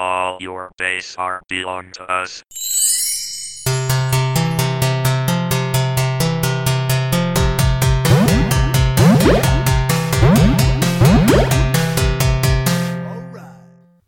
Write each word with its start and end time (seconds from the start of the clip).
All 0.00 0.38
your 0.40 0.72
base 0.78 1.14
are 1.18 1.42
belong 1.46 1.92
to 1.92 2.10
us. 2.10 2.42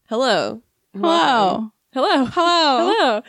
Hello. 0.08 0.62
Hello. 0.94 1.72
Hello. 1.92 2.24
Hello. 2.24 2.24
Hello. 2.24 3.22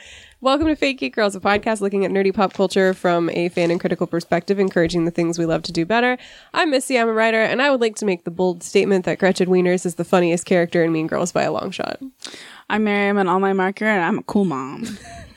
Welcome 0.44 0.68
to 0.68 0.76
Fake 0.76 0.98
Geek 0.98 1.16
Girls, 1.16 1.38
a 1.38 1.40
podcast 1.40 1.80
looking 1.80 2.04
at 2.04 2.12
nerdy 2.12 2.34
pop 2.34 2.52
culture 2.52 2.94
from 2.94 3.30
a 3.30 3.48
fan 3.48 3.72
and 3.72 3.80
critical 3.80 4.06
perspective, 4.06 4.60
encouraging 4.60 5.06
the 5.06 5.12
things 5.12 5.40
we 5.40 5.46
love 5.46 5.64
to 5.64 5.72
do 5.72 5.86
better. 5.86 6.18
I'm 6.54 6.70
Missy, 6.70 7.00
I'm 7.00 7.08
a 7.08 7.14
writer, 7.14 7.42
and 7.42 7.62
I 7.62 7.72
would 7.72 7.80
like 7.80 7.96
to 7.96 8.06
make 8.06 8.26
the 8.26 8.30
bold 8.30 8.62
statement 8.62 9.06
that 9.06 9.20
Gretchen 9.20 9.48
Wieners 9.48 9.86
is 9.86 9.96
the 9.96 10.04
funniest 10.04 10.46
character 10.46 10.84
in 10.84 10.92
Mean 10.92 11.08
Girls 11.08 11.32
by 11.32 11.44
a 11.44 11.52
long 11.54 11.72
shot. 11.72 11.98
I'm 12.70 12.84
Miriam, 12.84 13.18
an 13.18 13.30
online 13.30 13.56
marketer, 13.56 13.84
and 13.84 14.04
I'm 14.04 14.20
a 14.20 14.24
cool 14.24 14.44
mom. 14.44 14.98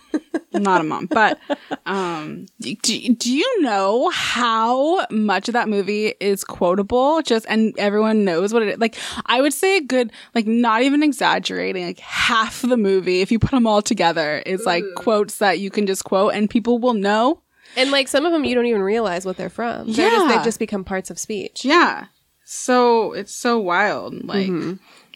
Not 0.53 0.81
a 0.81 0.85
mom, 0.85 1.07
but 1.07 1.39
um, 1.85 2.47
do, 2.61 2.75
do 2.75 3.33
you 3.33 3.63
know 3.63 4.09
how 4.11 5.05
much 5.11 5.49
of 5.49 5.53
that 5.53 5.69
movie 5.69 6.15
is 6.21 6.45
quotable? 6.45 7.21
Just 7.23 7.45
and 7.49 7.75
everyone 7.79 8.25
knows 8.25 8.53
what 8.55 8.63
it 8.63 8.69
is. 8.71 8.79
Like 8.79 8.97
I 9.27 9.41
would 9.43 9.53
say 9.53 9.77
a 9.77 9.81
good, 9.83 10.13
like 10.35 10.47
not 10.47 10.83
even 10.83 11.03
exaggerating, 11.03 11.85
like 11.87 11.99
half 11.99 12.63
the 12.63 12.77
movie, 12.77 13.21
if 13.21 13.31
you 13.31 13.39
put 13.39 13.51
them 13.51 13.67
all 13.67 13.83
together, 13.83 14.39
is 14.47 14.65
like 14.65 14.85
quotes 14.97 15.39
that 15.39 15.59
you 15.59 15.71
can 15.71 15.87
just 15.87 16.05
quote 16.05 16.33
and 16.35 16.49
people 16.49 16.79
will 16.79 16.95
know. 16.95 17.43
And 17.77 17.91
like 17.91 18.09
some 18.09 18.25
of 18.25 18.33
them, 18.33 18.45
you 18.45 18.55
don't 18.55 18.67
even 18.67 18.81
realize 18.83 19.27
what 19.27 19.37
they're 19.37 19.51
from. 19.51 19.93
They're 19.93 20.09
just, 20.11 20.27
Yeah. 20.27 20.35
they've 20.37 20.45
just 20.45 20.59
become 20.59 20.85
parts 20.85 21.11
of 21.11 21.19
speech. 21.19 21.65
Yeah. 21.67 22.07
So 22.45 23.13
it's 23.13 23.35
so 23.35 23.59
wild. 23.59 24.25
Like, 24.25 24.51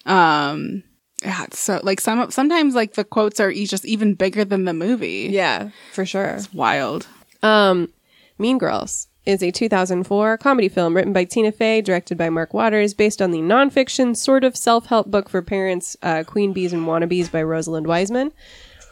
um, 0.05 0.83
yeah. 1.25 1.45
It's 1.45 1.59
so 1.59 1.81
like 1.83 2.01
some 2.01 2.31
sometimes 2.31 2.75
like 2.75 2.95
the 2.95 3.05
quotes 3.05 3.41
are 3.41 3.53
just 3.53 3.85
even 3.85 4.15
bigger 4.15 4.45
than 4.45 4.65
the 4.65 4.75
movie. 4.75 5.29
Yeah, 5.31 5.71
for 5.93 6.05
sure. 6.07 6.31
It's 6.31 6.53
wild. 6.53 7.07
Um, 7.43 7.93
Mean 8.39 8.59
Girls 8.59 9.09
is 9.27 9.43
a 9.43 9.51
2004 9.51 10.39
comedy 10.39 10.69
film 10.69 10.97
written 10.97 11.13
by 11.13 11.25
Tina 11.25 11.53
Fey, 11.53 11.81
directed 11.83 12.17
by 12.17 12.31
Mark 12.31 12.55
Waters, 12.55 12.95
based 12.95 13.21
on 13.21 13.31
the 13.31 13.39
nonfiction 13.39 14.17
sort 14.17 14.45
of 14.45 14.57
self-help 14.57 15.11
book 15.11 15.29
for 15.29 15.43
parents, 15.43 15.97
uh, 16.03 16.25
Queen 16.27 16.53
Bees 16.53 16.73
and 16.73 16.87
Wannabes 16.87 17.31
by 17.31 17.43
Rosalind 17.43 17.87
Wiseman. 17.87 18.33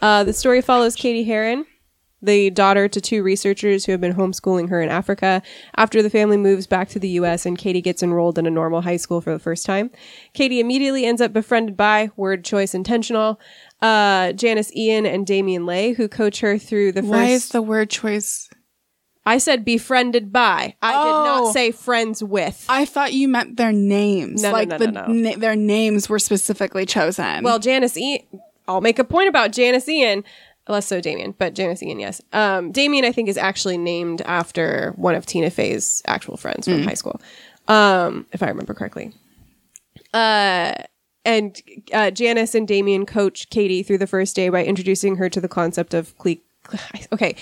Uh, 0.01 0.23
the 0.23 0.33
story 0.33 0.61
follows 0.61 0.95
Cady 0.95 1.23
Heron, 1.23 1.65
the 2.21 2.49
daughter 2.49 2.87
to 2.87 2.99
two 2.99 3.23
researchers 3.23 3.85
who 3.85 3.91
have 3.93 4.01
been 4.01 4.13
homeschooling 4.15 4.69
her 4.69 4.81
in 4.81 4.89
Africa. 4.89 5.41
After 5.77 6.01
the 6.03 6.09
family 6.09 6.37
moves 6.37 6.67
back 6.67 6.89
to 6.89 6.99
the 6.99 7.07
U.S. 7.09 7.45
and 7.45 7.57
Cady 7.57 7.81
gets 7.81 8.03
enrolled 8.03 8.37
in 8.37 8.45
a 8.45 8.49
normal 8.51 8.81
high 8.81 8.97
school 8.97 9.21
for 9.21 9.31
the 9.31 9.39
first 9.39 9.65
time, 9.65 9.89
Cady 10.33 10.59
immediately 10.59 11.05
ends 11.05 11.21
up 11.21 11.31
befriended 11.31 11.77
by 11.77 12.11
word 12.17 12.43
choice 12.43 12.73
intentional. 12.73 13.39
Uh, 13.81 14.33
Janis 14.33 14.75
Ian 14.75 15.05
and 15.05 15.25
Damian 15.25 15.65
Leigh, 15.65 15.93
who 15.93 16.07
coach 16.09 16.41
her 16.41 16.57
through 16.57 16.91
the 16.91 17.01
first. 17.01 17.11
Why 17.11 17.25
is 17.27 17.49
the 17.49 17.61
word 17.61 17.89
choice? 17.89 18.49
I 19.25 19.37
said 19.37 19.63
befriended 19.63 20.33
by. 20.33 20.75
I 20.81 20.91
did 20.91 21.11
Oh. 21.11 21.23
not 21.45 21.53
say 21.53 21.71
friends 21.71 22.23
with. 22.23 22.65
I 22.67 22.83
thought 22.85 23.13
you 23.13 23.27
meant 23.27 23.57
their 23.57 23.71
names. 23.71 24.41
No, 24.41 24.49
no, 24.49 24.53
like 24.53 24.67
no, 24.69 24.77
the 24.77 24.87
no, 24.91 25.05
no. 25.07 25.13
na- 25.13 25.37
their 25.37 25.55
names 25.55 26.09
were 26.09 26.19
specifically 26.19 26.85
chosen. 26.85 27.43
well, 27.43 27.59
Janis 27.59 27.95
Ian. 27.95 28.21
I'll 28.67 28.81
make 28.81 28.99
a 28.99 29.03
point 29.03 29.29
about 29.29 29.51
Janis 29.51 29.87
Ian. 29.89 30.23
Less 30.69 30.85
so 30.85 31.01
Damian, 31.01 31.33
but 31.37 31.55
Janis 31.55 31.81
Ian, 31.81 31.99
yes. 31.99 32.21
Um, 32.31 32.71
Damian, 32.71 33.03
I 33.03 33.11
think, 33.11 33.27
is 33.27 33.37
actually 33.37 33.77
named 33.77 34.21
after 34.21 34.93
one 34.97 35.15
of 35.15 35.25
Tina 35.25 35.49
Fey's 35.49 36.03
actual 36.05 36.37
friends 36.37 36.67
from 36.67 36.83
high 36.83 36.93
school, 36.93 37.19
um, 37.67 38.27
if 38.31 38.43
I 38.43 38.47
remember 38.49 38.75
correctly. 38.75 39.11
Uh, 40.13 40.73
and 41.25 41.61
uh, 41.91 42.11
Janis 42.11 42.55
and 42.55 42.67
Damian 42.67 43.05
coach 43.05 43.49
Cady 43.49 43.83
through 43.83 43.97
the 43.97 44.07
first 44.07 44.35
day 44.35 44.49
by 44.49 44.63
introducing 44.63 45.15
her 45.17 45.27
to 45.29 45.41
the 45.41 45.47
concept 45.47 45.93
of 45.93 46.17
clique. 46.17 46.45
Okay, 47.11 47.35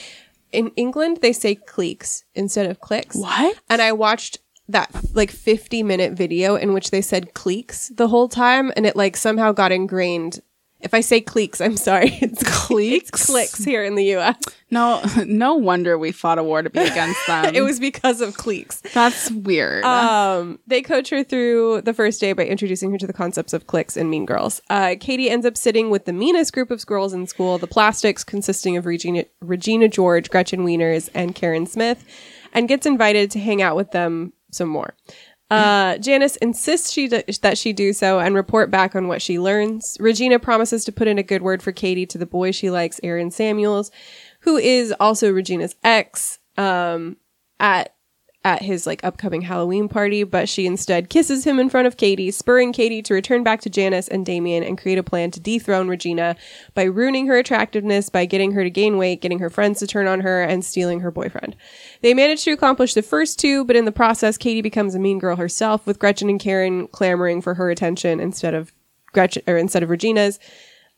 in 0.53 0.69
England 0.77 1.19
they 1.21 1.33
say 1.33 1.55
cliques 1.55 2.23
instead 2.33 2.69
of 2.69 2.79
cliques. 2.79 3.15
What? 3.15 3.59
And 3.69 3.81
I 3.81 3.91
watched 3.91 4.39
that 4.69 4.89
like 5.13 5.31
50 5.31 5.83
minute 5.83 6.13
video 6.13 6.55
in 6.55 6.73
which 6.73 6.91
they 6.91 7.01
said 7.01 7.33
cliques 7.33 7.89
the 7.89 8.07
whole 8.07 8.29
time, 8.29 8.71
and 8.75 8.85
it 8.85 8.95
like 8.95 9.17
somehow 9.17 9.51
got 9.51 9.71
ingrained. 9.71 10.41
If 10.79 10.93
I 10.93 11.01
say 11.01 11.21
cliques, 11.21 11.59
I'm 11.59 11.75
sorry. 11.77 12.17
It's 12.21 12.43
Cliques? 12.43 13.09
It's 13.09 13.25
cliques 13.25 13.63
here 13.63 13.83
in 13.83 13.95
the 13.95 14.03
U.S. 14.05 14.35
no, 14.69 15.01
no 15.25 15.55
wonder 15.55 15.97
we 15.97 16.11
fought 16.11 16.37
a 16.37 16.43
war 16.43 16.61
to 16.61 16.69
be 16.69 16.79
against 16.79 17.19
them. 17.27 17.55
It 17.55 17.61
was 17.61 17.79
because 17.79 18.21
of 18.21 18.37
cliques. 18.37 18.81
that's 18.93 19.31
weird. 19.31 19.83
Um, 19.83 20.59
they 20.67 20.81
coach 20.81 21.09
her 21.09 21.23
through 21.23 21.81
the 21.81 21.93
first 21.93 22.21
day 22.21 22.33
by 22.33 22.45
introducing 22.45 22.91
her 22.91 22.97
to 22.99 23.07
the 23.07 23.13
concepts 23.13 23.53
of 23.53 23.65
cliques 23.67 23.97
and 23.97 24.09
mean 24.09 24.25
girls. 24.25 24.61
Uh, 24.69 24.95
Cady 24.99 25.29
ends 25.29 25.45
up 25.45 25.57
sitting 25.57 25.89
with 25.89 26.05
the 26.05 26.13
meanest 26.13 26.53
group 26.53 26.69
of 26.69 26.85
girls 26.85 27.13
in 27.13 27.25
school, 27.27 27.57
the 27.57 27.67
plastics, 27.67 28.23
consisting 28.23 28.77
of 28.77 28.85
Regina, 28.85 29.25
Regina 29.41 29.87
George, 29.87 30.29
Gretchen 30.29 30.65
Wieners, 30.65 31.09
and 31.13 31.33
Karen 31.33 31.65
Smith, 31.65 32.05
and 32.53 32.67
gets 32.67 32.85
invited 32.85 33.31
to 33.31 33.39
hang 33.39 33.61
out 33.61 33.75
with 33.75 33.91
them 33.91 34.33
some 34.51 34.69
more. 34.69 34.93
Uh, 35.49 35.97
Janis 35.97 36.35
insists 36.37 36.91
she 36.91 37.07
that 37.07 37.57
she 37.57 37.71
do 37.73 37.93
so 37.93 38.19
and 38.19 38.35
report 38.35 38.69
back 38.69 38.95
on 38.95 39.07
what 39.07 39.21
she 39.21 39.39
learns. 39.39 39.97
Regina 39.99 40.39
promises 40.39 40.83
to 40.85 40.91
put 40.91 41.07
in 41.07 41.17
a 41.17 41.23
good 41.23 41.41
word 41.41 41.63
for 41.63 41.71
Cady 41.71 42.05
to 42.07 42.17
the 42.17 42.25
boy 42.25 42.51
she 42.51 42.69
likes, 42.69 42.99
Aaron 43.03 43.31
Samuels, 43.31 43.91
who 44.41 44.57
is 44.57 44.93
also 44.99 45.31
Regina's 45.31 45.75
ex. 45.83 46.39
Um, 46.57 47.17
at 47.59 47.95
at 48.47 48.61
his 48.61 48.87
like 48.87 49.03
upcoming 49.03 49.41
Halloween 49.41 49.89
party, 49.89 50.23
but 50.23 50.47
she 50.47 50.65
instead 50.65 51.09
kisses 51.09 51.43
him 51.43 51.59
in 51.59 51.69
front 51.69 51.85
of 51.85 51.97
Cady, 51.97 52.31
spurring 52.31 52.71
Cady 52.71 53.01
to 53.01 53.13
return 53.13 53.43
back 53.43 53.59
to 53.59 53.69
Janis 53.69 54.07
and 54.07 54.25
Damian 54.25 54.63
and 54.63 54.77
create 54.77 54.97
a 54.97 55.03
plan 55.03 55.31
to 55.31 55.41
dethrone 55.41 55.89
Regina 55.89 56.37
by 56.73 56.83
ruining 56.83 57.27
her 57.27 57.37
attractiveness, 57.37 58.09
by 58.09 58.23
getting 58.23 58.53
her 58.53 58.63
to 58.63 58.69
gain 58.69 58.97
weight, 58.97 59.19
getting 59.19 59.39
her 59.39 59.49
friends 59.49 59.79
to 59.79 59.87
turn 59.87 60.07
on 60.07 60.21
her, 60.21 60.41
and 60.41 60.63
stealing 60.63 61.01
her 61.01 61.11
boyfriend. 61.11 61.57
They 62.01 62.13
manage 62.13 62.45
to 62.45 62.51
accomplish 62.51 62.93
the 62.93 63.01
first 63.01 63.37
two, 63.37 63.65
but 63.65 63.75
in 63.75 63.83
the 63.83 63.91
process, 63.91 64.37
Cady 64.37 64.61
becomes 64.61 64.95
a 64.95 64.99
mean 64.99 65.19
girl 65.19 65.35
herself, 65.35 65.85
with 65.85 65.99
Gretchen 65.99 66.29
and 66.29 66.39
Karen 66.39 66.87
clamoring 66.87 67.41
for 67.41 67.55
her 67.55 67.69
attention 67.69 68.21
instead 68.21 68.53
of 68.53 68.71
Gretchen 69.11 69.43
or 69.45 69.57
instead 69.57 69.83
of 69.83 69.89
Regina's 69.89 70.39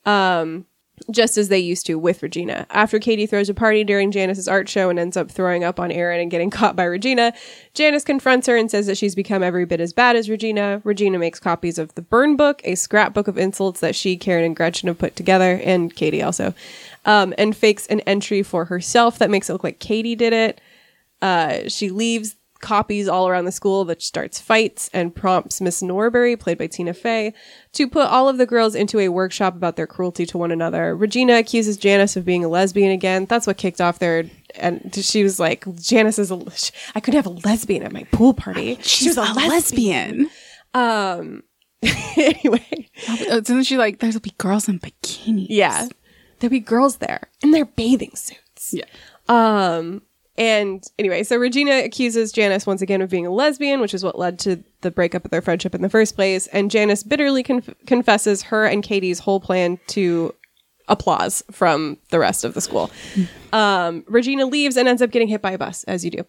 um, 0.06 0.68
just 1.12 1.38
as 1.38 1.50
they 1.50 1.60
used 1.60 1.86
to 1.86 1.98
with 1.98 2.24
Regina. 2.24 2.66
After 2.70 3.00
Cady 3.00 3.26
throws 3.26 3.50
a 3.50 3.54
party 3.54 3.84
during 3.84 4.12
Janis's 4.12 4.48
art 4.48 4.70
show 4.70 4.90
and 4.90 5.00
ends 5.00 5.18
up 5.18 5.32
throwing 5.32 5.64
up 5.64 5.80
on 5.80 5.92
Aaron 5.92 6.20
and 6.20 6.32
getting 6.32 6.50
caught 6.60 6.76
by 6.76 6.84
Regina, 6.84 7.34
Janis 7.74 8.04
confronts 8.04 8.48
her 8.48 8.56
and 8.56 8.70
says 8.70 8.88
that 8.88 8.98
she's 8.98 9.16
become 9.16 9.44
every 9.44 9.66
bit 9.66 9.80
as 9.80 9.94
bad 9.94 10.16
as 10.16 10.30
Regina. 10.30 10.82
Regina 10.84 11.20
makes 11.20 11.40
copies 11.40 11.78
of 11.78 11.94
the 11.96 12.02
Burn 12.02 12.36
Book, 12.36 12.62
a 12.64 12.76
scrapbook 12.76 13.28
of 13.28 13.38
insults 13.38 13.80
that 13.80 13.96
she, 13.96 14.18
Karen, 14.18 14.46
and 14.46 14.56
Gretchen 14.56 14.88
have 14.88 14.98
put 14.98 15.16
together, 15.16 15.60
and 15.64 15.96
Cady 15.96 16.22
also, 16.22 16.54
um, 17.06 17.34
and 17.38 17.56
fakes 17.56 17.88
an 17.88 18.00
entry 18.02 18.44
for 18.44 18.66
herself 18.66 19.18
that 19.20 19.30
makes 19.30 19.50
it 19.50 19.54
look 19.54 19.64
like 19.64 19.80
Cady 19.80 20.16
did 20.16 20.34
it. 20.34 20.62
Uh, 21.22 21.68
she 21.68 21.90
leaves 21.90 22.36
copies 22.60 23.08
all 23.08 23.28
around 23.28 23.46
the 23.46 23.52
school 23.52 23.86
that 23.86 24.02
starts 24.02 24.40
fights 24.40 24.90
and 24.94 25.16
prompts 25.16 25.62
Miss 25.62 25.82
Norbury, 25.82 26.36
played 26.36 26.58
by 26.58 26.68
Tina 26.68 26.94
Fey, 26.94 27.34
to 27.74 27.88
put 27.88 28.08
all 28.08 28.28
of 28.30 28.38
the 28.38 28.46
girls 28.46 28.76
into 28.76 29.00
a 29.00 29.10
workshop 29.10 29.56
about 29.56 29.76
their 29.76 29.88
cruelty 29.88 30.26
to 30.28 30.38
one 30.38 30.52
another. 30.52 30.96
Regina 30.96 31.36
accuses 31.38 31.78
Janis 31.78 32.16
of 32.16 32.26
being 32.26 32.44
a 32.44 32.50
lesbian 32.50 32.92
again. 32.92 33.26
That's 33.26 33.48
what 33.48 33.58
kicked 33.58 33.82
off 33.82 34.00
their. 34.00 34.26
And 34.56 34.94
she 34.96 35.24
was 35.24 35.40
like, 35.40 35.66
Janis 35.76 36.20
is 36.20 36.32
a. 36.32 36.40
I 36.96 37.00
could 37.00 37.14
have 37.14 37.26
a 37.26 37.30
lesbian 37.30 37.84
at 37.84 37.92
my 37.92 38.04
pool 38.12 38.34
party. 38.34 38.76
she 38.82 39.06
She's 39.06 39.18
was 39.18 39.30
a 39.30 39.34
lesbian. 39.34 40.30
Um. 40.74 41.44
anyway, 42.18 42.90
Uh, 43.08 43.38
Isn't 43.42 43.64
she 43.64 43.78
like, 43.78 44.00
there'll 44.00 44.20
be 44.20 44.34
girls 44.38 44.68
in 44.68 44.80
bikinis? 44.80 45.48
yeah. 45.50 45.88
there'll 46.40 46.52
be 46.52 46.60
girls 46.60 46.98
there 46.98 47.30
in 47.42 47.52
their 47.52 47.64
bathing 47.66 48.12
suits. 48.16 48.74
Yeah. 48.74 48.84
Um, 49.30 50.02
and 50.40 50.82
anyway, 50.98 51.24
so 51.24 51.36
Regina 51.36 51.84
accuses 51.84 52.32
Janis 52.32 52.66
once 52.66 52.82
again 52.82 53.02
of 53.02 53.10
being 53.10 53.28
a 53.28 53.30
lesbian, 53.30 53.82
which 53.82 53.94
is 53.94 54.06
what 54.06 54.18
led 54.18 54.40
to 54.40 54.64
the 54.82 54.90
breakup 54.90 55.26
of 55.26 55.32
their 55.32 55.42
friendship 55.42 55.76
in 55.76 55.82
the 55.82 55.90
first 55.90 56.16
place. 56.16 56.48
And 56.48 56.72
Janis 56.72 57.04
bitterly 57.04 57.44
conf- 57.44 57.76
confesses 57.86 58.44
her 58.44 58.66
and 58.66 58.82
Cady's 58.82 59.20
whole 59.20 59.42
plan 59.42 59.80
to 59.88 60.34
applause 60.88 61.44
from 61.52 61.98
the 62.10 62.20
rest 62.20 62.46
of 62.46 62.54
the 62.54 62.62
school. 62.62 62.90
Um, 63.52 64.06
Regina 64.08 64.46
leaves 64.46 64.78
and 64.78 64.88
ends 64.88 65.02
up 65.02 65.12
getting 65.12 65.28
hit 65.28 65.42
by 65.42 65.52
a 65.52 65.58
bus, 65.58 65.84
as 65.84 66.06
you 66.06 66.12
do. 66.12 66.26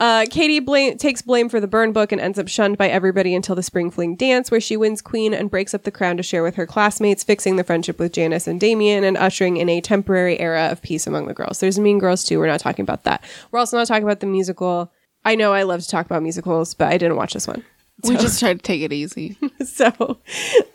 Uh, 0.00 0.26
Cady 0.28 0.58
blame- 0.58 0.98
takes 0.98 1.22
blame 1.22 1.48
for 1.48 1.60
the 1.60 1.68
burn 1.68 1.92
book 1.92 2.10
and 2.10 2.20
ends 2.20 2.38
up 2.38 2.48
shunned 2.48 2.76
by 2.76 2.88
everybody 2.88 3.34
until 3.34 3.54
the 3.54 3.62
spring 3.62 3.90
fling 3.90 4.16
dance, 4.16 4.50
where 4.50 4.60
she 4.60 4.76
wins 4.76 5.00
queen 5.00 5.32
and 5.32 5.50
breaks 5.50 5.72
up 5.72 5.84
the 5.84 5.90
crown 5.92 6.16
to 6.16 6.22
share 6.22 6.42
with 6.42 6.56
her 6.56 6.66
classmates, 6.66 7.22
fixing 7.22 7.56
the 7.56 7.64
friendship 7.64 7.98
with 7.98 8.12
Janis 8.12 8.48
and 8.48 8.58
Damian 8.58 9.04
and 9.04 9.16
ushering 9.16 9.56
in 9.56 9.68
a 9.68 9.80
temporary 9.80 10.38
era 10.40 10.66
of 10.66 10.82
peace 10.82 11.06
among 11.06 11.26
the 11.26 11.34
girls. 11.34 11.60
There's 11.60 11.78
Mean 11.78 11.98
Girls 11.98 12.24
too. 12.24 12.40
We're 12.40 12.48
not 12.48 12.60
talking 12.60 12.82
about 12.82 13.04
that. 13.04 13.22
We're 13.50 13.60
also 13.60 13.76
not 13.76 13.86
talking 13.86 14.02
about 14.02 14.18
the 14.20 14.26
musical. 14.26 14.90
I 15.24 15.36
know 15.36 15.52
I 15.52 15.62
love 15.62 15.80
to 15.80 15.88
talk 15.88 16.06
about 16.06 16.22
musicals, 16.22 16.74
but 16.74 16.88
I 16.88 16.98
didn't 16.98 17.16
watch 17.16 17.32
this 17.32 17.46
one. 17.46 17.64
We 18.02 18.16
just 18.16 18.40
tried 18.40 18.58
to 18.58 18.62
take 18.62 18.82
it 18.82 18.92
easy. 18.92 19.38
so 19.64 20.18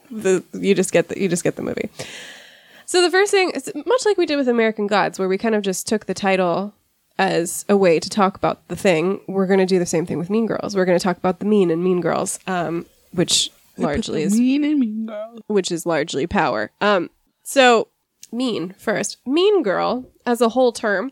the 0.10 0.44
you 0.54 0.74
just 0.74 0.94
get 0.94 1.10
the 1.10 1.19
you 1.19 1.27
just 1.27 1.44
get 1.44 1.57
the 1.57 1.62
movie. 1.62 1.89
So 2.86 3.01
the 3.04 3.12
first 3.12 3.31
thing, 3.31 3.51
much 3.86 4.06
like 4.06 4.18
we 4.18 4.25
did 4.25 4.38
with 4.38 4.48
American 4.48 4.88
Gods, 4.88 5.19
where 5.19 5.27
we 5.27 5.38
kind 5.38 5.54
of 5.54 5.62
just 5.62 5.86
took 5.86 6.06
the 6.07 6.16
title 6.16 6.74
as 7.19 7.66
a 7.68 7.75
way 7.77 8.00
to 8.00 8.10
talk 8.10 8.36
about 8.38 8.66
the 8.69 8.75
thing. 8.75 9.19
We're 9.27 9.45
going 9.45 9.60
to 9.60 9.66
do 9.66 9.77
the 9.77 9.86
same 9.86 10.06
thing 10.07 10.18
with 10.18 10.30
Mean 10.31 10.48
Girls. 10.48 10.75
We're 10.75 10.86
going 10.86 10.98
to 10.98 11.04
talk 11.04 11.18
about 11.18 11.39
the 11.39 11.45
mean 11.45 11.69
and 11.69 11.83
Mean 11.83 12.00
Girls, 12.01 12.39
um, 12.48 12.86
which 13.12 13.51
largely 13.77 14.24
is 14.24 14.33
Mean 14.33 14.63
and 14.63 14.80
mean 14.80 15.06
girl. 15.06 15.38
which 15.48 15.71
is 15.71 15.86
largely 15.86 16.25
power. 16.25 16.71
Um, 16.81 17.10
so 17.44 17.89
mean 18.31 18.74
first. 18.77 19.18
Mean 19.27 19.63
girl, 19.63 20.06
as 20.25 20.39
a 20.42 20.50
whole 20.50 20.71
term, 20.71 21.12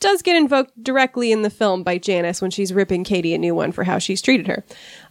does 0.00 0.22
get 0.22 0.36
invoked 0.36 0.82
directly 0.82 1.32
in 1.32 1.42
the 1.42 1.50
film 1.50 1.82
by 1.82 1.98
Janis 1.98 2.40
when 2.40 2.50
she's 2.52 2.72
ripping 2.72 3.02
Cady 3.04 3.34
a 3.34 3.38
new 3.38 3.54
one 3.54 3.72
for 3.72 3.84
how 3.84 3.98
she's 3.98 4.22
treated 4.22 4.46
her. 4.46 4.64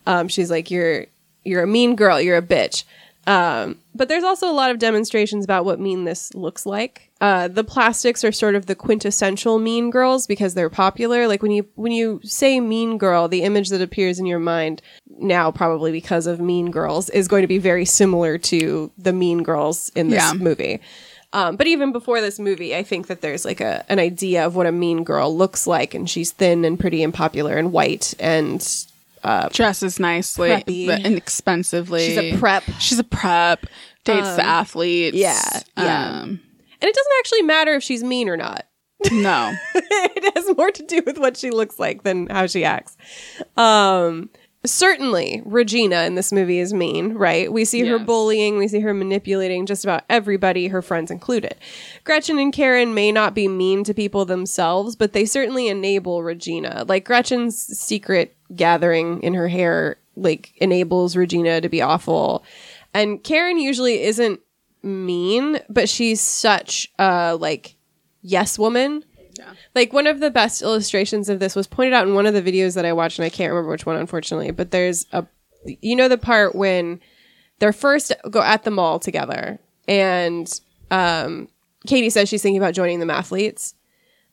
Um, 0.06 0.30
she's 0.30 0.50
like, 0.50 0.72
"You're 0.72 1.08
you're 1.44 1.64
a 1.64 1.68
mean 1.68 1.96
girl. 1.96 2.22
You're 2.22 2.38
a 2.38 2.42
bitch." 2.42 2.84
Um, 3.28 3.80
but 3.94 4.08
there's 4.08 4.24
also 4.24 4.50
a 4.50 4.54
lot 4.54 4.72
of 4.72 4.80
demonstrations 4.80 5.44
about 5.44 5.66
what 5.66 5.80
mean 5.80 6.06
this 6.06 6.34
looks 6.34 6.66
like. 6.66 7.12
Uh, 7.20 7.48
the 7.50 7.64
plastics 7.64 8.24
are 8.24 8.32
sort 8.32 8.56
of 8.56 8.68
the 8.68 8.76
quintessential 8.76 9.60
mean 9.60 9.90
girls 9.90 10.26
because 10.28 10.54
they're 10.54 10.70
popular. 10.70 11.28
Like 11.28 11.42
when 11.44 11.52
you 11.52 11.68
when 11.76 11.92
you 11.92 12.22
say 12.24 12.60
mean 12.62 12.98
girl, 12.98 13.28
the 13.28 13.44
image 13.44 13.70
that 13.70 13.82
appears 13.82 14.18
in 14.18 14.26
your 14.26 14.40
mind 14.40 14.82
now, 15.20 15.52
probably 15.52 15.92
because 15.92 16.26
of 16.28 16.40
Mean 16.40 16.70
Girls, 16.72 17.10
is 17.10 17.28
going 17.28 17.42
to 17.42 17.48
be 17.48 17.58
very 17.58 17.86
similar 17.86 18.38
to 18.38 18.92
the 19.00 19.12
Mean 19.12 19.42
Girls 19.44 19.92
in 19.96 20.10
this 20.10 20.22
Yeah. 20.24 20.34
movie. 20.34 20.80
Um, 21.34 21.56
but 21.58 21.68
even 21.68 21.92
before 21.92 22.22
this 22.22 22.40
movie, 22.40 22.76
I 22.76 22.84
think 22.84 23.08
that 23.08 23.22
there's 23.22 23.44
like 23.44 23.60
a 23.60 23.84
an 23.90 24.00
idea 24.00 24.46
of 24.46 24.56
what 24.56 24.68
a 24.68 24.72
mean 24.72 25.04
girl 25.04 25.36
looks 25.36 25.68
like, 25.68 25.94
and 25.94 26.10
she's 26.10 26.32
thin 26.32 26.64
and 26.64 26.80
pretty 26.80 27.04
and 27.04 27.14
popular 27.14 27.58
and 27.58 27.74
white, 27.74 28.14
and 28.20 28.62
Dresses 29.54 30.00
nicely, 30.00 30.50
Preppy. 30.50 30.88
but 30.88 31.06
inexpensively. 31.06 32.08
she's 32.08 32.18
a 32.18 32.38
prep. 32.38 32.64
She's 32.80 33.00
a 33.00 33.04
prep. 33.04 33.66
Dates 34.04 34.36
the 34.36 34.46
athletes. 34.46 35.18
yeah, 35.18 35.42
yeah. 35.78 36.22
Um, 36.22 36.30
And 36.82 36.90
it 36.90 36.96
doesn't 36.96 37.14
actually 37.20 37.42
matter 37.42 37.74
if 37.76 37.84
she's 37.84 38.04
mean 38.04 38.30
or 38.30 38.38
not. 38.38 38.66
no. 39.12 39.54
it 39.76 40.34
has 40.36 40.56
more 40.58 40.72
to 40.72 40.84
do 40.84 41.02
with 41.06 41.18
what 41.18 41.36
she 41.38 41.52
looks 41.52 41.78
like 41.78 42.04
than 42.04 42.28
how 42.28 42.48
she 42.48 42.64
acts. 42.64 42.96
Um, 43.58 44.30
certainly, 44.66 45.42
Regina 45.46 46.04
in 46.06 46.16
this 46.16 46.32
movie 46.32 46.60
is 46.60 46.74
mean, 46.74 47.14
right? 47.14 47.52
We 47.52 47.66
see 47.66 47.86
her 47.86 48.00
bullying, 48.00 48.58
we 48.58 48.68
see 48.68 48.80
her 48.80 48.94
manipulating 48.94 49.66
just 49.66 49.84
about 49.84 50.04
everybody, 50.10 50.68
her 50.68 50.82
friends 50.82 51.12
included. 51.12 51.56
Gretchen 52.08 52.40
and 52.40 52.54
Karen 52.54 52.94
may 52.94 53.12
not 53.12 53.36
be 53.36 53.50
mean 53.50 53.84
to 53.84 53.94
people 53.94 54.24
themselves, 54.24 54.96
but 54.96 55.12
they 55.12 55.26
certainly 55.26 55.68
enable 55.68 56.24
Regina. 56.24 56.86
Like 56.88 57.04
Gretchen's 57.04 57.58
secret 57.78 58.36
gathering 58.56 59.22
in 59.22 59.34
her 59.34 59.50
hair, 59.50 60.00
like 60.16 60.54
enables 60.58 61.18
Regina 61.18 61.60
to 61.60 61.68
be 61.68 61.82
awful. 61.82 62.46
And 62.94 63.22
Karen 63.22 63.60
usually 63.60 64.02
isn't 64.04 64.40
mean, 64.82 65.60
but 65.70 65.90
she's 65.90 66.22
such 66.22 66.90
a 66.98 67.36
like 67.36 67.76
yes 68.22 68.58
woman. 68.58 69.04
Yeah. 69.34 69.54
Like 69.76 69.92
one 69.92 70.08
of 70.08 70.22
the 70.22 70.32
best 70.32 70.62
illustrations 70.62 71.28
of 71.28 71.40
this 71.40 71.58
was 71.58 71.68
pointed 71.68 71.94
out 71.94 72.08
in 72.08 72.16
one 72.16 72.26
of 72.26 72.34
the 72.34 72.42
videos 72.42 72.76
that 72.76 72.86
I 72.86 72.94
watched, 72.94 73.20
and 73.20 73.26
I 73.26 73.30
can't 73.30 73.52
remember 73.52 73.72
which 73.72 73.86
one, 73.86 73.98
unfortunately. 73.98 74.52
But 74.52 74.72
there's 74.72 75.06
a, 75.12 75.26
you 75.66 75.96
know, 75.96 76.08
the 76.08 76.18
part 76.18 76.56
when 76.56 77.02
they're 77.60 77.74
first 77.74 78.14
go 78.32 78.42
at 78.42 78.64
the 78.64 78.72
mall 78.72 78.98
together, 78.98 79.60
and 79.90 80.50
um, 80.90 81.50
Cady 81.88 82.10
says 82.10 82.30
she's 82.30 82.42
thinking 82.42 82.62
about 82.62 82.74
joining 82.74 83.00
the 83.00 83.06
mathletes, 83.06 83.74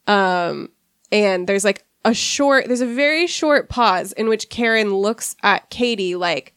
um, 0.06 0.70
and 1.10 1.46
there's 1.48 1.64
like 1.64 1.84
a 2.04 2.12
short, 2.14 2.66
there's 2.66 2.80
a 2.82 2.86
very 2.86 3.26
short 3.26 3.68
pause 3.68 4.12
in 4.12 4.28
which 4.28 4.50
Karen 4.50 4.92
looks 4.94 5.36
at 5.42 5.70
Cady 5.70 6.16
like, 6.16 6.52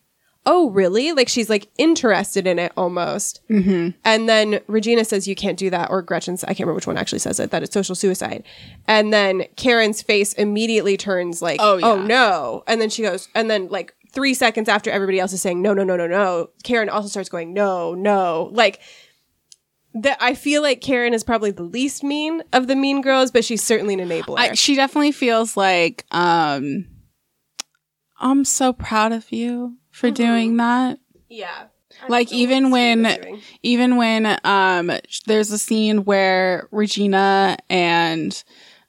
"Oh, 0.45 0.69
really?" 0.71 1.13
Like 1.13 1.29
she's 1.29 1.49
like 1.49 1.69
interested 1.77 2.45
in 2.45 2.59
it 2.59 2.73
almost. 2.75 3.41
And 4.03 4.27
then 4.27 4.59
Regina 4.67 5.05
says, 5.05 5.27
You 5.27 5.35
can't 5.35 5.57
do 5.57 5.69
that. 5.69 5.89
Or 5.89 6.01
Gretchen's, 6.01 6.43
I 6.43 6.47
can't 6.47 6.61
remember 6.61 6.75
which 6.75 6.87
one 6.87 6.97
actually 6.97 7.19
says 7.19 7.39
it, 7.39 7.51
that 7.51 7.63
it's 7.63 7.73
social 7.73 7.95
suicide. 7.95 8.43
And 8.87 9.13
then 9.13 9.43
Karen's 9.55 10.01
face 10.01 10.33
immediately 10.33 10.97
turns 10.97 11.41
like, 11.41 11.59
Oh, 11.61 11.79
Oh, 11.81 12.01
no. 12.01 12.63
And 12.67 12.81
then 12.81 12.89
she 12.89 13.01
goes, 13.03 13.29
and 13.35 13.49
then 13.49 13.67
like 13.69 13.93
three 14.11 14.33
seconds 14.33 14.67
after 14.67 14.89
everybody 14.91 15.19
else 15.19 15.31
is 15.33 15.41
saying, 15.41 15.61
No, 15.61 15.73
no, 15.73 15.83
no, 15.85 15.95
no, 15.95 16.07
no, 16.07 16.49
Karen 16.63 16.89
also 16.89 17.07
starts 17.07 17.29
going, 17.29 17.53
No, 17.53 17.93
no. 17.93 18.49
Like, 18.51 18.79
that 19.93 20.17
I 20.19 20.35
feel 20.35 20.61
like 20.61 20.81
Karen 20.81 21.13
is 21.13 21.23
probably 21.23 21.51
the 21.51 21.63
least 21.63 22.03
mean 22.03 22.43
of 22.53 22.67
the 22.67 22.75
mean 22.75 23.01
girls, 23.01 23.31
but 23.31 23.43
she's 23.45 23.63
certainly 23.63 23.93
an 23.95 23.99
enabler. 24.01 24.37
I, 24.37 24.53
she 24.53 24.75
definitely 24.75 25.11
feels 25.11 25.57
like, 25.57 26.05
um, 26.11 26.85
I'm 28.19 28.45
so 28.45 28.73
proud 28.73 29.11
of 29.11 29.31
you 29.31 29.77
for 29.91 30.11
doing 30.11 30.57
that. 30.57 30.99
yeah. 31.29 31.65
Like 32.09 32.31
even 32.31 32.69
when, 32.69 33.39
even 33.63 33.95
when, 33.95 34.37
um, 34.43 34.91
there's 35.25 35.49
a 35.51 35.57
scene 35.57 36.03
where 36.05 36.67
Regina 36.69 37.57
and 37.71 38.43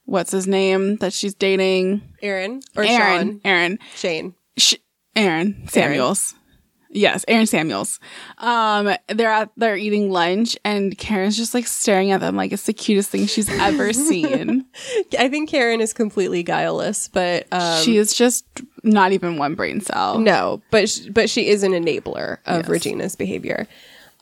what's 0.04 0.30
his 0.30 0.46
name 0.46 0.96
that 0.96 1.14
she's 1.14 1.32
dating, 1.34 2.02
Aaron 2.20 2.60
or 2.76 2.84
Aaron, 2.84 3.28
Sean, 3.28 3.40
Aaron, 3.44 3.78
Shane. 3.94 4.34
Sh- 4.58 4.74
Aaron 5.16 5.66
Samuels. 5.68 6.34
Yes, 6.90 7.24
Aaron 7.28 7.46
Samuels. 7.46 8.00
Um, 8.38 8.94
they're 9.08 9.30
at 9.30 9.50
they're 9.56 9.76
eating 9.76 10.10
lunch, 10.10 10.56
and 10.64 10.96
Karen's 10.96 11.36
just 11.36 11.52
like 11.52 11.66
staring 11.66 12.10
at 12.12 12.20
them 12.20 12.34
like 12.36 12.50
it's 12.52 12.64
the 12.64 12.72
cutest 12.72 13.10
thing 13.10 13.26
she's 13.26 13.48
ever 13.50 13.92
seen. 13.92 14.64
I 15.18 15.28
think 15.28 15.50
Karen 15.50 15.80
is 15.80 15.92
completely 15.92 16.42
guileless, 16.42 17.08
but 17.08 17.46
um, 17.52 17.82
she 17.82 17.98
is 17.98 18.14
just 18.14 18.44
not 18.84 19.12
even 19.12 19.36
one 19.36 19.54
brain 19.54 19.80
cell. 19.82 20.18
No, 20.18 20.62
but 20.70 20.88
sh- 20.88 21.08
but 21.10 21.28
she 21.28 21.48
is 21.48 21.62
an 21.62 21.72
enabler 21.72 22.38
of 22.46 22.62
Yes. 22.62 22.68
Regina's 22.68 23.16
behavior. 23.16 23.66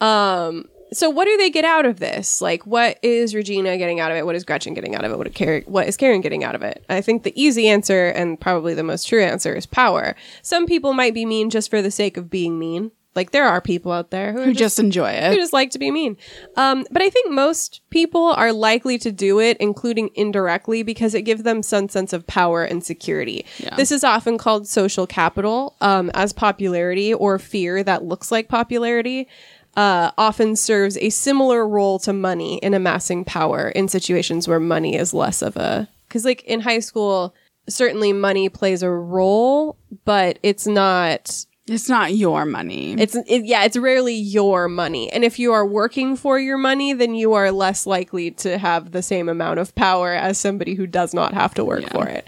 Um, 0.01 0.65
so 0.93 1.11
what 1.11 1.25
do 1.25 1.37
they 1.37 1.51
get 1.51 1.65
out 1.65 1.87
of 1.87 1.99
this? 1.99 2.41
Like, 2.41 2.67
what 2.67 2.99
is 3.03 3.35
Regina 3.35 3.77
getting 3.77 4.01
out 4.01 4.11
of 4.11 4.17
it? 4.17 4.27
What 4.27 4.37
is 4.37 4.45
Gretchen 4.45 4.75
getting 4.75 4.95
out 4.95 5.05
of 5.05 5.13
it? 5.13 5.19
What, 5.19 5.33
Karen, 5.35 5.65
what 5.67 5.89
is 5.89 5.97
Karen 5.97 6.21
getting 6.21 6.45
out 6.45 6.55
of 6.55 6.63
it? 6.63 6.85
I 6.89 7.01
think 7.01 7.23
the 7.23 7.41
easy 7.41 7.69
answer 7.69 8.09
and 8.09 8.41
probably 8.41 8.75
the 8.75 8.83
most 8.83 9.09
true 9.09 9.23
answer 9.23 9.55
is 9.55 9.67
power. 9.67 10.15
Some 10.43 10.67
people 10.67 10.93
might 10.93 11.15
be 11.15 11.27
mean 11.27 11.51
just 11.51 11.71
for 11.71 11.83
the 11.83 11.91
sake 11.91 12.17
of 12.17 12.31
being 12.31 12.59
mean. 12.59 12.93
Like 13.17 13.31
there 13.31 13.47
are 13.47 13.63
people 13.63 13.91
out 13.91 14.11
there 14.11 14.33
who, 14.33 14.43
Who 14.43 14.51
just 14.53 14.77
just 14.77 14.79
enjoy 14.79 15.09
it, 15.09 15.31
who 15.31 15.37
just 15.37 15.55
like 15.55 15.71
to 15.71 15.79
be 15.79 15.91
mean. 15.91 16.19
Um, 16.57 16.87
but 16.91 17.01
I 17.01 17.09
think 17.09 17.33
most 17.33 17.81
people 17.89 18.27
are 18.27 18.53
likely 18.53 18.99
to 18.99 19.11
do 19.11 19.41
it, 19.41 19.57
including 19.57 20.11
indirectly, 20.15 20.83
because 20.83 21.15
it 21.15 21.23
gives 21.23 21.43
them 21.43 21.63
some 21.63 21.89
sense 21.89 22.13
of 22.13 22.27
power 22.27 22.63
and 22.63 22.85
security. 22.85 23.47
Yeah. 23.59 23.75
This 23.75 23.91
is 23.91 24.05
often 24.05 24.37
called 24.37 24.69
social 24.69 25.07
capital, 25.07 25.77
um, 25.81 26.11
as 26.13 26.35
popularity 26.35 27.15
or 27.15 27.39
fear 27.39 27.83
that 27.83 28.05
looks 28.05 28.31
like 28.31 28.49
popularity. 28.49 29.29
Uh, 29.77 30.11
often 30.17 30.57
serves 30.57 30.97
a 30.99 31.11
similar 31.11 31.69
role 31.69 31.99
to 31.99 32.13
money 32.13 32.57
in 32.59 32.73
amassing 32.73 33.25
power 33.25 33.69
in 33.69 33.89
situations 33.89 34.49
where 34.49 34.59
money 34.59 34.97
is 34.97 35.13
less 35.13 35.43
of 35.43 35.55
a 35.57 35.87
because 36.09 36.25
like 36.25 36.43
in 36.45 36.61
high 36.61 36.79
school 36.79 37.35
certainly 37.69 38.11
money 38.13 38.49
plays 38.49 38.83
a 38.83 38.89
role 38.89 39.77
but 40.07 40.39
it's 40.43 40.67
not 40.67 41.45
It's 41.69 41.89
not 41.91 42.15
your 42.15 42.47
money. 42.47 42.95
it's 42.99 43.17
it, 43.17 43.45
yeah, 43.45 43.65
it's 43.65 43.77
rarely 43.77 44.15
your 44.15 44.69
money. 44.69 45.13
And 45.13 45.25
if 45.25 45.39
you 45.39 45.53
are 45.53 45.67
working 45.67 46.17
for 46.17 46.39
your 46.39 46.57
money, 46.59 46.93
then 46.95 47.15
you 47.17 47.33
are 47.35 47.51
less 47.51 47.87
likely 47.87 48.31
to 48.45 48.57
have 48.57 48.93
the 48.93 49.03
same 49.03 49.29
amount 49.29 49.59
of 49.59 49.75
power 49.75 50.13
as 50.15 50.39
somebody 50.39 50.75
who 50.77 50.87
does 50.87 51.13
not 51.13 51.35
have 51.35 51.53
to 51.55 51.65
work 51.65 51.83
Yeah. 51.83 51.93
for 51.93 52.07
it. 52.09 52.25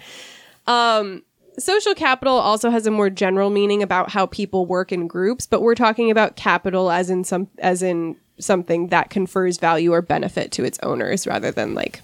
Um 0.67 1.23
social 1.59 1.95
capital 1.95 2.35
also 2.35 2.71
has 2.71 2.87
a 2.87 2.91
more 2.91 3.11
general 3.11 3.51
meaning 3.51 3.83
about 3.83 4.11
how 4.11 4.27
people 4.27 4.67
work 4.67 4.93
in 4.93 5.07
groups, 5.07 5.47
but 5.47 5.63
we're 5.63 5.75
talking 5.75 6.11
about 6.11 6.37
capital 6.37 6.91
as 6.91 7.11
in 7.11 7.25
some 7.25 7.49
as 7.59 7.83
in 7.83 8.17
something 8.39 8.89
that 8.89 9.11
confers 9.11 9.59
value 9.59 9.93
or 9.93 10.01
benefit 10.01 10.53
to 10.53 10.65
its 10.65 10.79
owners 10.83 11.27
rather 11.27 11.51
than 11.51 11.75
like 11.75 12.01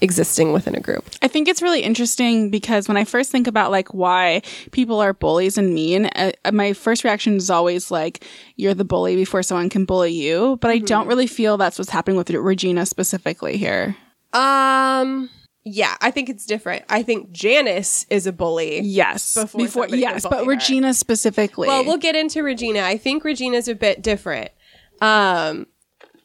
existing 0.00 0.52
within 0.52 0.74
a 0.74 0.80
group. 0.80 1.04
I 1.22 1.28
think 1.28 1.48
it's 1.48 1.62
really 1.62 1.82
interesting 1.82 2.50
because 2.50 2.88
when 2.88 2.96
I 2.96 3.04
first 3.04 3.32
think 3.32 3.46
about 3.46 3.70
like 3.70 3.92
why 3.92 4.42
people 4.70 5.00
are 5.00 5.12
bullies 5.12 5.58
and 5.58 5.74
mean, 5.74 6.06
uh, 6.06 6.32
my 6.52 6.72
first 6.72 7.04
reaction 7.04 7.36
is 7.36 7.50
always 7.50 7.90
like 7.90 8.24
you're 8.56 8.74
the 8.74 8.84
bully 8.84 9.16
before 9.16 9.42
someone 9.42 9.68
can 9.68 9.84
bully 9.84 10.12
you. 10.12 10.58
But 10.60 10.70
I 10.70 10.78
don't 10.78 11.08
really 11.08 11.26
feel 11.26 11.56
that's 11.56 11.78
what's 11.78 11.90
happening 11.90 12.16
with 12.16 12.30
Regina 12.30 12.86
specifically 12.86 13.56
here. 13.56 13.96
Um 14.32 15.30
yeah, 15.68 15.96
I 16.00 16.10
think 16.10 16.28
it's 16.28 16.46
different. 16.46 16.84
I 16.88 17.02
think 17.02 17.30
Janis 17.30 18.06
is 18.10 18.26
a 18.26 18.32
bully. 18.32 18.80
Yes, 18.80 19.34
Before 19.34 19.86
can 19.86 19.98
yes, 19.98 20.24
but 20.28 20.44
her. 20.44 20.50
Regina 20.50 20.94
specifically. 20.94 21.68
Well, 21.68 21.84
we'll 21.84 21.98
get 21.98 22.16
into 22.16 22.42
Regina. 22.42 22.80
I 22.80 22.96
think 22.96 23.24
Regina's 23.24 23.68
a 23.68 23.74
bit 23.74 24.02
different. 24.02 24.50
Um, 25.00 25.66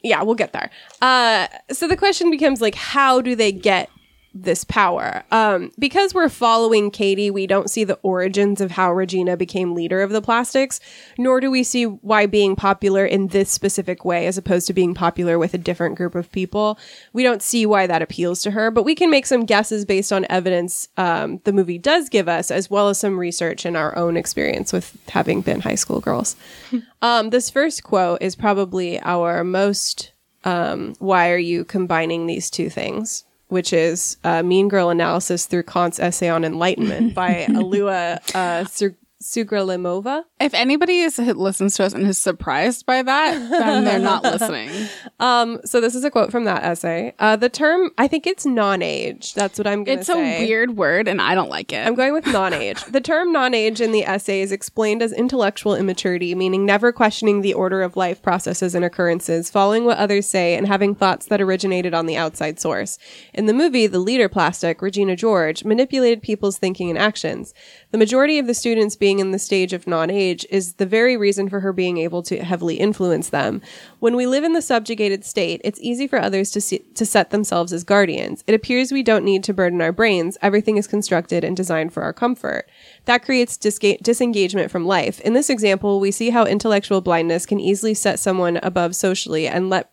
yeah, 0.02 0.22
we'll 0.22 0.34
get 0.34 0.52
there. 0.52 0.70
Uh, 1.00 1.48
so 1.72 1.88
the 1.88 1.96
question 1.96 2.30
becomes 2.30 2.60
like, 2.60 2.74
how 2.74 3.20
do 3.20 3.34
they 3.34 3.52
get 3.52 3.88
this 4.34 4.64
power? 4.64 5.22
Um, 5.30 5.70
because 5.78 6.12
we're 6.12 6.28
following 6.28 6.90
Cady, 6.90 7.30
we 7.30 7.46
don't 7.46 7.70
see 7.70 7.84
the 7.84 7.98
origins 8.02 8.60
of 8.60 8.72
how 8.72 8.92
Regina 8.92 9.36
became 9.36 9.74
leader 9.74 10.02
of 10.02 10.10
the 10.10 10.20
plastics, 10.20 10.80
nor 11.16 11.40
do 11.40 11.50
we 11.50 11.62
see 11.62 11.84
why 11.84 12.26
being 12.26 12.56
popular 12.56 13.06
in 13.06 13.28
this 13.28 13.50
specific 13.50 14.04
way, 14.04 14.26
as 14.26 14.36
opposed 14.36 14.66
to 14.66 14.72
being 14.72 14.94
popular 14.94 15.38
with 15.38 15.54
a 15.54 15.58
different 15.58 15.96
group 15.96 16.14
of 16.14 16.30
people, 16.32 16.78
we 17.12 17.22
don't 17.22 17.42
see 17.42 17.64
why 17.64 17.86
that 17.86 18.02
appeals 18.02 18.42
to 18.42 18.50
her. 18.50 18.70
But 18.70 18.84
we 18.84 18.94
can 18.94 19.10
make 19.10 19.26
some 19.26 19.44
guesses 19.44 19.84
based 19.84 20.12
on 20.12 20.26
evidence 20.28 20.88
um, 20.96 21.40
the 21.44 21.52
movie 21.52 21.78
does 21.78 22.08
give 22.08 22.28
us, 22.28 22.50
as 22.50 22.68
well 22.68 22.88
as 22.88 22.98
some 22.98 23.18
research 23.18 23.64
and 23.64 23.76
our 23.76 23.96
own 23.96 24.16
experience 24.16 24.72
with 24.72 24.98
having 25.08 25.40
been 25.40 25.60
high 25.60 25.74
school 25.74 26.00
girls. 26.00 26.36
um, 27.02 27.30
this 27.30 27.50
first 27.50 27.84
quote 27.84 28.20
is 28.20 28.34
probably 28.34 29.00
our 29.00 29.44
most 29.44 30.12
um, 30.44 30.94
why 30.98 31.30
are 31.30 31.38
you 31.38 31.64
combining 31.64 32.26
these 32.26 32.50
two 32.50 32.70
things? 32.70 33.24
Which 33.54 33.72
is 33.72 34.16
uh, 34.24 34.42
Mean 34.42 34.66
Girl 34.66 34.90
Analysis 34.90 35.46
through 35.46 35.62
Kant's 35.62 36.00
Essay 36.00 36.28
on 36.28 36.44
Enlightenment 36.44 37.14
by 37.14 37.46
Alua 37.50 38.18
uh, 38.34 38.64
Sir- 38.64 38.96
Sugralimova. 39.24 40.24
If 40.38 40.52
anybody 40.52 41.00
is, 41.00 41.18
listens 41.18 41.76
to 41.76 41.84
us 41.84 41.94
and 41.94 42.06
is 42.06 42.18
surprised 42.18 42.84
by 42.84 43.02
that, 43.02 43.32
then 43.50 43.84
they're 43.84 43.98
not 43.98 44.22
listening. 44.22 44.70
Um, 45.18 45.60
so 45.64 45.80
this 45.80 45.94
is 45.94 46.04
a 46.04 46.10
quote 46.10 46.30
from 46.30 46.44
that 46.44 46.62
essay. 46.62 47.14
Uh, 47.18 47.34
the 47.34 47.48
term, 47.48 47.90
I 47.96 48.06
think 48.06 48.26
it's 48.26 48.44
non-age. 48.44 49.32
That's 49.32 49.56
what 49.58 49.66
I'm 49.66 49.82
going 49.82 49.98
to 49.98 50.04
say. 50.04 50.32
It's 50.32 50.42
a 50.42 50.46
weird 50.46 50.76
word, 50.76 51.08
and 51.08 51.22
I 51.22 51.34
don't 51.34 51.48
like 51.48 51.72
it. 51.72 51.86
I'm 51.86 51.94
going 51.94 52.12
with 52.12 52.26
non-age. 52.26 52.84
the 52.84 53.00
term 53.00 53.32
non-age 53.32 53.80
in 53.80 53.92
the 53.92 54.04
essay 54.04 54.42
is 54.42 54.52
explained 54.52 55.02
as 55.02 55.12
intellectual 55.12 55.74
immaturity, 55.74 56.34
meaning 56.34 56.66
never 56.66 56.92
questioning 56.92 57.40
the 57.40 57.54
order 57.54 57.80
of 57.82 57.96
life 57.96 58.20
processes 58.20 58.74
and 58.74 58.84
occurrences, 58.84 59.50
following 59.50 59.86
what 59.86 59.96
others 59.96 60.26
say, 60.26 60.54
and 60.54 60.68
having 60.68 60.94
thoughts 60.94 61.26
that 61.26 61.40
originated 61.40 61.94
on 61.94 62.04
the 62.04 62.16
outside 62.16 62.60
source. 62.60 62.98
In 63.32 63.46
the 63.46 63.54
movie, 63.54 63.86
the 63.86 63.98
leader 63.98 64.28
plastic, 64.28 64.82
Regina 64.82 65.16
George, 65.16 65.64
manipulated 65.64 66.20
people's 66.20 66.58
thinking 66.58 66.90
and 66.90 66.98
actions. 66.98 67.54
The 67.94 67.98
majority 67.98 68.40
of 68.40 68.48
the 68.48 68.54
students 68.54 68.96
being 68.96 69.20
in 69.20 69.30
the 69.30 69.38
stage 69.38 69.72
of 69.72 69.86
non-age 69.86 70.44
is 70.50 70.72
the 70.72 70.84
very 70.84 71.16
reason 71.16 71.48
for 71.48 71.60
her 71.60 71.72
being 71.72 71.98
able 71.98 72.24
to 72.24 72.42
heavily 72.42 72.74
influence 72.74 73.28
them. 73.28 73.62
When 74.00 74.16
we 74.16 74.26
live 74.26 74.42
in 74.42 74.52
the 74.52 74.60
subjugated 74.62 75.24
state, 75.24 75.60
it's 75.62 75.78
easy 75.80 76.08
for 76.08 76.20
others 76.20 76.50
to 76.50 76.60
see, 76.60 76.78
to 76.78 77.06
set 77.06 77.30
themselves 77.30 77.72
as 77.72 77.84
guardians. 77.84 78.42
It 78.48 78.54
appears 78.56 78.90
we 78.90 79.04
don't 79.04 79.24
need 79.24 79.44
to 79.44 79.54
burden 79.54 79.80
our 79.80 79.92
brains. 79.92 80.36
Everything 80.42 80.76
is 80.76 80.88
constructed 80.88 81.44
and 81.44 81.56
designed 81.56 81.92
for 81.92 82.02
our 82.02 82.12
comfort. 82.12 82.68
That 83.04 83.24
creates 83.24 83.56
disga- 83.56 84.02
disengagement 84.02 84.72
from 84.72 84.84
life. 84.84 85.20
In 85.20 85.34
this 85.34 85.48
example, 85.48 86.00
we 86.00 86.10
see 86.10 86.30
how 86.30 86.46
intellectual 86.46 87.00
blindness 87.00 87.46
can 87.46 87.60
easily 87.60 87.94
set 87.94 88.18
someone 88.18 88.56
above 88.56 88.96
socially 88.96 89.46
and 89.46 89.70
let 89.70 89.92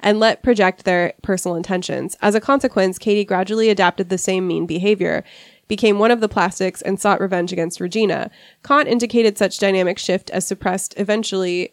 and 0.00 0.20
let 0.20 0.42
project 0.42 0.84
their 0.84 1.14
personal 1.22 1.56
intentions. 1.56 2.16
As 2.20 2.34
a 2.34 2.40
consequence, 2.40 2.98
Cady 2.98 3.24
gradually 3.24 3.70
adapted 3.70 4.08
the 4.08 4.18
same 4.18 4.46
mean 4.46 4.66
behavior, 4.66 5.24
became 5.68 5.98
one 5.98 6.10
of 6.10 6.20
the 6.20 6.28
plastics, 6.28 6.82
and 6.82 7.00
sought 7.00 7.20
revenge 7.20 7.52
against 7.52 7.80
Regina. 7.80 8.30
Kant 8.64 8.88
indicated 8.88 9.36
such 9.36 9.58
dynamic 9.58 9.98
shift 9.98 10.30
as 10.30 10.46
suppressed 10.46 10.94
eventually 10.96 11.72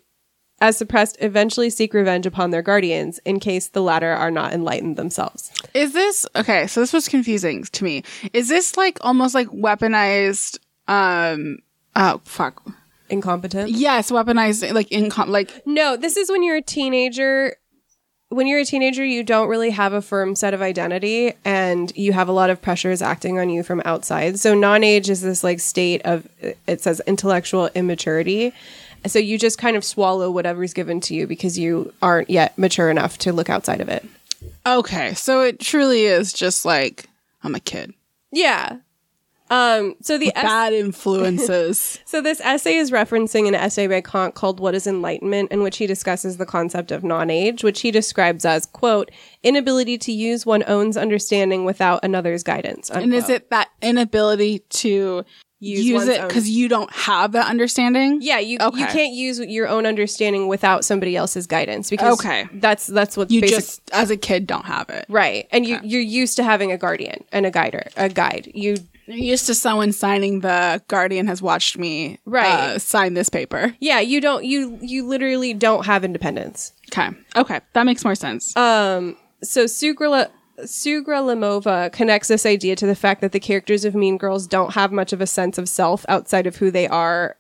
as 0.62 0.78
suppressed 0.78 1.18
eventually 1.20 1.70
seek 1.70 1.94
revenge 1.94 2.26
upon 2.26 2.52
their 2.52 2.62
guardians 2.62 3.20
in 3.26 3.38
case 3.40 3.68
the 3.68 3.82
latter 3.82 4.12
are 4.12 4.32
not 4.32 4.54
enlightened 4.54 4.96
themselves. 4.96 5.52
Is 5.74 5.92
this 5.92 6.26
okay? 6.36 6.68
So 6.68 6.80
this 6.80 6.94
was 6.94 7.10
confusing 7.10 7.64
to 7.64 7.84
me. 7.84 8.04
Is 8.32 8.48
this 8.48 8.78
like 8.78 8.98
almost 9.02 9.36
like 9.36 9.48
weaponized? 9.48 10.60
Um. 10.88 11.58
Oh 11.96 12.22
fuck. 12.24 12.66
Incompetent? 13.10 13.70
Yes, 13.72 14.10
weaponized. 14.10 14.74
Like 14.74 14.92
in 14.92 15.12
like 15.28 15.52
No, 15.66 15.98
this 15.98 16.16
is 16.16 16.32
when 16.32 16.44
you're 16.44 16.58
a 16.58 16.62
teenager. 16.62 17.56
When 18.34 18.48
you're 18.48 18.60
a 18.60 18.66
teenager, 18.66 19.06
you 19.06 19.24
don't 19.24 19.48
really 19.48 19.70
have 19.70 19.94
a 19.94 20.02
firm 20.02 20.36
set 20.36 20.54
of 20.54 20.62
identity 20.62 21.34
and 21.46 21.96
you 21.96 22.13
have 22.13 22.28
a 22.28 22.32
lot 22.32 22.50
of 22.50 22.62
pressures 22.62 23.02
acting 23.02 23.38
on 23.38 23.50
you 23.50 23.62
from 23.62 23.82
outside. 23.86 24.40
So, 24.40 24.56
non 24.56 24.84
age 24.84 25.10
is 25.10 25.22
this 25.22 25.44
like 25.44 25.60
state 25.60 26.02
of, 26.04 26.28
it 26.68 26.82
says 26.82 27.00
intellectual 27.06 27.70
immaturity. 27.75 28.52
So, 29.06 29.20
you 29.20 29.38
just 29.38 29.58
kind 29.60 29.78
of 29.78 29.84
swallow 29.84 30.32
whatever's 30.32 30.74
given 30.74 31.00
to 31.02 31.13
you 31.13 31.28
because 31.28 31.60
you 31.60 31.94
aren't 32.02 32.30
yet 32.30 32.58
mature 32.58 32.90
enough 32.90 33.18
to 33.20 33.34
look 33.34 33.50
outside 33.50 33.82
of 33.82 33.90
it. 33.90 34.04
okay. 34.66 35.13
So 35.13 35.42
it 35.42 35.60
truly 35.60 36.06
is 36.06 36.34
just 36.34 36.66
like 36.66 37.08
I'm 37.44 37.54
a 37.56 37.60
kid. 37.60 37.94
Yeah. 38.32 38.78
Um, 39.50 39.96
so 40.02 40.18
the 40.18 40.32
es- 40.36 40.44
Bad 40.44 40.74
influences. 40.74 42.00
So 42.06 42.22
this 42.22 42.40
essay 42.42 42.76
is 42.76 42.92
referencing 42.92 43.48
an 43.48 43.56
essay 43.56 43.88
by 43.88 44.02
Kant 44.02 44.36
called 44.36 44.60
What 44.60 44.76
is 44.76 44.86
Enlightenment 44.88 45.52
in 45.52 45.64
which 45.64 45.78
he 45.78 45.88
discusses 45.88 46.38
the 46.38 46.46
concept 46.46 46.92
of 46.92 47.04
non-age, 47.04 47.64
which 47.64 47.82
he 47.82 47.90
describes 47.92 48.46
as 48.46 48.66
quote, 48.68 49.10
inability 49.42 49.98
to 50.00 50.12
use 50.12 50.46
one's 50.46 50.66
own 50.66 50.96
understanding 50.98 51.66
without 51.66 52.04
another's 52.04 52.44
guidance. 52.44 52.90
and 52.90 53.14
is 53.14 53.30
it 53.30 53.50
that 53.50 53.70
inability 53.82 54.60
to 54.70 55.24
Use 55.60 55.86
use, 55.86 56.08
it 56.10 56.22
because 56.28 56.50
you 56.50 56.68
don't 56.68 56.92
have 56.92 57.32
that 57.32 57.48
understanding? 57.48 58.20
Yeah, 58.22 58.40
you 58.40 58.58
Okay. 58.60 58.80
you 58.82 58.86
can't 58.88 59.14
use 59.14 59.40
your 59.40 59.68
own 59.70 59.86
understanding 59.86 60.50
without 60.50 60.84
somebody 60.84 61.16
else's 61.16 61.48
guidance 61.48 61.90
because 61.90 62.20
Okay. 62.20 62.48
that's 62.56 62.86
that's 62.88 63.16
what 63.16 63.32
You 63.32 63.40
basic- 63.40 63.56
just 63.56 63.82
as 63.94 64.10
a 64.12 64.18
kid 64.18 64.46
don't 64.46 64.66
have 64.66 64.90
it. 64.90 65.06
right. 65.08 65.48
And 65.52 65.66
you 65.66 65.80
you're 65.82 66.02
used 66.02 66.36
to 66.36 66.44
having 66.44 66.74
a 66.74 66.78
guardian 66.78 67.24
and 67.32 67.46
a 67.46 67.52
guider, 67.52 67.88
a 67.96 68.10
guide. 68.10 68.52
You 68.54 68.76
You're 69.06 69.18
used 69.18 69.46
to 69.48 69.56
someone 69.56 69.92
signing 69.92 70.40
the 70.42 70.82
Guardian 70.88 71.28
has 71.28 71.42
watched 71.42 71.78
me 71.78 72.20
Right. 72.26 72.46
uh, 72.48 72.80
sign 72.80 73.14
this 73.16 73.30
paper. 73.30 73.76
yeah, 73.80 74.00
you 74.00 74.22
don't 74.22 74.46
you 74.46 74.78
you 74.82 75.06
literally 75.08 75.54
don't 75.54 75.86
have 75.86 76.04
independence. 76.06 76.74
Okay. 76.92 77.10
Okay. 77.36 77.60
That 77.74 77.84
makes 77.86 78.04
more 78.04 78.16
sense. 78.16 78.56
Um, 78.56 79.18
so 79.42 79.66
Sugra 79.66 80.30
Sugra 80.60 81.20
Limova 81.24 81.92
connects 81.92 82.28
this 82.28 82.46
idea 82.46 82.76
to 82.76 82.86
the 82.86 82.96
fact 82.96 83.22
that 83.22 83.32
the 83.32 83.40
characters 83.40 83.84
of 83.86 83.96
Mean 83.96 84.18
Girls 84.18 84.46
don't 84.48 84.74
have 84.74 84.92
much 84.92 85.12
of 85.12 85.20
a 85.20 85.28
sense 85.28 85.58
of 85.58 85.68
self 85.68 86.06
outside 86.08 86.46
of 86.48 86.58
who 86.58 86.70
they 86.72 86.88
are 86.88 87.36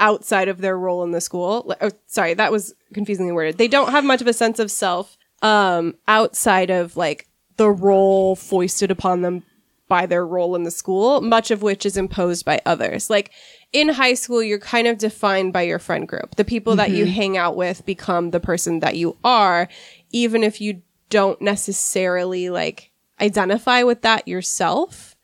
outside 0.00 0.48
of 0.48 0.58
their 0.58 0.78
role 0.78 1.02
in 1.04 1.10
the 1.10 1.20
school. 1.20 1.74
Oh, 1.80 1.90
sorry, 2.06 2.34
that 2.34 2.50
was 2.52 2.74
confusingly 2.94 3.32
worded. 3.32 3.58
They 3.58 3.68
don't 3.68 3.90
have 3.90 4.04
much 4.04 4.20
of 4.20 4.26
a 4.26 4.32
sense 4.32 4.58
of 4.58 4.70
self 4.70 5.16
um, 5.42 5.94
outside 6.08 6.70
of 6.70 6.96
like 6.96 7.28
the 7.56 7.70
role 7.70 8.34
foisted 8.36 8.90
upon 8.90 9.22
them 9.22 9.42
by 9.88 10.06
their 10.06 10.26
role 10.26 10.54
in 10.54 10.62
the 10.62 10.70
school, 10.70 11.20
much 11.20 11.50
of 11.50 11.62
which 11.62 11.84
is 11.84 11.96
imposed 11.96 12.44
by 12.44 12.60
others. 12.66 13.10
Like 13.10 13.32
in 13.72 13.88
high 13.88 14.14
school, 14.14 14.42
you're 14.42 14.58
kind 14.58 14.86
of 14.86 14.98
defined 14.98 15.52
by 15.52 15.62
your 15.62 15.78
friend 15.78 16.06
group. 16.06 16.36
The 16.36 16.44
people 16.44 16.76
that 16.76 16.90
you 16.90 17.04
mm-hmm. 17.04 17.14
hang 17.14 17.36
out 17.36 17.56
with 17.56 17.84
become 17.86 18.30
the 18.30 18.40
person 18.40 18.80
that 18.80 18.96
you 18.96 19.16
are, 19.24 19.68
even 20.10 20.44
if 20.44 20.60
you 20.60 20.82
don't 21.10 21.40
necessarily 21.40 22.50
like 22.50 22.90
identify 23.20 23.82
with 23.82 24.02
that 24.02 24.28
yourself. 24.28 25.16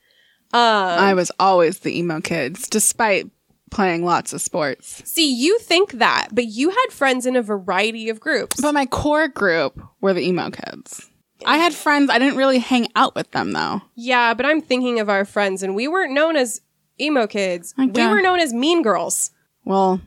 Um, 0.53 0.61
I 0.61 1.15
was 1.15 1.33
always 1.39 1.81
the 1.81 1.99
emo 1.99 2.21
kids, 2.21 2.69
despite 2.69 3.29
playing 3.71 4.05
lots 4.05 4.33
of 4.33 4.41
sports. 4.41 5.03
See, 5.05 5.33
you 5.35 5.59
think 5.59 5.93
that, 5.93 6.29
but 6.33 6.47
you 6.47 6.71
had 6.71 6.87
friends 6.91 7.27
in 7.27 7.35
a 7.35 7.43
variety 7.43 8.09
of 8.09 8.21
groups. 8.21 8.61
But 8.61 8.73
my 8.73 8.87
core 8.87 9.29
group 9.29 9.81
were 10.01 10.15
the 10.15 10.27
emo 10.27 10.51
kids. 10.51 11.11
I 11.47 11.57
had 11.59 11.75
friends. 11.75 12.11
I 12.11 12.19
didn't 12.19 12.37
really 12.37 12.59
hang 12.59 12.89
out 12.97 13.15
with 13.15 13.31
them 13.33 13.53
though. 13.53 13.83
yeah, 13.95 14.35
but 14.35 14.47
I'm 14.47 14.61
thinking 14.61 15.01
of 15.01 15.09
our 15.09 15.25
friends, 15.25 15.63
and 15.63 15.75
we 15.75 15.89
weren't 15.89 16.13
known 16.13 16.37
as 16.37 16.61
emo 17.01 17.27
kids. 17.27 17.75
We 17.77 18.07
were 18.07 18.21
known 18.21 18.41
as 18.41 18.53
mean 18.53 18.83
girls. 18.83 19.31
Well, 19.65 20.01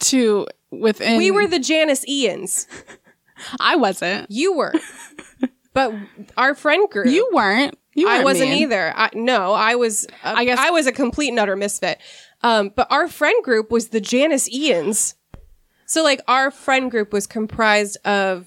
to 0.00 0.46
within 0.70 1.18
We 1.18 1.30
were 1.30 1.46
the 1.46 1.58
Janis 1.58 2.04
Ians. 2.06 2.66
I 3.60 3.76
wasn't. 3.76 4.30
You 4.30 4.54
were. 4.56 4.72
but 5.72 5.92
our 6.36 6.54
friend 6.54 6.88
group. 6.90 7.06
You 7.08 7.28
weren't. 7.32 7.76
You 7.94 8.06
I 8.08 8.12
weren't 8.12 8.20
I 8.20 8.24
wasn't 8.24 8.50
mean. 8.50 8.62
either. 8.62 8.92
I, 8.94 9.10
no, 9.14 9.52
I 9.52 9.74
was. 9.74 10.06
A, 10.24 10.28
I 10.38 10.44
guess- 10.44 10.58
I 10.58 10.70
was 10.70 10.86
a 10.86 10.92
complete 10.92 11.28
and 11.28 11.38
utter 11.38 11.56
misfit. 11.56 11.98
Um, 12.42 12.72
but 12.74 12.86
our 12.90 13.08
friend 13.08 13.42
group 13.44 13.70
was 13.70 13.88
the 13.88 14.00
Janis 14.00 14.48
Ians. 14.48 15.14
So 15.86 16.02
like 16.02 16.20
our 16.28 16.50
friend 16.50 16.90
group 16.90 17.12
was 17.12 17.26
comprised 17.26 17.98
of 18.06 18.46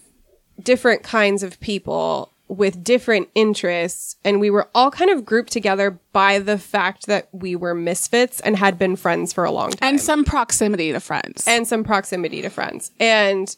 different 0.62 1.03
kinds 1.03 1.43
of 1.43 1.59
people 1.59 2.32
with 2.47 2.83
different 2.83 3.29
interests, 3.35 4.17
and 4.23 4.39
we 4.39 4.50
were 4.50 4.69
all 4.75 4.91
kind 4.91 5.09
of 5.09 5.25
grouped 5.25 5.51
together 5.51 6.00
by 6.12 6.39
the 6.39 6.57
fact 6.57 7.07
that 7.07 7.29
we 7.31 7.55
were 7.55 7.73
misfits 7.73 8.39
and 8.41 8.57
had 8.57 8.77
been 8.77 8.95
friends 8.95 9.33
for 9.33 9.43
a 9.43 9.51
long 9.51 9.71
time 9.71 9.89
And 9.89 10.01
some 10.01 10.23
proximity 10.23 10.91
to 10.91 11.00
friends. 11.00 11.45
and 11.47 11.67
some 11.67 11.83
proximity 11.83 12.41
to 12.41 12.50
friends. 12.50 12.91
And 13.00 13.55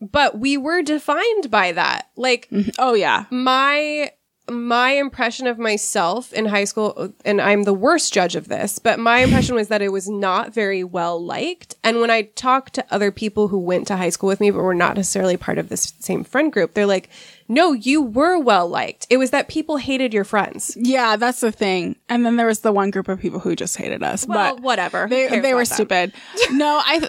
but 0.00 0.38
we 0.38 0.56
were 0.56 0.82
defined 0.82 1.50
by 1.50 1.72
that. 1.72 2.08
Like 2.16 2.48
mm-hmm. 2.50 2.70
oh 2.78 2.94
yeah. 2.94 3.24
my 3.30 4.12
my 4.50 4.92
impression 4.92 5.46
of 5.46 5.58
myself 5.58 6.32
in 6.32 6.46
high 6.46 6.64
school 6.64 7.12
and 7.24 7.40
I'm 7.40 7.64
the 7.64 7.74
worst 7.74 8.14
judge 8.14 8.34
of 8.34 8.48
this, 8.48 8.78
but 8.78 8.98
my 8.98 9.18
impression 9.24 9.54
was 9.54 9.68
that 9.68 9.82
it 9.82 9.92
was 9.92 10.08
not 10.08 10.54
very 10.54 10.82
well 10.84 11.22
liked. 11.22 11.74
And 11.84 12.00
when 12.00 12.10
I 12.10 12.22
talked 12.22 12.74
to 12.74 12.86
other 12.90 13.10
people 13.10 13.48
who 13.48 13.58
went 13.58 13.86
to 13.88 13.96
high 13.96 14.08
school 14.08 14.28
with 14.28 14.40
me 14.40 14.50
but 14.50 14.62
were 14.62 14.74
not 14.74 14.96
necessarily 14.96 15.36
part 15.36 15.58
of 15.58 15.68
this 15.68 15.92
same 16.00 16.24
friend 16.24 16.52
group, 16.52 16.74
they're 16.74 16.86
like, 16.86 17.10
"No, 17.48 17.72
you 17.72 18.02
were 18.02 18.38
well 18.38 18.68
liked. 18.68 19.06
It 19.10 19.16
was 19.16 19.30
that 19.30 19.48
people 19.48 19.76
hated 19.76 20.14
your 20.14 20.24
friends." 20.24 20.76
Yeah, 20.78 21.16
that's 21.16 21.40
the 21.40 21.52
thing. 21.52 21.96
And 22.08 22.24
then 22.24 22.36
there 22.36 22.46
was 22.46 22.60
the 22.60 22.72
one 22.72 22.90
group 22.90 23.08
of 23.08 23.20
people 23.20 23.40
who 23.40 23.56
just 23.56 23.76
hated 23.76 24.02
us. 24.02 24.26
Well, 24.26 24.54
but 24.54 24.62
whatever. 24.62 25.06
They 25.08 25.40
they 25.40 25.54
were 25.54 25.64
stupid. 25.64 26.12
no, 26.52 26.80
I 26.84 27.08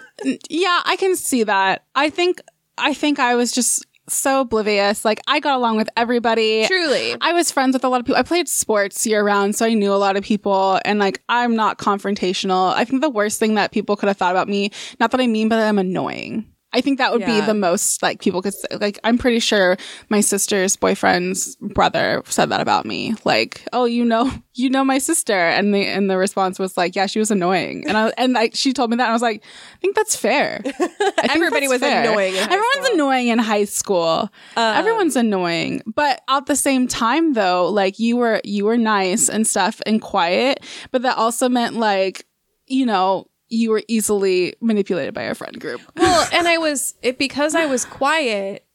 yeah, 0.50 0.82
I 0.86 0.96
can 0.96 1.16
see 1.16 1.44
that. 1.44 1.84
I 1.96 2.10
think 2.10 2.42
I 2.78 2.94
think 2.94 3.20
I 3.20 3.36
was 3.36 3.52
just 3.52 3.86
so 4.12 4.42
oblivious. 4.42 5.06
Like 5.06 5.22
I 5.28 5.40
got 5.40 5.56
along 5.56 5.78
with 5.78 5.90
everybody. 5.96 6.66
Truly. 6.68 7.16
I 7.22 7.34
was 7.34 7.52
friends 7.52 7.74
with 7.74 7.84
a 7.84 7.90
lot 7.90 8.00
of 8.00 8.06
people. 8.06 8.20
I 8.20 8.24
played 8.24 8.48
sports 8.48 9.06
year 9.06 9.24
round, 9.24 9.56
so 9.56 9.66
I 9.66 9.74
knew 9.74 9.94
a 9.94 9.96
lot 9.96 10.18
of 10.18 10.24
people. 10.24 10.80
And 10.86 11.00
like, 11.00 11.22
I'm 11.30 11.56
not 11.56 11.78
confrontational. 11.78 12.74
I 12.74 12.86
think 12.86 13.02
the 13.02 13.10
worst 13.10 13.40
thing 13.40 13.56
that 13.56 13.72
people 13.72 13.96
could 13.96 14.08
have 14.08 14.18
thought 14.18 14.32
about 14.32 14.48
me, 14.48 14.72
not 15.00 15.12
that 15.12 15.22
I 15.22 15.28
mean, 15.28 15.50
but 15.50 15.58
that 15.58 15.68
I'm 15.68 15.80
annoying. 15.80 16.48
I 16.72 16.82
think 16.82 17.00
that 17.00 17.12
would 17.12 17.22
Yeah. 17.22 17.40
be 17.42 17.46
the 17.48 17.54
most 17.56 18.04
like 18.04 18.22
people 18.22 18.42
could 18.44 18.54
say. 18.54 18.68
Like, 18.80 19.00
I'm 19.04 19.18
pretty 19.18 19.40
sure 19.40 19.76
my 20.10 20.22
sister's 20.22 20.76
boyfriend's 20.76 21.56
brother 21.58 22.22
said 22.30 22.50
that 22.50 22.62
about 22.62 22.86
me. 22.86 23.16
Like, 23.26 23.64
oh, 23.74 23.86
you 23.86 24.06
know, 24.06 24.32
you 24.54 24.70
know 24.70 24.84
my 24.84 25.00
sister, 25.00 25.34
and 25.34 25.74
the 25.74 25.84
and 25.86 26.10
the 26.12 26.18
response 26.18 26.60
was 26.60 26.78
like, 26.78 26.96
yeah, 26.96 27.08
she 27.08 27.18
was 27.18 27.32
annoying. 27.32 27.88
And 27.88 27.98
I 27.98 28.12
and 28.18 28.38
I, 28.38 28.50
she 28.54 28.72
told 28.74 28.92
me 28.92 28.98
that, 28.98 29.04
and 29.04 29.10
I 29.10 29.14
was 29.14 29.22
like, 29.22 29.44
I 29.44 29.78
think 29.82 29.96
that's 29.96 30.16
fair. 30.16 30.62
Think 31.20 31.36
Everybody 31.36 31.68
that's 31.68 31.82
was 31.82 31.92
annoying 31.92 32.36
in 32.36 32.40
high 32.40 32.54
Everyone's 32.54 32.70
school. 32.76 32.88
Um, 32.88 32.94
annoying 32.94 33.28
in 33.28 33.40
high 33.40 33.64
school. 33.66 34.30
Everyone's 34.56 35.16
annoying. 35.16 35.82
But 35.88 36.22
at 36.30 36.46
the 36.46 36.56
same 36.56 36.88
time 36.88 37.34
though, 37.34 37.68
like 37.70 38.00
you 38.00 38.16
were 38.18 38.42
you 38.44 38.66
were 38.66 38.78
nice 38.78 39.28
and 39.30 39.46
stuff 39.48 39.82
and 39.86 40.02
quiet, 40.02 40.64
but 40.92 41.02
that 41.02 41.18
also 41.18 41.50
meant 41.50 41.76
like, 41.76 42.26
you 42.68 42.86
know, 42.86 43.26
you 43.50 43.72
were 43.72 43.84
easily 43.88 44.56
manipulated 44.62 45.14
by 45.14 45.24
a 45.24 45.36
friend 45.36 45.60
group. 45.60 45.82
well, 45.96 46.28
and 46.32 46.48
I 46.48 46.58
was 46.58 46.94
it 47.02 47.18
because 47.18 47.56
I 47.56 47.66
was 47.66 47.84
quiet. 47.86 48.66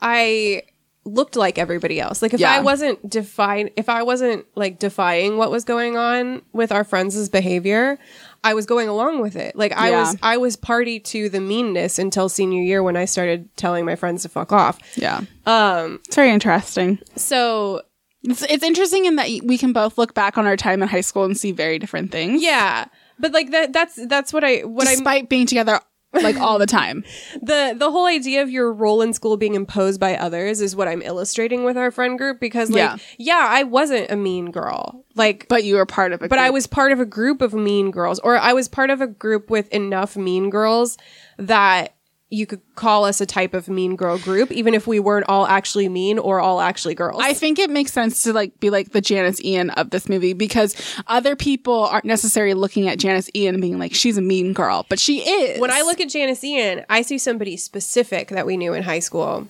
I 0.00 0.62
looked 1.04 1.34
like 1.34 1.58
everybody 1.58 1.98
else. 2.00 2.22
Like 2.22 2.32
if 2.32 2.38
Yeah. 2.40 2.52
I 2.52 2.60
wasn't 2.60 3.08
define, 3.08 3.70
if 3.76 3.88
I 3.88 4.04
wasn't 4.04 4.46
like 4.54 4.78
defying 4.78 5.36
what 5.36 5.50
was 5.50 5.64
going 5.64 5.96
on 5.96 6.42
with 6.52 6.70
our 6.70 6.84
friends' 6.84 7.28
behavior, 7.28 7.98
I 8.44 8.54
was 8.54 8.66
going 8.66 8.88
along 8.88 9.20
with 9.20 9.34
it. 9.34 9.56
Like 9.56 9.76
I 9.76 9.90
Yeah. 9.90 9.98
was, 10.00 10.16
I 10.22 10.36
was 10.36 10.54
party 10.56 11.00
to 11.00 11.28
the 11.28 11.40
meanness 11.40 11.98
until 11.98 12.28
senior 12.28 12.62
year 12.62 12.82
when 12.84 12.96
I 12.96 13.04
started 13.04 13.48
telling 13.56 13.84
my 13.84 13.96
friends 13.96 14.22
to 14.22 14.28
fuck 14.28 14.52
off. 14.52 14.78
Yeah. 14.96 15.22
Um, 15.44 16.00
it's 16.06 16.14
very 16.16 16.30
interesting. 16.30 17.00
So 17.16 17.82
It's, 18.22 18.42
it's 18.42 18.62
interesting 18.62 19.04
in 19.06 19.16
that 19.16 19.28
we 19.42 19.58
can 19.58 19.72
both 19.72 19.98
look 19.98 20.14
back 20.14 20.38
on 20.38 20.46
our 20.46 20.56
time 20.56 20.82
in 20.84 20.88
high 20.88 21.00
school 21.00 21.24
and 21.24 21.36
see 21.36 21.50
very 21.50 21.80
different 21.80 22.12
things. 22.12 22.40
yeah, 22.44 22.84
but 23.18 23.32
like 23.32 23.50
that, 23.50 23.72
that's 23.72 23.98
that's 24.06 24.32
what 24.32 24.44
I 24.44 24.60
what 24.60 24.86
I 24.86 24.92
Despite 24.92 25.28
being 25.28 25.46
together 25.46 25.80
like 26.12 26.36
all 26.36 26.58
the 26.58 26.66
time. 26.66 27.04
the 27.42 27.74
the 27.76 27.90
whole 27.90 28.06
idea 28.06 28.42
of 28.42 28.50
your 28.50 28.72
role 28.72 29.02
in 29.02 29.12
school 29.12 29.36
being 29.36 29.54
imposed 29.54 29.98
by 30.00 30.16
others 30.16 30.60
is 30.60 30.76
what 30.76 30.88
I'm 30.88 31.02
illustrating 31.02 31.64
with 31.64 31.76
our 31.76 31.90
friend 31.90 32.18
group 32.18 32.40
because 32.40 32.70
like 32.70 32.78
Yeah. 32.78 32.96
yeah, 33.18 33.46
I 33.48 33.62
wasn't 33.62 34.10
a 34.10 34.16
mean 34.16 34.50
girl. 34.50 35.04
Like 35.14 35.46
But 35.48 35.64
you 35.64 35.76
were 35.76 35.86
part 35.86 36.12
of 36.12 36.22
a 36.22 36.28
but 36.28 36.38
I 36.38 36.50
was 36.50 36.66
part 36.66 36.92
of 36.92 37.00
a 37.00 37.06
group 37.06 37.40
of 37.42 37.54
mean 37.54 37.90
girls 37.90 38.18
or 38.20 38.36
I 38.36 38.52
was 38.52 38.68
part 38.68 38.90
of 38.90 39.00
a 39.00 39.06
group 39.06 39.50
with 39.50 39.68
enough 39.72 40.16
mean 40.16 40.50
girls 40.50 40.98
that 41.38 41.94
you 42.32 42.46
could 42.46 42.60
call 42.74 43.04
us 43.04 43.20
a 43.20 43.26
type 43.26 43.52
of 43.52 43.68
mean 43.68 43.94
girl 43.94 44.18
group 44.18 44.50
even 44.50 44.72
if 44.72 44.86
we 44.86 44.98
weren't 44.98 45.26
all 45.28 45.46
actually 45.46 45.88
mean 45.88 46.18
or 46.18 46.40
all 46.40 46.60
actually 46.60 46.94
girls. 46.94 47.20
I 47.22 47.34
think 47.34 47.58
it 47.58 47.68
makes 47.68 47.92
sense 47.92 48.22
to 48.22 48.32
like 48.32 48.58
be 48.58 48.70
like 48.70 48.92
the 48.92 49.00
Janis 49.00 49.42
Ian 49.44 49.70
of 49.70 49.90
this 49.90 50.08
movie 50.08 50.32
because 50.32 50.74
other 51.06 51.36
people 51.36 51.84
aren't 51.84 52.06
necessarily 52.06 52.54
looking 52.54 52.88
at 52.88 52.98
Janis 52.98 53.28
Ian 53.34 53.56
and 53.56 53.62
being 53.62 53.78
like 53.78 53.94
she's 53.94 54.16
a 54.16 54.22
mean 54.22 54.52
girl, 54.54 54.86
but 54.88 54.98
she 54.98 55.20
is. 55.20 55.60
when 55.60 55.70
I 55.70 55.82
look 55.82 56.00
at 56.00 56.08
Janis 56.08 56.42
Ian, 56.42 56.84
I 56.88 57.02
see 57.02 57.18
somebody 57.18 57.56
specific 57.56 58.28
that 58.28 58.46
we 58.46 58.56
knew 58.56 58.72
in 58.72 58.82
high 58.82 59.00
school. 59.00 59.46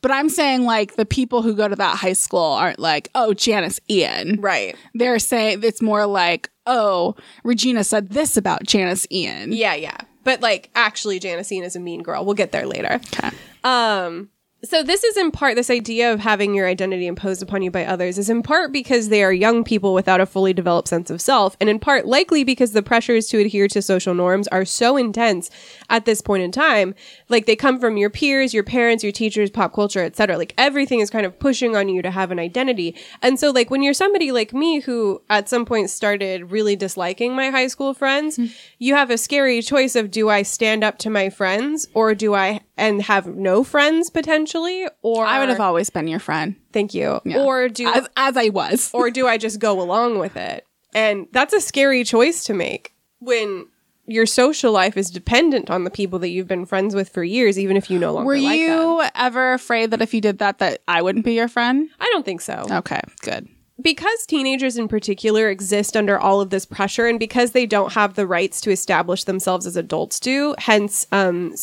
but 0.00 0.10
I'm 0.10 0.28
saying 0.28 0.62
like 0.62 0.94
the 0.94 1.06
people 1.06 1.42
who 1.42 1.54
go 1.54 1.68
to 1.68 1.76
that 1.76 1.96
high 1.98 2.12
school 2.14 2.40
aren't 2.52 2.78
like, 2.78 3.08
"Oh, 3.14 3.34
Janis 3.34 3.80
Ian." 3.90 4.40
Right. 4.40 4.76
They're 4.94 5.18
saying 5.18 5.60
it's 5.62 5.82
more 5.82 6.06
like, 6.06 6.50
"Oh, 6.66 7.16
Regina 7.44 7.84
said 7.84 8.10
this 8.10 8.36
about 8.36 8.64
Janis 8.64 9.06
Ian." 9.10 9.52
Yeah, 9.52 9.74
yeah. 9.74 9.96
But 10.24 10.40
like 10.40 10.70
actually 10.74 11.18
Janis 11.18 11.50
is 11.52 11.76
a 11.76 11.80
mean 11.80 12.02
girl. 12.02 12.24
We'll 12.24 12.34
get 12.34 12.52
there 12.52 12.66
later. 12.66 13.00
Okay. 13.12 13.30
Um, 13.64 14.30
so 14.64 14.82
this 14.84 15.02
is 15.02 15.16
in 15.16 15.32
part 15.32 15.56
this 15.56 15.70
idea 15.70 16.12
of 16.12 16.20
having 16.20 16.54
your 16.54 16.68
identity 16.68 17.08
imposed 17.08 17.42
upon 17.42 17.62
you 17.62 17.70
by 17.70 17.84
others 17.84 18.16
is 18.16 18.30
in 18.30 18.44
part 18.44 18.70
because 18.70 19.08
they 19.08 19.24
are 19.24 19.32
young 19.32 19.64
people 19.64 19.92
without 19.92 20.20
a 20.20 20.26
fully 20.26 20.52
developed 20.52 20.86
sense 20.86 21.10
of 21.10 21.20
self, 21.20 21.56
and 21.60 21.68
in 21.68 21.80
part 21.80 22.06
likely 22.06 22.44
because 22.44 22.70
the 22.70 22.82
pressures 22.82 23.26
to 23.26 23.38
adhere 23.38 23.66
to 23.66 23.82
social 23.82 24.14
norms 24.14 24.46
are 24.48 24.64
so 24.64 24.96
intense 24.96 25.50
at 25.90 26.04
this 26.04 26.20
point 26.20 26.44
in 26.44 26.52
time. 26.52 26.94
Like 27.28 27.46
they 27.46 27.56
come 27.56 27.80
from 27.80 27.96
your 27.96 28.08
peers, 28.08 28.54
your 28.54 28.62
parents, 28.62 29.02
your 29.02 29.12
teachers, 29.12 29.50
pop 29.50 29.74
culture, 29.74 30.04
etc. 30.04 30.38
Like 30.38 30.54
everything 30.56 31.00
is 31.00 31.10
kind 31.10 31.26
of 31.26 31.38
pushing 31.40 31.74
on 31.74 31.88
you 31.88 32.00
to 32.00 32.10
have 32.12 32.30
an 32.30 32.38
identity. 32.38 32.94
And 33.20 33.40
so 33.40 33.50
like 33.50 33.68
when 33.68 33.82
you're 33.82 33.94
somebody 33.94 34.30
like 34.30 34.54
me 34.54 34.78
who 34.78 35.22
at 35.28 35.48
some 35.48 35.64
point 35.64 35.90
started 35.90 36.52
really 36.52 36.76
disliking 36.76 37.34
my 37.34 37.50
high 37.50 37.66
school 37.66 37.94
friends, 37.94 38.36
hmm. 38.36 38.46
you 38.78 38.94
have 38.94 39.10
a 39.10 39.18
scary 39.18 39.60
choice 39.60 39.96
of 39.96 40.12
do 40.12 40.28
I 40.28 40.42
stand 40.42 40.84
up 40.84 40.98
to 40.98 41.10
my 41.10 41.30
friends 41.30 41.88
or 41.94 42.14
do 42.14 42.34
I 42.34 42.60
and 42.82 43.02
have 43.02 43.26
no 43.26 43.62
friends 43.64 44.10
potentially 44.10 44.86
or 45.02 45.24
I 45.24 45.38
would 45.40 45.48
have 45.48 45.60
always 45.60 45.88
been 45.90 46.08
your 46.08 46.20
friend. 46.20 46.56
thank 46.72 46.92
you 46.94 47.20
Yeah. 47.24 47.42
or 47.44 47.68
do 47.68 47.86
As 47.88 48.06
as 48.16 48.36
I 48.36 48.48
was. 48.48 48.90
or 48.92 49.10
do 49.10 49.26
I 49.28 49.38
just 49.38 49.58
go 49.58 49.80
along 49.80 50.18
with 50.18 50.36
it? 50.36 50.66
And 50.94 51.26
that's 51.32 51.54
a 51.54 51.60
scary 51.60 52.04
choice 52.04 52.44
to 52.44 52.54
make 52.54 52.92
when 53.20 53.66
your 54.06 54.26
social 54.26 54.72
life 54.72 54.96
is 54.96 55.10
dependent 55.10 55.70
on 55.70 55.84
the 55.84 55.90
people 55.90 56.18
that 56.18 56.28
you've 56.30 56.48
been 56.48 56.66
friends 56.66 56.92
with 56.94 57.08
for 57.08 57.22
years, 57.22 57.56
even 57.58 57.76
if 57.76 57.88
you 57.88 57.98
no 57.98 58.12
longer 58.12 58.26
Were 58.26 58.36
like 58.38 58.60
them. 58.60 58.68
you 58.68 59.02
ever 59.14 59.52
afraid 59.52 59.92
that 59.92 60.02
if 60.02 60.12
you 60.12 60.20
did 60.20 60.38
that 60.38 60.58
that 60.58 60.82
I 60.88 61.00
wouldn't 61.02 61.24
be 61.24 61.34
your 61.34 61.48
friend? 61.48 61.88
I 62.00 62.06
don't 62.12 62.24
think 62.24 62.40
so. 62.40 62.66
Okay, 62.68 63.00
good. 63.22 63.48
Because 63.80 64.26
teenagers 64.26 64.76
in 64.76 64.86
particular 64.86 65.48
exist 65.48 65.96
under 65.96 66.18
all 66.18 66.40
of 66.40 66.50
this 66.50 66.66
pressure 66.66 67.06
and 67.06 67.18
because 67.18 67.52
they 67.52 67.66
don't 67.66 67.92
have 67.94 68.14
the 68.14 68.26
rights 68.26 68.60
to 68.60 68.70
establish 68.70 69.24
themselves 69.24 69.66
as 69.66 69.76
adults 69.76 70.20
do, 70.20 70.54
hence 70.58 71.06
um, 71.10 71.54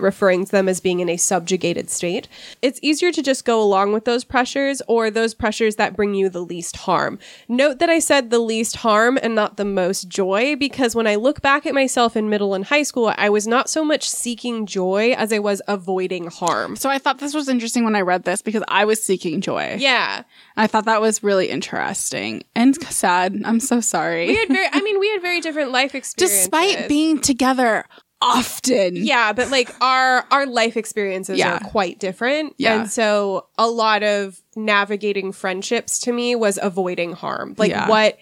referring 0.00 0.44
to 0.44 0.52
them 0.52 0.68
as 0.68 0.80
being 0.80 1.00
in 1.00 1.08
a 1.08 1.16
subjugated 1.16 1.90
state, 1.90 2.28
it's 2.62 2.78
easier 2.82 3.10
to 3.10 3.22
just 3.22 3.44
go 3.44 3.60
along 3.60 3.92
with 3.92 4.04
those 4.04 4.22
pressures 4.22 4.82
or 4.86 5.10
those 5.10 5.34
pressures 5.34 5.76
that 5.76 5.96
bring 5.96 6.14
you 6.14 6.28
the 6.28 6.44
least 6.44 6.76
harm. 6.76 7.18
Note 7.48 7.78
that 7.78 7.88
I 7.88 7.98
said 7.98 8.30
the 8.30 8.38
least 8.38 8.76
harm 8.76 9.18
and 9.22 9.34
not 9.34 9.56
the 9.56 9.64
most 9.64 10.08
joy 10.08 10.56
because 10.56 10.94
when 10.94 11.06
I 11.06 11.14
look 11.16 11.40
back 11.40 11.66
at 11.66 11.74
myself 11.74 12.16
in 12.16 12.28
middle 12.28 12.54
and 12.54 12.64
high 12.64 12.82
school, 12.82 13.12
I 13.16 13.30
was 13.30 13.46
not 13.46 13.70
so 13.70 13.84
much 13.84 14.08
seeking 14.08 14.66
joy 14.66 15.14
as 15.16 15.32
I 15.32 15.38
was 15.38 15.62
avoiding 15.66 16.26
harm. 16.26 16.76
So 16.76 16.90
I 16.90 16.98
thought 16.98 17.18
this 17.18 17.34
was 17.34 17.48
interesting 17.48 17.84
when 17.84 17.96
I 17.96 18.02
read 18.02 18.24
this 18.24 18.42
because 18.42 18.62
I 18.68 18.84
was 18.84 19.02
seeking 19.02 19.40
joy. 19.40 19.76
Yeah. 19.78 20.22
I 20.56 20.66
thought 20.66 20.84
that 20.84 21.00
was 21.00 21.23
really 21.24 21.48
interesting 21.48 22.44
and 22.54 22.76
sad. 22.84 23.40
I'm 23.44 23.58
so 23.60 23.80
sorry. 23.80 24.26
We 24.28 24.36
had 24.36 24.48
very 24.48 24.66
I 24.72 24.80
mean 24.80 25.00
we 25.00 25.10
had 25.10 25.22
very 25.22 25.40
different 25.40 25.72
life 25.72 25.94
experiences. 25.94 26.42
Despite 26.42 26.88
being 26.88 27.20
together 27.20 27.84
often. 28.22 28.96
yeah 28.96 29.32
but 29.34 29.50
like 29.50 29.70
our 29.82 30.24
our 30.30 30.46
life 30.46 30.76
experiences 30.78 31.36
Yeah. 31.38 31.56
are 31.56 31.60
quite 31.60 31.98
different 31.98 32.54
Yeah. 32.56 32.80
and 32.80 32.90
so 32.90 33.48
a 33.58 33.66
lot 33.68 34.02
of 34.02 34.40
navigating 34.56 35.30
friendships 35.32 35.98
to 36.00 36.12
me 36.12 36.34
was 36.34 36.58
avoiding 36.62 37.12
harm 37.12 37.54
like 37.58 37.70
Yeah. 37.70 37.88
what 37.88 38.16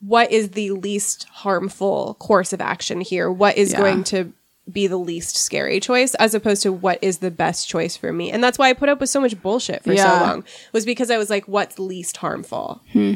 what 0.00 0.32
is 0.32 0.50
the 0.52 0.70
least 0.70 1.26
harmful 1.30 2.14
course 2.18 2.52
of 2.54 2.60
action 2.62 3.00
here 3.02 3.30
what 3.30 3.58
is 3.58 3.72
Yeah. 3.72 3.78
going 3.78 4.04
to 4.04 4.32
be 4.70 4.86
the 4.86 4.96
least 4.96 5.36
scary 5.36 5.80
choice 5.80 6.14
as 6.16 6.34
opposed 6.34 6.62
to 6.62 6.72
what 6.72 6.98
is 7.02 7.18
the 7.18 7.30
best 7.30 7.68
choice 7.68 7.96
for 7.96 8.12
me 8.12 8.30
and 8.30 8.42
that's 8.44 8.58
why 8.58 8.68
i 8.70 8.72
put 8.72 8.88
up 8.88 9.00
with 9.00 9.10
so 9.10 9.20
much 9.20 9.40
bullshit 9.42 9.82
for 9.82 9.92
Yeah. 9.92 10.20
so 10.20 10.24
long 10.24 10.44
was 10.72 10.84
because 10.84 11.10
i 11.10 11.18
was 11.18 11.28
like 11.30 11.48
what's 11.48 11.78
least 11.80 12.16
harmful 12.18 12.80
Hmm. 12.92 13.14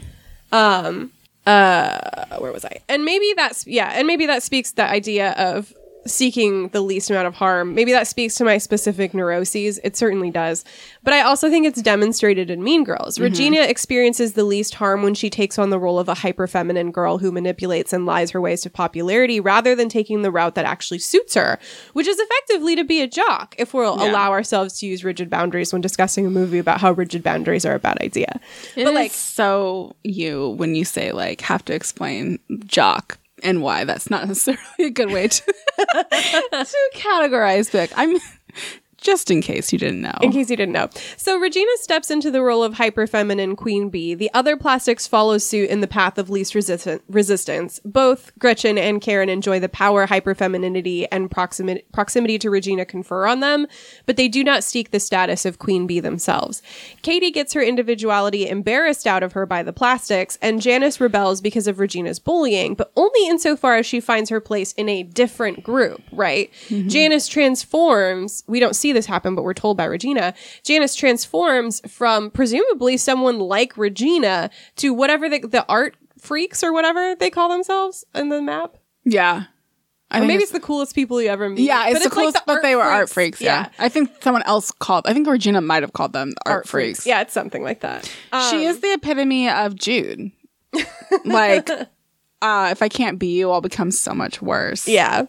um 0.51 1.13
uh 1.47 2.39
where 2.39 2.51
was 2.53 2.65
i 2.65 2.81
and 2.89 3.05
maybe 3.05 3.33
that's 3.37 3.65
yeah 3.67 3.93
and 3.95 4.07
maybe 4.09 4.27
that 4.27 4.43
speaks 4.43 4.73
the 4.73 4.83
idea 4.83 5.31
of 5.33 5.73
seeking 6.07 6.69
the 6.69 6.81
least 6.81 7.11
amount 7.11 7.27
of 7.27 7.35
harm. 7.35 7.75
Maybe 7.75 7.92
that 7.92 8.07
speaks 8.07 8.35
to 8.37 8.45
my 8.45 8.59
specific 8.59 9.12
neuroses. 9.14 9.79
It 9.85 9.97
certainly 9.97 10.31
does. 10.31 10.64
But 11.03 11.14
i 11.14 11.21
also 11.21 11.49
think 11.51 11.66
it's 11.66 11.83
demonstrated 11.83 12.51
in 12.51 12.62
mean 12.62 12.85
girls. 12.85 13.14
Mm-hmm. 13.14 13.25
Regina 13.25 13.61
experiences 13.62 14.33
the 14.33 14.45
least 14.45 14.75
harm 14.75 15.03
when 15.03 15.14
she 15.14 15.31
takes 15.31 15.59
on 15.59 15.71
the 15.71 15.79
role 15.79 15.99
of 15.99 16.09
a 16.09 16.14
hyper 16.14 16.47
feminine 16.47 16.90
girl 16.90 17.19
who 17.19 17.31
manipulates 17.33 17.92
and 17.92 18.07
lies 18.07 18.31
her 18.31 18.40
ways 18.40 18.62
to 18.62 18.71
popularity 18.71 19.40
rather 19.40 19.75
than 19.75 19.88
taking 19.88 20.23
the 20.23 20.31
route 20.31 20.55
that 20.55 20.64
actually 20.64 20.99
suits 20.99 21.35
her 21.35 21.59
which 21.92 22.07
is 22.07 22.19
effectively 22.19 22.77
to 22.77 22.85
be 22.85 23.01
a 23.01 23.07
jock 23.07 23.55
if 23.59 23.73
we'll 23.75 23.99
Yeah. 23.99 24.11
allow 24.11 24.31
ourselves 24.33 24.79
to 24.81 24.87
use 24.87 25.05
rigid 25.05 25.31
boundaries 25.31 25.73
when 25.73 25.83
discussing 25.83 26.27
a 26.27 26.31
movie 26.31 26.59
about 26.59 26.81
how 26.81 26.92
rigid 26.92 27.23
boundaries 27.23 27.64
are 27.64 27.75
a 27.75 27.79
bad 27.79 27.99
idea. 28.01 28.40
But 28.75 28.95
like 28.95 29.12
so 29.12 29.95
you 30.03 30.51
when 30.51 30.75
you 30.75 30.85
say 30.85 31.12
like 31.12 31.40
have 31.42 31.64
to 31.66 31.75
explain 31.75 32.38
jock 32.66 33.19
and 33.42 33.62
why 33.62 33.85
that's 33.85 34.11
not 34.11 34.27
necessarily 34.29 34.62
a 34.79 34.90
good 34.90 35.11
way 35.11 35.29
to 35.29 35.42
to 35.79 36.90
categorize 36.94 37.70
Vic. 37.70 37.90
I'm 37.96 38.16
just 39.07 39.31
in 39.31 39.40
case 39.40 39.73
you 39.73 39.79
didn't 39.79 40.03
know. 40.03 40.19
In 40.21 40.33
case 40.33 40.51
you 40.51 40.57
didn't 40.57 40.73
know. 40.73 40.88
So 41.16 41.38
Regina 41.38 41.71
steps 41.77 42.11
into 42.11 42.29
the 42.29 42.42
role 42.42 42.64
of 42.64 42.75
hyper 42.75 43.07
feminine 43.07 43.55
queen 43.55 43.88
bee. 43.88 44.14
The 44.14 44.31
other 44.35 44.57
plastics 44.57 45.07
follow 45.07 45.38
suit 45.38 45.71
in 45.71 45.81
the 45.81 45.87
path 45.87 46.19
of 46.19 46.29
least 46.29 46.57
resistant 46.57 47.03
resistance. 47.09 47.81
Both 47.85 48.37
Gretchen 48.40 48.77
and 48.77 49.01
Karen 49.01 49.29
enjoy 49.29 49.61
the 49.61 49.69
power 49.69 50.07
hyper 50.07 50.35
femininity 50.35 51.07
and 51.12 51.31
proximity 51.31 51.85
proximity 51.92 52.37
to 52.40 52.51
Regina 52.51 52.85
confer 52.85 53.29
on 53.29 53.38
them, 53.38 53.69
but 54.07 54.16
they 54.16 54.27
do 54.27 54.42
not 54.42 54.64
seek 54.64 54.90
the 54.90 54.99
status 54.99 55.45
of 55.45 55.61
queen 55.61 55.87
bee 55.87 56.01
themselves. 56.01 56.61
Cady 57.03 57.31
gets 57.31 57.53
her 57.53 57.62
individuality 57.62 58.49
embarrassed 58.49 59.07
out 59.07 59.23
of 59.23 59.35
her 59.35 59.47
by 59.47 59.62
the 59.62 59.73
plastics, 59.73 60.37
and 60.42 60.61
Janis 60.61 61.01
rebels 61.01 61.40
because 61.40 61.69
of 61.69 61.79
Regina's 61.79 62.19
bullying, 62.19 62.75
but 62.75 62.90
only 62.97 63.29
insofar 63.29 63.77
as 63.77 63.87
she 63.87 64.01
finds 64.01 64.31
her 64.31 64.40
place 64.40 64.73
in 64.73 64.88
a 64.88 65.05
different 65.05 65.62
group, 65.62 66.03
right? 66.11 66.53
Mm-hmm. 66.69 66.88
Janis 66.88 67.29
transforms, 67.29 68.42
we 68.49 68.59
don't 68.59 68.75
see 68.75 68.96
this 68.97 69.07
happen, 69.07 69.35
but 69.37 69.43
we're 69.45 69.55
told 69.55 69.77
by 69.77 69.85
Regina. 69.85 70.35
Janis 70.65 70.95
transforms 70.97 71.81
from 71.89 72.31
presumably 72.31 72.97
someone 72.97 73.39
like 73.39 73.77
Regina 73.77 74.51
to 74.77 74.93
whatever 74.93 75.29
the, 75.29 75.39
the 75.41 75.65
art 75.69 75.97
freaks 76.19 76.65
or 76.65 76.73
whatever 76.73 77.15
they 77.15 77.31
call 77.31 77.49
themselves 77.49 78.05
in 78.15 78.31
the 78.31 78.43
map. 78.43 78.77
yeah. 79.05 79.45
I 80.09 80.19
Or 80.19 80.21
maybe 80.21 80.35
it's- 80.35 80.43
it's 80.45 80.53
the 80.53 80.61
coolest 80.61 80.95
people 80.95 81.21
you 81.21 81.29
ever 81.29 81.49
meet. 81.51 81.59
yeah, 81.61 81.89
it's 81.89 81.99
But 81.99 82.05
the 82.05 82.15
coolest, 82.15 82.37
like 82.37 82.45
the 82.47 82.53
but 82.55 82.63
they 82.63 82.77
were 82.77 82.83
art 82.83 83.11
freaks. 83.11 83.41
Yeah. 83.41 83.71
I 83.77 83.89
think 83.89 84.11
someone 84.23 84.45
else 84.45 84.71
called. 84.71 85.05
I 85.09 85.13
think 85.13 85.27
Regina 85.27 85.61
might 85.61 85.83
have 85.83 85.95
called 85.95 86.13
them 86.13 86.33
art, 86.47 86.69
freaks. 86.69 87.05
Yeah, 87.09 87.23
it's 87.23 87.33
something 87.33 87.65
like 87.65 87.81
that. 87.81 88.05
she 88.51 88.65
is 88.67 88.79
the 88.79 88.93
epitome 88.93 89.49
of 89.51 89.75
Jude. 89.75 90.31
like, 91.25 91.69
uh, 92.41 92.69
if 92.71 92.83
I 92.83 92.89
can't 92.89 93.19
be 93.19 93.37
you, 93.37 93.51
I'll 93.51 93.61
become 93.61 93.91
so 93.91 94.15
much 94.15 94.41
worse. 94.41 94.87
Yeah. 94.87 95.27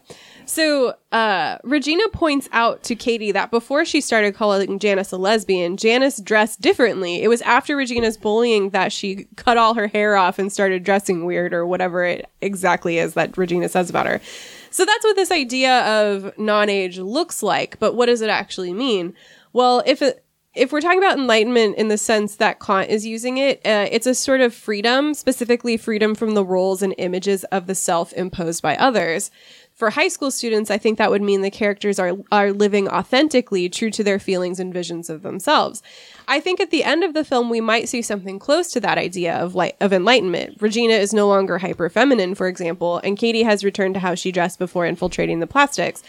So 0.47 0.95
uh, 1.11 1.57
Regina 1.65 2.07
points 2.07 2.47
out 2.53 2.81
to 2.83 2.95
Cady 2.95 3.33
that 3.33 3.51
before 3.51 3.83
she 3.83 3.99
started 3.99 4.33
calling 4.33 4.79
Janis 4.79 5.11
a 5.11 5.17
lesbian, 5.17 5.75
Janis 5.75 6.21
dressed 6.21 6.61
differently. 6.61 7.21
It 7.21 7.27
was 7.27 7.41
after 7.41 7.75
Regina's 7.75 8.15
bullying 8.15 8.69
that 8.69 8.93
she 8.93 9.27
cut 9.35 9.57
all 9.57 9.73
her 9.73 9.87
hair 9.87 10.15
off 10.15 10.39
and 10.39 10.51
started 10.51 10.85
dressing 10.85 11.25
weird 11.25 11.53
or 11.53 11.67
whatever 11.67 12.05
it 12.05 12.29
exactly 12.39 12.97
is 12.97 13.13
that 13.15 13.37
Regina 13.37 13.67
says 13.67 13.89
about 13.89 14.05
her. 14.05 14.21
So 14.71 14.85
that's 14.85 15.03
what 15.03 15.17
this 15.17 15.31
idea 15.31 15.81
of 15.81 16.37
non-age 16.37 16.97
looks 16.97 17.43
like, 17.43 17.77
but 17.77 17.95
what 17.95 18.05
does 18.05 18.21
it 18.21 18.29
actually 18.29 18.71
mean? 18.71 19.15
Well, 19.51 19.83
if 19.85 20.01
it 20.01 20.23
if 20.57 20.71
we're 20.71 20.81
talking 20.81 20.97
about 20.97 21.19
enlightenment 21.19 21.77
in 21.77 21.87
the 21.87 21.97
sense 21.99 22.37
that 22.37 22.59
Kant 22.59 22.89
is 22.89 23.05
using 23.05 23.37
it, 23.37 23.59
uh, 23.63 23.87
it's 23.91 24.07
a 24.07 24.15
sort 24.15 24.41
of 24.41 24.55
freedom, 24.55 25.13
specifically 25.13 25.77
freedom 25.77 26.15
from 26.15 26.33
the 26.33 26.43
roles 26.43 26.81
and 26.81 26.95
images 26.97 27.43
of 27.45 27.67
the 27.67 27.75
self 27.75 28.11
imposed 28.13 28.63
by 28.63 28.75
others. 28.77 29.29
For 29.77 29.91
high 29.91 30.07
school 30.07 30.31
students, 30.31 30.71
I 30.71 30.79
think 30.79 30.97
that 30.97 31.11
would 31.11 31.21
mean 31.21 31.43
the 31.43 31.51
characters 31.51 31.99
are 31.99 32.17
are 32.31 32.51
living 32.51 32.89
authentically, 32.89 33.69
true 33.69 33.91
to 33.91 34.03
their 34.03 34.17
feelings 34.17 34.59
and 34.59 34.73
visions 34.73 35.07
of 35.07 35.21
themselves. 35.21 35.83
I 36.27 36.39
think 36.39 36.59
at 36.59 36.71
the 36.71 36.83
end 36.83 37.03
of 37.03 37.13
the 37.13 37.23
film, 37.23 37.47
we 37.47 37.61
might 37.61 37.87
see 37.87 38.01
something 38.01 38.39
close 38.39 38.71
to 38.71 38.79
that 38.79 38.97
idea 38.97 39.35
of 39.35 39.53
light 39.53 39.75
of 39.79 39.93
enlightenment. 39.93 40.57
Regina 40.59 40.95
is 40.95 41.13
no 41.13 41.27
longer 41.27 41.59
hyper 41.59 41.89
feminine, 41.89 42.33
for 42.33 42.47
example, 42.47 42.99
and 43.03 43.19
Cady 43.19 43.43
has 43.43 43.63
returned 43.63 43.93
to 43.93 43.99
how 43.99 44.15
she 44.15 44.31
dressed 44.31 44.57
before 44.57 44.87
infiltrating 44.87 45.41
the 45.41 45.45
plastics. 45.45 46.01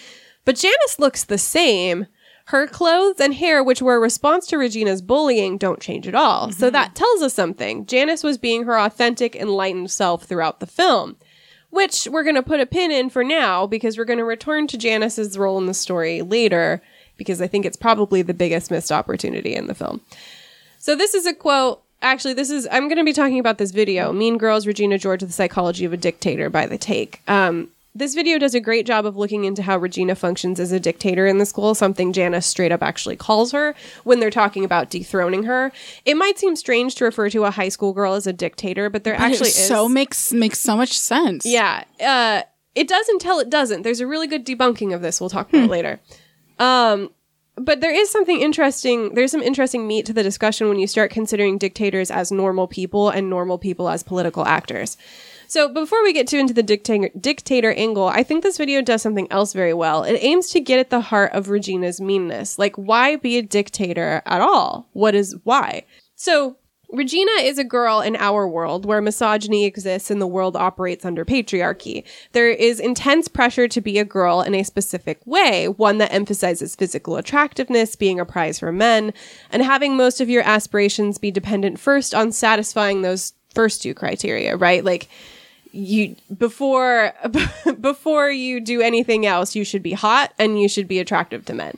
But 0.47 0.57
Janis 0.57 0.99
looks 0.99 1.25
the 1.25 1.37
same. 1.37 2.07
Her 2.47 2.67
clothes 2.67 3.21
and 3.21 3.35
hair, 3.35 3.63
which 3.63 3.83
were 3.83 3.97
a 3.97 4.01
response 4.01 4.47
to 4.47 4.57
Regina's 4.57 5.03
bullying, 5.03 5.59
don't 5.59 5.83
change 5.83 6.09
at 6.09 6.15
all. 6.15 6.51
So 6.53 6.69
mm-hmm. 6.69 6.73
that 6.73 6.95
tells 6.95 7.21
us 7.21 7.35
something. 7.35 7.85
Janis 7.85 8.25
was 8.25 8.39
being 8.39 8.65
her 8.65 8.79
authentic, 8.79 9.37
enlightened 9.37 9.91
self 9.91 10.25
throughout 10.25 10.59
the 10.59 10.67
film, 10.67 11.19
which 11.71 12.09
we're 12.11 12.25
going 12.25 12.35
to 12.35 12.43
put 12.43 12.61
a 12.61 12.67
pin 12.67 12.91
in 12.91 13.11
for 13.11 13.23
now 13.23 13.67
because 13.67 13.99
we're 13.99 14.05
going 14.05 14.19
to 14.19 14.25
return 14.25 14.67
to 14.69 14.79
Janis's 14.79 15.37
role 15.37 15.59
in 15.59 15.67
the 15.67 15.75
story 15.75 16.23
later 16.23 16.83
because 17.17 17.43
I 17.43 17.47
think 17.47 17.67
it's 17.67 17.77
probably 17.77 18.23
the 18.23 18.35
biggest 18.35 18.71
missed 18.71 18.93
opportunity 18.93 19.55
in 19.55 19.67
the 19.67 19.75
film. 19.75 20.01
So 20.79 20.97
this 20.97 21.15
is 21.15 21.27
a 21.27 21.35
quote. 21.35 21.83
Actually, 22.01 22.35
this 22.35 22.49
is 22.49 22.69
I'm 22.71 22.87
going 22.87 22.99
to 22.99 23.05
be 23.05 23.13
talking 23.13 23.41
about 23.41 23.59
this 23.59 23.73
video, 23.73 24.13
"Mean 24.13 24.39
Girls: 24.39 24.67
Regina 24.67 24.99
George: 24.99 25.21
The 25.21 25.33
Psychology 25.33 25.85
of 25.85 25.93
a 25.93 25.97
Dictator" 25.97 26.49
by 26.49 26.67
The 26.67 26.79
Take. 26.79 27.21
Um, 27.27 27.71
this 27.99 28.15
video 28.15 28.39
does 28.39 28.55
a 28.55 28.61
great 28.61 28.87
job 28.87 29.05
of 29.05 29.17
looking 29.17 29.45
into 29.45 29.63
how 29.63 29.77
Regina 29.77 30.15
functions 30.15 30.61
as 30.61 30.73
a 30.73 30.79
dictator 30.79 31.27
in 31.27 31.39
the 31.39 31.47
school, 31.47 31.75
something 31.75 32.13
Janis 32.13 32.47
straight 32.47 32.73
up 32.73 32.83
actually 32.83 33.17
calls 33.17 33.53
her 33.53 33.75
when 34.05 34.21
they're 34.21 34.31
talking 34.31 34.65
about 34.65 34.89
dethroning 34.89 35.43
her. 35.43 35.73
It 36.05 36.15
might 36.15 36.39
seem 36.39 36.55
strange 36.57 36.95
to 36.97 37.05
refer 37.05 37.29
to 37.31 37.45
a 37.45 37.51
high 37.51 37.69
school 37.69 37.93
girl 37.93 38.15
as 38.15 38.27
a 38.27 38.33
dictator, 38.33 38.89
but 38.89 39.05
there 39.05 39.15
But 39.15 39.23
it 39.23 39.33
actually 39.33 39.49
is 39.49 39.67
so 39.67 39.89
makes 39.89 40.33
makes 40.33 40.59
so 40.61 40.77
much 40.77 40.97
sense. 40.97 41.45
yeah. 41.45 41.85
Uh, 42.01 42.43
it 42.75 42.87
does 42.87 43.09
until 43.09 43.41
it 43.41 43.51
doesn't. 43.51 43.83
There's 43.83 44.01
a 44.01 44.07
really 44.07 44.29
good 44.29 44.47
debunking 44.47 44.95
of 44.95 45.03
this. 45.03 45.21
We'll 45.21 45.31
talk 45.31 45.53
about 45.53 45.69
later. 45.69 46.01
Um, 46.61 47.11
but 47.57 47.81
there 47.81 47.93
is 47.93 48.09
something 48.09 48.41
interesting. 48.41 49.15
There's 49.15 49.33
some 49.33 49.43
interesting 49.43 49.89
meat 49.89 50.07
to 50.07 50.13
the 50.13 50.23
discussion 50.23 50.69
when 50.69 50.79
you 50.79 50.87
start 50.87 51.11
considering 51.11 51.59
dictators 51.59 52.11
as 52.11 52.31
normal 52.31 52.69
people 52.69 53.09
and 53.11 53.29
normal 53.29 53.59
people 53.59 53.89
as 53.89 54.05
political 54.05 54.47
actors. 54.47 54.97
So 55.49 55.73
before 55.73 56.03
we 56.03 56.13
get 56.13 56.29
too 56.29 56.37
into 56.37 56.53
the 56.53 56.63
dictator 56.63 57.09
dictator 57.19 57.73
angle, 57.73 58.07
I 58.07 58.23
think 58.23 58.43
this 58.43 58.59
video 58.59 58.83
does 58.83 59.01
something 59.01 59.33
else 59.33 59.55
very 59.55 59.73
well. 59.73 60.05
It 60.05 60.19
aims 60.21 60.51
to 60.51 60.61
get 60.61 60.79
at 60.79 60.91
the 60.91 61.01
heart 61.01 61.33
of 61.33 61.49
Regina's 61.49 62.03
meanness. 62.03 62.59
Like, 62.59 62.77
why 62.77 63.17
be 63.17 63.39
a 63.39 63.43
dictator 63.43 64.23
at 64.27 64.43
all? 64.43 64.91
What 64.93 65.15
is 65.15 65.35
why? 65.45 65.85
So 66.17 66.59
Regina 66.91 67.33
is 67.41 67.59
a 67.59 67.65
girl 67.65 68.03
in 68.03 68.15
our 68.17 68.47
world 68.47 68.85
where 68.85 69.01
misogyny 69.01 69.65
exists 69.65 70.11
and 70.11 70.21
the 70.21 70.27
world 70.27 70.55
operates 70.55 71.07
under 71.07 71.25
patriarchy. 71.25 72.05
There 72.33 72.51
is 72.51 72.79
intense 72.79 73.27
pressure 73.27 73.69
to 73.69 73.81
be 73.81 73.99
a 73.99 74.05
girl 74.05 74.43
in 74.43 74.55
a 74.55 74.63
specific 74.63 75.19
way, 75.25 75.67
one 75.67 75.97
that 75.97 76.13
emphasizes 76.13 76.77
physical 76.77 77.17
attractiveness, 77.17 77.97
being 77.97 78.21
a 78.21 78.27
prize 78.27 78.59
for 78.59 78.71
men, 78.71 79.15
and 79.51 79.63
having 79.63 79.97
most 79.97 80.21
of 80.21 80.29
your 80.29 80.43
aspirations 80.43 81.17
be 81.17 81.31
dependent 81.31 81.81
first 81.81 82.15
on 82.15 82.33
satisfying 82.33 83.01
those 83.01 83.33
first 83.55 83.81
two 83.81 83.95
criteria, 83.95 84.57
right? 84.57 84.85
Like, 84.85 85.09
you 85.73 86.17
before 86.37 87.13
before 87.81 88.31
you 88.31 88.61
do 88.61 88.81
anything 88.81 89.27
else 89.27 89.55
you 89.55 89.65
should 89.65 89.83
be 89.83 89.93
hot 89.93 90.33
and 90.39 90.61
you 90.61 90.69
should 90.69 90.89
be 90.89 90.99
attractive 90.99 91.45
to 91.45 91.55
men 91.55 91.77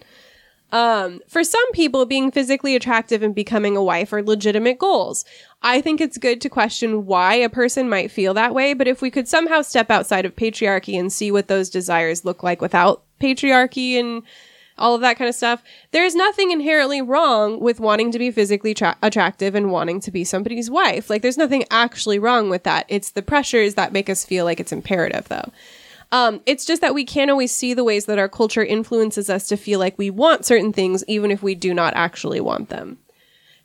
um, 0.72 1.20
for 1.26 1.42
some 1.42 1.72
people, 1.72 2.06
being 2.06 2.30
physically 2.30 2.76
attractive 2.76 3.22
and 3.22 3.34
becoming 3.34 3.76
a 3.76 3.82
wife 3.82 4.12
are 4.12 4.22
legitimate 4.22 4.78
goals. 4.78 5.24
I 5.62 5.80
think 5.80 6.00
it's 6.00 6.16
good 6.16 6.40
to 6.42 6.48
question 6.48 7.06
why 7.06 7.34
a 7.34 7.48
person 7.48 7.88
might 7.88 8.10
feel 8.10 8.34
that 8.34 8.54
way, 8.54 8.74
but 8.74 8.88
if 8.88 9.02
we 9.02 9.10
could 9.10 9.28
somehow 9.28 9.62
step 9.62 9.90
outside 9.90 10.24
of 10.24 10.36
patriarchy 10.36 10.98
and 10.98 11.12
see 11.12 11.32
what 11.32 11.48
those 11.48 11.70
desires 11.70 12.24
look 12.24 12.42
like 12.42 12.60
without 12.60 13.02
patriarchy 13.20 13.98
and 13.98 14.22
all 14.80 14.94
of 14.94 15.00
that 15.02 15.16
kind 15.16 15.28
of 15.28 15.34
stuff, 15.34 15.62
there's 15.92 16.14
nothing 16.14 16.50
inherently 16.50 17.00
wrong 17.02 17.60
with 17.60 17.78
wanting 17.78 18.10
to 18.12 18.18
be 18.18 18.30
physically 18.30 18.74
tra- 18.74 18.96
attractive 19.02 19.54
and 19.54 19.70
wanting 19.70 20.00
to 20.00 20.10
be 20.10 20.24
somebody's 20.24 20.70
wife. 20.70 21.08
Like, 21.08 21.22
there's 21.22 21.38
nothing 21.38 21.64
actually 21.70 22.18
wrong 22.18 22.50
with 22.50 22.64
that. 22.64 22.86
It's 22.88 23.10
the 23.10 23.22
pressures 23.22 23.74
that 23.74 23.92
make 23.92 24.10
us 24.10 24.24
feel 24.24 24.44
like 24.44 24.58
it's 24.58 24.72
imperative, 24.72 25.28
though. 25.28 25.52
Um, 26.12 26.40
it's 26.46 26.64
just 26.64 26.80
that 26.80 26.94
we 26.94 27.04
can't 27.04 27.30
always 27.30 27.52
see 27.52 27.72
the 27.72 27.84
ways 27.84 28.06
that 28.06 28.18
our 28.18 28.28
culture 28.28 28.64
influences 28.64 29.30
us 29.30 29.46
to 29.48 29.56
feel 29.56 29.78
like 29.78 29.96
we 29.96 30.10
want 30.10 30.44
certain 30.44 30.72
things, 30.72 31.04
even 31.06 31.30
if 31.30 31.42
we 31.42 31.54
do 31.54 31.72
not 31.72 31.94
actually 31.94 32.40
want 32.40 32.68
them. 32.68 32.98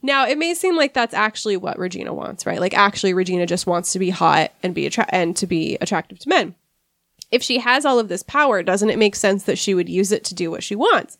Now, 0.03 0.27
it 0.27 0.37
may 0.37 0.53
seem 0.53 0.75
like 0.75 0.93
that's 0.93 1.15
actually 1.15 1.57
what 1.57 1.79
Regina 1.79 2.13
wants, 2.13 2.45
right? 2.45 2.59
Like, 2.59 2.77
actually, 2.77 3.15
Regina 3.15 3.47
just 3.47 3.65
wants 3.65 3.93
to 3.93 3.99
be 3.99 4.11
hot 4.11 4.51
and 4.61 4.75
be 4.75 4.85
attra- 4.85 5.09
and 5.09 5.35
to 5.37 5.47
be 5.47 5.79
attractive 5.81 6.19
to 6.19 6.29
men. 6.29 6.53
If 7.31 7.43
she 7.43 7.59
has 7.59 7.85
all 7.85 7.99
of 7.99 8.07
this 8.07 8.23
power, 8.23 8.63
doesn't 8.63 8.89
it 8.89 8.99
make 8.99 9.15
sense 9.15 9.43
that 9.43 9.57
she 9.57 9.73
would 9.73 9.89
use 9.89 10.11
it 10.11 10.23
to 10.25 10.35
do 10.35 10.51
what 10.51 10.63
she 10.63 10.75
wants? 10.75 11.17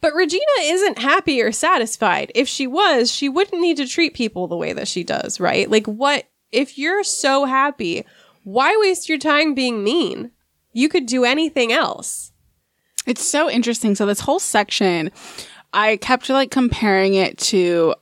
But 0.00 0.14
Regina 0.14 0.42
isn't 0.60 0.98
happy 0.98 1.40
or 1.40 1.52
satisfied. 1.52 2.30
If 2.34 2.48
she 2.48 2.66
was, 2.66 3.10
she 3.10 3.28
wouldn't 3.28 3.62
need 3.62 3.78
to 3.78 3.86
treat 3.86 4.14
people 4.14 4.46
the 4.46 4.56
way 4.56 4.72
that 4.72 4.88
she 4.88 5.04
does, 5.04 5.40
right? 5.40 5.70
Like, 5.70 5.86
what 5.86 6.24
if 6.52 6.76
you're 6.78 7.04
so 7.04 7.44
happy? 7.44 8.04
Why 8.44 8.76
waste 8.80 9.08
your 9.08 9.18
time 9.18 9.54
being 9.54 9.82
mean? 9.82 10.30
You 10.72 10.88
could 10.88 11.06
do 11.06 11.24
anything 11.24 11.72
else. 11.72 12.32
It's 13.06 13.26
so 13.26 13.50
interesting. 13.50 13.94
So 13.94 14.04
this 14.04 14.20
whole 14.20 14.38
section, 14.38 15.10
I 15.72 15.96
kept 15.96 16.28
like 16.28 16.50
comparing 16.50 17.14
it 17.14 17.38
to, 17.38 17.94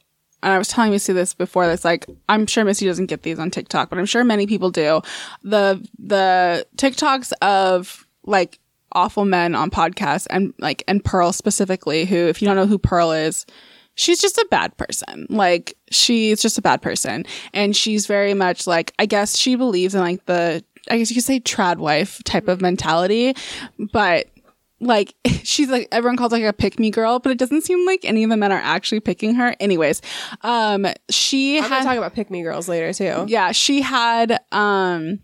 and 0.45 0.53
I 0.53 0.59
was 0.59 0.69
telling 0.69 0.91
Missy 0.91 1.13
this 1.13 1.35
before. 1.35 1.67
That's 1.67 1.85
like 1.85 2.07
I'm 2.29 2.47
sure 2.47 2.65
Missy 2.65 2.87
doesn't 2.87 3.07
get 3.07 3.23
these 3.23 3.39
on 3.39 3.51
TikTok, 3.51 3.89
but 3.89 3.99
I'm 3.99 4.07
sure 4.07 4.23
many 4.23 4.47
people 4.47 4.71
do. 4.71 5.01
The 5.43 5.85
the 5.99 6.67
TikToks 6.77 7.33
of 7.41 8.07
like 8.25 8.61
awful 8.93 9.25
men 9.25 9.55
on 9.55 9.71
podcasts 9.71 10.27
and 10.31 10.53
like 10.59 10.85
and 10.87 11.03
Pearl 11.03 11.33
specifically, 11.33 12.05
who 12.05 12.17
if 12.17 12.43
you 12.43 12.47
don't 12.47 12.57
know 12.57 12.67
who 12.67 12.79
Pearl 12.79 13.11
is, 13.13 13.47
she's 13.95 14.21
just 14.21 14.37
a 14.37 14.47
bad 14.51 14.77
person. 14.77 15.27
Like 15.31 15.77
she's 15.91 16.43
just 16.43 16.59
a 16.59 16.63
bad 16.63 16.83
person, 16.83 17.25
and 17.55 17.75
she's 17.75 18.07
very 18.07 18.35
much 18.35 18.67
like 18.67 18.93
I 18.99 19.07
guess 19.07 19.39
she 19.39 19.57
believes 19.57 19.95
in 19.95 20.03
like 20.03 20.27
the 20.27 20.63
I 20.91 20.99
guess 20.99 21.11
you 21.11 21.17
could 21.17 21.25
say 21.25 21.41
trad 21.41 21.79
wife 21.79 22.23
type 22.25 22.49
of 22.49 22.61
mentality, 22.61 23.35
but 23.93 24.27
like 24.85 25.15
she's 25.43 25.69
like 25.69 25.89
everyone 25.93 26.17
calls 26.17 26.33
like 26.33 26.43
a 26.43 26.53
pick 26.53 26.79
me 26.79 26.91
girl, 26.91 27.19
but 27.19 27.33
it 27.33 27.39
doesn't 27.39 27.63
seem 27.63 27.85
like 27.87 28.05
any 28.05 28.25
of 28.25 28.31
the 28.31 28.37
men 28.37 28.53
are 28.53 28.61
actually 28.61 29.01
picking 29.01 29.35
her. 29.35 29.55
Anyways, 29.61 30.03
um, 30.43 30.87
she 31.11 31.59
I'm 31.59 31.65
had 31.65 31.85
talk 31.85 31.97
about 31.97 32.15
pick 32.15 32.31
me 32.31 32.43
girls 32.43 32.69
later 32.69 32.93
too. 32.93 33.25
yeah, 33.29 33.53
she 33.53 33.81
had 33.83 34.41
um 34.53 35.21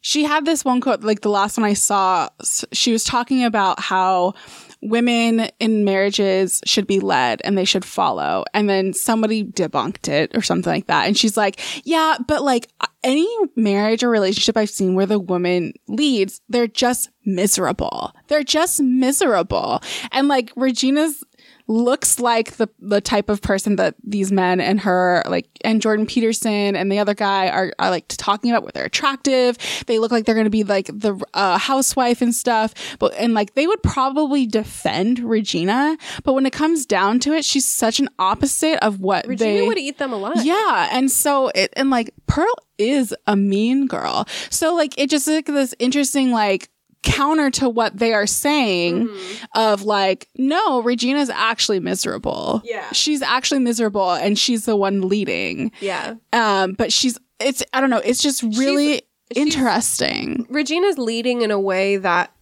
she 0.00 0.24
had 0.24 0.44
this 0.44 0.64
one 0.64 0.80
quote 0.80 1.02
like 1.02 1.20
the 1.20 1.30
last 1.30 1.56
one 1.56 1.64
I 1.64 1.74
saw 1.74 2.28
she 2.72 2.92
was 2.92 3.04
talking 3.04 3.44
about 3.44 3.80
how 3.80 4.34
women 4.82 5.48
in 5.58 5.84
marriages 5.84 6.60
should 6.64 6.86
be 6.86 7.00
led 7.00 7.40
and 7.44 7.56
they 7.56 7.64
should 7.64 7.84
follow. 7.84 8.44
And 8.54 8.68
then 8.68 8.92
somebody 8.92 9.44
debunked 9.44 10.08
it 10.08 10.36
or 10.36 10.42
something 10.42 10.72
like 10.72 10.86
that. 10.86 11.06
And 11.06 11.16
she's 11.16 11.36
like 11.36 11.60
yeah 11.84 12.16
but 12.26 12.42
like 12.42 12.68
any 13.04 13.28
marriage 13.56 14.02
or 14.02 14.10
relationship 14.10 14.56
I've 14.56 14.70
seen 14.70 14.94
where 14.94 15.06
the 15.06 15.18
woman 15.18 15.72
leads 15.86 16.40
they're 16.48 16.66
just 16.66 17.10
miserable. 17.24 18.12
They're 18.28 18.42
just 18.42 18.80
miserable. 18.80 19.82
And 20.12 20.28
like 20.28 20.52
Regina's 20.56 21.22
looks 21.68 22.18
like 22.18 22.56
the 22.56 22.68
the 22.78 23.00
type 23.00 23.28
of 23.28 23.42
person 23.42 23.76
that 23.76 23.94
these 24.02 24.32
men 24.32 24.58
and 24.60 24.80
her 24.80 25.22
like 25.28 25.46
and 25.62 25.82
Jordan 25.82 26.06
Peterson 26.06 26.74
and 26.74 26.90
the 26.90 26.98
other 26.98 27.14
guy 27.14 27.48
are, 27.50 27.72
are 27.78 27.90
like 27.90 28.06
talking 28.08 28.50
about 28.50 28.62
where 28.62 28.72
they're 28.72 28.86
attractive. 28.86 29.58
They 29.86 29.98
look 29.98 30.10
like 30.10 30.24
they're 30.24 30.34
going 30.34 30.46
to 30.46 30.50
be 30.50 30.64
like 30.64 30.86
the 30.86 31.22
uh, 31.34 31.58
housewife 31.58 32.22
and 32.22 32.34
stuff. 32.34 32.74
But 32.98 33.14
and 33.14 33.34
like 33.34 33.54
they 33.54 33.66
would 33.66 33.82
probably 33.82 34.46
defend 34.46 35.18
Regina, 35.18 35.98
but 36.24 36.32
when 36.32 36.46
it 36.46 36.52
comes 36.52 36.86
down 36.86 37.20
to 37.20 37.34
it, 37.34 37.44
she's 37.44 37.66
such 37.66 38.00
an 38.00 38.08
opposite 38.18 38.82
of 38.82 39.00
what 39.00 39.26
Regina 39.26 39.60
they 39.60 39.66
would 39.66 39.78
eat 39.78 39.98
them 39.98 40.12
alive. 40.12 40.44
yeah, 40.44 40.88
and 40.90 41.10
so 41.10 41.48
it 41.54 41.72
and 41.76 41.90
like 41.90 42.14
Pearl 42.26 42.52
is 42.78 43.14
a 43.26 43.36
mean 43.36 43.86
girl. 43.86 44.26
So 44.48 44.74
like 44.74 44.94
it 44.96 45.10
just 45.10 45.28
like 45.28 45.46
this 45.46 45.74
interesting 45.78 46.32
like 46.32 46.70
counter 47.12 47.50
to 47.52 47.68
what 47.68 47.96
they 47.98 48.12
are 48.14 48.26
saying 48.26 49.08
Mm-hmm. 49.08 49.44
of 49.58 49.82
like 49.82 50.28
no 50.36 50.82
Regina's 50.82 51.30
actually 51.30 51.80
miserable. 51.80 52.60
Yeah. 52.64 52.90
She's 52.92 53.22
actually 53.22 53.60
miserable 53.60 54.12
and 54.12 54.38
she's 54.38 54.64
the 54.66 54.76
one 54.76 55.08
leading. 55.08 55.72
Yeah. 55.80 56.14
Um 56.32 56.72
but 56.74 56.92
she's 56.92 57.18
it's 57.40 57.62
I 57.72 57.80
don't 57.80 57.90
know, 57.90 57.98
it's 58.04 58.22
just 58.22 58.42
really 58.42 58.92
she's- 58.94 59.02
interesting. 59.36 60.46
Regina's 60.48 60.98
leading 60.98 61.42
in 61.42 61.50
a 61.50 61.60
way 61.60 61.96
that 61.98 62.32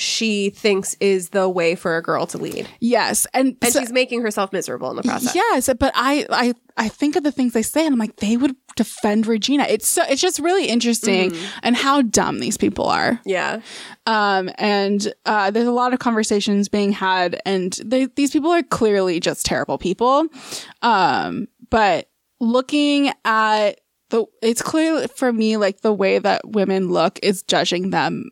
she 0.00 0.50
thinks 0.50 0.94
is 1.00 1.30
the 1.30 1.48
way 1.48 1.74
for 1.74 1.96
a 1.96 2.02
girl 2.02 2.26
to 2.26 2.38
lead. 2.38 2.68
Yes, 2.80 3.26
and, 3.34 3.56
And 3.62 3.72
so- 3.72 3.80
she's 3.80 3.92
making 3.92 4.22
herself 4.22 4.52
miserable 4.52 4.90
in 4.90 4.96
the 4.96 5.02
process. 5.02 5.34
Yes, 5.34 5.68
but 5.78 5.92
I, 5.94 6.26
I, 6.30 6.54
I 6.76 6.88
think 6.88 7.16
of 7.16 7.24
the 7.24 7.32
things 7.32 7.52
they 7.52 7.62
say, 7.62 7.84
and 7.84 7.92
I'm 7.92 7.98
like, 7.98 8.16
they 8.16 8.36
would 8.36 8.54
defend 8.76 9.26
Regina. 9.26 9.64
It's 9.68 9.86
so, 9.88 10.02
it's 10.08 10.20
just 10.22 10.38
really 10.38 10.66
interesting, 10.66 11.32
and 11.62 11.76
how 11.76 12.02
dumb 12.02 12.38
these 12.40 12.56
people 12.56 12.86
are. 12.86 13.20
Yeah. 13.26 13.60
Um, 14.06 14.50
and 14.56 15.12
uh, 15.26 15.50
there's 15.50 15.66
a 15.66 15.72
lot 15.72 15.92
of 15.92 15.98
conversations 15.98 16.68
being 16.68 16.92
had, 16.92 17.40
and 17.44 17.72
they, 17.84 18.06
these 18.06 18.30
people 18.30 18.50
are 18.50 18.62
clearly 18.62 19.20
just 19.20 19.44
terrible 19.44 19.78
people. 19.78 20.26
Um, 20.82 21.48
but 21.70 22.08
looking 22.40 23.10
at 23.24 23.80
the, 24.10 24.24
it's 24.42 24.62
clear 24.62 25.06
for 25.08 25.32
me 25.32 25.56
like 25.56 25.80
the 25.82 25.92
way 25.92 26.18
that 26.18 26.48
women 26.48 26.88
look 26.90 27.18
is 27.22 27.42
judging 27.42 27.90
them. 27.90 28.30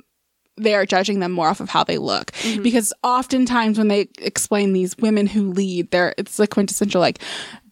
They 0.59 0.75
are 0.75 0.87
judging 0.87 1.21
them 1.21 1.33
more 1.33 1.49
off 1.49 1.61
of 1.61 1.69
how 1.69 1.85
they 1.85 1.99
look. 1.99 2.33
Because 2.63 2.93
oftentimes 3.03 3.79
when 3.79 3.89
they 3.89 4.09
explain 4.19 4.73
these 4.73 4.97
women 4.99 5.27
who 5.27 5.51
lead, 5.53 5.91
they're 5.91 6.15
it's 6.19 6.37
the 6.37 6.47
quintessential 6.47 7.01
like 7.01 7.19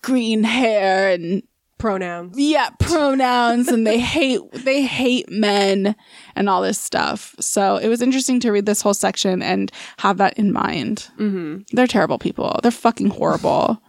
green 0.03 0.43
hair 0.45 1.09
and 1.11 1.43
Pronouns. 1.77 2.39
yeah 2.39 2.71
pronouns 2.79 3.69
and 3.69 3.87
they 3.87 3.99
hate 3.99 4.41
they 4.53 4.83
hate 4.87 5.29
men 5.31 5.95
and 6.37 6.49
all 6.49 6.63
this 6.63 6.79
stuff. 6.79 7.35
So 7.41 7.77
it 7.77 7.89
was 7.89 8.01
interesting 8.01 8.41
to 8.41 8.53
read 8.53 8.65
this 8.65 8.81
whole 8.81 8.95
section 8.95 9.43
and 9.43 9.71
have 9.99 10.17
that 10.19 10.39
in 10.39 10.53
mind. 10.53 11.09
Mm-hmm. 11.19 11.63
they're 11.77 11.87
terrible 11.87 12.19
people. 12.19 12.59
They're 12.63 12.71
fucking 12.71 13.09
horrible. 13.11 13.83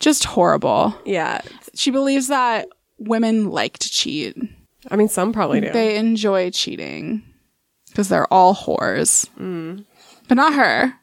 Just 0.00 0.24
horrible. 0.24 0.94
Yeah. 1.04 1.40
she 1.74 1.90
believes 1.90 2.28
that 2.28 2.68
women 2.98 3.50
like 3.50 3.78
to 3.78 3.88
cheat. 3.90 4.36
I 4.90 4.96
mean, 4.96 5.08
some 5.08 5.32
probably 5.32 5.60
do. 5.60 5.72
they 5.72 5.96
enjoy 5.96 6.50
cheating 6.50 7.22
because 7.90 8.08
they're 8.08 8.32
all 8.32 8.54
whores 8.54 9.28
but 10.28 10.36
not 10.36 10.54
her 10.54 10.94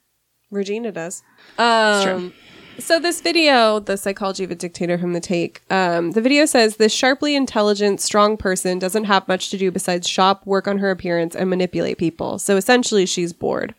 Regina 0.50 0.92
does. 0.92 1.24
Um, 1.58 2.34
so 2.80 3.00
this 3.00 3.22
video, 3.22 3.80
the 3.80 3.98
psychology 3.98 4.44
of 4.44 4.52
a 4.52 4.56
dictator 4.56 4.98
from 4.98 5.14
the 5.14 5.20
take, 5.20 5.62
um, 5.72 6.12
the 6.12 6.22
video 6.22 6.46
says 6.46 6.78
this 6.78 6.94
sharply 6.94 7.36
intelligent, 7.36 8.00
strong 8.00 8.38
person 8.38 8.78
doesn't 8.80 9.06
have 9.06 9.28
much 9.28 9.50
to 9.50 9.58
do 9.58 9.72
besides 9.72 10.08
shop, 10.08 10.46
work 10.46 10.68
on 10.68 10.78
her 10.78 10.92
appearance, 10.92 11.36
and 11.36 11.50
manipulate 11.50 11.98
people. 11.98 12.38
So 12.40 12.56
essentially, 12.56 13.06
she's 13.06 13.34
bored. 13.34 13.74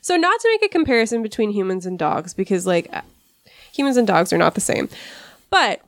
So 0.00 0.16
not 0.16 0.40
to 0.40 0.48
make 0.48 0.64
a 0.64 0.72
comparison 0.72 1.22
between 1.22 1.50
humans 1.50 1.84
and 1.84 1.98
dogs, 1.98 2.32
because 2.32 2.66
like 2.66 2.88
uh, 2.92 3.02
humans 3.72 3.96
and 3.96 4.06
dogs 4.06 4.32
are 4.32 4.38
not 4.38 4.54
the 4.54 4.60
same, 4.60 4.88
but 5.50 5.80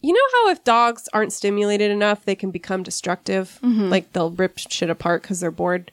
you 0.00 0.12
know 0.12 0.20
how 0.32 0.50
if 0.50 0.64
dogs 0.64 1.08
aren't 1.12 1.32
stimulated 1.32 1.90
enough, 1.90 2.24
they 2.24 2.34
can 2.34 2.50
become 2.50 2.82
destructive, 2.82 3.58
like 3.90 4.12
they'll 4.12 4.30
rip 4.30 4.58
shit 4.58 4.90
apart 4.90 5.22
because 5.22 5.40
they're 5.40 5.50
bored. 5.50 5.90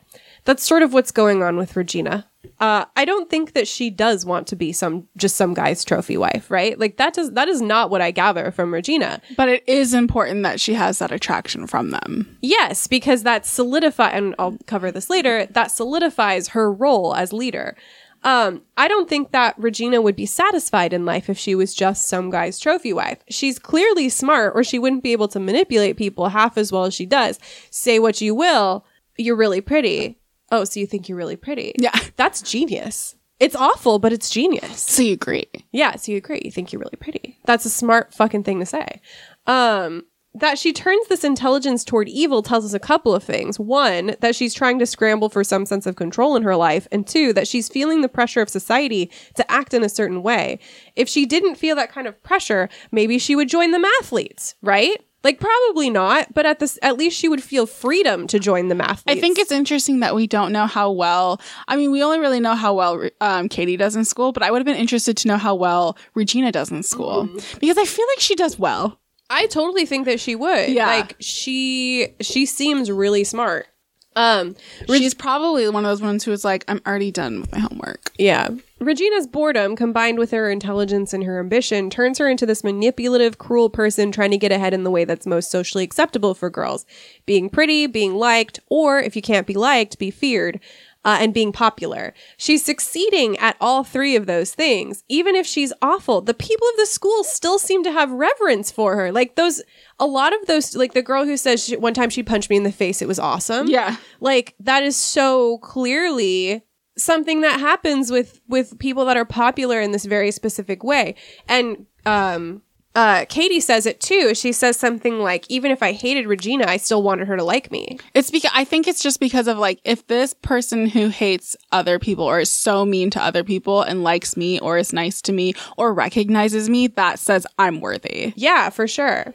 That's 0.50 0.66
sort 0.66 0.82
of 0.82 0.94
what's 0.94 1.12
going 1.12 1.44
on 1.44 1.58
with 1.58 1.76
Regina. 1.76 2.26
Uh, 2.60 2.86
I 2.96 3.06
don't 3.06 3.30
think 3.30 3.54
that 3.54 3.68
she 3.68 3.92
does 3.92 4.26
want 4.26 4.48
to 4.48 4.56
be 4.56 4.72
some 4.72 5.08
just 5.16 5.36
some 5.36 5.54
guy's 5.54 5.86
trophy 5.86 6.18
wife, 6.18 6.50
right? 6.50 6.80
Like 6.80 6.98
that 6.98 7.14
does 7.14 7.34
that 7.34 7.48
is 7.48 7.62
not 7.62 7.92
what 7.92 8.02
I 8.02 8.10
gather 8.10 8.50
from 8.50 8.74
Regina. 8.74 9.22
but 9.38 9.48
it 9.48 9.64
is 9.68 9.94
important 9.94 10.42
that 10.42 10.60
she 10.60 10.74
has 10.74 10.98
that 10.98 11.12
attraction 11.12 11.68
from 11.68 11.92
them 11.92 12.36
Yes, 12.42 12.88
because 12.88 13.22
that 13.22 13.46
solidify 13.46 14.10
and 14.10 14.34
I'll 14.40 14.58
cover 14.66 14.92
this 14.92 15.08
later, 15.08 15.46
that 15.46 15.70
solidifies 15.70 16.48
her 16.48 16.74
role 16.74 17.14
as 17.14 17.32
leader. 17.32 17.78
Um, 18.24 18.64
I 18.76 18.88
don't 18.88 19.08
think 19.08 19.32
that 19.32 19.54
Regina 19.60 20.02
would 20.02 20.16
be 20.16 20.26
satisfied 20.26 20.94
in 20.94 21.06
life 21.06 21.30
if 21.30 21.38
she 21.38 21.54
was 21.54 21.76
just 21.76 22.08
some 22.08 22.32
guy's 22.32 22.58
trophy 22.58 22.92
wife. 22.92 23.20
She's 23.30 23.60
clearly 23.60 24.10
smart, 24.10 24.54
or 24.56 24.64
she 24.64 24.80
wouldn't 24.80 25.04
be 25.04 25.12
able 25.12 25.28
to 25.28 25.40
manipulate 25.40 25.96
people 25.96 26.30
half 26.30 26.58
as 26.58 26.72
well 26.72 26.86
as 26.86 26.96
she 26.96 27.06
does. 27.06 27.38
Say 27.70 28.00
what 28.00 28.20
you 28.20 28.34
will, 28.34 28.84
you're 29.16 29.36
really 29.36 29.62
pretty. 29.62 30.19
Oh, 30.52 30.64
so 30.64 30.80
you 30.80 30.88
think 30.88 31.08
you're 31.08 31.18
really 31.18 31.36
pretty? 31.36 31.74
Yeah. 31.78 31.98
That's 32.16 32.42
genius. 32.42 33.16
It's 33.40 33.56
awful, 33.56 34.00
but 34.00 34.12
it's 34.12 34.30
genius. 34.30 34.82
so 34.82 35.02
you 35.02 35.14
agree 35.14 35.48
Yeah, 35.72 35.96
so 35.96 36.12
you 36.12 36.18
agree. 36.18 36.42
You 36.44 36.52
think 36.52 36.74
you're 36.74 36.82
really 36.82 36.98
pretty. 37.00 37.38
That's 37.46 37.66
a 37.66 37.70
smart 37.70 38.14
fucking 38.14 38.44
thing 38.44 38.60
to 38.60 38.66
say. 38.66 39.02
Um, 39.48 40.04
that 40.36 40.60
she 40.60 40.74
turns 40.74 41.08
this 41.08 41.24
intelligence 41.24 41.84
toward 41.84 42.08
evil 42.08 42.44
tells 42.44 42.64
us 42.64 42.74
a 42.74 42.80
couple 42.80 43.16
of 43.16 43.24
things. 43.24 43.60
One, 43.60 44.16
that 44.20 44.36
she's 44.36 44.54
trying 44.54 44.78
to 44.80 44.86
scramble 44.86 45.30
for 45.30 45.44
some 45.44 45.66
sense 45.66 45.86
of 45.86 45.96
control 45.96 46.36
in 46.36 46.44
her 46.44 46.56
life. 46.56 46.88
And 46.92 47.08
two, 47.08 47.34
that 47.34 47.48
she's 47.48 47.68
feeling 47.68 48.02
the 48.02 48.10
pressure 48.10 48.42
of 48.42 48.50
society 48.50 49.10
to 49.36 49.52
act 49.52 49.74
in 49.74 49.84
a 49.84 49.90
certain 49.90 50.22
way. 50.22 50.60
If 50.96 51.10
she 51.10 51.26
didn't 51.26 51.56
feel 51.56 51.76
that 51.78 51.92
kind 51.92 52.08
of 52.08 52.22
pressure, 52.24 52.70
maybe 52.92 53.18
she 53.18 53.36
would 53.36 53.50
join 53.50 53.72
the 53.72 53.86
mathletes, 54.02 54.54
right? 54.62 55.02
Like 55.24 55.40
probably 55.40 55.90
not, 55.90 56.34
but 56.34 56.46
at 56.46 56.60
this 56.60 56.80
at 56.82 56.98
least 56.98 57.18
she 57.18 57.28
would 57.28 57.44
feel 57.44 57.66
freedom 57.66 58.26
to 58.28 58.40
join 58.40 58.70
the 58.70 58.76
math. 58.76 59.04
I 59.06 59.20
think 59.20 59.38
it's 59.38 59.52
interesting 59.52 60.00
that 60.00 60.16
we 60.16 60.28
don't 60.28 60.54
know 60.54 60.66
how 60.66 60.92
well. 60.92 61.42
I 61.68 61.76
mean, 61.76 61.92
we 61.92 62.02
only 62.02 62.20
really 62.20 62.40
know 62.40 62.56
how 62.56 62.74
well 62.74 63.10
um, 63.20 63.50
Cady 63.50 63.76
does 63.76 63.98
in 63.98 64.06
school, 64.06 64.32
but 64.32 64.44
I 64.44 64.52
would 64.52 64.60
have 64.60 64.66
been 64.66 64.78
interested 64.78 65.18
to 65.18 65.28
know 65.28 65.38
how 65.38 65.56
well 65.56 65.98
Regina 66.14 66.52
does 66.54 66.72
in 66.72 66.84
school 66.84 67.28
because 67.60 67.78
I 67.78 67.84
feel 67.84 68.06
like 68.16 68.22
she 68.22 68.36
does 68.36 68.58
well. 68.58 68.98
I 69.30 69.46
totally 69.48 69.86
think 69.86 70.06
that 70.06 70.20
she 70.20 70.36
would. 70.36 70.70
Yeah. 70.70 70.88
Like 70.88 71.16
she 71.20 72.16
she 72.22 72.46
seems 72.46 72.90
really 72.90 73.26
smart. 73.26 73.68
Um 74.16 74.56
She's 74.88 75.14
probably 75.14 75.68
one 75.70 75.84
of 75.86 75.90
those 75.90 76.02
ones 76.02 76.24
who 76.24 76.32
is 76.32 76.46
like, 76.46 76.64
I'm 76.68 76.82
already 76.88 77.12
done 77.12 77.42
with 77.42 77.52
my 77.52 77.60
homework. 77.60 78.12
Yeah. 78.18 78.50
Regina's 78.80 79.28
boredom, 79.28 79.76
combined 79.76 80.18
with 80.20 80.32
her 80.32 80.50
intelligence 80.50 81.14
and 81.14 81.24
her 81.24 81.40
ambition, 81.40 81.90
turns 81.90 82.18
her 82.18 82.30
into 82.30 82.46
this 82.46 82.64
manipulative, 82.64 83.38
cruel 83.38 83.70
person 83.70 84.12
trying 84.12 84.32
to 84.32 84.38
get 84.38 84.52
ahead 84.52 84.74
in 84.74 84.84
the 84.84 84.92
way 84.92 85.04
that's 85.06 85.28
most 85.28 85.52
socially 85.52 85.84
acceptable 85.84 86.34
for 86.34 86.50
girls 86.50 86.86
being 87.26 87.50
pretty, 87.50 87.88
being 87.88 88.16
liked, 88.16 88.60
or 88.70 89.00
if 89.00 89.16
you 89.16 89.22
can't 89.22 89.48
be 89.48 89.54
liked, 89.56 90.00
be 90.00 90.12
feared. 90.12 90.60
Uh, 91.06 91.18
and 91.22 91.34
being 91.34 91.54
popular. 91.54 92.14
She's 92.36 92.64
succeeding 92.64 93.38
at 93.38 93.56
all 93.62 93.86
three 93.86 94.18
of 94.18 94.26
those 94.26 94.54
things. 94.54 95.06
Even 95.08 95.34
if 95.34 95.48
she's 95.48 95.72
awful, 95.82 96.20
the 96.20 96.34
people 96.34 96.68
of 96.68 96.76
the 96.76 96.86
school 96.86 97.24
still 97.24 97.58
seem 97.58 97.86
to 97.86 97.92
have 97.94 98.12
reverence 98.12 98.70
for 98.70 98.98
her. 98.98 99.10
Like 99.10 99.36
those, 99.36 99.62
a 99.98 100.06
lot 100.06 100.34
of 100.34 100.46
those, 100.46 100.76
like 100.76 100.94
the 100.94 101.02
girl 101.02 101.24
who 101.24 101.38
says 101.38 101.64
she, 101.64 101.78
one 101.78 101.94
time 101.94 102.10
she 102.10 102.22
punched 102.22 102.50
me 102.50 102.58
in 102.58 102.64
the 102.64 102.72
face, 102.74 103.02
it 103.02 103.08
was 103.08 103.18
awesome 103.18 103.68
Yeah. 103.70 103.96
like 104.20 104.56
that 104.60 104.84
is 104.84 104.98
so 104.98 105.60
clearly 105.60 106.64
something 107.02 107.42
that 107.42 107.60
happens 107.60 108.12
with 108.12 108.42
with 108.48 108.78
people 108.80 109.06
that 109.06 109.18
are 109.18 109.26
popular 109.26 109.80
in 109.80 109.92
this 109.92 110.06
very 110.06 110.32
specific 110.32 110.84
way 110.84 111.16
and 111.48 111.86
um 112.06 112.62
uh 112.96 113.24
cady 113.30 113.60
says 113.60 113.86
it 113.86 114.00
too 114.00 114.34
she 114.34 114.52
says 114.52 114.76
something 114.76 115.20
like 115.20 115.46
even 115.50 115.70
if 115.70 115.84
i 115.84 115.92
hated 115.92 116.26
regina 116.28 116.66
i 116.68 116.76
still 116.76 117.04
wanted 117.04 117.28
her 117.28 117.38
to 117.38 117.44
like 117.44 117.72
me 117.72 118.00
It's 118.16 118.32
because 118.32 118.52
I 118.54 118.64
think 118.66 118.88
it's 118.88 119.02
just 119.02 119.20
because 119.20 119.48
of 119.48 119.58
like 119.58 119.80
if 119.86 120.08
this 120.08 120.34
person 120.34 120.88
who 120.88 121.10
hates 121.10 121.56
other 121.72 122.00
people 122.00 122.26
or 122.26 122.40
is 122.40 122.52
so 122.52 122.84
mean 122.86 123.10
to 123.12 123.24
other 123.24 123.44
people 123.44 123.84
and 123.84 124.04
likes 124.04 124.36
me 124.36 124.60
or 124.60 124.78
is 124.78 124.92
nice 124.92 125.22
to 125.24 125.32
me 125.32 125.54
or 125.78 125.94
recognizes 125.94 126.70
me, 126.70 126.88
that 126.88 127.20
says 127.20 127.46
I'm 127.58 127.80
worthy. 127.80 128.34
Yeah, 128.36 128.70
for 128.70 128.88
sure. 128.88 129.34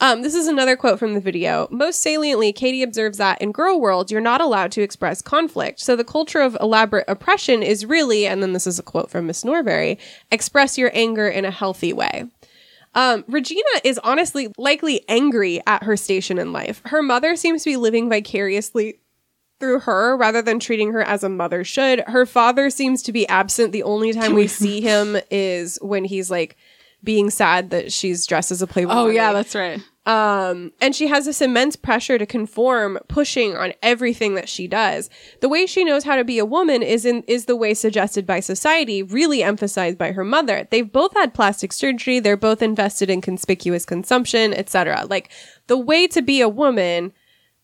Um, 0.00 0.22
this 0.22 0.34
is 0.34 0.46
another 0.46 0.76
quote 0.76 0.98
from 0.98 1.14
the 1.14 1.20
video. 1.20 1.68
Most 1.70 2.02
saliently, 2.02 2.52
Cady 2.52 2.82
observes 2.82 3.16
that 3.18 3.40
in 3.40 3.50
girl 3.50 3.80
world, 3.80 4.10
you're 4.10 4.20
not 4.20 4.42
allowed 4.42 4.70
to 4.72 4.82
express 4.82 5.22
conflict. 5.22 5.80
So 5.80 5.96
the 5.96 6.04
culture 6.04 6.40
of 6.40 6.56
elaborate 6.60 7.06
oppression 7.08 7.62
is 7.62 7.86
really, 7.86 8.26
and 8.26 8.42
then 8.42 8.52
this 8.52 8.66
is 8.66 8.78
a 8.78 8.82
quote 8.82 9.10
from 9.10 9.26
Miss 9.26 9.44
Norbury, 9.44 9.98
express 10.30 10.76
your 10.76 10.90
anger 10.92 11.26
in 11.26 11.46
a 11.46 11.50
healthy 11.50 11.94
way. 11.94 12.26
Um, 12.94 13.24
Regina 13.26 13.62
is 13.84 13.98
honestly 13.98 14.52
likely 14.58 15.02
angry 15.08 15.60
at 15.66 15.82
her 15.82 15.96
station 15.96 16.38
in 16.38 16.52
life. 16.52 16.82
Her 16.86 17.02
mother 17.02 17.36
seems 17.36 17.62
to 17.64 17.70
be 17.70 17.76
living 17.76 18.08
vicariously 18.08 19.00
through 19.60 19.80
her 19.80 20.16
rather 20.16 20.42
than 20.42 20.58
treating 20.60 20.92
her 20.92 21.02
as 21.02 21.24
a 21.24 21.28
mother 21.28 21.64
should. 21.64 22.00
Her 22.00 22.26
father 22.26 22.68
seems 22.68 23.02
to 23.04 23.12
be 23.12 23.26
absent. 23.28 23.72
The 23.72 23.82
only 23.82 24.12
time 24.12 24.34
we 24.34 24.46
see 24.46 24.80
him 24.82 25.16
is 25.30 25.78
when 25.80 26.04
he's 26.04 26.30
like 26.30 26.56
being 27.06 27.30
sad 27.30 27.70
that 27.70 27.90
she's 27.90 28.26
dressed 28.26 28.52
as 28.52 28.60
a 28.60 28.66
Playboy. 28.66 28.92
Oh 28.92 29.08
yeah, 29.08 29.32
that's 29.32 29.54
right. 29.54 29.80
Um, 30.04 30.72
and 30.80 30.94
she 30.94 31.08
has 31.08 31.24
this 31.24 31.40
immense 31.40 31.74
pressure 31.74 32.18
to 32.18 32.26
conform, 32.26 32.98
pushing 33.08 33.56
on 33.56 33.72
everything 33.82 34.34
that 34.34 34.48
she 34.48 34.68
does. 34.68 35.08
The 35.40 35.48
way 35.48 35.66
she 35.66 35.82
knows 35.82 36.04
how 36.04 36.14
to 36.16 36.24
be 36.24 36.38
a 36.38 36.44
woman 36.44 36.82
is 36.82 37.06
in 37.06 37.22
is 37.22 37.46
the 37.46 37.56
way 37.56 37.72
suggested 37.74 38.26
by 38.26 38.40
society, 38.40 39.02
really 39.02 39.42
emphasized 39.42 39.96
by 39.96 40.12
her 40.12 40.24
mother. 40.24 40.68
They've 40.70 40.90
both 40.90 41.14
had 41.14 41.32
plastic 41.32 41.72
surgery, 41.72 42.20
they're 42.20 42.36
both 42.36 42.60
invested 42.60 43.08
in 43.08 43.20
conspicuous 43.20 43.86
consumption, 43.86 44.52
etc. 44.52 45.06
Like 45.08 45.30
the 45.68 45.78
way 45.78 46.06
to 46.08 46.20
be 46.20 46.40
a 46.40 46.48
woman 46.48 47.12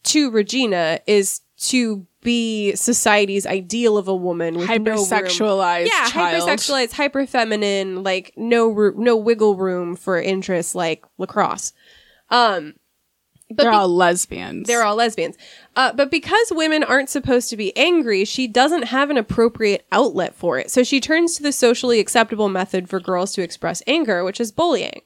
to 0.05 0.31
Regina 0.31 1.01
is 1.07 1.42
to 1.69 2.07
be 2.23 2.75
society's 2.77 3.47
ideal 3.47 3.99
of 3.99 4.07
a 4.09 4.15
woman 4.15 4.57
with 4.57 4.69
no 4.69 4.75
Hypersexualized 4.75 5.87
yeah, 5.87 6.09
child. 6.09 6.43
hypersexualized, 6.49 6.93
hyper 6.93 7.27
feminine, 7.27 8.03
like 8.03 8.33
no 8.37 8.69
ro- 8.71 8.95
no 8.97 9.17
wiggle 9.17 9.57
room 9.57 9.97
for 9.97 10.21
interests 10.21 10.75
like 10.75 11.05
lacrosse. 11.19 11.73
Um, 12.31 12.75
but 13.49 13.65
They're 13.65 13.73
be- 13.73 13.77
all 13.77 13.89
lesbians. 13.89 14.67
they're 14.67 14.83
all 14.83 14.97
lesbians. 14.97 15.37
Uh, 15.77 15.93
but 15.93 16.11
because 16.11 16.53
women 16.53 16.83
aren't 16.83 17.11
supposed 17.11 17.51
to 17.51 17.57
be 17.57 17.77
angry, 17.77 18.25
she 18.25 18.47
doesn't 18.47 18.85
have 18.85 19.11
an 19.11 19.19
appropriate 19.19 19.85
outlet 19.93 20.35
for 20.35 20.59
it. 20.59 20.71
So 20.71 20.83
she 20.83 21.01
turns 21.01 21.37
to 21.37 21.43
the 21.43 21.53
socially 21.53 22.01
acceptable 22.01 22.49
method 22.49 22.89
for 22.89 22.99
girls 23.01 23.33
to 23.35 23.43
express 23.43 23.83
anger, 23.87 24.25
which 24.25 24.41
is 24.41 24.53
bullying. 24.53 25.03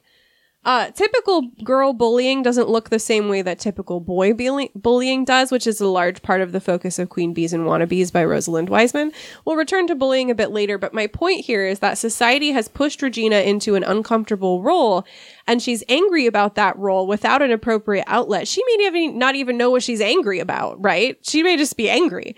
Uh, 0.66 0.90
typical 0.90 1.42
girl 1.62 1.92
bullying 1.92 2.42
doesn't 2.42 2.68
look 2.68 2.90
the 2.90 2.98
same 2.98 3.28
way 3.28 3.40
that 3.40 3.60
typical 3.60 4.00
boy 4.00 4.34
bully- 4.34 4.72
bullying 4.74 5.24
does, 5.24 5.52
which 5.52 5.64
is 5.64 5.80
a 5.80 5.86
large 5.86 6.22
part 6.22 6.40
of 6.40 6.50
the 6.50 6.60
focus 6.60 6.98
of 6.98 7.08
Queen 7.08 7.32
Bees 7.32 7.52
and 7.52 7.66
Wannabes 7.66 8.12
by 8.12 8.24
Rosalind 8.24 8.68
Wiseman. 8.68 9.12
We'll 9.44 9.54
return 9.54 9.86
to 9.86 9.94
bullying 9.94 10.28
a 10.28 10.34
bit 10.34 10.50
later, 10.50 10.76
but 10.76 10.92
my 10.92 11.06
point 11.06 11.44
here 11.44 11.64
is 11.64 11.78
that 11.78 11.98
society 11.98 12.50
has 12.50 12.66
pushed 12.66 13.00
Regina 13.00 13.36
into 13.36 13.76
an 13.76 13.84
uncomfortable 13.84 14.60
role, 14.60 15.06
and 15.46 15.62
she's 15.62 15.84
angry 15.88 16.26
about 16.26 16.56
that 16.56 16.76
role 16.76 17.06
without 17.06 17.42
an 17.42 17.52
appropriate 17.52 18.04
outlet. 18.08 18.48
She 18.48 18.60
may 18.66 19.08
not 19.10 19.36
even 19.36 19.56
know 19.56 19.70
what 19.70 19.84
she's 19.84 20.00
angry 20.00 20.40
about, 20.40 20.82
right? 20.82 21.16
She 21.22 21.44
may 21.44 21.56
just 21.56 21.76
be 21.76 21.88
angry. 21.88 22.34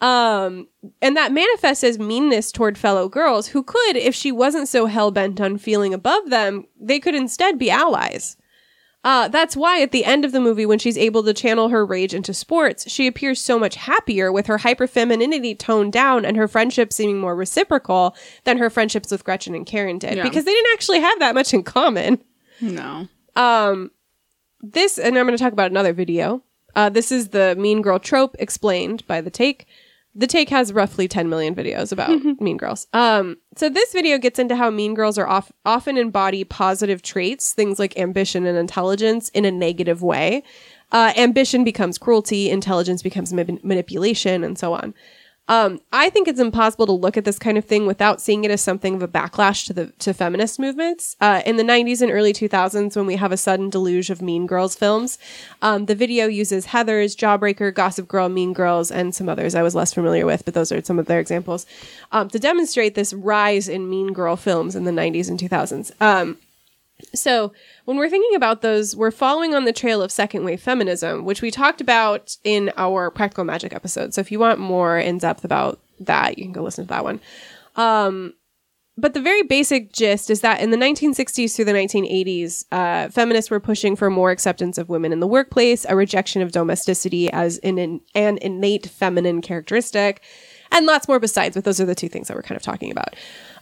Um, 0.00 0.68
and 1.02 1.16
that 1.16 1.32
manifests 1.32 1.82
as 1.82 1.98
meanness 1.98 2.52
toward 2.52 2.78
fellow 2.78 3.08
girls 3.08 3.48
who 3.48 3.62
could, 3.64 3.96
if 3.96 4.14
she 4.14 4.30
wasn't 4.30 4.68
so 4.68 4.86
hell 4.86 5.10
bent 5.10 5.40
on 5.40 5.58
feeling 5.58 5.92
above 5.92 6.30
them, 6.30 6.66
they 6.80 7.00
could 7.00 7.16
instead 7.16 7.58
be 7.58 7.70
allies. 7.70 8.36
Uh, 9.04 9.26
that's 9.28 9.56
why 9.56 9.80
at 9.80 9.90
the 9.92 10.04
end 10.04 10.24
of 10.24 10.32
the 10.32 10.40
movie, 10.40 10.66
when 10.66 10.78
she's 10.78 10.98
able 10.98 11.22
to 11.22 11.32
channel 11.32 11.68
her 11.68 11.84
rage 11.86 12.12
into 12.14 12.34
sports, 12.34 12.88
she 12.90 13.06
appears 13.06 13.40
so 13.40 13.58
much 13.58 13.76
happier 13.76 14.30
with 14.30 14.46
her 14.48 14.58
hyperfemininity 14.58 15.58
toned 15.58 15.92
down 15.92 16.24
and 16.24 16.36
her 16.36 16.48
friendships 16.48 16.96
seeming 16.96 17.18
more 17.18 17.34
reciprocal 17.34 18.14
than 18.44 18.58
her 18.58 18.68
friendships 18.70 19.10
with 19.10 19.24
Gretchen 19.24 19.54
and 19.54 19.64
Karen 19.66 19.98
did 19.98 20.16
Yeah. 20.16 20.22
because 20.24 20.44
they 20.44 20.52
didn't 20.52 20.72
actually 20.74 21.00
have 21.00 21.18
that 21.20 21.34
much 21.34 21.54
in 21.54 21.62
common. 21.62 22.22
No. 22.60 23.06
Um, 23.36 23.92
this, 24.60 24.98
and 24.98 25.16
I'm 25.16 25.26
going 25.26 25.36
to 25.38 25.42
talk 25.42 25.52
about 25.52 25.70
another 25.70 25.92
video. 25.92 26.42
Uh, 26.74 26.88
this 26.88 27.10
is 27.12 27.28
the 27.28 27.54
Mean 27.56 27.82
Girl 27.82 27.98
trope 28.00 28.34
explained 28.38 29.06
by 29.06 29.20
the 29.20 29.30
Take. 29.30 29.66
The 30.18 30.26
Take 30.26 30.48
has 30.50 30.72
roughly 30.72 31.06
10 31.06 31.28
million 31.28 31.54
videos 31.54 31.92
about 31.92 32.10
Mean 32.40 32.56
Girls. 32.56 32.88
Um, 32.92 33.36
so 33.56 33.68
this 33.68 33.92
video 33.92 34.18
gets 34.18 34.40
into 34.40 34.56
how 34.56 34.68
Mean 34.68 34.94
Girls 34.94 35.16
are 35.16 35.28
off- 35.28 35.52
often 35.64 35.96
embody 35.96 36.42
positive 36.42 37.02
traits, 37.02 37.52
things 37.54 37.78
like 37.78 37.96
ambition 37.96 38.44
and 38.44 38.58
intelligence, 38.58 39.28
in 39.28 39.44
a 39.44 39.52
negative 39.52 40.02
way. 40.02 40.42
Uh, 40.90 41.12
ambition 41.16 41.62
becomes 41.62 41.98
cruelty, 41.98 42.50
intelligence 42.50 43.00
becomes 43.00 43.32
ma- 43.32 43.44
manipulation, 43.62 44.42
and 44.42 44.58
so 44.58 44.72
on. 44.72 44.92
Um, 45.48 45.80
I 45.92 46.10
think 46.10 46.28
it's 46.28 46.40
impossible 46.40 46.86
to 46.86 46.92
look 46.92 47.16
at 47.16 47.24
this 47.24 47.38
kind 47.38 47.56
of 47.56 47.64
thing 47.64 47.86
without 47.86 48.20
seeing 48.20 48.44
it 48.44 48.50
as 48.50 48.60
something 48.60 48.94
of 48.94 49.02
a 49.02 49.08
backlash 49.08 49.66
to 49.66 49.72
the 49.72 49.86
to 49.98 50.12
feminist 50.12 50.58
movements. 50.58 51.16
Uh, 51.20 51.42
in 51.46 51.56
the 51.56 51.62
90s 51.62 52.02
and 52.02 52.12
early 52.12 52.32
2000s, 52.32 52.94
when 52.94 53.06
we 53.06 53.16
have 53.16 53.32
a 53.32 53.36
sudden 53.36 53.70
deluge 53.70 54.10
of 54.10 54.20
Mean 54.20 54.46
Girls 54.46 54.74
films, 54.74 55.18
um, 55.62 55.86
the 55.86 55.94
video 55.94 56.26
uses 56.26 56.66
Heathers, 56.66 57.16
Jawbreaker, 57.16 57.72
Gossip 57.72 58.06
Girl, 58.06 58.28
Mean 58.28 58.52
Girls, 58.52 58.90
and 58.90 59.14
some 59.14 59.28
others 59.28 59.54
I 59.54 59.62
was 59.62 59.74
less 59.74 59.94
familiar 59.94 60.26
with, 60.26 60.44
but 60.44 60.54
those 60.54 60.70
are 60.70 60.84
some 60.84 60.98
of 60.98 61.06
their 61.06 61.20
examples 61.20 61.66
um, 62.12 62.28
to 62.28 62.38
demonstrate 62.38 62.94
this 62.94 63.14
rise 63.14 63.68
in 63.68 63.88
Mean 63.88 64.12
Girl 64.12 64.36
films 64.36 64.76
in 64.76 64.84
the 64.84 64.90
90s 64.90 65.28
and 65.30 65.38
2000s. 65.38 66.38
So, 67.14 67.52
when 67.84 67.96
we're 67.96 68.10
thinking 68.10 68.34
about 68.34 68.60
those, 68.62 68.96
we're 68.96 69.10
following 69.10 69.54
on 69.54 69.64
the 69.64 69.72
trail 69.72 70.02
of 70.02 70.10
second 70.10 70.44
wave 70.44 70.60
feminism, 70.60 71.24
which 71.24 71.42
we 71.42 71.50
talked 71.50 71.80
about 71.80 72.36
in 72.42 72.72
our 72.76 73.10
practical 73.10 73.44
magic 73.44 73.72
episode. 73.72 74.14
So, 74.14 74.20
if 74.20 74.32
you 74.32 74.38
want 74.38 74.58
more 74.58 74.98
in 74.98 75.18
depth 75.18 75.44
about 75.44 75.80
that, 76.00 76.38
you 76.38 76.44
can 76.44 76.52
go 76.52 76.62
listen 76.62 76.84
to 76.84 76.88
that 76.88 77.04
one. 77.04 77.20
Um, 77.76 78.34
but 78.98 79.14
the 79.14 79.20
very 79.20 79.44
basic 79.44 79.92
gist 79.92 80.28
is 80.28 80.40
that 80.40 80.60
in 80.60 80.70
the 80.70 80.76
1960s 80.76 81.54
through 81.54 81.66
the 81.66 81.72
1980s, 81.72 82.64
uh, 82.72 83.08
feminists 83.10 83.48
were 83.48 83.60
pushing 83.60 83.94
for 83.94 84.10
more 84.10 84.32
acceptance 84.32 84.76
of 84.76 84.88
women 84.88 85.12
in 85.12 85.20
the 85.20 85.26
workplace, 85.26 85.86
a 85.88 85.94
rejection 85.94 86.42
of 86.42 86.50
domesticity 86.50 87.30
as 87.30 87.58
an, 87.58 87.78
an, 87.78 88.00
an 88.16 88.38
innate 88.38 88.88
feminine 88.88 89.40
characteristic, 89.40 90.20
and 90.72 90.84
lots 90.84 91.06
more 91.06 91.20
besides. 91.20 91.54
But 91.54 91.62
those 91.62 91.80
are 91.80 91.86
the 91.86 91.94
two 91.94 92.08
things 92.08 92.26
that 92.26 92.36
we're 92.36 92.42
kind 92.42 92.56
of 92.56 92.62
talking 92.62 92.90
about. 92.90 93.14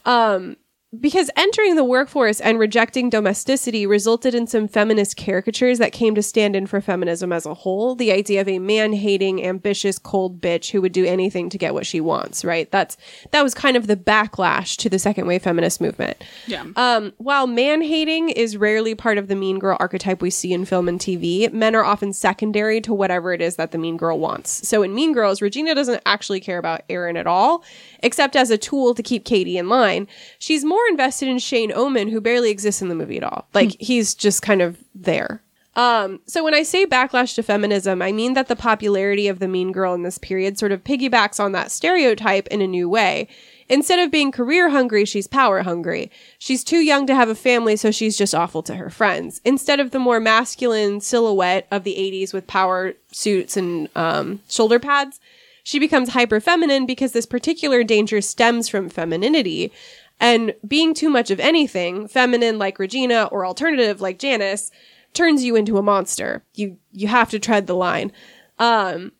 Um, 0.05 0.57
because 0.97 1.29
entering 1.35 1.75
the 1.75 1.83
workforce 1.83 2.39
and 2.39 2.59
rejecting 2.59 3.09
domesticity 3.09 3.85
resulted 3.85 4.33
in 4.33 4.47
some 4.47 4.67
feminist 4.67 5.17
caricatures 5.17 5.79
that 5.79 5.91
came 5.91 6.15
to 6.15 6.23
stand 6.23 6.55
in 6.55 6.65
for 6.65 6.79
feminism 6.79 7.33
as 7.33 7.45
a 7.45 7.53
whole. 7.53 7.93
The 7.93 8.11
idea 8.11 8.39
of 8.39 8.47
a 8.47 8.59
man 8.59 8.93
hating, 8.93 9.43
ambitious, 9.43 9.99
cold 9.99 10.39
bitch 10.39 10.71
who 10.71 10.81
would 10.81 10.93
do 10.93 11.05
anything 11.05 11.49
to 11.49 11.57
get 11.57 11.73
what 11.73 11.85
she 11.85 11.99
wants, 11.99 12.45
right? 12.45 12.71
That's 12.71 12.95
that 13.31 13.43
was 13.43 13.53
kind 13.53 13.75
of 13.75 13.87
the 13.87 13.97
backlash 13.97 14.77
to 14.77 14.89
the 14.89 14.99
second 14.99 15.27
wave 15.27 15.43
feminist 15.43 15.81
movement. 15.81 16.23
Yeah. 16.45 16.65
Um, 16.77 17.13
while 17.17 17.47
man 17.47 17.81
hating 17.81 18.29
is 18.29 18.55
rarely 18.55 18.95
part 18.95 19.17
of 19.17 19.27
the 19.27 19.35
mean 19.35 19.59
girl 19.59 19.77
archetype 19.79 20.21
we 20.21 20.29
see 20.29 20.53
in 20.53 20.63
film 20.63 20.87
and 20.87 20.99
TV, 20.99 21.51
men 21.51 21.75
are 21.75 21.83
often 21.83 22.13
secondary 22.13 22.79
to 22.81 22.93
whatever 22.93 23.33
it 23.33 23.41
is 23.41 23.57
that 23.57 23.71
the 23.71 23.77
mean 23.77 23.97
girl 23.97 24.19
wants. 24.19 24.67
So 24.67 24.83
in 24.83 24.93
Mean 24.93 25.13
Girls, 25.13 25.41
Regina 25.41 25.75
doesn't 25.75 26.01
actually 26.05 26.39
care 26.39 26.57
about 26.57 26.81
Aaron 26.89 27.17
at 27.17 27.27
all, 27.27 27.63
except 28.01 28.35
as 28.35 28.49
a 28.49 28.57
tool 28.57 28.95
to 28.95 29.03
keep 29.03 29.25
Cady 29.25 29.57
in 29.57 29.69
line. 29.69 30.07
She's 30.39 30.63
more 30.65 30.76
invested 30.89 31.27
in 31.27 31.39
Shane 31.39 31.71
Oman, 31.71 32.09
who 32.09 32.21
barely 32.21 32.49
exists 32.49 32.81
in 32.81 32.89
the 32.89 32.95
movie 32.95 33.17
at 33.17 33.23
all. 33.23 33.47
Like 33.53 33.75
he's 33.79 34.13
just 34.13 34.41
kind 34.41 34.61
of 34.61 34.77
there. 34.93 35.41
Um, 35.77 36.21
so 36.25 36.43
when 36.43 36.55
I 36.55 36.63
say 36.63 36.87
backlash 36.87 37.35
to 37.35 37.43
feminism, 37.43 38.01
I 38.01 38.11
mean 38.11 38.33
that 38.33 38.47
the 38.47 38.55
popularity 38.55 39.27
of 39.27 39.37
the 39.37 39.47
mean 39.47 39.71
girl 39.71 39.93
in 39.93 40.01
this 40.01 40.17
period 40.17 40.57
sort 40.57 40.71
of 40.71 40.83
piggybacks 40.83 41.39
on 41.39 41.51
that 41.51 41.69
stereotype 41.69 42.47
in 42.47 42.63
a 42.63 42.67
new 42.67 42.89
way. 42.89 43.27
Instead 43.69 43.99
of 43.99 44.09
being 44.09 44.31
career 44.31 44.69
hungry, 44.69 45.05
she's 45.05 45.27
power 45.27 45.61
hungry. 45.61 46.09
She's 46.39 46.63
too 46.63 46.79
young 46.79 47.05
to 47.05 47.13
have 47.13 47.29
a 47.29 47.35
family, 47.35 47.75
so 47.75 47.91
she's 47.91 48.17
just 48.17 48.33
awful 48.33 48.63
to 48.63 48.75
her 48.75 48.89
friends. 48.89 49.39
Instead 49.45 49.79
of 49.79 49.91
the 49.91 49.99
more 49.99 50.19
masculine 50.19 50.99
silhouette 50.99 51.67
of 51.69 51.83
the 51.83 51.95
80s 51.95 52.33
with 52.33 52.47
power 52.47 52.93
suits 53.11 53.55
and 53.55 53.87
um, 53.95 54.39
shoulder 54.49 54.79
pads, 54.79 55.19
she 55.63 55.79
becomes 55.79 56.09
hyper 56.09 56.39
feminine 56.39 56.85
because 56.85 57.11
this 57.11 57.25
particular 57.25 57.83
danger 57.83 58.21
stems 58.21 58.69
from 58.69 58.89
femininity. 58.89 59.71
And 60.19 60.55
being 60.67 60.93
too 60.93 61.09
much 61.09 61.29
of 61.29 61.39
anything, 61.39 62.07
feminine 62.07 62.57
like 62.57 62.79
Regina 62.79 63.25
or 63.25 63.45
alternative 63.45 64.01
like 64.01 64.19
Janis, 64.19 64.71
turns 65.13 65.43
you 65.43 65.55
into 65.55 65.77
a 65.77 65.83
monster. 65.83 66.43
You 66.55 66.77
you 66.91 67.07
have 67.07 67.29
to 67.31 67.39
tread 67.39 67.67
the 67.67 67.75
line. 67.75 68.11
Um, 68.59 69.11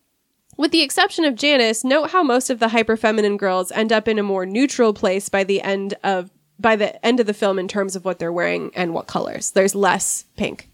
with 0.56 0.72
the 0.72 0.82
exception 0.82 1.24
of 1.24 1.36
Janis, 1.36 1.84
note 1.84 2.10
how 2.10 2.22
most 2.22 2.50
of 2.50 2.58
the 2.58 2.68
hyper 2.68 2.96
feminine 2.96 3.36
girls 3.36 3.70
end 3.72 3.92
up 3.92 4.08
in 4.08 4.18
a 4.18 4.24
more 4.24 4.44
neutral 4.44 4.92
place 4.92 5.28
by 5.28 5.44
the 5.44 5.62
end 5.62 5.94
of 6.02 6.30
by 6.58 6.74
the 6.74 7.04
end 7.06 7.20
of 7.20 7.26
the 7.26 7.34
film 7.34 7.58
in 7.58 7.68
terms 7.68 7.94
of 7.94 8.04
what 8.04 8.18
they're 8.18 8.32
wearing 8.32 8.72
and 8.74 8.92
what 8.92 9.06
colors. 9.06 9.52
There's 9.52 9.74
less 9.74 10.24
pink. 10.36 10.68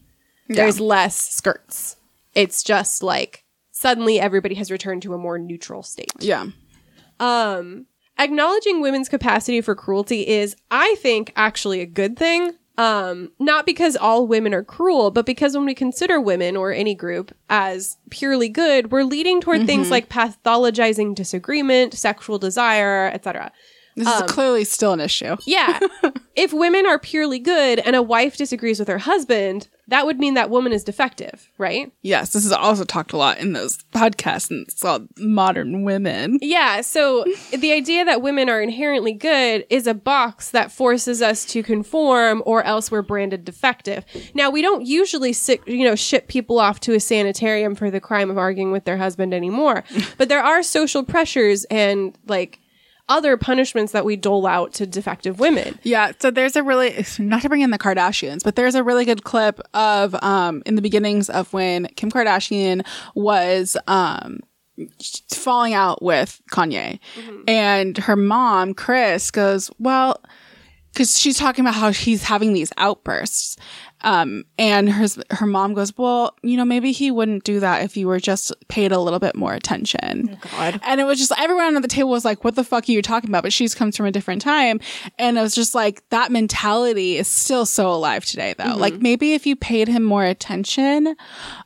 There's 0.49 0.81
less 0.81 1.17
skirts. 1.17 1.97
It's 2.35 2.63
just 2.63 3.03
like 3.03 3.45
suddenly 3.71 4.19
everybody 4.19 4.55
has 4.57 4.71
returned 4.71 5.03
to 5.03 5.15
a 5.15 5.19
more 5.19 5.39
neutral 5.39 5.83
state. 5.83 6.13
Yeah. 6.19 6.47
Um, 7.21 7.87
acknowledging 8.19 8.81
women's 8.81 9.09
capacity 9.09 9.61
for 9.61 9.75
cruelty 9.75 10.27
is, 10.27 10.57
I 10.71 10.97
think, 10.99 11.33
actually 11.37 11.81
a 11.81 11.87
good 11.87 12.17
thing. 12.17 12.53
Um, 12.77 13.31
not 13.39 13.67
because 13.67 13.97
all 13.97 14.27
women 14.27 14.53
are 14.53 14.65
cruel, 14.65 15.13
but 15.13 15.27
because 15.27 15.55
when 15.55 15.65
we 15.65 15.75
consider 15.75 16.21
women 16.21 16.57
or 16.57 16.73
any 16.73 16.95
group 16.95 17.33
as 17.49 17.99
purely 18.11 18.49
good, 18.49 18.91
we're 18.91 19.05
leading 19.05 19.41
toward 19.41 19.65
things 19.67 19.91
like 19.91 20.09
pathologizing 20.09 21.15
disagreement, 21.15 21.95
sexual 21.95 22.39
desire, 22.39 23.07
etc. 23.15 23.53
This 23.97 24.09
is 24.09 24.23
clearly 24.23 24.65
still 24.65 24.93
an 24.93 25.01
issue. 25.01 25.37
Yeah. 25.47 25.79
if 26.35 26.53
women 26.53 26.85
are 26.85 26.99
purely 26.99 27.39
good 27.39 27.79
and 27.79 27.95
a 27.95 28.03
wife 28.03 28.37
disagrees 28.37 28.81
with 28.81 28.89
her 28.89 28.99
husband, 28.99 29.69
that 29.89 30.07
would 30.07 30.19
mean 30.19 30.35
that 30.35 30.51
woman 30.51 30.73
is 30.73 30.85
defective, 30.85 31.51
right? 31.59 31.93
Yes, 32.03 32.33
this 32.33 32.45
is 32.45 32.53
also 32.53 32.85
talked 32.85 33.13
a 33.13 33.17
lot 33.17 33.39
in 33.39 33.53
those 33.53 33.79
podcasts 33.95 34.51
and 34.51 34.67
it's 34.67 34.81
called 34.81 35.09
Modern 35.19 35.85
Women. 35.85 36.39
Yeah, 36.41 36.81
so 36.81 37.25
the 37.57 37.73
idea 37.73 38.05
that 38.05 38.23
women 38.23 38.49
are 38.49 38.61
inherently 38.61 39.13
good 39.13 39.67
is 39.69 39.87
a 39.87 39.95
box 39.95 40.51
that 40.51 40.73
forces 40.73 41.21
us 41.21 41.45
to 41.47 41.63
conform 41.63 42.43
or 42.47 42.63
else 42.63 42.91
we're 42.91 43.03
branded 43.03 43.45
defective. 43.45 44.05
Now, 44.35 44.51
we 44.51 44.63
don't 44.63 44.87
usually 44.87 45.33
sit, 45.33 45.67
you 45.67 45.85
know, 45.85 45.95
ship 45.95 46.29
people 46.29 46.59
off 46.59 46.81
to 46.81 46.95
a 46.95 47.01
sanitarium 47.01 47.75
for 47.75 47.91
the 47.91 48.01
crime 48.01 48.31
of 48.31 48.39
arguing 48.39 48.73
with 48.73 48.85
their 48.85 48.97
husband 48.97 49.35
anymore. 49.35 49.85
but 50.19 50.29
there 50.29 50.43
are 50.43 50.63
social 50.63 51.03
pressures 51.03 51.65
and 51.65 52.17
like 52.27 52.61
other 53.09 53.37
punishments 53.37 53.93
that 53.93 54.05
we 54.05 54.17
dole 54.17 54.47
out 54.47 54.73
to 54.75 54.87
defective 54.87 55.39
women. 55.39 55.79
Yeah, 55.83 56.13
so 56.19 56.31
there's 56.31 56.57
a 56.57 56.63
really 56.63 57.05
not 57.19 57.43
to 57.43 57.49
bring 57.49 57.61
in 57.61 57.71
the 57.71 57.79
Kardashians, 57.79 58.43
but 58.43 58.57
there's 58.57 58.75
a 58.75 58.83
really 58.83 59.05
good 59.05 59.25
clip 59.25 59.61
of 59.75 60.15
um 60.23 60.63
in 60.67 60.75
the 60.75 60.83
beginnings 60.83 61.29
of 61.29 61.53
when 61.53 61.87
Kim 61.97 62.11
Kardashian 62.11 62.87
was 63.15 63.77
um 63.87 64.41
falling 65.31 65.75
out 65.75 66.03
with 66.03 66.41
Kanye. 66.51 66.99
And 67.47 67.97
her 67.99 68.17
mom, 68.17 68.75
Kris, 68.75 69.31
goes, 69.31 69.71
"Well, 69.79 70.21
cuz 70.97 71.19
she's 71.19 71.39
talking 71.39 71.65
about 71.65 71.75
how 71.75 71.93
he's 71.93 72.25
having 72.25 72.55
these 72.55 72.73
outbursts." 72.79 73.57
Um, 74.05 74.45
and 74.59 74.89
her 74.91 75.07
her 75.31 75.47
mom 75.47 75.75
goes, 75.75 75.97
"Well, 75.97 76.37
you 76.43 76.57
know, 76.57 76.65
maybe 76.65 76.93
he 76.93 77.11
wouldn't 77.11 77.43
do 77.45 77.59
that 77.61 77.83
if 77.83 77.97
you 77.97 78.07
were 78.07 78.21
just 78.21 78.53
paid 78.69 78.93
a 78.93 79.01
little 79.01 79.19
bit 79.19 79.35
more 79.35 79.55
attention." 79.55 80.39
God. 80.53 80.79
And 80.85 81.01
it 81.01 81.05
was 81.05 81.19
just 81.19 81.33
everyone 81.39 81.75
at 81.75 81.83
the 81.83 81.89
table 81.89 82.11
was 82.11 82.25
like, 82.25 82.45
"What 82.45 82.55
the 82.55 82.65
fuck 82.65 82.89
are 82.89 82.93
you 82.93 83.03
talking 83.03 83.31
about?" 83.31 83.43
But 83.43 83.53
she's 83.53 83.75
comes 83.75 83.97
from 83.97 84.07
a 84.07 84.13
different 84.13 84.43
time, 84.43 84.79
and 85.19 85.39
it 85.39 85.41
was 85.41 85.55
just 85.55 85.75
like 85.75 86.09
that 86.11 86.31
mentality 86.31 87.17
is 87.17 87.29
still 87.29 87.65
so 87.67 87.91
alive 87.91 88.25
today, 88.27 88.55
though. 88.59 88.77
Like 88.77 88.95
maybe 89.01 89.33
if 89.33 89.47
you 89.47 89.57
paid 89.57 89.89
him 89.89 90.05
more 90.05 90.25
attention, 90.25 91.09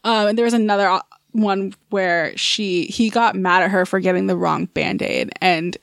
um, 0.04 0.28
and 0.28 0.38
there 0.38 0.44
was 0.44 0.54
another 0.54 1.00
one 1.32 1.74
where 1.90 2.36
she 2.36 2.84
he 2.86 3.10
got 3.10 3.34
mad 3.36 3.62
at 3.62 3.70
her 3.70 3.84
for 3.84 4.00
getting 4.00 4.28
the 4.28 4.36
wrong 4.36 4.66
band 4.66 5.02
aid, 5.02 5.30
and 5.40 5.76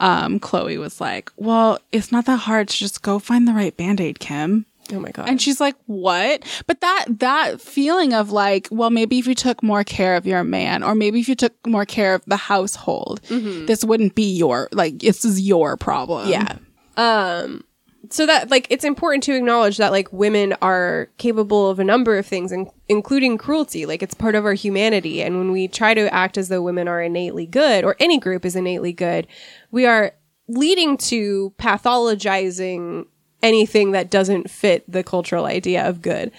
um, 0.00 0.38
Khloé 0.40 0.78
was 0.78 1.00
like, 1.00 1.32
"Well, 1.36 1.78
it's 1.90 2.12
not 2.12 2.26
that 2.26 2.38
hard 2.38 2.68
to 2.68 2.76
just 2.76 3.02
go 3.02 3.18
find 3.18 3.48
the 3.48 3.54
right 3.54 3.76
band 3.76 4.00
aid, 4.00 4.20
Kim." 4.20 4.66
Oh 4.92 5.00
my 5.00 5.10
god. 5.10 5.28
And 5.28 5.40
she's 5.40 5.60
like, 5.60 5.76
"What?" 5.86 6.44
But 6.66 6.80
that 6.80 7.06
that 7.18 7.60
feeling 7.60 8.12
of 8.12 8.30
like, 8.30 8.68
well, 8.70 8.90
maybe 8.90 9.18
if 9.18 9.26
you 9.26 9.34
took 9.34 9.62
more 9.62 9.84
care 9.84 10.16
of 10.16 10.26
your 10.26 10.44
man, 10.44 10.82
or 10.82 10.94
maybe 10.94 11.20
if 11.20 11.28
you 11.28 11.34
took 11.34 11.54
more 11.66 11.84
care 11.86 12.14
of 12.14 12.24
the 12.26 12.36
household, 12.36 13.20
this 13.28 13.84
wouldn't 13.84 14.14
be 14.14 14.36
your 14.36 14.68
like 14.72 14.98
this 15.00 15.24
is 15.24 15.40
your 15.40 15.76
problem. 15.76 16.28
Yeah. 16.28 16.56
Um 16.96 17.64
so 18.10 18.26
that 18.26 18.50
like 18.50 18.66
it's 18.68 18.84
important 18.84 19.22
to 19.24 19.34
acknowledge 19.34 19.76
that 19.78 19.92
like 19.92 20.12
women 20.12 20.54
are 20.60 21.08
capable 21.18 21.70
of 21.70 21.78
a 21.78 21.84
number 21.84 22.18
of 22.18 22.26
things 22.26 22.52
in- 22.52 22.70
including 22.88 23.38
cruelty 23.38 23.86
like 23.86 24.02
it's 24.02 24.12
part 24.14 24.34
of 24.34 24.44
our 24.44 24.54
humanity 24.54 25.22
and 25.22 25.38
when 25.38 25.52
we 25.52 25.68
try 25.68 25.94
to 25.94 26.12
act 26.12 26.36
as 26.36 26.48
though 26.48 26.60
women 26.60 26.88
are 26.88 27.00
innately 27.00 27.46
good 27.46 27.84
or 27.84 27.94
any 28.00 28.18
group 28.18 28.44
is 28.44 28.56
innately 28.56 28.92
good 28.92 29.26
we 29.70 29.86
are 29.86 30.12
leading 30.48 30.96
to 30.96 31.54
pathologizing 31.58 33.06
anything 33.42 33.92
that 33.92 34.10
doesn't 34.10 34.50
fit 34.50 34.84
the 34.90 35.02
cultural 35.02 35.46
idea 35.46 35.86
of 35.86 36.02
good 36.02 36.32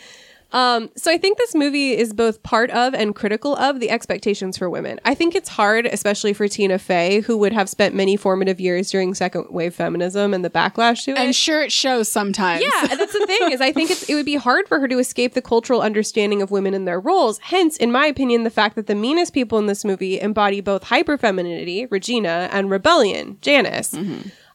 um, 0.53 0.91
so 0.95 1.11
I 1.11 1.17
think 1.17 1.39
this 1.39 1.55
movie 1.55 1.97
is 1.97 2.13
both 2.13 2.43
part 2.43 2.69
of 2.69 2.93
and 2.93 3.15
critical 3.15 3.55
of 3.55 3.79
the 3.79 3.89
expectations 3.89 4.55
for 4.55 4.69
women. 4.69 4.99
I 5.03 5.15
think 5.15 5.33
it's 5.33 5.49
hard, 5.49 5.87
especially 5.87 6.31
for 6.33 6.47
Tina 6.47 6.77
Fey, 6.77 7.21
who 7.21 7.37
would 7.39 7.53
have 7.53 7.67
spent 7.67 7.95
many 7.95 8.15
formative 8.15 8.59
years 8.59 8.91
during 8.91 9.15
second 9.15 9.47
wave 9.49 9.73
feminism 9.73 10.31
and 10.31 10.45
the 10.45 10.51
backlash 10.51 11.05
to 11.05 11.11
it. 11.11 11.17
And 11.17 11.35
sure, 11.35 11.63
it 11.63 11.71
shows 11.71 12.07
sometimes. 12.07 12.63
Yeah, 12.63 12.95
that's 12.95 13.13
the 13.13 13.25
thing 13.25 13.51
is 13.51 13.61
I 13.61 13.71
think 13.71 13.89
it's 13.89 14.07
it 14.07 14.13
would 14.13 14.27
be 14.27 14.35
hard 14.35 14.67
for 14.67 14.79
her 14.79 14.87
to 14.87 14.99
escape 14.99 15.33
the 15.33 15.41
cultural 15.41 15.81
understanding 15.81 16.43
of 16.43 16.51
women 16.51 16.75
and 16.75 16.87
their 16.87 16.99
roles. 16.99 17.39
Hence, 17.39 17.75
in 17.77 17.91
my 17.91 18.05
opinion, 18.05 18.43
the 18.43 18.51
fact 18.51 18.75
that 18.75 18.85
the 18.85 18.95
meanest 18.95 19.33
people 19.33 19.57
in 19.57 19.65
this 19.65 19.83
movie 19.83 20.21
embody 20.21 20.61
both 20.61 20.83
hyperfemininity, 20.83 21.87
Regina, 21.89 22.47
and 22.51 22.69
rebellion, 22.69 23.39
Janis. 23.41 23.95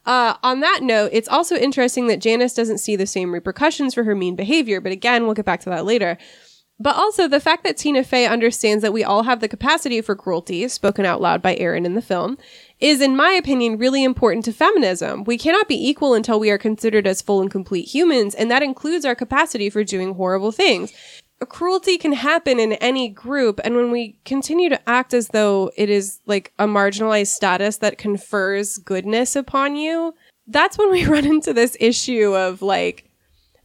Uh, 0.08 0.38
on 0.42 0.60
that 0.60 0.80
note, 0.82 1.10
it's 1.12 1.28
also 1.28 1.54
interesting 1.54 2.06
that 2.06 2.18
Janis 2.18 2.54
doesn't 2.54 2.78
see 2.78 2.96
the 2.96 3.06
same 3.06 3.30
repercussions 3.30 3.92
for 3.92 4.04
her 4.04 4.14
mean 4.14 4.36
behavior, 4.36 4.80
but 4.80 4.90
again, 4.90 5.24
we'll 5.24 5.34
get 5.34 5.44
back 5.44 5.60
to 5.60 5.68
that 5.68 5.84
later. 5.84 6.16
But 6.80 6.96
also 6.96 7.28
the 7.28 7.40
fact 7.40 7.62
that 7.64 7.76
Tina 7.76 8.02
Fey 8.02 8.26
understands 8.26 8.80
that 8.80 8.92
we 8.94 9.04
all 9.04 9.24
have 9.24 9.40
the 9.40 9.48
capacity 9.48 10.00
for 10.00 10.16
cruelty, 10.16 10.66
spoken 10.68 11.04
out 11.04 11.20
loud 11.20 11.42
by 11.42 11.56
Aaron 11.56 11.84
in 11.84 11.94
the 11.94 12.00
film, 12.00 12.38
is, 12.80 13.02
in 13.02 13.16
my 13.16 13.32
opinion, 13.32 13.76
really 13.76 14.02
important 14.02 14.46
to 14.46 14.52
feminism. 14.52 15.24
We 15.24 15.36
cannot 15.36 15.68
be 15.68 15.88
equal 15.88 16.14
until 16.14 16.40
we 16.40 16.50
are 16.50 16.56
considered 16.56 17.06
as 17.06 17.20
full 17.20 17.42
and 17.42 17.50
complete 17.50 17.88
humans, 17.88 18.34
and 18.34 18.50
that 18.50 18.62
includes 18.62 19.04
our 19.04 19.14
capacity 19.14 19.68
for 19.68 19.84
doing 19.84 20.14
horrible 20.14 20.52
things. 20.52 20.94
Cruelty 21.46 21.98
can 21.98 22.12
happen 22.12 22.58
in 22.58 22.72
any 22.74 23.08
group, 23.08 23.60
and 23.62 23.76
when 23.76 23.90
we 23.92 24.18
continue 24.24 24.68
to 24.68 24.88
act 24.88 25.14
as 25.14 25.28
though 25.28 25.70
it 25.76 25.88
is 25.88 26.20
like 26.26 26.52
a 26.58 26.66
marginalized 26.66 27.28
status 27.28 27.76
that 27.78 27.96
confers 27.96 28.78
goodness 28.78 29.36
upon 29.36 29.76
you, 29.76 30.14
that's 30.48 30.76
when 30.76 30.90
we 30.90 31.04
run 31.06 31.24
into 31.24 31.52
this 31.52 31.76
issue 31.78 32.34
of 32.36 32.60
like 32.60 33.08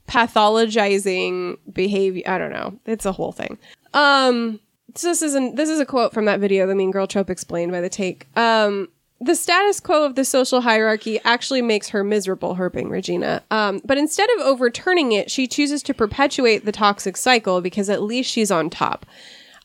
pathologizing 0.08 1.58
behavior. 1.72 2.24
I 2.28 2.38
don't 2.38 2.52
know. 2.52 2.80
It's 2.86 3.06
a 3.06 3.12
whole 3.12 3.32
thing. 3.32 3.58
Um, 3.94 4.60
so 4.96 5.08
this 5.08 5.22
is 5.22 5.34
an, 5.34 5.56
this 5.56 5.70
is 5.70 5.80
a 5.80 5.86
quote 5.86 6.14
from 6.14 6.26
that 6.26 6.40
video, 6.40 6.68
the 6.68 6.76
Mean 6.76 6.92
Girl 6.92 7.08
trope 7.08 7.30
explained 7.30 7.72
by 7.72 7.82
the 7.82 7.90
take. 7.90 8.28
Um, 8.38 8.90
the 9.24 9.36
status 9.36 9.80
quo 9.80 10.06
of 10.06 10.16
the 10.16 10.26
social 10.26 10.62
hierarchy 10.62 11.20
actually 11.24 11.62
makes 11.62 11.90
her 11.90 12.04
miserable, 12.04 12.56
herping 12.56 12.90
Regina. 12.90 13.44
Um, 13.52 13.82
but 13.86 13.98
instead 13.98 14.30
of 14.38 14.42
overturning 14.46 15.12
it, 15.12 15.32
she 15.32 15.48
chooses 15.48 15.82
to 15.84 15.94
perpetuate 15.94 16.66
the 16.66 16.72
toxic 16.72 17.18
cycle 17.18 17.62
because 17.62 17.90
at 17.90 18.02
least 18.02 18.30
she's 18.32 18.52
on 18.52 18.70
top. 18.70 19.06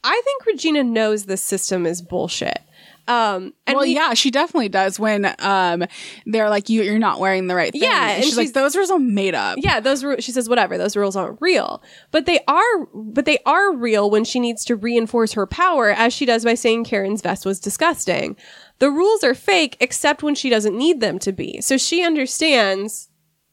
I 0.05 0.21
think 0.25 0.47
Regina 0.47 0.85
knows 0.85 1.25
this 1.25 1.43
system 1.43 1.85
is 1.87 2.03
bullshit. 2.03 2.61
Um, 3.09 3.55
and 3.67 3.77
well, 3.77 3.87
we- 3.87 3.95
yeah, 3.95 4.13
she 4.13 4.31
definitely 4.31 4.69
does. 4.69 5.01
When 5.01 5.35
um, 5.39 5.85
they're 6.27 6.51
like, 6.51 6.69
"You, 6.69 6.83
you're 6.83 6.99
not 6.99 7.19
wearing 7.21 7.47
the 7.47 7.55
right 7.55 7.73
thing." 7.73 7.81
Yeah, 7.81 8.11
and 8.11 8.23
she's, 8.23 8.37
like, 8.37 8.53
"Those 8.53 8.77
rules 8.77 8.91
are 8.91 8.99
made 8.99 9.35
up." 9.35 9.57
yeah, 9.63 9.81
those 9.81 10.05
ru- 10.05 10.21
she 10.21 10.31
says 10.31 10.47
whatever, 10.47 10.77
those 10.77 10.95
rules 10.95 11.17
aren't 11.17 11.41
real. 11.41 11.83
But 12.11 12.27
they 12.27 12.41
are 12.47 12.87
but 12.93 13.25
they 13.25 13.39
are 13.47 13.75
real 13.75 14.11
when 14.11 14.25
she 14.25 14.39
needs 14.41 14.63
to 14.67 14.77
reinforce 14.77 15.33
her 15.33 15.47
power 15.47 15.89
as 15.89 16.13
she 16.13 16.27
does 16.27 16.45
by 16.45 16.53
saying 16.53 16.85
Karen's 16.85 17.23
vest 17.23 17.47
was 17.47 17.59
disgusting. 17.59 18.37
The 18.79 18.91
rules 18.91 19.25
are 19.25 19.35
fake 19.35 19.77
except 19.81 20.23
when 20.23 20.35
she 20.35 20.51
doesn't 20.51 20.77
need 20.77 21.01
them 21.01 21.19
to 21.21 21.33
be. 21.33 21.61
So 21.61 21.77
she 21.77 22.05
understands 22.05 23.09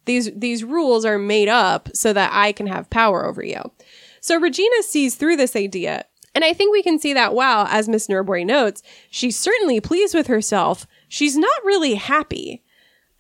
these 0.05 0.31
these 0.35 0.63
rules 0.63 1.03
are 1.05 1.17
made 1.17 1.47
up 1.47 1.89
so 1.93 2.13
that 2.13 2.31
I 2.33 2.51
can 2.51 2.67
have 2.67 2.89
power 2.89 3.25
over 3.25 3.43
you. 3.43 3.61
So 4.21 4.39
Regina 4.39 4.83
sees 4.83 5.15
through 5.15 5.37
this 5.37 5.55
idea. 5.55 6.05
And 6.33 6.43
I 6.43 6.53
think 6.53 6.73
we 6.73 6.83
can 6.83 6.99
see 6.99 7.13
that 7.13 7.33
wow, 7.33 7.67
as 7.69 7.87
Miss 7.87 8.09
Norbury 8.09 8.45
notes, 8.45 8.83
she's 9.09 9.37
certainly 9.37 9.79
pleased 9.79 10.13
with 10.13 10.27
herself. 10.27 10.85
She's 11.07 11.37
not 11.37 11.63
really 11.63 11.95
happy 11.95 12.63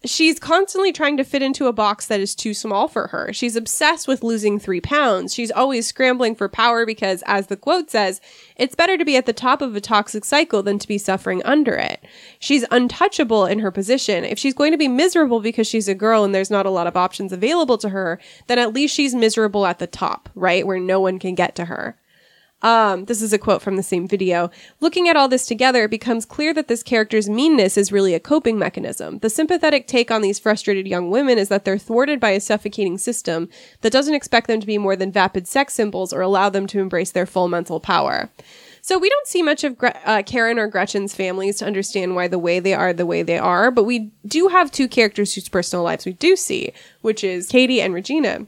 she's 0.09 0.39
constantly 0.39 0.91
trying 0.91 1.17
to 1.17 1.23
fit 1.23 1.41
into 1.41 1.67
a 1.67 1.73
box 1.73 2.07
that 2.07 2.19
is 2.19 2.35
too 2.35 2.53
small 2.53 2.87
for 2.87 3.07
her. 3.07 3.31
She's 3.33 3.55
obsessed 3.55 4.07
with 4.07 4.23
losing 4.23 4.59
three 4.59 4.81
pounds. 4.81 5.33
She's 5.33 5.51
always 5.51 5.87
scrambling 5.87 6.35
for 6.35 6.49
power 6.49 6.85
because, 6.85 7.23
as 7.25 7.47
the 7.47 7.57
quote 7.57 7.89
says, 7.89 8.21
it's 8.55 8.75
better 8.75 8.97
to 8.97 9.05
be 9.05 9.17
at 9.17 9.25
the 9.25 9.33
top 9.33 9.61
of 9.61 9.75
a 9.75 9.81
toxic 9.81 10.25
cycle 10.25 10.63
than 10.63 10.79
to 10.79 10.87
be 10.87 10.97
suffering 10.97 11.41
under 11.43 11.75
it. 11.75 12.03
She's 12.39 12.65
untouchable 12.71 13.45
in 13.45 13.59
her 13.59 13.71
position. 13.71 14.23
If 14.23 14.39
she's 14.39 14.53
going 14.53 14.71
to 14.71 14.77
be 14.77 14.87
miserable 14.87 15.39
because 15.39 15.67
she's 15.67 15.87
a 15.87 15.95
girl 15.95 16.23
and 16.23 16.33
there's 16.33 16.51
not 16.51 16.65
a 16.65 16.71
lot 16.71 16.87
of 16.87 16.97
options 16.97 17.31
available 17.31 17.77
to 17.79 17.89
her, 17.89 18.19
then 18.47 18.59
at 18.59 18.73
least 18.73 18.95
she's 18.95 19.15
miserable 19.15 19.65
at 19.65 19.79
the 19.79 19.87
top, 19.87 20.29
right? 20.35 20.65
Where 20.65 20.79
no 20.79 20.99
one 20.99 21.19
can 21.19 21.35
get 21.35 21.55
to 21.55 21.65
her. 21.65 21.97
Um, 22.65 23.05
this 23.05 23.21
is 23.21 23.31
a 23.31 23.37
quote 23.37 23.61
from 23.61 23.75
the 23.75 23.83
same 23.83 24.07
video. 24.07 24.49
Looking 24.79 25.07
at 25.07 25.15
all 25.15 25.27
this 25.27 25.45
together, 25.45 25.83
it 25.83 25.91
becomes 25.91 26.25
clear 26.25 26.51
that 26.55 26.67
this 26.67 26.81
character's 26.81 27.29
meanness 27.29 27.77
is 27.77 27.91
really 27.91 28.15
a 28.15 28.19
coping 28.19 28.57
mechanism. 28.57 29.19
The 29.19 29.29
sympathetic 29.29 29.85
take 29.85 30.09
on 30.09 30.23
these 30.23 30.39
frustrated 30.39 30.87
young 30.87 31.11
women 31.11 31.37
is 31.37 31.49
that 31.49 31.63
they're 31.63 31.77
thwarted 31.77 32.19
by 32.19 32.31
a 32.31 32.41
suffocating 32.41 32.97
system 32.97 33.49
that 33.81 33.93
doesn't 33.93 34.15
expect 34.15 34.47
them 34.47 34.59
to 34.61 34.65
be 34.65 34.79
more 34.79 34.95
than 34.95 35.11
vapid 35.11 35.47
sex 35.47 35.75
symbols 35.75 36.11
or 36.11 36.21
allow 36.21 36.49
them 36.49 36.65
to 36.65 36.79
embrace 36.79 37.11
their 37.11 37.27
full 37.27 37.47
mental 37.47 37.79
power. 37.79 38.31
So 38.81 38.97
we 38.97 39.09
don't 39.09 39.27
see 39.27 39.43
much 39.43 39.63
of 39.63 39.77
Gre- 39.77 39.89
uh, 40.03 40.23
Karen 40.25 40.57
or 40.57 40.67
Gretchen's 40.67 41.13
families 41.13 41.57
to 41.57 41.67
understand 41.67 42.15
why 42.15 42.27
the 42.27 42.39
way 42.39 42.59
they 42.59 42.73
are 42.73 42.93
the 42.93 43.05
way 43.05 43.21
they 43.21 43.37
are, 43.37 43.69
but 43.69 43.83
we 43.83 44.11
do 44.25 44.47
have 44.47 44.71
two 44.71 44.87
characters 44.87 45.35
whose 45.35 45.49
personal 45.49 45.83
lives 45.83 46.07
we 46.07 46.13
do 46.13 46.35
see, 46.35 46.73
which 47.01 47.23
is 47.23 47.47
Cady 47.47 47.79
and 47.79 47.93
Regina. 47.93 48.47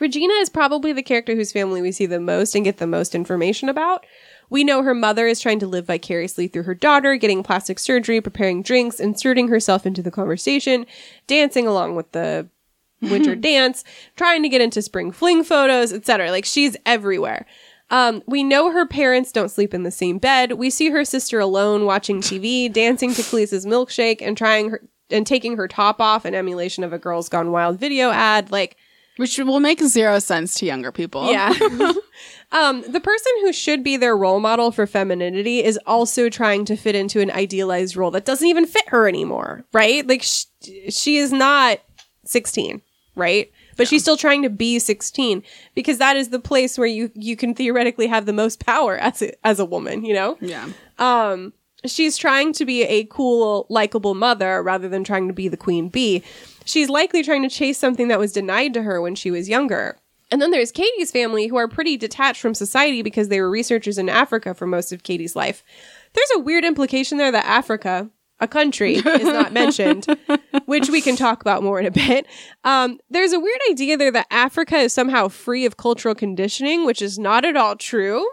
Regina 0.00 0.34
is 0.34 0.48
probably 0.48 0.92
the 0.92 1.02
character 1.02 1.34
whose 1.34 1.52
family 1.52 1.82
we 1.82 1.92
see 1.92 2.06
the 2.06 2.20
most 2.20 2.54
and 2.54 2.64
get 2.64 2.78
the 2.78 2.86
most 2.86 3.14
information 3.14 3.68
about. 3.68 4.06
We 4.50 4.64
know 4.64 4.82
her 4.82 4.94
mother 4.94 5.26
is 5.26 5.40
trying 5.40 5.58
to 5.60 5.66
live 5.66 5.86
vicariously 5.86 6.48
through 6.48 6.62
her 6.64 6.74
daughter, 6.74 7.16
getting 7.16 7.42
plastic 7.42 7.78
surgery, 7.78 8.20
preparing 8.20 8.62
drinks, 8.62 9.00
inserting 9.00 9.48
herself 9.48 9.84
into 9.84 10.02
the 10.02 10.10
conversation, 10.10 10.86
dancing 11.26 11.66
along 11.66 11.96
with 11.96 12.12
the 12.12 12.48
winter 13.02 13.36
dance, 13.36 13.84
trying 14.16 14.42
to 14.42 14.48
get 14.48 14.60
into 14.60 14.82
spring 14.82 15.12
fling 15.12 15.44
photos, 15.44 15.92
etc. 15.92 16.30
Like 16.30 16.44
she's 16.44 16.76
everywhere. 16.86 17.46
Um, 17.90 18.22
we 18.26 18.42
know 18.42 18.70
her 18.70 18.86
parents 18.86 19.32
don't 19.32 19.50
sleep 19.50 19.72
in 19.72 19.82
the 19.82 19.90
same 19.90 20.18
bed. 20.18 20.52
We 20.52 20.68
see 20.68 20.90
her 20.90 21.04
sister 21.04 21.40
alone 21.40 21.84
watching 21.84 22.20
TV, 22.20 22.70
dancing 22.72 23.14
to 23.14 23.22
Kelis's 23.22 23.66
milkshake, 23.66 24.20
and 24.20 24.36
trying 24.36 24.70
her 24.70 24.82
and 25.10 25.26
taking 25.26 25.56
her 25.56 25.66
top 25.66 26.02
off 26.02 26.26
in 26.26 26.34
emulation 26.34 26.84
of 26.84 26.92
a 26.92 26.98
Girls 26.98 27.30
Gone 27.30 27.50
Wild 27.50 27.78
video 27.78 28.10
ad. 28.10 28.50
Like 28.50 28.76
which 29.18 29.36
will 29.36 29.60
make 29.60 29.80
zero 29.82 30.18
sense 30.18 30.54
to 30.54 30.66
younger 30.66 30.92
people. 30.92 31.30
yeah. 31.30 31.52
um, 32.52 32.82
the 32.88 33.00
person 33.00 33.32
who 33.42 33.52
should 33.52 33.84
be 33.84 33.96
their 33.96 34.16
role 34.16 34.40
model 34.40 34.70
for 34.70 34.86
femininity 34.86 35.62
is 35.62 35.78
also 35.86 36.28
trying 36.28 36.64
to 36.64 36.76
fit 36.76 36.94
into 36.94 37.20
an 37.20 37.30
idealized 37.32 37.96
role 37.96 38.10
that 38.12 38.24
doesn't 38.24 38.46
even 38.46 38.64
fit 38.64 38.88
her 38.88 39.08
anymore, 39.08 39.64
right? 39.72 40.06
Like 40.06 40.22
sh- 40.22 40.46
she 40.88 41.18
is 41.18 41.32
not 41.32 41.80
16, 42.24 42.80
right? 43.16 43.50
But 43.76 43.88
she's 43.88 44.02
still 44.02 44.16
trying 44.16 44.42
to 44.42 44.50
be 44.50 44.78
16 44.78 45.42
because 45.74 45.98
that 45.98 46.16
is 46.16 46.30
the 46.30 46.40
place 46.40 46.78
where 46.78 46.88
you 46.88 47.10
you 47.14 47.36
can 47.36 47.54
theoretically 47.54 48.06
have 48.06 48.26
the 48.26 48.32
most 48.32 48.64
power 48.64 48.96
as 48.98 49.22
a, 49.22 49.46
as 49.46 49.60
a 49.60 49.64
woman, 49.64 50.04
you 50.04 50.14
know? 50.14 50.36
yeah. 50.40 50.68
um 50.98 51.52
she's 51.86 52.16
trying 52.16 52.52
to 52.52 52.64
be 52.64 52.82
a 52.82 53.04
cool 53.04 53.66
likable 53.68 54.14
mother 54.14 54.62
rather 54.62 54.88
than 54.88 55.04
trying 55.04 55.28
to 55.28 55.34
be 55.34 55.46
the 55.46 55.56
queen 55.56 55.88
bee 55.88 56.24
she's 56.68 56.88
likely 56.88 57.22
trying 57.22 57.42
to 57.42 57.48
chase 57.48 57.78
something 57.78 58.08
that 58.08 58.18
was 58.18 58.32
denied 58.32 58.74
to 58.74 58.82
her 58.82 59.00
when 59.00 59.14
she 59.14 59.30
was 59.30 59.48
younger 59.48 59.98
and 60.30 60.42
then 60.42 60.50
there's 60.50 60.72
Cady's 60.72 61.10
family 61.10 61.46
who 61.46 61.56
are 61.56 61.68
pretty 61.68 61.96
detached 61.96 62.40
from 62.40 62.54
society 62.54 63.02
because 63.02 63.28
they 63.28 63.40
were 63.40 63.50
researchers 63.50 63.98
in 63.98 64.08
Africa 64.08 64.54
for 64.54 64.66
most 64.66 64.92
of 64.92 65.02
Cady's 65.02 65.34
life. 65.34 65.64
There's 66.12 66.30
a 66.36 66.40
weird 66.40 66.64
implication 66.64 67.18
there 67.18 67.32
that 67.32 67.46
Africa, 67.46 68.10
a 68.40 68.48
country, 68.48 68.96
is 68.96 69.24
not 69.24 69.52
mentioned, 69.52 70.06
which 70.66 70.90
we 70.90 71.00
can 71.00 71.16
talk 71.16 71.40
about 71.40 71.62
more 71.62 71.80
in 71.80 71.86
a 71.86 71.90
bit. 71.90 72.26
Um, 72.64 72.98
there's 73.08 73.32
a 73.32 73.40
weird 73.40 73.60
idea 73.70 73.96
there 73.96 74.12
that 74.12 74.26
Africa 74.30 74.76
is 74.76 74.92
somehow 74.92 75.28
free 75.28 75.64
of 75.64 75.78
cultural 75.78 76.14
conditioning, 76.14 76.84
which 76.84 77.00
is 77.00 77.18
not 77.18 77.44
at 77.44 77.56
all 77.56 77.76
true. 77.76 78.26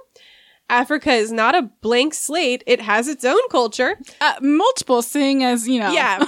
Africa 0.69 1.11
is 1.11 1.31
not 1.31 1.53
a 1.55 1.63
blank 1.81 2.13
slate. 2.13 2.63
It 2.65 2.81
has 2.81 3.07
its 3.07 3.23
own 3.23 3.39
culture. 3.49 3.97
Uh, 4.19 4.33
multiple, 4.41 5.01
seeing 5.01 5.43
as 5.43 5.67
you 5.67 5.79
know. 5.79 5.91
Yeah. 5.91 6.19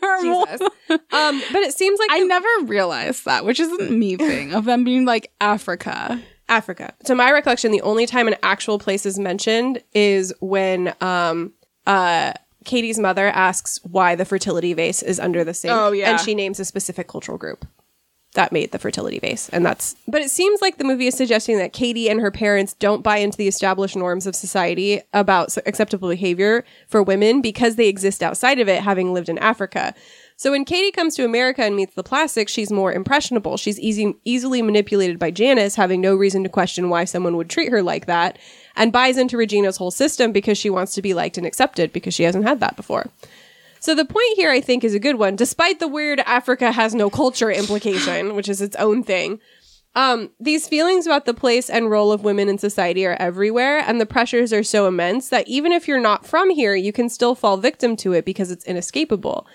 there 0.00 0.10
are. 0.10 0.22
Jesus. 0.22 0.60
Um, 0.90 1.42
but 1.52 1.62
it 1.62 1.74
seems 1.74 1.98
like 2.00 2.10
I 2.10 2.20
the- 2.20 2.26
never 2.26 2.48
realized 2.64 3.24
that, 3.26 3.44
which 3.44 3.60
isn't 3.60 3.90
me 3.90 4.16
thing 4.16 4.52
of 4.52 4.64
them 4.64 4.82
being 4.84 5.04
like 5.04 5.30
Africa. 5.40 6.20
Africa. 6.48 6.92
To 7.04 7.14
my 7.14 7.30
recollection, 7.30 7.70
the 7.70 7.82
only 7.82 8.06
time 8.06 8.26
an 8.26 8.34
actual 8.42 8.78
place 8.80 9.06
is 9.06 9.18
mentioned 9.18 9.82
is 9.94 10.34
when 10.40 10.92
um 11.00 11.52
uh 11.86 12.32
Cady's 12.64 12.98
mother 12.98 13.28
asks 13.28 13.78
why 13.84 14.16
the 14.16 14.24
fertility 14.24 14.74
vase 14.74 15.02
is 15.02 15.18
under 15.18 15.44
the 15.44 15.54
sink. 15.54 15.72
Oh, 15.72 15.92
yeah. 15.92 16.10
And 16.10 16.20
she 16.20 16.34
names 16.34 16.60
a 16.60 16.64
specific 16.64 17.08
cultural 17.08 17.38
group. 17.38 17.64
That 18.34 18.52
made 18.52 18.70
the 18.70 18.78
fertility 18.78 19.18
base. 19.18 19.48
And 19.48 19.66
that's, 19.66 19.96
but 20.06 20.22
it 20.22 20.30
seems 20.30 20.62
like 20.62 20.78
the 20.78 20.84
movie 20.84 21.08
is 21.08 21.16
suggesting 21.16 21.58
that 21.58 21.72
Cady 21.72 22.08
and 22.08 22.20
her 22.20 22.30
parents 22.30 22.74
don't 22.74 23.02
buy 23.02 23.16
into 23.16 23.36
the 23.36 23.48
established 23.48 23.96
norms 23.96 24.24
of 24.24 24.36
society 24.36 25.02
about 25.12 25.56
acceptable 25.66 26.08
behavior 26.08 26.64
for 26.86 27.02
women 27.02 27.40
because 27.40 27.74
they 27.74 27.88
exist 27.88 28.22
outside 28.22 28.60
of 28.60 28.68
it, 28.68 28.82
having 28.82 29.12
lived 29.12 29.28
in 29.28 29.38
Africa. 29.38 29.94
So 30.36 30.52
when 30.52 30.64
Cady 30.64 30.92
comes 30.92 31.16
to 31.16 31.24
America 31.24 31.62
and 31.62 31.74
meets 31.74 31.94
the 31.94 32.04
plastics, 32.04 32.52
she's 32.52 32.70
more 32.70 32.92
impressionable. 32.92 33.56
She's 33.56 33.80
easy, 33.80 34.14
easily 34.24 34.62
manipulated 34.62 35.18
by 35.18 35.32
Janis, 35.32 35.74
having 35.74 36.00
no 36.00 36.14
reason 36.14 36.44
to 36.44 36.48
question 36.48 36.88
why 36.88 37.04
someone 37.04 37.36
would 37.36 37.50
treat 37.50 37.70
her 37.70 37.82
like 37.82 38.06
that, 38.06 38.38
and 38.76 38.92
buys 38.92 39.18
into 39.18 39.36
Regina's 39.36 39.76
whole 39.76 39.90
system 39.90 40.30
because 40.30 40.56
she 40.56 40.70
wants 40.70 40.94
to 40.94 41.02
be 41.02 41.14
liked 41.14 41.36
and 41.36 41.46
accepted 41.46 41.92
because 41.92 42.14
she 42.14 42.22
hasn't 42.22 42.46
had 42.46 42.60
that 42.60 42.76
before. 42.76 43.08
So 43.80 43.94
the 43.94 44.04
point 44.04 44.36
here, 44.36 44.50
I 44.50 44.60
think, 44.60 44.84
is 44.84 44.94
a 44.94 45.00
good 45.00 45.16
one, 45.16 45.36
despite 45.36 45.80
the 45.80 45.88
weird 45.88 46.20
Africa 46.20 46.70
has 46.70 46.94
no 46.94 47.08
culture 47.08 47.50
implication, 47.50 48.34
which 48.34 48.48
is 48.48 48.60
its 48.60 48.76
own 48.76 49.02
thing. 49.02 49.40
Um, 49.94 50.30
these 50.38 50.68
feelings 50.68 51.06
about 51.06 51.24
the 51.24 51.34
place 51.34 51.68
and 51.68 51.90
role 51.90 52.12
of 52.12 52.22
women 52.22 52.48
in 52.48 52.58
society 52.58 53.04
are 53.06 53.16
everywhere, 53.18 53.78
and 53.78 54.00
the 54.00 54.06
pressures 54.06 54.52
are 54.52 54.62
so 54.62 54.86
immense 54.86 55.30
that 55.30 55.48
even 55.48 55.72
if 55.72 55.88
you're 55.88 55.98
not 55.98 56.26
from 56.26 56.50
here, 56.50 56.74
you 56.74 56.92
can 56.92 57.08
still 57.08 57.34
fall 57.34 57.56
victim 57.56 57.96
to 57.96 58.12
it 58.12 58.24
because 58.24 58.50
it's 58.50 58.66
inescapable. 58.66 59.46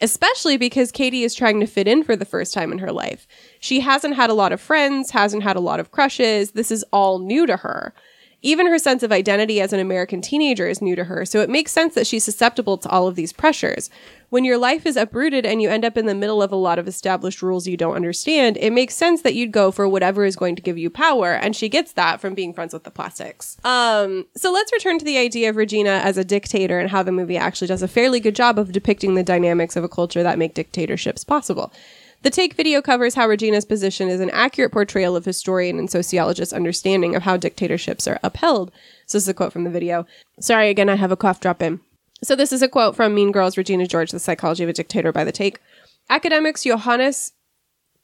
Especially 0.00 0.56
because 0.56 0.90
Cady 0.90 1.22
is 1.22 1.34
trying 1.34 1.60
to 1.60 1.66
fit 1.66 1.86
in 1.86 2.02
for 2.02 2.16
the 2.16 2.24
first 2.24 2.52
time 2.52 2.72
in 2.72 2.78
her 2.78 2.90
life. 2.90 3.28
She 3.60 3.80
hasn't 3.80 4.16
had 4.16 4.30
a 4.30 4.34
lot 4.34 4.50
of 4.50 4.60
friends, 4.60 5.10
hasn't 5.10 5.44
had 5.44 5.56
a 5.56 5.60
lot 5.60 5.78
of 5.78 5.92
crushes. 5.92 6.52
This 6.52 6.72
is 6.72 6.84
all 6.90 7.20
new 7.20 7.46
to 7.46 7.58
her. 7.58 7.94
Even 8.44 8.66
her 8.66 8.78
sense 8.78 9.02
of 9.02 9.10
identity 9.10 9.58
as 9.58 9.72
an 9.72 9.80
American 9.80 10.20
teenager 10.20 10.66
is 10.66 10.82
new 10.82 10.94
to 10.94 11.04
her, 11.04 11.24
so 11.24 11.40
it 11.40 11.48
makes 11.48 11.72
sense 11.72 11.94
that 11.94 12.06
she's 12.06 12.24
susceptible 12.24 12.76
to 12.76 12.90
all 12.90 13.08
of 13.08 13.14
these 13.14 13.32
pressures. 13.32 13.88
When 14.28 14.44
your 14.44 14.58
life 14.58 14.84
is 14.84 14.98
uprooted 14.98 15.46
and 15.46 15.62
you 15.62 15.70
end 15.70 15.82
up 15.82 15.96
in 15.96 16.04
the 16.04 16.14
middle 16.14 16.42
of 16.42 16.52
a 16.52 16.56
lot 16.56 16.78
of 16.78 16.86
established 16.86 17.40
rules 17.40 17.66
you 17.66 17.78
don't 17.78 17.96
understand, 17.96 18.58
it 18.58 18.70
makes 18.70 18.94
sense 18.94 19.22
that 19.22 19.34
you'd 19.34 19.50
go 19.50 19.70
for 19.70 19.88
whatever 19.88 20.26
is 20.26 20.36
going 20.36 20.56
to 20.56 20.62
give 20.62 20.76
you 20.76 20.90
power, 20.90 21.32
and 21.32 21.56
she 21.56 21.70
gets 21.70 21.92
that 21.92 22.20
from 22.20 22.34
being 22.34 22.52
friends 22.52 22.74
with 22.74 22.84
the 22.84 22.90
plastics. 22.90 23.56
Um, 23.64 24.26
so 24.36 24.52
let's 24.52 24.74
return 24.74 24.98
to 24.98 25.06
the 25.06 25.16
idea 25.16 25.48
of 25.48 25.56
Regina 25.56 26.02
as 26.04 26.18
a 26.18 26.24
dictator 26.24 26.78
and 26.78 26.90
how 26.90 27.02
the 27.02 27.12
movie 27.12 27.38
actually 27.38 27.68
does 27.68 27.82
a 27.82 27.88
fairly 27.88 28.20
good 28.20 28.36
job 28.36 28.58
of 28.58 28.72
depicting 28.72 29.14
the 29.14 29.22
dynamics 29.22 29.74
of 29.74 29.84
a 29.84 29.88
culture 29.88 30.22
that 30.22 30.36
make 30.38 30.52
dictatorships 30.52 31.24
possible. 31.24 31.72
The 32.24 32.30
Take 32.30 32.54
video 32.54 32.80
covers 32.80 33.14
how 33.14 33.28
Regina's 33.28 33.66
position 33.66 34.08
is 34.08 34.18
an 34.18 34.30
accurate 34.30 34.72
portrayal 34.72 35.14
of 35.14 35.26
historian 35.26 35.78
and 35.78 35.90
sociologist 35.90 36.54
understanding 36.54 37.14
of 37.14 37.22
how 37.22 37.36
dictatorships 37.36 38.08
are 38.08 38.18
upheld. 38.22 38.72
So 39.04 39.18
this 39.18 39.24
is 39.24 39.28
a 39.28 39.34
quote 39.34 39.52
from 39.52 39.64
the 39.64 39.70
video. 39.70 40.06
Sorry 40.40 40.70
again, 40.70 40.88
I 40.88 40.94
have 40.96 41.12
a 41.12 41.18
cough 41.18 41.40
drop 41.40 41.60
in. 41.62 41.80
So 42.22 42.34
this 42.34 42.50
is 42.50 42.62
a 42.62 42.68
quote 42.68 42.96
from 42.96 43.14
Mean 43.14 43.30
Girls 43.30 43.58
Regina 43.58 43.86
George, 43.86 44.10
The 44.10 44.18
Psychology 44.18 44.62
of 44.62 44.70
a 44.70 44.72
Dictator 44.72 45.12
by 45.12 45.22
the 45.22 45.32
Take. 45.32 45.60
Academics 46.08 46.62
Johannes 46.62 47.32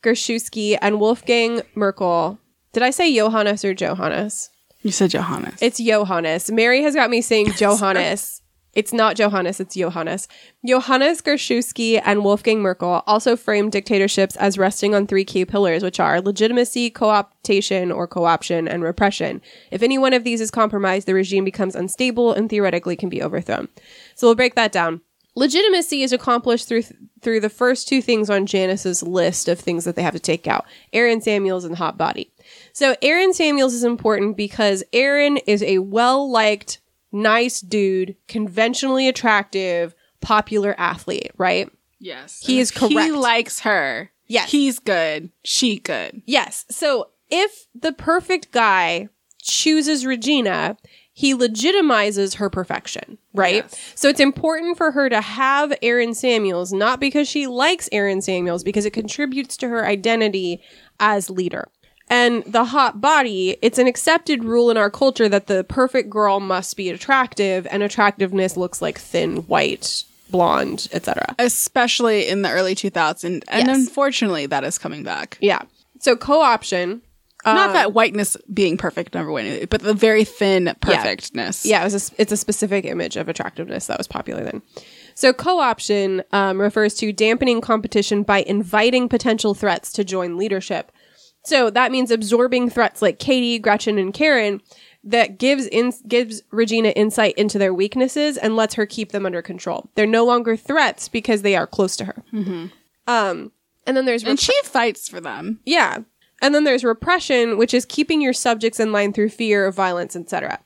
Gerschewski 0.02 0.76
and 0.82 1.00
Wolfgang 1.00 1.62
Merkel. 1.74 2.38
Did 2.74 2.82
I 2.82 2.90
say 2.90 3.14
Johannes 3.14 3.64
or 3.64 3.72
Johannes? 3.72 4.50
You 4.82 4.92
said 4.92 5.12
Johannes. 5.12 5.62
It's 5.62 5.78
Johannes. 5.78 6.50
Mary 6.50 6.82
has 6.82 6.94
got 6.94 7.08
me 7.08 7.22
saying 7.22 7.52
Johannes. 7.56 8.39
It's 8.72 8.92
not 8.92 9.16
Johannes, 9.16 9.58
it's 9.58 9.74
Johannes. 9.74 10.28
Johannes 10.64 11.20
Gerschewski 11.20 12.00
and 12.04 12.24
Wolfgang 12.24 12.62
Merkel 12.62 13.02
also 13.06 13.36
framed 13.36 13.72
dictatorships 13.72 14.36
as 14.36 14.58
resting 14.58 14.94
on 14.94 15.06
three 15.06 15.24
key 15.24 15.44
pillars, 15.44 15.82
which 15.82 15.98
are 15.98 16.20
legitimacy, 16.20 16.90
co-optation 16.90 17.94
or 17.94 18.06
co-option, 18.06 18.68
and 18.68 18.82
repression. 18.82 19.42
If 19.70 19.82
any 19.82 19.98
one 19.98 20.12
of 20.12 20.22
these 20.22 20.40
is 20.40 20.50
compromised, 20.50 21.08
the 21.08 21.14
regime 21.14 21.44
becomes 21.44 21.74
unstable 21.74 22.32
and 22.32 22.48
theoretically 22.48 22.96
can 22.96 23.08
be 23.08 23.22
overthrown. 23.22 23.68
So 24.14 24.28
we'll 24.28 24.36
break 24.36 24.54
that 24.54 24.72
down. 24.72 25.00
Legitimacy 25.36 26.02
is 26.02 26.12
accomplished 26.12 26.68
through 26.68 26.82
through 27.22 27.40
the 27.40 27.50
first 27.50 27.86
two 27.86 28.00
things 28.02 28.30
on 28.30 28.46
Janis's 28.46 29.02
list 29.02 29.46
of 29.46 29.60
things 29.60 29.84
that 29.84 29.94
they 29.94 30.02
have 30.02 30.14
to 30.14 30.20
take 30.20 30.48
out: 30.48 30.66
Aaron 30.92 31.20
Samuels 31.20 31.64
and 31.64 31.76
Hot 31.76 31.96
Body. 31.96 32.32
So 32.72 32.96
Aaron 33.00 33.32
Samuels 33.32 33.72
is 33.72 33.84
important 33.84 34.36
because 34.36 34.82
Aaron 34.92 35.36
is 35.46 35.62
a 35.62 35.78
well 35.78 36.30
liked 36.30 36.79
nice 37.12 37.60
dude, 37.60 38.16
conventionally 38.28 39.08
attractive, 39.08 39.94
popular 40.20 40.74
athlete, 40.78 41.32
right? 41.36 41.70
yes. 41.98 42.40
He 42.44 42.58
is 42.60 42.70
if 42.70 42.88
He 42.88 43.12
likes 43.12 43.60
her. 43.60 44.10
Yes. 44.26 44.50
He's 44.50 44.78
good. 44.78 45.30
She 45.44 45.78
good. 45.78 46.22
Yes. 46.24 46.64
So 46.70 47.10
if 47.30 47.66
the 47.74 47.92
perfect 47.92 48.52
guy 48.52 49.08
chooses 49.42 50.06
Regina, 50.06 50.76
he 51.12 51.34
legitimizes 51.34 52.36
her 52.36 52.48
perfection, 52.48 53.18
right? 53.34 53.56
Yes. 53.56 53.92
So 53.94 54.08
it's 54.08 54.20
important 54.20 54.76
for 54.76 54.92
her 54.92 55.08
to 55.08 55.20
have 55.20 55.76
Aaron 55.82 56.14
Samuels, 56.14 56.72
not 56.72 57.00
because 57.00 57.28
she 57.28 57.46
likes 57.46 57.88
Aaron 57.92 58.22
Samuels, 58.22 58.64
because 58.64 58.86
it 58.86 58.92
contributes 58.92 59.56
to 59.58 59.68
her 59.68 59.84
identity 59.84 60.62
as 60.98 61.28
leader. 61.28 61.68
And 62.10 62.42
the 62.44 62.64
hot 62.64 63.00
body, 63.00 63.56
it's 63.62 63.78
an 63.78 63.86
accepted 63.86 64.42
rule 64.42 64.68
in 64.68 64.76
our 64.76 64.90
culture 64.90 65.28
that 65.28 65.46
the 65.46 65.62
perfect 65.64 66.10
girl 66.10 66.40
must 66.40 66.76
be 66.76 66.90
attractive, 66.90 67.66
and 67.70 67.82
attractiveness 67.84 68.56
looks 68.56 68.82
like 68.82 68.98
thin, 68.98 69.36
white, 69.46 70.02
blonde, 70.28 70.88
etc. 70.92 71.36
Especially 71.38 72.26
in 72.28 72.42
the 72.42 72.50
early 72.50 72.74
2000s. 72.74 73.44
And 73.48 73.68
Yes. 73.68 73.76
unfortunately, 73.78 74.46
that 74.46 74.64
is 74.64 74.76
coming 74.76 75.04
back. 75.04 75.38
Yeah. 75.40 75.62
So 76.00 76.16
co-option. 76.16 77.02
Not 77.46 77.68
um, 77.68 77.72
that 77.74 77.94
whiteness 77.94 78.36
being 78.52 78.76
perfect 78.76 79.14
never 79.14 79.32
went, 79.32 79.70
but 79.70 79.80
the 79.80 79.94
very 79.94 80.24
thin 80.24 80.74
perfectness. 80.80 81.64
Yeah, 81.64 81.80
it 81.80 81.84
was 81.84 82.10
a, 82.10 82.14
it's 82.20 82.32
a 82.32 82.36
specific 82.36 82.84
image 82.84 83.16
of 83.16 83.30
attractiveness 83.30 83.86
that 83.86 83.96
was 83.96 84.06
popular 84.06 84.44
then. 84.44 84.60
So 85.14 85.32
co-option 85.32 86.22
um, 86.32 86.60
refers 86.60 86.94
to 86.96 87.12
dampening 87.12 87.62
competition 87.62 88.24
by 88.24 88.42
inviting 88.42 89.08
potential 89.08 89.54
threats 89.54 89.90
to 89.92 90.04
join 90.04 90.36
leadership. 90.36 90.92
So 91.44 91.70
that 91.70 91.90
means 91.90 92.10
absorbing 92.10 92.70
threats 92.70 93.00
like 93.00 93.18
Cady, 93.18 93.58
Gretchen, 93.58 93.98
and 93.98 94.12
Karen 94.12 94.60
that 95.02 95.38
gives 95.38 95.66
in, 95.66 95.92
gives 96.06 96.42
Regina 96.50 96.90
insight 96.90 97.34
into 97.36 97.58
their 97.58 97.72
weaknesses 97.72 98.36
and 98.36 98.56
lets 98.56 98.74
her 98.74 98.84
keep 98.84 99.12
them 99.12 99.24
under 99.24 99.40
control. 99.40 99.88
They're 99.94 100.06
no 100.06 100.24
longer 100.26 100.56
threats 100.56 101.08
because 101.08 101.42
they 101.42 101.56
are 101.56 101.66
close 101.66 101.96
to 101.96 102.04
her. 102.04 102.22
Um, 103.06 103.52
and 103.86 103.96
then 103.96 104.04
there's 104.04 104.22
And 104.24 104.38
she 104.38 104.52
fights 104.64 105.08
for 105.08 105.20
them. 105.20 105.60
yeah. 105.64 105.98
And 106.42 106.54
then 106.54 106.64
there's 106.64 106.84
repression, 106.84 107.58
which 107.58 107.74
is 107.74 107.84
keeping 107.84 108.22
your 108.22 108.32
subjects 108.32 108.80
in 108.80 108.92
line 108.92 109.12
through 109.12 109.28
fear, 109.28 109.66
of 109.66 109.74
violence, 109.74 110.16
etc. 110.16 110.58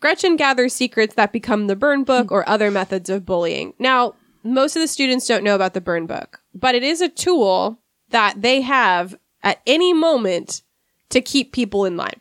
Gretchen 0.00 0.34
gathers 0.34 0.74
secrets 0.74 1.14
that 1.14 1.32
become 1.32 1.68
the 1.68 1.76
burn 1.76 2.02
book 2.02 2.32
or 2.32 2.48
other 2.48 2.68
methods 2.68 3.08
of 3.08 3.24
bullying. 3.24 3.72
Now, 3.78 4.14
most 4.42 4.74
of 4.74 4.82
the 4.82 4.88
students 4.88 5.28
don't 5.28 5.44
know 5.44 5.54
about 5.54 5.74
the 5.74 5.80
burn 5.80 6.06
book, 6.06 6.40
but 6.52 6.74
it 6.74 6.82
is 6.82 7.00
a 7.00 7.08
tool 7.08 7.78
that 8.08 8.42
they 8.42 8.62
have 8.62 9.14
at 9.42 9.60
any 9.66 9.92
moment 9.92 10.62
to 11.10 11.20
keep 11.20 11.52
people 11.52 11.84
in 11.84 11.96
line. 11.96 12.20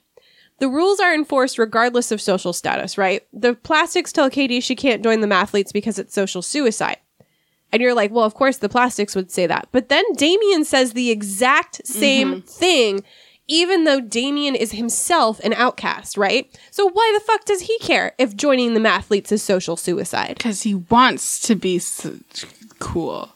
The 0.59 0.67
rules 0.67 0.99
are 0.99 1.13
enforced 1.13 1.57
regardless 1.57 2.11
of 2.11 2.21
social 2.21 2.51
status, 2.51 2.97
right? 2.97 3.25
The 3.31 3.53
plastics 3.55 4.11
tell 4.11 4.29
Cady 4.29 4.59
she 4.59 4.75
can't 4.75 5.03
join 5.03 5.21
the 5.21 5.27
mathletes 5.27 5.71
because 5.71 5.97
it's 5.97 6.13
social 6.13 6.41
suicide. 6.41 6.97
And 7.71 7.81
you're 7.81 7.93
like, 7.93 8.11
well, 8.11 8.25
of 8.25 8.33
course 8.33 8.57
the 8.57 8.69
plastics 8.69 9.15
would 9.15 9.31
say 9.31 9.47
that. 9.47 9.69
But 9.71 9.89
then 9.89 10.03
Damian 10.13 10.65
says 10.65 10.93
the 10.93 11.11
exact 11.11 11.85
same 11.85 12.35
mm-hmm. 12.35 12.47
thing, 12.47 13.03
even 13.47 13.85
though 13.85 14.01
Damian 14.01 14.55
is 14.55 14.71
himself 14.73 15.39
an 15.41 15.53
outcast, 15.53 16.17
right? 16.17 16.53
So 16.71 16.89
why 16.89 17.17
the 17.17 17.23
fuck 17.23 17.45
does 17.45 17.61
he 17.61 17.77
care 17.79 18.13
if 18.17 18.35
joining 18.35 18.73
the 18.73 18.79
mathletes 18.79 19.31
is 19.31 19.41
social 19.41 19.77
suicide? 19.77 20.35
Because 20.37 20.63
he 20.63 20.75
wants 20.75 21.39
to 21.41 21.55
be 21.55 21.77
s 21.77 22.05
cool. 22.79 23.29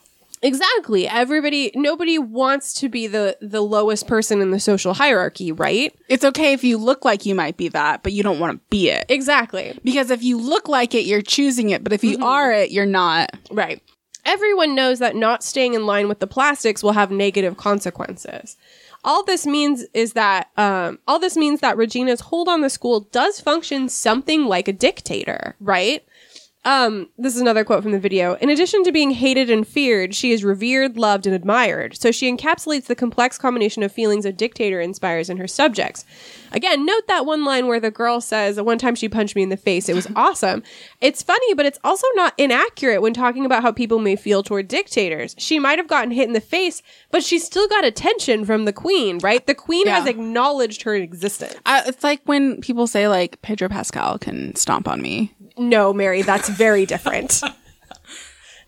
Exactly. 0.44 1.08
Everybody, 1.08 1.72
nobody 1.74 2.18
wants 2.18 2.74
to 2.74 2.90
be 2.90 3.06
the, 3.06 3.36
the 3.40 3.62
lowest 3.62 4.06
person 4.06 4.42
in 4.42 4.50
the 4.50 4.60
social 4.60 4.92
hierarchy, 4.92 5.52
right? 5.52 5.92
It's 6.08 6.22
okay 6.22 6.52
if 6.52 6.62
you 6.62 6.76
look 6.76 7.02
like 7.02 7.24
you 7.24 7.34
might 7.34 7.56
be 7.56 7.68
that, 7.68 8.02
but 8.02 8.12
you 8.12 8.22
don't 8.22 8.38
want 8.38 8.58
to 8.58 8.64
be 8.68 8.90
it. 8.90 9.06
Exactly. 9.08 9.78
Because 9.82 10.10
if 10.10 10.22
you 10.22 10.38
look 10.38 10.68
like 10.68 10.94
it, 10.94 11.06
you're 11.06 11.22
choosing 11.22 11.70
it. 11.70 11.82
But 11.82 11.94
if 11.94 12.04
you 12.04 12.22
are 12.22 12.52
it, 12.52 12.70
you're 12.70 12.84
not. 12.84 13.30
Right. 13.50 13.82
Everyone 14.26 14.74
knows 14.74 14.98
that 14.98 15.16
not 15.16 15.42
staying 15.42 15.72
in 15.72 15.86
line 15.86 16.08
with 16.08 16.20
the 16.20 16.26
plastics 16.26 16.82
will 16.82 16.92
have 16.92 17.10
negative 17.10 17.56
consequences. 17.56 18.58
All 19.02 19.24
this 19.24 19.46
means 19.46 19.84
is 19.94 20.12
that 20.12 20.48
um, 20.58 20.98
all 21.08 21.18
this 21.18 21.36
means 21.38 21.60
that 21.60 21.76
Regina's 21.78 22.20
hold 22.20 22.48
on 22.48 22.60
the 22.60 22.70
school 22.70 23.00
does 23.00 23.40
function 23.40 23.88
something 23.88 24.44
like 24.44 24.68
a 24.68 24.72
dictator, 24.72 25.56
right? 25.60 26.04
Um, 26.64 27.10
this 27.18 27.34
is 27.34 27.40
another 27.42 27.62
quote 27.64 27.82
from 27.82 27.92
the 27.92 27.98
video. 27.98 28.34
In 28.36 28.48
addition 28.48 28.84
to 28.84 28.92
being 28.92 29.10
hated 29.10 29.50
and 29.50 29.66
feared, 29.68 30.14
she 30.14 30.32
is 30.32 30.42
revered, 30.44 30.96
loved, 30.96 31.26
and 31.26 31.34
admired. 31.34 31.96
So 31.96 32.10
she 32.10 32.32
encapsulates 32.34 32.86
the 32.86 32.94
complex 32.94 33.36
combination 33.36 33.82
of 33.82 33.92
feelings 33.92 34.24
a 34.24 34.32
dictator 34.32 34.80
inspires 34.80 35.28
in 35.28 35.36
her 35.36 35.46
subjects. 35.46 36.04
Again, 36.52 36.86
note 36.86 37.06
that 37.08 37.26
one 37.26 37.44
line 37.44 37.66
where 37.66 37.80
the 37.80 37.90
girl 37.90 38.20
says, 38.20 38.60
One 38.60 38.78
time 38.78 38.94
she 38.94 39.08
punched 39.08 39.36
me 39.36 39.42
in 39.42 39.48
the 39.50 39.56
face. 39.56 39.88
It 39.88 39.94
was 39.94 40.06
awesome. 40.16 40.62
It's 41.00 41.22
funny, 41.22 41.52
but 41.54 41.66
it's 41.66 41.78
also 41.84 42.06
not 42.14 42.32
inaccurate 42.38 43.02
when 43.02 43.12
talking 43.12 43.44
about 43.44 43.62
how 43.62 43.72
people 43.72 43.98
may 43.98 44.16
feel 44.16 44.42
toward 44.42 44.68
dictators. 44.68 45.34
She 45.38 45.58
might 45.58 45.78
have 45.78 45.88
gotten 45.88 46.12
hit 46.12 46.26
in 46.26 46.32
the 46.32 46.40
face, 46.40 46.82
but 47.10 47.22
she 47.22 47.38
still 47.38 47.68
got 47.68 47.84
attention 47.84 48.44
from 48.46 48.64
the 48.64 48.72
queen, 48.72 49.18
right? 49.18 49.46
The 49.46 49.54
queen 49.54 49.86
Yeah. 49.86 49.98
has 49.98 50.06
acknowledged 50.08 50.82
her 50.82 50.94
existence. 50.94 51.56
I, 51.66 51.82
it's 51.86 52.02
like 52.04 52.22
when 52.24 52.60
people 52.62 52.86
say 52.86 53.08
like 53.08 53.42
Pedro 53.42 53.68
Pascal 53.68 54.18
can 54.18 54.54
stomp 54.54 54.88
on 54.88 55.02
me. 55.02 55.34
No, 55.56 55.92
Mary, 55.92 56.22
that's 56.22 56.48
very 56.48 56.86
different. 56.86 57.40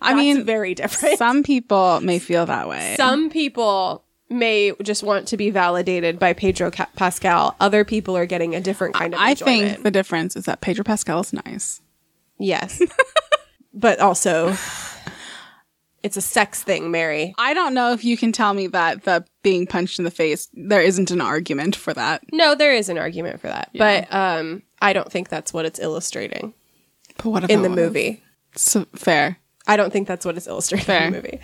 I 0.00 0.12
That's 0.12 0.16
mean, 0.18 0.44
very 0.44 0.74
different. 0.74 1.16
some 1.18 1.42
people 1.42 2.00
may 2.00 2.18
feel 2.18 2.44
that 2.46 2.68
way. 2.68 2.94
Some 2.96 3.30
people 3.30 4.04
may 4.28 4.72
just 4.82 5.02
want 5.02 5.26
to 5.28 5.36
be 5.38 5.50
validated 5.50 6.18
by 6.18 6.32
Pedro 6.34 6.70
Ca- 6.70 6.88
Pascal. 6.96 7.56
Other 7.60 7.82
people 7.84 8.16
are 8.16 8.26
getting 8.26 8.54
a 8.54 8.60
different 8.60 8.94
kind 8.94 9.14
of 9.14 9.20
I 9.20 9.30
enjoyment. 9.30 9.70
think 9.72 9.82
the 9.84 9.90
difference 9.90 10.36
is 10.36 10.44
that 10.44 10.60
Pedro 10.60 10.84
Pascal 10.84 11.20
is 11.20 11.32
nice. 11.32 11.80
yes. 12.38 12.82
but 13.74 13.98
also 13.98 14.54
it's 16.02 16.16
a 16.16 16.22
sex 16.22 16.62
thing, 16.62 16.90
Mary. 16.90 17.34
I 17.38 17.54
don't 17.54 17.72
know 17.74 17.92
if 17.92 18.04
you 18.04 18.16
can 18.16 18.32
tell 18.32 18.52
me 18.54 18.66
that 18.68 19.04
the 19.04 19.24
being 19.42 19.66
punched 19.66 19.98
in 19.98 20.04
the 20.04 20.10
face, 20.10 20.48
there 20.52 20.82
isn't 20.82 21.10
an 21.10 21.20
argument 21.20 21.74
for 21.74 21.92
that. 21.94 22.22
No, 22.32 22.54
there 22.54 22.74
is 22.74 22.88
an 22.88 22.98
argument 22.98 23.40
for 23.40 23.48
that. 23.48 23.70
But 23.74 24.12
um 24.12 24.62
I 24.82 24.92
don't 24.92 25.10
think 25.10 25.30
that's 25.30 25.52
what 25.54 25.64
it's 25.64 25.78
illustrating 25.80 26.52
But 27.18 27.26
what 27.26 27.50
in 27.50 27.62
the 27.62 27.68
movie. 27.68 28.22
So, 28.54 28.86
fair. 28.94 29.38
I 29.66 29.76
don't 29.76 29.92
think 29.92 30.06
that's 30.08 30.24
what 30.24 30.36
it's 30.36 30.46
illustrating 30.46 30.86
Fair. 30.86 31.06
in 31.06 31.12
the 31.12 31.18
movie. 31.18 31.40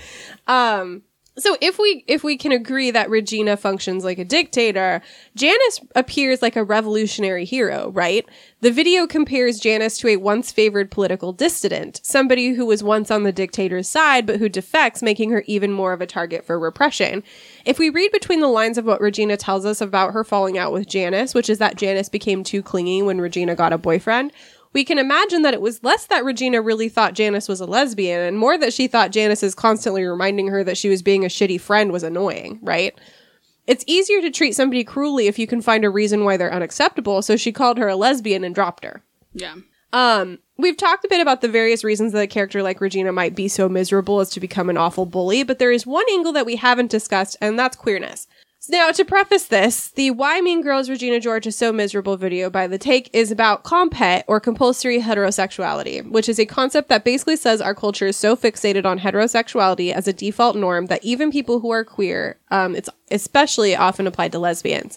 Um, 0.46 1.02
so 1.38 1.56
if 1.62 1.78
we 1.78 2.04
if 2.06 2.22
we 2.22 2.36
can 2.36 2.52
agree 2.52 2.90
that 2.90 3.08
Regina 3.08 3.56
functions 3.56 4.04
like 4.04 4.18
a 4.18 4.24
dictator, 4.24 5.00
Janis 5.34 5.80
appears 5.94 6.42
like 6.42 6.56
a 6.56 6.64
revolutionary 6.64 7.46
hero, 7.46 7.90
right? 7.90 8.26
The 8.60 8.70
video 8.70 9.06
compares 9.06 9.58
Janis 9.58 9.96
to 9.98 10.08
a 10.08 10.18
once 10.18 10.52
favored 10.52 10.90
political 10.90 11.32
dissident, 11.32 12.00
somebody 12.02 12.52
who 12.52 12.66
was 12.66 12.82
once 12.82 13.10
on 13.10 13.22
the 13.22 13.32
dictator's 13.32 13.88
side 13.88 14.26
but 14.26 14.40
who 14.40 14.50
defects, 14.50 15.02
making 15.02 15.30
her 15.30 15.42
even 15.46 15.72
more 15.72 15.94
of 15.94 16.02
a 16.02 16.06
target 16.06 16.44
for 16.44 16.58
repression. 16.58 17.22
If 17.64 17.78
we 17.78 17.88
read 17.88 18.12
between 18.12 18.40
the 18.40 18.48
lines 18.48 18.76
of 18.76 18.84
what 18.84 19.00
Regina 19.00 19.38
tells 19.38 19.64
us 19.64 19.80
about 19.80 20.12
her 20.12 20.24
falling 20.24 20.58
out 20.58 20.72
with 20.72 20.86
Janis, 20.86 21.32
which 21.32 21.48
is 21.48 21.56
that 21.58 21.76
Janis 21.76 22.10
became 22.10 22.44
too 22.44 22.62
clingy 22.62 23.00
when 23.00 23.22
Regina 23.22 23.54
got 23.54 23.72
a 23.72 23.78
boyfriend, 23.78 24.32
we 24.72 24.84
can 24.84 24.98
imagine 24.98 25.42
that 25.42 25.54
it 25.54 25.60
was 25.60 25.82
less 25.82 26.06
that 26.06 26.24
Regina 26.24 26.62
really 26.62 26.88
thought 26.88 27.14
Janis 27.14 27.48
was 27.48 27.60
a 27.60 27.66
lesbian 27.66 28.20
and 28.20 28.38
more 28.38 28.56
that 28.58 28.72
she 28.72 28.86
thought 28.86 29.10
Janis's 29.10 29.54
constantly 29.54 30.04
reminding 30.04 30.48
her 30.48 30.64
that 30.64 30.78
she 30.78 30.88
was 30.88 31.02
being 31.02 31.24
a 31.24 31.28
shitty 31.28 31.60
friend 31.60 31.92
was 31.92 32.02
annoying, 32.02 32.58
right? 32.62 32.98
It's 33.66 33.84
easier 33.86 34.20
to 34.22 34.30
treat 34.30 34.56
somebody 34.56 34.82
cruelly 34.82 35.28
if 35.28 35.38
you 35.38 35.46
can 35.46 35.60
find 35.60 35.84
a 35.84 35.90
reason 35.90 36.24
why 36.24 36.36
they're 36.36 36.52
unacceptable, 36.52 37.22
so 37.22 37.36
she 37.36 37.52
called 37.52 37.78
her 37.78 37.88
a 37.88 37.96
lesbian 37.96 38.44
and 38.44 38.54
dropped 38.54 38.84
her. 38.84 39.02
Yeah. 39.34 39.54
Um, 39.92 40.38
we've 40.56 40.76
talked 40.76 41.04
a 41.04 41.08
bit 41.08 41.20
about 41.20 41.42
the 41.42 41.48
various 41.48 41.84
reasons 41.84 42.12
that 42.12 42.22
a 42.22 42.26
character 42.26 42.62
like 42.62 42.80
Regina 42.80 43.12
might 43.12 43.36
be 43.36 43.46
so 43.46 43.68
miserable 43.68 44.20
as 44.20 44.30
to 44.30 44.40
become 44.40 44.70
an 44.70 44.78
awful 44.78 45.06
bully, 45.06 45.42
but 45.42 45.58
there 45.58 45.70
is 45.70 45.86
one 45.86 46.06
angle 46.10 46.32
that 46.32 46.46
we 46.46 46.56
haven't 46.56 46.90
discussed, 46.90 47.36
and 47.40 47.58
that's 47.58 47.76
queerness. 47.76 48.26
Now, 48.68 48.92
to 48.92 49.04
preface 49.04 49.46
this, 49.46 49.88
the 49.88 50.12
Why 50.12 50.40
Mean 50.40 50.62
Girls 50.62 50.88
Regina 50.88 51.18
George 51.18 51.48
is 51.48 51.56
So 51.56 51.72
Miserable 51.72 52.16
video 52.16 52.48
by 52.48 52.68
The 52.68 52.78
Take 52.78 53.10
is 53.12 53.32
about 53.32 53.64
comphet 53.64 54.22
or 54.28 54.38
compulsory 54.38 55.00
heterosexuality, 55.00 56.08
which 56.08 56.28
is 56.28 56.38
a 56.38 56.46
concept 56.46 56.88
that 56.88 57.04
basically 57.04 57.34
says 57.34 57.60
our 57.60 57.74
culture 57.74 58.06
is 58.06 58.16
so 58.16 58.36
fixated 58.36 58.86
on 58.86 59.00
heterosexuality 59.00 59.92
as 59.92 60.06
a 60.06 60.12
default 60.12 60.54
norm 60.54 60.86
that 60.86 61.02
even 61.02 61.32
people 61.32 61.58
who 61.58 61.70
are 61.70 61.84
queer, 61.84 62.38
um, 62.52 62.76
it's 62.76 62.88
especially 63.10 63.74
often 63.74 64.06
applied 64.06 64.30
to 64.30 64.38
lesbians, 64.38 64.96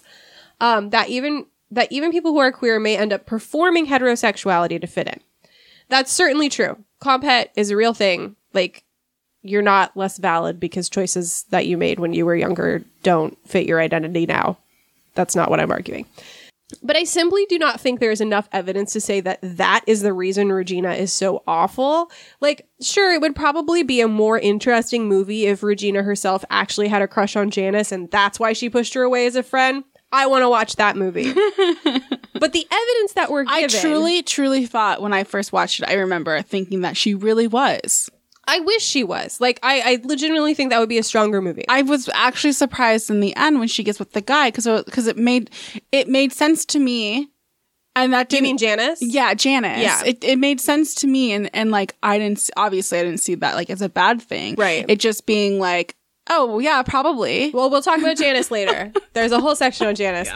um, 0.60 0.90
that 0.90 1.08
even 1.08 1.46
that 1.72 1.90
even 1.90 2.12
people 2.12 2.30
who 2.30 2.38
are 2.38 2.52
queer 2.52 2.78
may 2.78 2.96
end 2.96 3.12
up 3.12 3.26
performing 3.26 3.88
heterosexuality 3.88 4.80
to 4.80 4.86
fit 4.86 5.08
in. 5.08 5.20
That's 5.88 6.12
certainly 6.12 6.48
true. 6.48 6.84
Comphet 7.02 7.48
is 7.56 7.72
a 7.72 7.76
real 7.76 7.94
thing. 7.94 8.36
Like 8.52 8.84
you're 9.42 9.62
not 9.62 9.96
less 9.96 10.18
valid 10.18 10.58
because 10.58 10.88
choices 10.88 11.44
that 11.50 11.66
you 11.66 11.76
made 11.76 11.98
when 11.98 12.12
you 12.12 12.26
were 12.26 12.36
younger 12.36 12.82
don't 13.02 13.36
fit 13.46 13.66
your 13.66 13.80
identity 13.80 14.26
now. 14.26 14.58
That's 15.14 15.36
not 15.36 15.50
what 15.50 15.60
I'm 15.60 15.70
arguing. 15.70 16.06
But 16.82 16.96
I 16.96 17.04
simply 17.04 17.46
do 17.48 17.58
not 17.58 17.80
think 17.80 18.00
there 18.00 18.10
is 18.10 18.20
enough 18.20 18.48
evidence 18.52 18.92
to 18.94 19.00
say 19.00 19.20
that 19.20 19.38
that 19.40 19.84
is 19.86 20.02
the 20.02 20.12
reason 20.12 20.50
Regina 20.50 20.94
is 20.94 21.12
so 21.12 21.44
awful. 21.46 22.10
Like, 22.40 22.66
sure, 22.80 23.12
it 23.12 23.20
would 23.20 23.36
probably 23.36 23.84
be 23.84 24.00
a 24.00 24.08
more 24.08 24.38
interesting 24.38 25.08
movie 25.08 25.46
if 25.46 25.62
Regina 25.62 26.02
herself 26.02 26.44
actually 26.50 26.88
had 26.88 27.02
a 27.02 27.08
crush 27.08 27.36
on 27.36 27.50
Janis 27.50 27.92
and 27.92 28.10
that's 28.10 28.40
why 28.40 28.52
she 28.52 28.68
pushed 28.68 28.94
her 28.94 29.02
away 29.02 29.26
as 29.26 29.36
a 29.36 29.44
friend. 29.44 29.84
I 30.10 30.26
want 30.26 30.42
to 30.42 30.48
watch 30.48 30.76
that 30.76 30.96
movie. 30.96 31.32
but 31.32 32.52
the 32.52 32.66
evidence 32.70 33.12
that 33.14 33.28
we're 33.30 33.44
given, 33.44 33.64
I 33.64 33.66
truly, 33.66 34.22
truly 34.22 34.66
thought 34.66 35.02
when 35.02 35.12
I 35.12 35.24
first 35.24 35.52
watched 35.52 35.80
it, 35.80 35.88
I 35.88 35.94
remember 35.94 36.42
thinking 36.42 36.80
that 36.80 36.96
she 36.96 37.14
really 37.14 37.46
was. 37.46 38.10
I 38.48 38.60
wish 38.60 38.82
she 38.82 39.02
was. 39.04 39.40
Like, 39.40 39.58
I, 39.62 39.80
I 39.80 40.00
legitimately 40.04 40.54
think 40.54 40.70
that 40.70 40.78
would 40.78 40.88
be 40.88 40.98
a 40.98 41.02
stronger 41.02 41.42
movie. 41.42 41.64
I 41.68 41.82
was 41.82 42.08
actually 42.14 42.52
surprised 42.52 43.10
in 43.10 43.20
the 43.20 43.34
end 43.36 43.58
when 43.58 43.68
she 43.68 43.82
gets 43.82 43.98
with 43.98 44.12
the 44.12 44.20
guy 44.20 44.50
because 44.50 44.66
because 44.84 45.06
it 45.06 45.16
made 45.16 45.50
it 45.92 46.08
made 46.08 46.32
sense 46.32 46.64
to 46.66 46.78
me, 46.78 47.28
and 47.96 48.12
that 48.12 48.28
Do 48.28 48.36
you 48.36 48.42
didn't 48.42 48.50
mean 48.50 48.58
Janis? 48.58 49.02
yeah 49.02 49.34
Janis 49.34 49.80
Yeah. 49.82 50.02
it 50.04 50.22
it 50.22 50.38
made 50.38 50.60
sense 50.60 50.94
to 50.96 51.06
me 51.06 51.32
and 51.32 51.50
and 51.54 51.70
like 51.70 51.96
I 52.02 52.18
didn't 52.18 52.38
s- 52.38 52.50
obviously 52.56 52.98
I 52.98 53.02
didn't 53.04 53.20
see 53.20 53.34
that 53.36 53.54
like 53.54 53.70
as 53.70 53.80
a 53.82 53.88
bad 53.88 54.20
thing 54.22 54.54
Right. 54.56 54.84
it 54.88 55.00
just 55.00 55.24
being 55.26 55.58
like 55.58 55.96
oh 56.28 56.58
yeah 56.58 56.82
probably 56.82 57.50
Well, 57.52 57.70
we'll 57.70 57.82
talk 57.82 57.98
about 57.98 58.16
Janis 58.16 58.50
later. 58.50 58.92
There's 59.14 59.32
a 59.32 59.40
whole 59.40 59.56
section 59.56 59.86
on 59.86 59.94
Janis. 59.94 60.28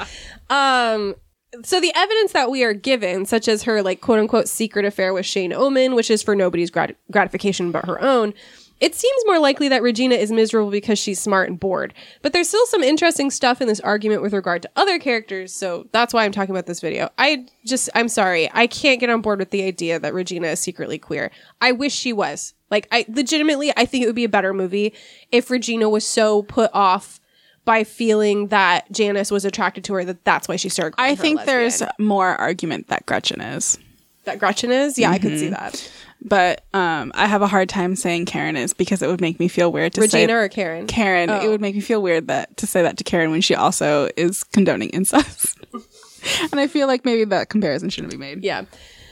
Um, 0.49 1.15
so 1.65 1.81
the 1.81 1.93
evidence 1.95 2.33
that 2.33 2.51
we 2.51 2.63
are 2.65 2.73
given, 2.73 3.27
such 3.27 3.49
as 3.49 3.65
her 3.65 3.83
like 3.83 4.01
quote 4.01 4.19
unquote 4.19 4.49
secret 4.49 4.85
affair 4.85 5.13
with 5.13 5.27
Shane 5.27 5.53
Oman, 5.53 5.95
which 5.95 6.11
is 6.11 6.23
for 6.23 6.37
nobody's 6.37 6.71
grat- 6.71 6.97
gratification 7.11 7.73
but 7.73 7.87
her 7.87 8.01
own, 8.01 8.35
it 8.81 8.95
seems 8.95 9.23
more 9.27 9.39
likely 9.39 9.69
that 9.69 9.83
Regina 9.83 10.15
is 10.15 10.33
miserable 10.33 10.71
because 10.71 10.99
she's 10.99 11.21
smart 11.21 11.51
and 11.51 11.61
bored. 11.61 11.93
But 12.23 12.33
there's 12.33 12.49
still 12.49 12.65
some 12.67 12.83
interesting 12.83 13.31
stuff 13.31 13.61
in 13.61 13.69
this 13.69 13.81
argument 13.81 14.23
with 14.23 14.33
regard 14.33 14.63
to 14.63 14.71
other 14.75 14.99
characters, 14.99 15.53
so 15.53 15.87
that's 15.93 16.15
why 16.15 16.25
I'm 16.25 16.33
talking 16.33 16.55
about 16.55 16.67
this 16.67 16.81
video. 16.81 17.11
I 17.19 17.47
just, 17.67 17.91
I'm 17.95 18.09
sorry, 18.09 18.51
I 18.55 18.67
can't 18.67 18.99
get 18.99 19.11
on 19.11 19.21
board 19.21 19.39
with 19.39 19.51
the 19.51 19.65
idea 19.65 19.99
that 19.99 20.15
Regina 20.15 20.49
is 20.49 20.61
secretly 20.61 20.99
queer. 20.99 21.31
I 21.61 21.73
wish 21.73 21.93
she 21.93 22.15
was. 22.15 22.55
Like, 22.71 22.89
I 22.91 23.05
legitimately, 23.09 23.73
I 23.77 23.85
think 23.85 24.03
it 24.05 24.07
would 24.07 24.17
be 24.17 24.25
a 24.25 24.31
better 24.31 24.55
movie 24.55 24.95
if 25.31 25.51
Regina 25.51 25.91
was 25.91 26.07
so 26.07 26.43
put 26.43 26.71
off 26.73 27.21
by 27.65 27.85
feeling 27.85 28.49
that 28.49 28.91
Janis 28.93 29.31
was 29.31 29.45
attracted 29.45 29.85
to 29.85 29.95
her 29.95 30.05
that 30.05 30.25
that's 30.25 30.49
why 30.49 30.57
she 30.57 30.69
started. 30.69 30.95
I 30.99 31.15
think 31.15 31.45
there's 31.45 31.83
more 31.99 32.29
argument 32.37 32.89
that 32.89 33.07
Gretchen 33.07 33.41
is 33.41 33.79
that 34.25 34.39
Gretchen 34.39 34.71
is. 34.71 34.99
Yeah, 34.99 35.11
I 35.11 35.19
could 35.19 35.33
Mm-hmm. 35.33 35.39
see 35.41 35.49
that. 35.49 35.93
but 36.23 36.65
um 36.75 37.11
I 37.15 37.27
have 37.27 37.41
a 37.43 37.47
hard 37.47 37.69
time 37.69 37.97
saying 37.97 38.27
Karen 38.27 38.57
is 38.57 38.73
because 38.75 39.01
it 39.03 39.07
would 39.09 39.21
make 39.21 39.41
me 39.41 39.49
feel 39.49 39.73
weird 39.73 39.95
to 39.95 40.01
Regina 40.03 40.29
say 40.29 40.33
or 40.35 40.49
Karen? 40.49 40.87
Karen 40.87 41.31
it 41.31 41.43
Oh. 41.45 41.51
would 41.51 41.61
make 41.61 41.75
me 41.75 41.81
feel 41.81 42.03
weird 42.03 42.27
that 42.29 42.57
to 42.59 42.67
say 42.67 42.83
that 42.83 42.97
to 42.99 43.05
Karen 43.05 43.31
when 43.31 43.41
she 43.41 43.55
also 43.55 44.09
is 44.17 44.43
condoning 44.45 44.91
incest 44.91 45.57
and 46.53 46.61
I 46.61 46.67
feel 46.67 46.87
like 46.87 47.05
maybe 47.07 47.25
that 47.25 47.49
comparison 47.49 47.89
shouldn't 47.91 48.13
be 48.13 48.19
made 48.19 48.45
Yeah. 48.45 48.65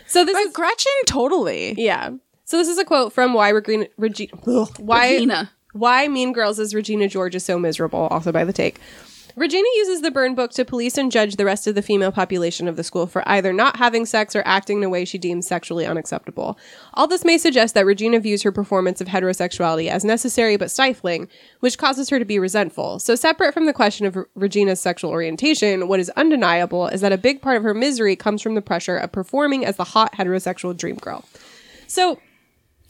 So 0.06 0.24
this 0.24 0.34
but 0.34 0.40
is 0.48 0.52
Gretchen 0.52 0.92
totally 1.06 1.74
yeah. 1.78 2.10
So 2.44 2.56
this 2.58 2.68
is 2.68 2.78
a 2.78 2.84
quote 2.84 3.12
from 3.12 3.34
why 3.34 3.50
Regina, 3.50 3.86
Regina 3.96 4.32
why 4.78 5.12
Regina. 5.12 5.50
Why 5.72 6.08
Mean 6.08 6.32
Girls 6.32 6.58
is 6.58 6.74
Regina 6.74 7.08
George 7.08 7.34
is 7.34 7.44
so 7.44 7.58
miserable. 7.58 8.08
Also 8.10 8.32
by 8.32 8.44
the 8.44 8.52
take. 8.52 8.80
Regina 9.38 9.68
uses 9.76 10.00
the 10.00 10.10
burn 10.10 10.34
book 10.34 10.50
to 10.50 10.64
police 10.64 10.98
and 10.98 11.12
judge 11.12 11.36
the 11.36 11.44
rest 11.44 11.68
of 11.68 11.76
the 11.76 11.82
female 11.82 12.10
population 12.10 12.66
of 12.66 12.74
the 12.74 12.82
school 12.82 13.06
for 13.06 13.22
either 13.28 13.52
not 13.52 13.76
having 13.76 14.04
sex 14.04 14.34
or 14.34 14.42
acting 14.44 14.78
in 14.78 14.84
a 14.84 14.88
way 14.88 15.04
she 15.04 15.16
deems 15.16 15.46
sexually 15.46 15.86
unacceptable. 15.86 16.58
All 16.94 17.06
this 17.06 17.24
may 17.24 17.38
suggest 17.38 17.74
that 17.74 17.86
Regina 17.86 18.18
views 18.18 18.42
her 18.42 18.50
performance 18.50 19.00
of 19.00 19.06
heterosexuality 19.06 19.88
as 19.88 20.04
necessary 20.04 20.56
but 20.56 20.72
stifling, 20.72 21.28
which 21.60 21.78
causes 21.78 22.08
her 22.08 22.18
to 22.18 22.24
be 22.24 22.40
resentful. 22.40 22.98
So, 22.98 23.14
separate 23.14 23.54
from 23.54 23.66
the 23.66 23.72
question 23.72 24.06
of 24.06 24.16
R- 24.16 24.28
Regina's 24.34 24.80
sexual 24.80 25.12
orientation, 25.12 25.86
what 25.86 26.00
is 26.00 26.10
undeniable 26.16 26.88
is 26.88 27.00
that 27.02 27.12
a 27.12 27.18
big 27.18 27.40
part 27.40 27.58
of 27.58 27.62
her 27.62 27.74
misery 27.74 28.16
comes 28.16 28.42
from 28.42 28.56
the 28.56 28.62
pressure 28.62 28.96
of 28.96 29.12
performing 29.12 29.64
as 29.64 29.76
the 29.76 29.84
hot 29.84 30.14
heterosexual 30.14 30.76
dream 30.76 30.96
girl. 30.96 31.24
So, 31.86 32.18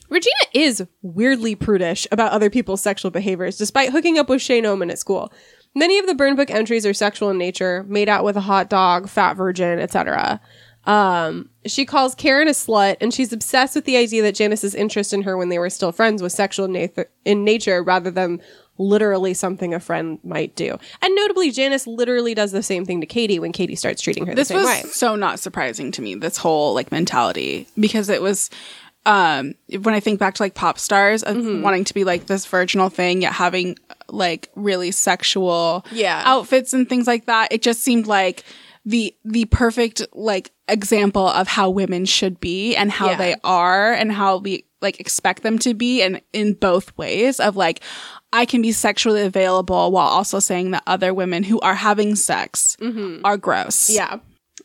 Regina 0.09 0.35
is 0.55 0.87
weirdly 1.03 1.55
prudish 1.55 2.07
about 2.11 2.33
other 2.33 2.51
people's 2.51 2.81
sexual 2.81 3.11
behaviors, 3.11 3.57
despite 3.57 3.91
hooking 3.91 4.19
up 4.19 4.29
with 4.29 4.43
Shane 4.43 4.67
Oman 4.67 4.91
at 4.91 4.99
school. 4.99 5.33
Many 5.75 5.99
of 5.99 6.07
the 6.07 6.15
burn 6.15 6.35
book 6.35 6.51
entries 6.51 6.87
are 6.87 6.95
sexual 6.95 7.31
in 7.31 7.39
nature, 7.39 7.85
made 7.89 8.09
out 8.09 8.25
with 8.25 8.37
a 8.37 8.41
hot 8.41 8.71
dog, 8.71 9.09
fat 9.09 9.35
virgin, 9.35 9.79
etc. 9.79 10.41
Um, 10.85 11.51
she 11.67 11.85
calls 11.85 12.15
Karen 12.15 12.49
a 12.49 12.53
slut, 12.53 12.97
and 13.01 13.13
she's 13.13 13.33
obsessed 13.33 13.75
with 13.75 13.85
the 13.85 13.97
idea 13.97 14.23
that 14.23 14.35
Janis's 14.35 14.75
interest 14.75 15.13
in 15.13 15.23
her 15.23 15.37
when 15.37 15.51
they 15.51 15.59
were 15.59 15.71
still 15.71 15.93
friends 15.93 16.23
was 16.23 16.33
sexual 16.33 16.65
in, 16.65 16.91
in 17.25 17.45
nature 17.45 17.83
rather 17.83 18.11
than 18.11 18.41
literally 18.79 19.35
something 19.35 19.75
a 19.75 19.81
friend 19.81 20.19
might 20.23 20.55
do. 20.57 20.79
And 21.03 21.15
notably, 21.15 21.51
Janis 21.51 21.87
literally 21.87 22.35
does 22.35 22.53
the 22.53 22.63
same 22.63 22.87
thing 22.87 23.01
to 23.01 23.07
Cady 23.07 23.39
when 23.39 23.53
Cady 23.53 23.75
starts 23.75 24.01
treating 24.01 24.25
her 24.27 24.35
this 24.35 24.49
the 24.49 24.55
same 24.55 24.63
was 24.63 24.85
way. 24.85 24.91
so 24.91 25.17
not 25.17 25.41
surprising 25.41 25.91
to 25.93 26.03
me 26.03 26.15
this 26.15 26.39
whole 26.39 26.75
like 26.75 26.91
mentality 26.93 27.67
because 27.79 28.09
it 28.09 28.23
was 28.23 28.51
um 29.09 29.55
when 29.81 29.95
i 29.95 30.01
think 30.01 30.21
back 30.21 30.35
to 30.35 30.43
like 30.43 30.55
pop 30.55 30.79
stars 30.79 31.23
of 31.23 31.37
Mm-hmm. 31.37 31.63
wanting 31.63 31.85
to 31.85 31.95
be 31.95 32.05
like 32.05 32.27
this 32.27 32.47
virginal 32.47 32.89
thing 32.91 33.23
yet 33.23 33.33
having 33.33 33.77
like 34.09 34.49
really 34.55 34.91
sexual 34.91 35.85
Yeah. 35.91 36.23
outfits 36.25 36.73
and 36.73 36.89
things 36.89 37.07
like 37.07 37.27
that 37.27 37.49
it 37.53 37.63
just 37.63 37.81
seemed 37.83 38.07
like 38.07 38.45
the 38.85 39.15
the 39.25 39.45
perfect 39.47 40.03
like 40.13 40.51
example 40.69 41.27
of 41.29 41.49
how 41.49 41.69
women 41.71 42.05
should 42.05 42.39
be 42.41 42.77
and 42.77 42.91
how 42.91 43.11
Yeah. 43.11 43.17
they 43.17 43.35
are 43.45 43.93
and 43.93 44.13
how 44.13 44.39
we 44.39 44.65
like 44.81 45.01
expect 45.01 45.43
them 45.43 45.59
to 45.61 45.75
be 45.75 46.03
and 46.03 46.21
in 46.33 46.55
both 46.55 46.97
ways 46.97 47.41
of 47.41 47.57
like 47.57 47.81
I 48.33 48.45
can 48.45 48.61
be 48.63 48.73
sexually 48.73 49.23
available 49.23 49.91
while 49.91 50.07
also 50.09 50.39
saying 50.39 50.71
that 50.73 50.83
other 50.87 51.13
women 51.15 51.43
who 51.45 51.59
are 51.61 51.75
having 51.75 52.15
sex 52.15 52.77
are 53.25 53.37
gross. 53.39 53.89
Mm-hmm. 53.91 53.95
Yeah. 53.95 54.19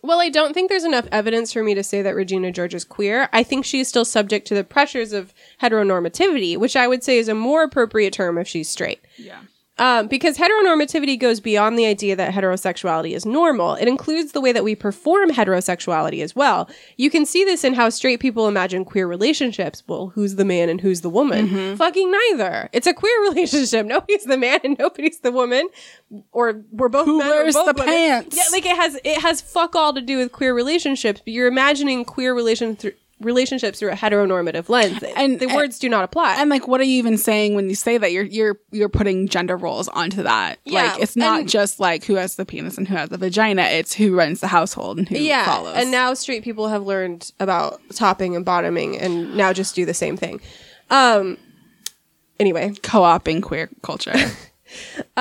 Well, 0.04 0.20
I 0.20 0.28
don't 0.28 0.54
think 0.54 0.70
there's 0.70 0.84
enough 0.84 1.08
evidence 1.14 1.54
for 1.54 1.64
me 1.64 1.74
to 1.76 1.84
say 1.84 2.02
that 2.02 2.14
Regina 2.14 2.52
George 2.52 2.74
is 2.76 2.84
queer. 2.84 3.30
I 3.32 3.42
think 3.42 3.64
she's 3.64 3.88
still 3.88 4.04
subject 4.04 4.46
to 4.48 4.54
the 4.54 4.66
pressures 4.66 5.14
of 5.14 5.34
heteronormativity, 5.62 6.58
which 6.58 6.76
I 6.76 6.90
would 6.90 7.06
say 7.06 7.18
is 7.18 7.30
a 7.30 7.34
more 7.34 7.64
appropriate 7.64 8.12
term 8.12 8.38
if 8.38 8.46
she's 8.46 8.68
straight. 8.68 9.00
Yeah. 9.16 9.40
Um, 9.80 10.06
because 10.08 10.38
heteronormativity 10.38 11.20
goes 11.20 11.40
beyond 11.40 11.80
the 11.80 11.88
idea 11.88 12.16
that 12.16 12.32
heterosexuality 12.32 13.14
is 13.16 13.26
normal. 13.26 13.74
It 13.74 13.88
includes 13.88 14.32
the 14.32 14.40
way 14.40 14.52
that 14.52 14.64
we 14.64 14.76
perform 14.76 15.32
heterosexuality 15.32 16.22
as 16.24 16.36
well. 16.36 16.70
You 16.96 17.10
can 17.10 17.26
see 17.26 17.44
this 17.44 17.64
in 17.64 17.74
how 17.74 17.90
straight 17.90 18.20
people 18.20 18.48
imagine 18.48 18.86
queer 18.86 19.08
relationships. 19.08 19.82
Well, 19.88 20.10
who's 20.14 20.36
the 20.36 20.46
man 20.46 20.70
and 20.70 20.80
who's 20.80 21.02
the 21.02 21.10
woman? 21.10 21.76
Fucking 21.76 22.12
neither. 22.12 22.70
It's 22.72 22.86
a 22.86 22.94
queer 22.94 23.20
relationship. 23.30 23.88
Nobody's 23.88 24.26
the 24.26 24.38
man 24.38 24.60
and 24.64 24.78
nobody's 24.78 25.20
the 25.22 25.32
woman. 25.32 25.68
Or 26.32 26.62
we're 26.72 26.90
both 26.90 27.06
Who 27.06 27.18
men 27.18 27.30
wears 27.30 27.56
both 27.56 27.66
the 27.66 27.74
women. 27.74 27.88
pants? 27.88 28.38
Yeah, 28.38 28.44
like 28.52 28.68
it 28.68 28.76
has 28.76 29.00
it 29.04 29.22
has 29.22 29.42
fuck 29.42 29.76
all 29.76 29.92
to 29.96 30.02
do 30.02 30.18
with 30.20 30.32
queer 30.32 30.54
relationships. 30.54 31.22
But 31.26 31.34
you're 31.34 31.48
imagining 31.48 32.06
queer 32.06 32.36
relation 32.36 32.76
thr 32.76 32.90
relationships 33.24 33.80
through 33.80 33.92
a 33.92 33.96
heteronormative 33.96 34.70
lens. 34.70 35.02
And- 35.16 35.40
the 35.40 35.48
words 35.48 35.80
do 35.80 35.90
not 35.90 36.04
apply. 36.04 36.36
And 36.40 36.50
like, 36.50 36.68
what 36.68 36.80
are 36.80 36.86
you 36.86 36.98
even 36.98 37.18
saying 37.18 37.56
when 37.56 37.70
you 37.70 37.76
say 37.76 37.98
that? 37.98 38.12
You're 38.12 38.24
you're 38.24 38.60
you're 38.72 38.90
putting 38.90 39.28
gender 39.28 39.58
roles 39.58 39.88
onto 39.90 40.24
that. 40.24 40.60
Yeah, 40.66 40.94
like, 40.94 41.02
it's 41.02 41.16
not 41.16 41.42
and- 41.42 41.50
just 41.50 41.80
like 41.80 42.04
who 42.06 42.16
has 42.16 42.36
the 42.36 42.46
penis 42.46 42.78
and 42.78 42.88
who 42.88 42.96
has 42.96 43.10
the 43.10 43.18
vagina. 43.18 43.64
It's 43.64 43.94
who 43.94 44.16
runs 44.16 44.40
the 44.40 44.48
household 44.48 44.98
and 45.00 45.08
who 45.10 45.18
yeah, 45.18 45.46
follows. 45.46 45.76
and 45.78 45.92
now 45.92 46.14
straight 46.14 46.44
people 46.44 46.68
have 46.68 46.86
learned 46.86 47.32
about 47.40 47.82
topping 47.94 48.36
and 48.36 48.46
bottoming, 48.46 48.98
and 48.98 49.36
now 49.36 49.54
just 49.54 49.76
do 49.76 49.86
the 49.86 49.94
same 49.94 50.18
thing. 50.18 50.42
Um. 50.90 51.38
Anyway, 52.40 52.74
co-oping 52.82 53.42
queer 53.42 53.70
culture. 53.84 54.14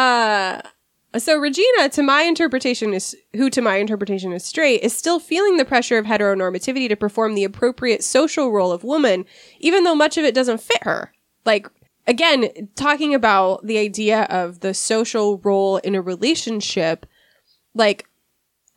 so 1.19 1.39
Regina, 1.39 1.89
to 1.91 2.03
my 2.03 2.23
interpretation, 2.23 2.95
is 2.95 3.17
who 3.35 3.51
to 3.51 3.61
my 3.61 3.77
interpretation 3.77 4.33
is 4.33 4.45
straight, 4.45 4.83
is 4.83 4.97
still 4.97 5.19
feeling 5.19 5.57
the 5.57 5.65
pressure 5.65 5.99
of 5.99 6.07
heteronormativity 6.07 6.89
to 6.89 6.97
perform 6.97 7.35
the 7.35 7.45
appropriate 7.45 8.03
social 8.03 8.51
role 8.51 8.73
of 8.73 8.85
woman, 8.85 9.27
even 9.61 9.85
though 9.85 9.95
much 9.95 10.17
of 10.17 10.25
it 10.25 10.35
doesn't 10.35 10.61
fit 10.61 10.83
her. 10.85 11.13
Like 11.45 11.69
again, 12.07 12.69
talking 12.77 13.15
about 13.15 13.67
the 13.67 13.79
idea 13.79 14.23
of 14.25 14.61
the 14.61 14.75
social 14.75 15.39
role 15.39 15.79
in 15.79 15.95
a 15.95 16.03
relationship, 16.03 17.07
like 17.75 18.07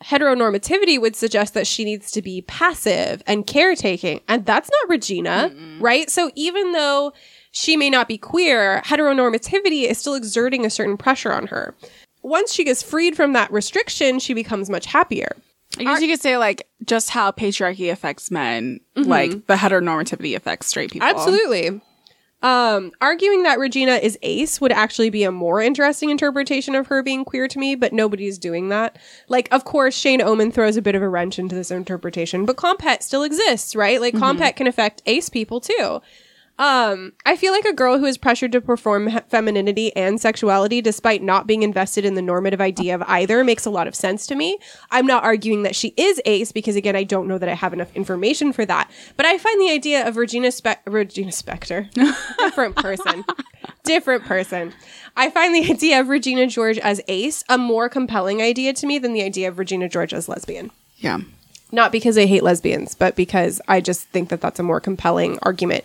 heteronormativity 0.04 1.00
would 1.00 1.16
suggest 1.16 1.54
that 1.54 1.66
she 1.66 1.86
needs 1.86 2.12
to 2.12 2.22
be 2.22 2.42
passive 2.42 3.24
and 3.26 3.48
caretaking, 3.48 4.20
and 4.28 4.46
that's 4.46 4.70
not 4.70 4.90
Regina, 4.90 5.56
right? 5.80 6.10
So 6.10 6.32
even 6.36 6.74
though 6.74 7.14
she 7.52 7.78
may 7.78 7.90
not 7.90 8.10
be 8.10 8.18
queer, 8.18 8.82
heteronormativity 8.86 9.84
is 9.90 9.98
still 9.98 10.16
exerting 10.16 10.66
a 10.66 10.70
certain 10.70 10.98
pressure 10.98 11.32
on 11.32 11.48
her. 11.48 11.74
Once 12.26 12.52
she 12.52 12.64
gets 12.64 12.82
freed 12.82 13.16
from 13.16 13.34
that 13.34 13.52
restriction, 13.52 14.18
she 14.18 14.34
becomes 14.34 14.68
much 14.68 14.88
happier. 14.88 15.30
I 15.78 15.84
guess 15.84 16.02
you 16.02 16.08
could 16.08 16.22
say 16.22 16.38
like 16.38 16.68
just 16.84 17.12
how 17.12 17.32
patriarchy 17.32 17.92
affects 17.92 18.32
men, 18.32 18.80
like 18.96 19.46
the 19.46 19.54
heteronormativity 19.54 20.36
affects 20.36 20.66
straight 20.68 20.92
people. 20.92 21.08
Absolutely. 21.08 21.82
Um, 22.42 22.92
arguing 23.00 23.44
that 23.44 23.60
Regina 23.60 23.94
is 23.94 24.18
ace 24.24 24.60
would 24.60 24.72
actually 24.72 25.12
be 25.12 25.24
a 25.24 25.32
more 25.32 25.62
interesting 25.62 26.10
interpretation 26.10 26.74
of 26.74 26.88
her 26.88 27.04
being 27.04 27.26
queer 27.26 27.48
to 27.48 27.60
me, 27.60 27.76
but 27.76 27.94
nobody's 27.94 28.40
doing 28.40 28.70
that. 28.70 28.98
Like, 29.28 29.48
of 29.52 29.66
course, 29.66 29.96
Shane 29.96 30.22
Oman 30.22 30.52
throws 30.52 30.78
a 30.78 30.82
bit 30.82 30.96
of 30.96 31.02
a 31.02 31.10
wrench 31.10 31.38
into 31.38 31.56
this 31.56 31.72
interpretation, 31.72 32.46
but 32.46 32.56
comphet 32.56 33.04
still 33.04 33.24
exists, 33.24 33.76
right? 33.76 34.02
Like, 34.02 34.16
comphet 34.16 34.56
can 34.56 34.68
affect 34.68 35.04
ace 35.06 35.30
people 35.30 35.60
too. 35.60 36.02
Um, 36.58 37.12
I 37.26 37.36
feel 37.36 37.52
like 37.52 37.66
a 37.66 37.74
girl 37.74 37.98
who 38.00 38.06
is 38.06 38.18
pressured 38.18 38.54
to 38.54 38.62
perform 38.62 39.08
he- 39.08 39.20
femininity 39.30 39.94
and 39.96 40.22
sexuality 40.22 40.80
despite 40.82 41.22
not 41.22 41.48
being 41.48 41.64
invested 41.64 42.06
in 42.06 42.14
the 42.16 42.22
normative 42.22 42.62
idea 42.62 42.96
of 42.96 43.02
either 43.04 43.44
makes 43.44 43.66
a 43.66 43.70
lot 43.70 43.88
of 43.88 43.96
sense 43.96 44.26
to 44.28 44.36
me. 44.36 44.58
I'm 44.90 45.06
not 45.06 45.26
arguing 45.26 45.64
that 45.64 45.76
she 45.76 45.94
is 45.98 46.22
ace 46.26 46.54
because 46.54 46.78
again, 46.78 46.96
I 46.96 47.04
don't 47.04 47.28
know 47.28 47.38
that 47.38 47.50
I 47.50 47.56
have 47.56 47.74
enough 47.74 47.94
information 47.94 48.54
for 48.54 48.66
that. 48.68 48.90
But 49.18 49.26
I 49.26 49.38
find 49.38 49.60
the 49.60 49.70
idea 49.70 50.08
of 50.08 50.16
Regina 50.16 50.50
Spe- 50.52 50.80
Regina 50.86 51.32
Spektor, 51.32 51.92
different 52.38 52.78
person, 52.78 53.26
different 53.84 54.24
person. 54.24 54.72
I 55.18 55.30
find 55.30 55.54
the 55.54 55.70
idea 55.70 56.00
of 56.00 56.08
Regina 56.08 56.48
George 56.48 56.78
as 56.78 57.02
ace 57.10 57.44
a 57.50 57.58
more 57.58 57.90
compelling 57.90 58.42
idea 58.42 58.72
to 58.74 58.88
me 58.88 58.98
than 58.98 59.12
the 59.14 59.24
idea 59.24 59.50
of 59.50 59.60
Regina 59.60 59.90
George 59.90 60.14
as 60.14 60.30
lesbian 60.30 60.72
Yeah. 60.98 61.20
not 61.72 61.92
because 61.92 62.18
I 62.18 62.26
hate 62.26 62.44
lesbians, 62.44 62.96
but 62.96 63.16
because 63.18 63.60
I 63.68 63.82
just 63.82 64.08
think 64.10 64.30
that 64.30 64.40
that's 64.42 64.60
a 64.60 64.64
more 64.64 64.80
compelling 64.80 65.38
argument. 65.42 65.84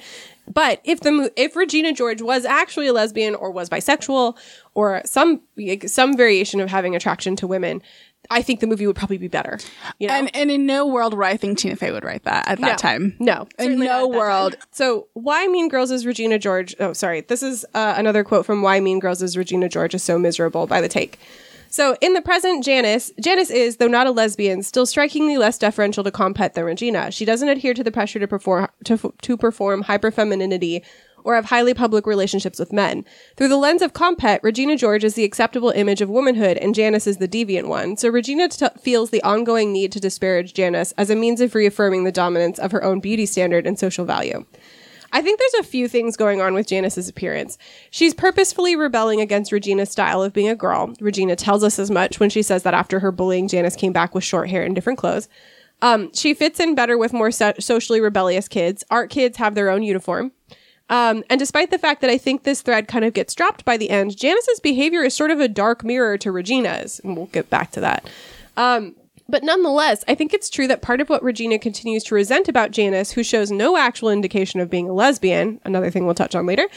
But 0.52 0.80
if 0.84 1.00
the 1.00 1.32
if 1.36 1.54
Regina 1.54 1.92
George 1.92 2.20
was 2.22 2.44
actually 2.44 2.88
a 2.88 2.92
lesbian 2.92 3.34
or 3.34 3.50
was 3.50 3.70
bisexual 3.70 4.36
or 4.74 5.00
some 5.04 5.40
some 5.86 6.16
variation 6.16 6.60
of 6.60 6.68
having 6.68 6.96
attraction 6.96 7.36
to 7.36 7.46
women, 7.46 7.82
I 8.30 8.42
think 8.42 8.58
the 8.60 8.66
movie 8.66 8.86
would 8.86 8.96
probably 8.96 9.18
be 9.18 9.28
better. 9.28 9.58
You 9.98 10.08
know? 10.08 10.14
And 10.14 10.34
and 10.36 10.50
in 10.50 10.66
no 10.66 10.86
world 10.86 11.14
where 11.14 11.26
I 11.26 11.36
think 11.36 11.58
Tina 11.58 11.76
Fey 11.76 11.92
would 11.92 12.04
write 12.04 12.24
that 12.24 12.48
at 12.48 12.58
that 12.60 12.66
No. 12.72 12.76
time. 12.76 13.16
No, 13.20 13.46
In 13.58 13.78
no 13.78 13.84
not 13.84 13.86
at 14.06 14.12
that 14.12 14.18
world. 14.18 14.52
time. 14.54 14.62
So, 14.72 15.06
why 15.14 15.46
Mean 15.46 15.68
Girls 15.68 15.90
is 15.92 16.04
Regina 16.04 16.38
George? 16.38 16.74
Oh, 16.80 16.92
sorry. 16.94 17.20
This 17.20 17.42
is 17.42 17.64
uh, 17.74 17.94
another 17.96 18.24
quote 18.24 18.44
from 18.44 18.62
Why 18.62 18.80
Mean 18.80 18.98
Girls 18.98 19.22
is 19.22 19.36
Regina 19.36 19.68
George 19.68 19.94
is 19.94 20.02
so 20.02 20.18
miserable 20.18 20.66
by 20.66 20.80
the 20.80 20.88
take. 20.88 21.18
So, 21.72 21.96
in 22.00 22.14
the 22.14 22.20
present, 22.20 22.64
Janis, 22.64 23.12
Janis 23.20 23.48
is, 23.48 23.76
though 23.76 23.86
not 23.86 24.08
a 24.08 24.10
lesbian, 24.10 24.64
still 24.64 24.86
strikingly 24.86 25.38
less 25.38 25.56
deferential 25.56 26.02
to 26.02 26.10
comphet 26.10 26.54
than 26.54 26.64
Regina. 26.64 27.12
She 27.12 27.24
doesn't 27.24 27.48
adhere 27.48 27.74
to 27.74 27.84
the 27.84 27.92
pressure 27.92 28.18
to 28.18 28.26
perform 28.26 28.68
to, 28.84 29.14
to 29.22 29.36
perform 29.36 29.84
hyperfemininity 29.84 30.82
or 31.22 31.34
have 31.34 31.44
highly 31.44 31.72
public 31.72 32.06
relationships 32.06 32.58
with 32.58 32.72
men. 32.72 33.04
Through 33.36 33.48
the 33.48 33.56
lens 33.56 33.82
of 33.82 33.92
comphet, 33.92 34.40
Regina 34.42 34.76
George 34.76 35.04
is 35.04 35.14
the 35.14 35.24
acceptable 35.24 35.70
image 35.70 36.00
of 36.00 36.08
womanhood 36.08 36.56
and 36.56 36.74
Janis 36.74 37.06
is 37.06 37.18
the 37.18 37.28
deviant 37.28 37.68
one. 37.68 37.96
So 37.96 38.08
Regina 38.08 38.48
t- 38.48 38.66
feels 38.80 39.10
the 39.10 39.22
ongoing 39.22 39.72
need 39.72 39.92
to 39.92 40.00
disparage 40.00 40.54
Janis 40.54 40.92
as 40.92 41.10
a 41.10 41.16
means 41.16 41.40
of 41.40 41.54
reaffirming 41.54 42.04
the 42.04 42.12
dominance 42.12 42.58
of 42.58 42.72
her 42.72 42.82
own 42.82 43.00
beauty 43.00 43.26
standard 43.26 43.66
and 43.66 43.78
social 43.78 44.04
value. 44.04 44.44
I 45.12 45.22
think 45.22 45.38
there's 45.38 45.66
a 45.66 45.68
few 45.68 45.88
things 45.88 46.16
going 46.16 46.40
on 46.40 46.54
with 46.54 46.66
Janis's 46.66 47.08
appearance. 47.08 47.58
She's 47.90 48.14
purposefully 48.14 48.76
rebelling 48.76 49.20
against 49.20 49.52
Regina's 49.52 49.90
style 49.90 50.22
of 50.22 50.32
being 50.32 50.48
a 50.48 50.54
girl. 50.54 50.94
Regina 51.00 51.36
tells 51.36 51.64
us 51.64 51.78
as 51.78 51.90
much 51.90 52.20
when 52.20 52.30
she 52.30 52.42
says 52.42 52.62
that 52.62 52.74
after 52.74 53.00
her 53.00 53.10
bullying, 53.10 53.48
Janis 53.48 53.76
came 53.76 53.92
back 53.92 54.14
with 54.14 54.24
short 54.24 54.48
hair 54.48 54.62
and 54.62 54.74
different 54.74 54.98
clothes. 54.98 55.28
Um, 55.82 56.12
she 56.12 56.34
fits 56.34 56.60
in 56.60 56.74
better 56.74 56.98
with 56.98 57.12
more 57.12 57.30
so- 57.30 57.54
socially 57.58 58.00
rebellious 58.00 58.48
kids. 58.48 58.84
Art 58.90 59.10
kids 59.10 59.38
have 59.38 59.54
their 59.54 59.70
own 59.70 59.82
uniform. 59.82 60.32
Um, 60.90 61.22
and 61.30 61.38
despite 61.38 61.70
the 61.70 61.78
fact 61.78 62.00
that 62.00 62.10
I 62.10 62.18
think 62.18 62.42
this 62.42 62.62
thread 62.62 62.88
kind 62.88 63.04
of 63.04 63.14
gets 63.14 63.34
dropped 63.34 63.64
by 63.64 63.76
the 63.76 63.90
end, 63.90 64.16
Janis's 64.16 64.60
behavior 64.60 65.02
is 65.04 65.14
sort 65.14 65.30
of 65.30 65.38
a 65.40 65.48
dark 65.48 65.84
mirror 65.84 66.18
to 66.18 66.32
Regina's. 66.32 67.00
And 67.04 67.16
we'll 67.16 67.26
get 67.26 67.48
back 67.48 67.70
to 67.72 67.80
that. 67.80 68.10
Um, 68.56 68.96
but 69.30 69.44
nonetheless, 69.44 70.04
I 70.08 70.14
think 70.14 70.34
it's 70.34 70.50
true 70.50 70.66
that 70.68 70.82
part 70.82 71.00
of 71.00 71.08
what 71.08 71.22
Regina 71.22 71.58
continues 71.58 72.04
to 72.04 72.14
resent 72.14 72.48
about 72.48 72.70
Janis, 72.70 73.12
who 73.12 73.22
shows 73.22 73.50
no 73.50 73.76
actual 73.76 74.10
indication 74.10 74.60
of 74.60 74.70
being 74.70 74.88
a 74.88 74.92
lesbian, 74.92 75.60
another 75.64 75.90
thing 75.90 76.04
we'll 76.04 76.14
touch 76.14 76.34
on 76.34 76.46
later, 76.46 76.68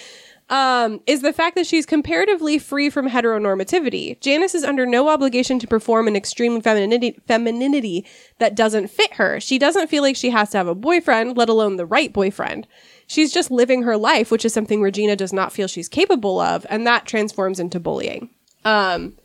um, 0.49 0.99
is 1.08 1.22
the 1.22 1.34
fact 1.34 1.56
that 1.56 1.66
she's 1.66 1.86
comparatively 1.86 2.60
free 2.60 2.89
from 2.89 3.10
heteronormativity. 3.10 4.20
Janis 4.20 4.54
is 4.54 4.64
under 4.64 4.86
no 4.86 5.10
obligation 5.10 5.58
to 5.60 5.68
perform 5.68 6.08
an 6.08 6.16
extreme 6.16 6.62
femininity, 6.62 7.20
femininity 7.28 8.06
that 8.39 8.56
doesn't 8.56 8.89
fit 8.89 9.14
her. 9.14 9.39
She 9.39 9.58
doesn't 9.58 9.89
feel 9.89 10.04
like 10.04 10.16
she 10.16 10.30
has 10.30 10.49
to 10.51 10.58
have 10.58 10.68
a 10.68 10.76
boyfriend, 10.76 11.38
let 11.38 11.49
alone 11.49 11.78
the 11.78 11.86
right 11.86 12.12
boyfriend. 12.12 12.68
She's 13.08 13.34
just 13.34 13.51
living 13.51 13.84
her 13.84 13.97
life, 13.97 14.32
which 14.32 14.45
is 14.45 14.54
something 14.54 14.82
Regina 14.82 15.16
does 15.16 15.34
not 15.34 15.54
feel 15.54 15.68
she's 15.68 15.89
capable 15.89 16.39
of, 16.39 16.66
and 16.70 16.86
that 16.86 17.06
transforms 17.06 17.60
into 17.60 17.80
bullying. 17.80 18.30
Um, 18.66 19.18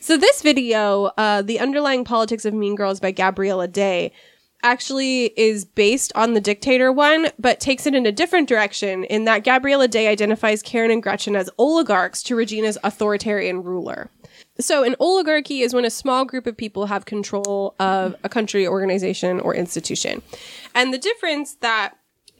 so 0.00 0.16
this 0.16 0.42
video, 0.42 1.10
uh, 1.16 1.42
the 1.42 1.60
underlying 1.60 2.04
politics 2.04 2.44
of 2.44 2.54
Mean 2.54 2.74
Girls 2.74 3.00
by 3.00 3.10
Gabriella 3.10 3.68
Day, 3.68 4.12
actually 4.62 5.26
is 5.36 5.64
based 5.64 6.12
on 6.14 6.34
the 6.34 6.40
dictator 6.40 6.90
one, 6.90 7.28
but 7.38 7.60
takes 7.60 7.86
it 7.86 7.94
in 7.94 8.06
a 8.06 8.12
different 8.12 8.48
direction 8.48 9.04
in 9.04 9.24
that 9.24 9.44
Gabriella 9.44 9.88
Day 9.88 10.08
identifies 10.08 10.62
Karen 10.62 10.90
and 10.90 11.02
Gretchen 11.02 11.36
as 11.36 11.48
oligarchs 11.58 12.22
to 12.24 12.34
Regina's 12.34 12.78
authoritarian 12.82 13.62
ruler. 13.62 14.10
So 14.60 14.82
an 14.82 14.96
oligarchy 14.98 15.62
is 15.62 15.74
when 15.74 15.84
a 15.84 15.90
small 15.90 16.24
group 16.24 16.46
of 16.46 16.56
people 16.56 16.86
have 16.86 17.04
control 17.04 17.74
of 17.78 18.16
a 18.24 18.28
country, 18.28 18.66
organization, 18.66 19.38
or 19.40 19.54
institution. 19.54 20.22
And 20.74 20.92
the 20.92 20.98
difference 20.98 21.54
that 21.56 21.94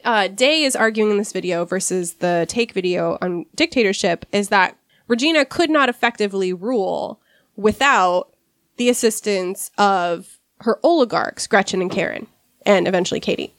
uh, 0.04 0.28
Day 0.28 0.62
is 0.62 0.74
arguing 0.74 1.12
in 1.12 1.18
this 1.18 1.32
video 1.32 1.64
versus 1.64 2.14
the 2.14 2.46
take 2.48 2.72
video 2.72 3.18
on 3.20 3.46
dictatorship 3.54 4.26
is 4.32 4.48
that 4.48 4.76
Regina 5.06 5.44
could 5.44 5.70
not 5.70 5.88
effectively 5.88 6.52
rule 6.52 7.20
without 7.58 8.32
the 8.78 8.88
assistance 8.88 9.70
of 9.76 10.38
her 10.60 10.78
oligarchs, 10.82 11.46
Gretchen 11.46 11.82
and 11.82 11.90
Karen, 11.90 12.26
and 12.64 12.88
eventually 12.88 13.20
Cady. 13.20 13.52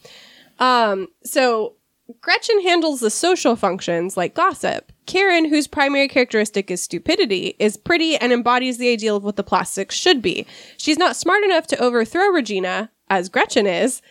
Um, 0.58 1.10
so 1.24 1.76
Gretchen 2.22 2.62
handles 2.62 3.02
the 3.02 3.12
social 3.12 3.56
functions 3.56 4.18
like 4.18 4.34
gossip. 4.34 4.92
Karen, 5.06 5.46
whose 5.46 5.68
primary 5.68 6.08
characteristic 6.08 6.72
is 6.72 6.82
stupidity, 6.82 7.56
is 7.60 7.78
pretty 7.78 8.16
and 8.16 8.32
embodies 8.32 8.78
the 8.78 8.92
ideal 8.92 9.18
of 9.18 9.24
what 9.24 9.36
the 9.36 9.44
plastics 9.44 9.96
should 9.96 10.22
be. 10.22 10.48
She's 10.78 10.98
not 10.98 11.16
smart 11.16 11.44
enough 11.44 11.68
to 11.68 11.80
overthrow 11.80 12.30
Regina, 12.30 12.90
as 13.10 13.28
Gretchen 13.30 13.68
is, 13.68 14.02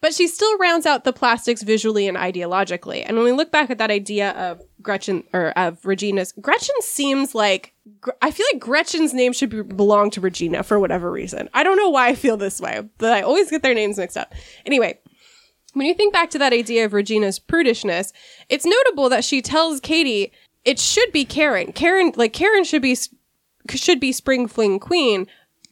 but 0.00 0.12
she 0.12 0.28
still 0.28 0.58
rounds 0.58 0.84
out 0.86 1.04
the 1.04 1.12
plastics 1.12 1.62
visually 1.62 2.06
and 2.06 2.16
ideologically. 2.16 3.02
And 3.06 3.16
when 3.16 3.24
we 3.24 3.32
look 3.32 3.50
back 3.50 3.70
at 3.70 3.78
that 3.78 3.90
idea 3.90 4.30
of 4.32 4.62
Gretchen 4.82 5.24
or 5.32 5.50
of 5.50 5.84
Regina's, 5.84 6.32
Gretchen 6.40 6.74
seems 6.80 7.34
like 7.34 7.74
I 8.22 8.30
feel 8.30 8.46
like 8.52 8.60
Gretchen's 8.60 9.14
name 9.14 9.32
should 9.32 9.50
be, 9.50 9.62
belong 9.62 10.10
to 10.10 10.20
Regina 10.20 10.62
for 10.62 10.78
whatever 10.78 11.10
reason. 11.10 11.48
I 11.54 11.62
don't 11.62 11.76
know 11.76 11.88
why 11.88 12.08
I 12.08 12.14
feel 12.14 12.36
this 12.36 12.60
way, 12.60 12.82
but 12.98 13.12
I 13.12 13.22
always 13.22 13.50
get 13.50 13.62
their 13.62 13.74
names 13.74 13.98
mixed 13.98 14.16
up. 14.16 14.34
Anyway, 14.66 14.98
when 15.74 15.86
you 15.86 15.94
think 15.94 16.12
back 16.12 16.30
to 16.30 16.38
that 16.38 16.52
idea 16.52 16.84
of 16.84 16.92
Regina's 16.92 17.38
prudishness, 17.38 18.12
it's 18.48 18.64
notable 18.66 19.08
that 19.08 19.24
she 19.24 19.40
tells 19.42 19.80
Cady, 19.80 20.32
it 20.64 20.78
should 20.78 21.12
be 21.12 21.24
Karen. 21.24 21.72
Karen, 21.72 22.12
like 22.16 22.32
Karen, 22.32 22.64
should 22.64 22.82
be 22.82 22.96
should 23.70 24.00
be 24.00 24.12
Spring 24.12 24.46
Fling 24.48 24.78
Queen, 24.78 25.26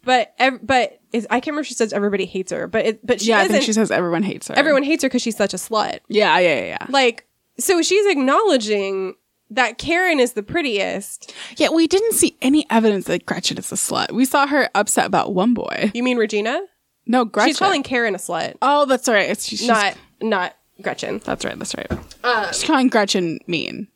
but 0.04 0.34
ev- 0.38 0.60
but 0.62 1.00
is, 1.12 1.26
I 1.30 1.40
can't 1.40 1.48
remember. 1.48 1.60
if 1.62 1.66
She 1.68 1.74
says 1.74 1.92
everybody 1.92 2.26
hates 2.26 2.52
her, 2.52 2.66
but 2.66 2.86
it, 2.86 3.06
but 3.06 3.20
she 3.20 3.28
yeah, 3.30 3.40
I 3.40 3.48
think 3.48 3.62
she 3.64 3.72
says 3.72 3.90
everyone 3.90 4.22
hates 4.22 4.48
her. 4.48 4.54
everyone 4.54 4.82
hates 4.82 5.02
her 5.02 5.08
because 5.08 5.22
she's 5.22 5.36
such 5.36 5.54
a 5.54 5.58
slut. 5.58 6.00
Yeah, 6.08 6.38
yeah, 6.38 6.58
yeah, 6.60 6.64
yeah. 6.66 6.86
Like, 6.88 7.25
so 7.58 7.82
she's 7.82 8.06
acknowledging 8.06 9.14
that 9.50 9.78
Karen 9.78 10.18
is 10.20 10.32
the 10.32 10.42
prettiest. 10.42 11.32
Yeah, 11.56 11.70
we 11.70 11.86
didn't 11.86 12.14
see 12.14 12.36
any 12.42 12.66
evidence 12.70 13.06
that 13.06 13.26
Gretchen 13.26 13.58
is 13.58 13.70
a 13.70 13.76
slut. 13.76 14.10
We 14.12 14.24
saw 14.24 14.46
her 14.46 14.68
upset 14.74 15.06
about 15.06 15.34
one 15.34 15.54
boy. 15.54 15.92
You 15.94 16.02
mean 16.02 16.16
Regina? 16.18 16.60
No, 17.06 17.24
Gretchen. 17.24 17.50
She's 17.50 17.58
calling 17.58 17.82
Karen 17.84 18.14
a 18.14 18.18
slut, 18.18 18.54
Oh, 18.60 18.84
that's 18.86 19.08
right. 19.08 19.30
It's 19.30 19.46
she's, 19.46 19.66
not 19.66 19.94
not 20.20 20.56
Gretchen. 20.82 21.20
That's 21.24 21.44
right. 21.44 21.56
That's 21.58 21.74
right. 21.76 21.90
Uh, 22.24 22.50
she's 22.50 22.64
calling 22.64 22.88
Gretchen 22.88 23.38
mean, 23.46 23.86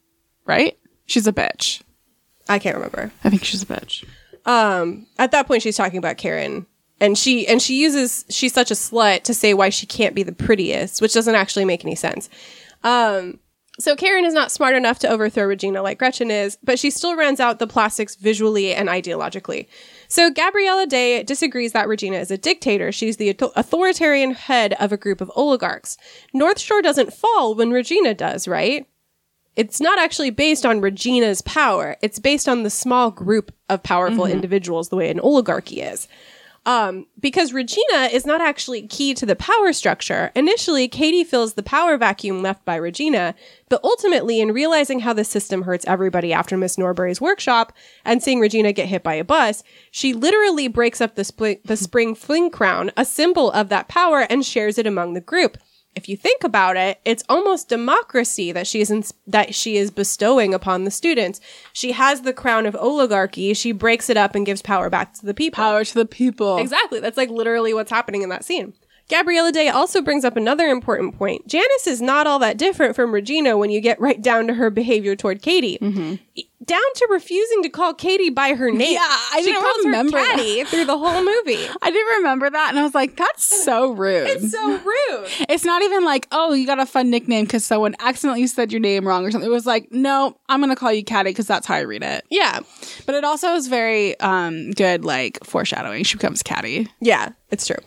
right? 0.47 0.79
She's 1.07 1.27
a 1.27 1.33
bitch. 1.33 1.83
I 2.49 2.59
can't 2.61 2.77
remember. 2.77 3.13
I 3.25 3.31
think 3.31 3.43
she's 3.45 3.63
a 3.63 3.67
bitch. 3.67 4.05
um 4.47 5.07
at 5.19 5.33
that 5.33 5.47
point 5.49 5.63
she's 5.63 5.77
talking 5.77 5.99
about 5.99 6.17
Karen 6.17 6.67
and 7.01 7.19
she 7.19 7.47
and 7.49 7.61
she 7.61 7.81
uses 7.83 8.25
she's 8.31 8.53
such 8.55 8.71
a 8.71 8.75
slut 8.75 9.25
to 9.25 9.35
say 9.35 9.53
why 9.55 9.69
she 9.69 9.87
can't 9.87 10.15
be 10.15 10.23
the 10.23 10.33
prettiest 10.33 11.03
which 11.03 11.13
doesn't 11.13 11.35
actually 11.35 11.65
make 11.67 11.85
any 11.85 11.95
sense 11.95 12.31
um 12.83 13.39
so 13.83 13.97
Karen 13.97 14.25
is 14.25 14.35
not 14.35 14.53
smart 14.53 14.75
enough 14.75 14.99
to 15.01 15.09
overthrow 15.09 15.45
Regina 15.45 15.83
like 15.83 15.99
Gretchen 15.99 16.31
is, 16.31 16.59
but 16.63 16.79
she 16.79 16.91
still 16.91 17.17
runs 17.17 17.41
out 17.41 17.59
the 17.59 17.67
plastics 17.67 18.15
visually 18.15 18.75
and 18.75 18.89
ideologically. 18.89 19.67
So 20.09 20.31
Gabriella 20.31 20.87
Day 20.87 21.23
disagrees 21.23 21.73
that 21.73 21.89
Regina 21.89 22.17
is 22.17 22.31
a 22.31 22.39
dictator. 22.39 22.93
She's 22.93 23.17
the 23.17 23.31
authoritarian 23.31 24.33
head 24.33 24.75
of 24.75 24.93
a 24.93 24.97
group 24.97 25.21
of 25.21 25.31
oligarchs. 25.35 25.97
North 26.33 26.59
Shore 26.59 26.83
doesn't 26.83 27.13
fall 27.13 27.55
when 27.55 27.71
Regina 27.71 28.15
does, 28.15 28.47
right? 28.49 28.87
it's 29.57 29.81
not 29.81 29.99
actually 29.99 30.31
based 30.31 30.65
on 30.65 30.81
Regina's 30.81 31.43
power. 31.43 31.97
It's 32.03 32.19
based 32.19 32.49
on 32.49 32.63
the 32.63 32.71
small 32.71 33.11
group 33.11 33.53
of 33.69 33.83
powerful 33.83 34.25
mm-hmm. 34.25 34.33
individuals, 34.33 34.89
the 34.89 34.97
way 34.97 35.11
an 35.11 35.21
oligarchy 35.21 35.83
is. 35.83 36.09
Um, 36.71 37.07
because 37.19 37.53
Regina 37.53 38.11
is 38.13 38.25
not 38.25 38.41
actually 38.41 38.87
key 38.87 39.13
to 39.15 39.27
the 39.27 39.35
power 39.35 39.73
structure. 39.73 40.31
Initially, 40.37 40.87
Cady 40.87 41.25
fills 41.25 41.55
the 41.55 41.65
power 41.65 41.97
vacuum 41.97 42.43
left 42.43 42.65
by 42.65 42.77
Regina, 42.77 43.35
but 43.69 43.83
ultimately, 43.83 44.41
in 44.41 44.53
realizing 44.53 45.01
how 45.01 45.13
the 45.13 45.25
system 45.25 45.63
hurts 45.63 45.85
everybody 45.89 46.33
after 46.33 46.57
Miss 46.57 46.79
Norbury's 46.79 47.21
workshop 47.21 47.73
and 48.05 48.23
seeing 48.23 48.39
Regina 48.39 48.73
get 48.73 48.87
hit 48.87 49.03
by 49.03 49.15
a 49.15 49.25
bus, 49.25 49.65
she 49.91 50.13
literally 50.13 50.69
breaks 50.69 51.01
up 51.01 51.17
the, 51.17 51.23
spli- 51.23 51.61
the 51.65 51.77
spring 51.77 52.15
fling 52.15 52.51
crown, 52.51 52.93
a 52.97 53.05
symbol 53.05 53.51
of 53.51 53.69
that 53.71 53.89
power, 53.89 54.21
and 54.31 54.47
shares 54.47 54.79
it 54.79 54.87
among 54.87 55.15
the 55.15 55.21
group 55.21 55.59
if 55.97 56.09
you 56.09 56.17
think 56.17 56.45
about 56.45 56.77
it, 56.77 57.01
it's 57.05 57.25
almost 57.29 57.69
democracy 57.69 58.53
that 58.53 58.67
she 58.67 58.81
is 58.81 58.91
ins- 58.91 59.15
that 59.27 59.55
she 59.55 59.77
is 59.77 59.91
bestowing 59.91 60.55
upon 60.55 60.85
the 60.85 60.91
students. 60.91 61.41
She 61.73 61.93
has 61.93 62.23
the 62.23 62.33
crown 62.33 62.67
of 62.67 62.77
oligarchy. 62.77 63.55
She 63.55 63.73
breaks 63.73 64.09
it 64.09 64.17
up 64.17 64.35
and 64.35 64.47
gives 64.47 64.63
power 64.63 64.89
back 64.89 65.15
to 65.15 65.27
the 65.27 65.35
people. 65.35 65.57
Power 65.57 65.85
to 65.85 65.95
the 65.95 66.07
people. 66.07 66.59
Exactly. 66.59 67.01
That's 67.01 67.17
like 67.17 67.31
literally 67.31 67.75
what's 67.75 67.91
happening 67.91 68.23
in 68.23 68.29
that 68.29 68.45
scene. 68.45 68.75
Gabriella 69.11 69.53
Day 69.53 69.69
also 69.69 70.01
brings 70.01 70.25
up 70.25 70.37
another 70.37 70.69
important 70.69 71.19
point. 71.19 71.47
Janis 71.47 71.87
is 71.87 72.01
not 72.01 72.27
all 72.27 72.39
that 72.39 72.57
different 72.57 72.95
from 72.97 73.13
Regina 73.13 73.57
when 73.59 73.71
you 73.71 73.81
get 73.81 74.01
right 74.01 74.21
down 74.23 74.47
to 74.47 74.55
her 74.55 74.71
behavior 74.71 75.17
toward 75.17 75.43
Cady. 75.43 75.79
E- 76.35 76.47
Down 76.63 76.81
to 76.97 77.09
refusing 77.11 77.63
to 77.63 77.69
call 77.71 77.95
Cady 77.95 78.29
by 78.31 78.53
her 78.55 78.71
name. 78.71 78.93
Yeah, 78.93 79.01
I 79.01 79.41
she 79.41 79.47
didn't 79.47 79.63
calls 79.63 79.85
remember 79.87 80.19
her 80.19 80.37
that. 80.37 80.69
Through 80.69 80.85
the 80.85 80.97
whole 80.97 81.25
movie. 81.25 81.67
I 81.83 81.91
didn't 81.91 82.17
remember 82.19 82.49
that, 82.51 82.69
and 82.69 82.79
I 82.79 82.83
was 82.83 82.95
like, 82.95 83.17
"That's 83.17 83.43
so 83.65 83.93
rude." 83.93 84.27
It's 84.29 84.53
so 84.53 84.69
rude. 84.79 85.29
It's 85.49 85.65
not 85.65 85.83
even 85.83 86.05
like, 86.05 86.29
"Oh, 86.31 86.53
you 86.53 86.67
got 86.67 86.79
a 86.79 86.85
fun 86.87 87.11
nickname 87.11 87.47
because 87.47 87.65
someone 87.65 87.97
accidentally 87.99 88.47
said 88.47 88.71
your 88.73 88.81
name 88.81 89.09
wrong 89.09 89.25
or 89.25 89.31
something." 89.31 89.49
It 89.51 89.53
was 89.53 89.67
like, 89.67 89.91
"No, 89.91 90.37
I'm 90.51 90.61
gonna 90.61 90.77
call 90.77 90.93
you 90.93 91.03
Caddy 91.03 91.31
because 91.31 91.47
that's 91.47 91.67
how 91.67 91.75
I 91.77 91.81
read 91.81 92.03
it." 92.05 92.25
Yeah. 92.31 92.61
But 93.07 93.15
it 93.17 93.25
also 93.25 93.55
is 93.55 93.67
very 93.67 94.21
um 94.21 94.71
good, 94.73 95.03
like 95.05 95.43
foreshadowing. 95.45 96.05
She 96.05 96.19
becomes 96.19 96.43
Caddy. 96.43 96.89
Yeah, 97.01 97.31
it's 97.51 97.67
true. 97.67 97.83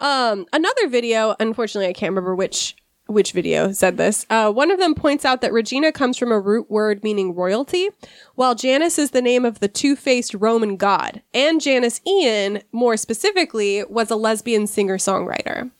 Um, 0.00 0.46
another 0.52 0.88
video, 0.88 1.34
unfortunately, 1.40 1.88
I 1.88 1.92
can't 1.92 2.10
remember 2.10 2.34
which 2.34 2.76
which 3.06 3.32
video 3.32 3.72
said 3.72 3.96
this. 3.96 4.26
Uh, 4.28 4.52
one 4.52 4.70
of 4.70 4.78
them 4.78 4.94
points 4.94 5.24
out 5.24 5.40
that 5.40 5.50
Regina 5.50 5.92
comes 5.92 6.18
from 6.18 6.30
a 6.30 6.38
root 6.38 6.70
word 6.70 7.02
meaning 7.02 7.34
royalty, 7.34 7.88
while 8.34 8.54
Janus 8.54 8.98
is 8.98 9.12
the 9.12 9.22
name 9.22 9.46
of 9.46 9.60
the 9.60 9.68
two-faced 9.68 10.34
Roman 10.34 10.76
god. 10.76 11.22
And 11.32 11.58
Janis 11.58 12.02
Ian, 12.06 12.60
more 12.70 12.98
specifically, 12.98 13.82
was 13.84 14.10
a 14.10 14.16
lesbian 14.16 14.66
singer-songwriter. 14.66 15.70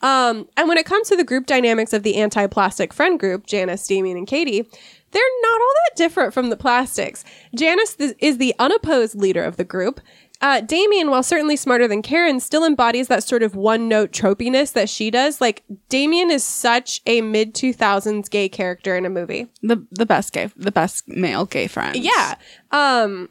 Um, 0.00 0.48
and 0.56 0.68
when 0.68 0.78
it 0.78 0.86
comes 0.86 1.08
to 1.08 1.16
the 1.16 1.24
group 1.24 1.46
dynamics 1.46 1.92
of 1.92 2.04
the 2.04 2.16
anti-plastic 2.16 2.92
friend 2.92 3.18
group, 3.18 3.46
Janis, 3.46 3.84
Damian, 3.84 4.16
and 4.16 4.26
Cady, 4.28 4.62
they're 5.10 5.22
not 5.42 5.60
all 5.60 5.72
that 5.86 5.96
different 5.96 6.34
from 6.34 6.50
the 6.50 6.56
plastics. 6.56 7.24
Janis 7.56 7.96
is 7.96 8.38
the 8.38 8.54
unopposed 8.60 9.16
leader 9.16 9.42
of 9.42 9.56
the 9.56 9.64
group. 9.64 10.00
Uh, 10.44 10.60
Damian, 10.60 11.10
while 11.10 11.22
certainly 11.22 11.56
smarter 11.56 11.88
than 11.88 12.02
Karen, 12.02 12.38
still 12.38 12.66
embodies 12.66 13.08
that 13.08 13.24
sort 13.24 13.42
of 13.42 13.56
one-note 13.56 14.12
tropiness 14.12 14.74
that 14.74 14.90
she 14.90 15.10
does. 15.10 15.40
Like 15.40 15.64
Damian 15.88 16.30
is 16.30 16.44
such 16.44 17.00
a 17.06 17.22
mid 17.22 17.54
two 17.54 17.72
thousands 17.72 18.28
gay 18.28 18.50
character 18.50 18.94
in 18.94 19.06
a 19.06 19.10
movie. 19.10 19.46
The 19.62 19.86
the 19.90 20.04
best 20.04 20.34
gay, 20.34 20.50
the 20.54 20.70
best 20.70 21.08
male 21.08 21.46
gay 21.46 21.66
friend. 21.66 21.96
Yeah. 21.96 22.34
Um, 22.72 23.30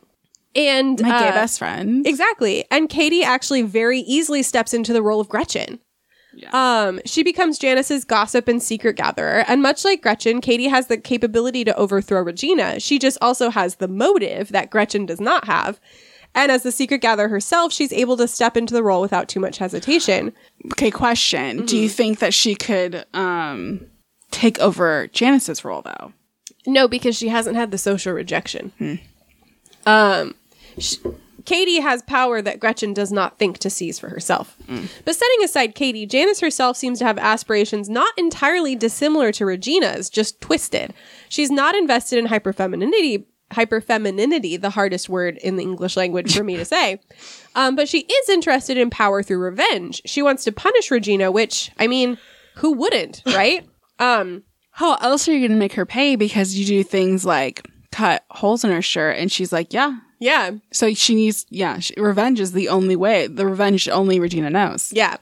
and 0.55 0.99
my 1.03 1.19
gay 1.19 1.29
uh, 1.29 1.33
best 1.33 1.59
friend. 1.59 2.07
Exactly. 2.07 2.65
And 2.71 2.89
Cady 2.89 3.23
actually 3.23 3.61
very 3.61 3.99
easily 3.99 4.41
steps 4.41 4.73
into 4.73 4.91
the 4.91 5.03
role 5.03 5.19
of 5.19 5.29
Gretchen. 5.29 5.79
Um, 6.51 6.99
she 7.05 7.21
becomes 7.21 7.59
Janis's 7.59 8.05
gossip 8.05 8.47
and 8.47 8.61
secret 8.61 8.95
gatherer. 8.95 9.45
And 9.47 9.61
much 9.61 9.85
like 9.85 10.01
Gretchen, 10.01 10.41
Cady 10.41 10.67
has 10.67 10.87
the 10.87 10.97
capability 10.97 11.63
to 11.63 11.75
overthrow 11.75 12.23
Regina. 12.23 12.79
She 12.79 12.97
just 12.97 13.19
also 13.21 13.51
has 13.51 13.75
the 13.75 13.87
motive 13.87 14.49
that 14.49 14.71
Gretchen 14.71 15.05
does 15.05 15.21
not 15.21 15.45
have. 15.45 15.79
And 16.35 16.51
as 16.51 16.63
the 16.63 16.71
secret 16.71 17.01
gatherer 17.01 17.27
herself, 17.29 17.71
she's 17.71 17.93
able 17.93 18.17
to 18.17 18.27
step 18.27 18.57
into 18.57 18.73
the 18.73 18.83
role 18.83 19.01
without 19.01 19.29
too 19.29 19.39
much 19.39 19.57
hesitation. 19.59 20.33
Okay, 20.73 20.89
question: 20.91 21.65
Do 21.65 21.77
you 21.77 21.87
Mm-hmm. 21.87 21.95
think 21.95 22.19
that 22.19 22.33
she 22.33 22.55
could 22.55 23.05
um 23.13 23.85
take 24.31 24.57
over 24.59 25.07
Janis's 25.07 25.63
role 25.63 25.81
though? 25.83 26.11
No, 26.65 26.87
because 26.87 27.15
she 27.15 27.27
hasn't 27.27 27.55
had 27.55 27.71
the 27.71 27.77
social 27.77 28.13
rejection. 28.13 28.71
Um, 29.85 30.35
sh- 30.79 30.95
Cady 31.45 31.81
has 31.81 32.01
power 32.03 32.41
that 32.41 32.59
Gretchen 32.61 32.93
does 32.93 33.11
not 33.11 33.37
think 33.37 33.57
to 33.59 33.69
seize 33.69 33.99
for 33.99 34.07
herself. 34.07 34.55
But 35.03 35.13
setting 35.15 35.43
aside 35.43 35.75
Cady, 35.75 36.05
Janis 36.05 36.39
herself 36.39 36.77
seems 36.77 36.99
to 36.99 37.05
have 37.05 37.17
aspirations 37.17 37.89
not 37.89 38.13
entirely 38.17 38.75
dissimilar 38.77 39.33
to 39.33 39.45
Regina's, 39.45 40.09
just 40.09 40.39
twisted. 40.39 40.93
She's 41.27 41.51
not 41.51 41.75
invested 41.75 42.17
in 42.17 42.27
hyperfemininity. 42.27 43.25
Hyperfemininity, 43.53 44.59
the 44.59 44.69
hardest 44.69 45.09
word 45.09 45.37
in 45.37 45.55
the 45.55 45.63
English 45.63 45.95
language 45.97 46.35
for 46.35 46.43
me 46.43 46.57
to 46.57 46.65
say. 46.65 46.99
Um, 47.55 47.75
but 47.75 47.87
she 47.87 47.99
is 47.99 48.29
interested 48.29 48.77
in 48.77 48.89
power 48.89 49.21
through 49.21 49.37
revenge. 49.37 50.01
She 50.07 50.23
wants 50.23 50.43
to 50.45 50.51
punish 50.51 50.89
Regina, 50.89 51.31
which, 51.31 51.69
I 51.77 51.85
mean, 51.85 52.17
who 52.55 52.73
wouldn't, 52.73 53.21
right? 53.27 53.63
Um, 53.99 54.41
How 54.71 54.95
else 54.95 55.27
are 55.27 55.33
you 55.33 55.39
going 55.39 55.51
to 55.51 55.57
make 55.57 55.73
her 55.73 55.85
pay? 55.85 56.15
Because 56.15 56.55
you 56.55 56.65
do 56.65 56.81
things 56.83 57.25
like 57.25 57.67
cut 57.91 58.25
holes 58.31 58.63
in 58.63 58.71
her 58.71 58.81
shirt, 58.81 59.17
and 59.17 59.31
she's 59.31 59.53
like, 59.53 59.71
"Yeah." 59.71 59.99
yeah, 60.19 60.51
So 60.71 60.93
she 60.95 61.13
needs, 61.13 61.45
yeah. 61.51 61.77
She, 61.77 61.93
revenge 61.95 62.39
is 62.39 62.53
the 62.53 62.69
only 62.69 62.95
way. 62.95 63.27
The 63.27 63.45
revenge 63.45 63.87
only 63.87 64.19
Regina 64.19 64.49
knows. 64.49 64.91
Yeah. 64.91 65.17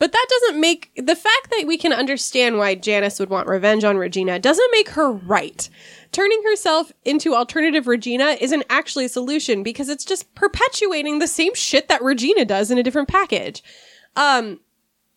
But 0.00 0.12
that 0.12 0.26
doesn't 0.30 0.60
make 0.60 0.90
the 0.96 1.14
fact 1.14 1.50
that 1.50 1.66
we 1.66 1.76
can 1.76 1.92
understand 1.92 2.56
why 2.56 2.74
Janis 2.74 3.20
would 3.20 3.28
want 3.28 3.46
revenge 3.46 3.84
on 3.84 3.98
Regina 3.98 4.38
doesn't 4.38 4.72
make 4.72 4.88
her 4.88 5.12
right. 5.12 5.68
Turning 6.10 6.42
herself 6.42 6.90
into 7.04 7.36
alternative 7.36 7.86
Regina 7.86 8.38
isn't 8.40 8.64
actually 8.70 9.04
a 9.04 9.10
solution 9.10 9.62
because 9.62 9.90
it's 9.90 10.06
just 10.06 10.34
perpetuating 10.34 11.18
the 11.18 11.28
same 11.28 11.54
shit 11.54 11.88
that 11.88 12.02
Regina 12.02 12.46
does 12.46 12.70
in 12.70 12.78
a 12.78 12.82
different 12.82 13.08
package. 13.08 13.62
Um, 14.16 14.60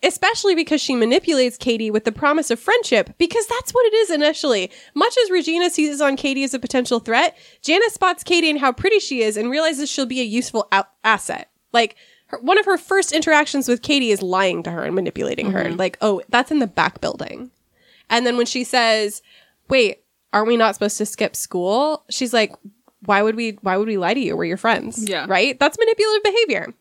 especially 0.04 0.54
because 0.54 0.82
she 0.82 0.98
manipulates 0.98 1.58
Cady 1.58 1.90
with 1.90 2.04
the 2.04 2.12
promise 2.12 2.52
of 2.52 2.60
friendship, 2.60 3.12
because 3.18 3.48
that's 3.48 3.74
what 3.74 3.86
it 3.86 3.96
is 3.96 4.12
initially. 4.12 4.70
Much 4.94 5.16
as 5.24 5.32
Regina 5.32 5.70
seizes 5.70 6.02
on 6.02 6.18
Cady 6.18 6.44
as 6.44 6.54
a 6.54 6.60
potential 6.60 7.00
threat, 7.00 7.38
Janis 7.62 7.94
spots 7.94 8.22
Cady 8.22 8.50
and 8.50 8.60
how 8.60 8.74
pretty 8.74 9.00
she 9.00 9.22
is 9.22 9.38
and 9.38 9.50
realizes 9.50 9.90
she'll 9.90 10.06
be 10.06 10.20
a 10.20 10.26
useful 10.26 10.70
asset. 11.06 11.50
Like, 11.72 11.96
her, 12.34 12.40
one 12.42 12.58
of 12.58 12.66
her 12.66 12.78
first 12.78 13.12
interactions 13.12 13.68
with 13.68 13.82
Cady 13.82 14.12
is 14.12 14.22
lying 14.22 14.64
to 14.64 14.72
her 14.72 14.84
and 14.84 14.96
manipulating 14.96 15.52
her. 15.52 15.64
Mm-hmm. 15.64 15.78
Like, 15.78 15.98
oh, 16.02 16.22
that's 16.30 16.52
in 16.52 16.60
the 16.60 16.68
back 16.68 17.02
building. 17.02 17.52
And 18.10 18.26
then 18.26 18.38
when 18.38 18.46
she 18.46 18.64
says, 18.64 19.22
wait, 19.70 20.04
aren't 20.32 20.48
we 20.48 20.58
not 20.58 20.76
supposed 20.76 20.98
to 20.98 21.06
skip 21.06 21.36
school? 21.36 22.04
She's 22.10 22.34
like, 22.34 22.54
why 23.06 23.22
would 23.22 23.36
we, 23.36 23.52
why 23.62 23.78
would 23.78 23.88
we 23.88 23.98
lie 23.98 24.14
to 24.14 24.20
you? 24.20 24.36
We're 24.36 24.46
your 24.46 24.58
friends. 24.58 25.08
Yeah. 25.08 25.26
Right? 25.28 25.60
That's 25.60 25.78
manipulative 25.78 26.24
behavior. 26.24 26.74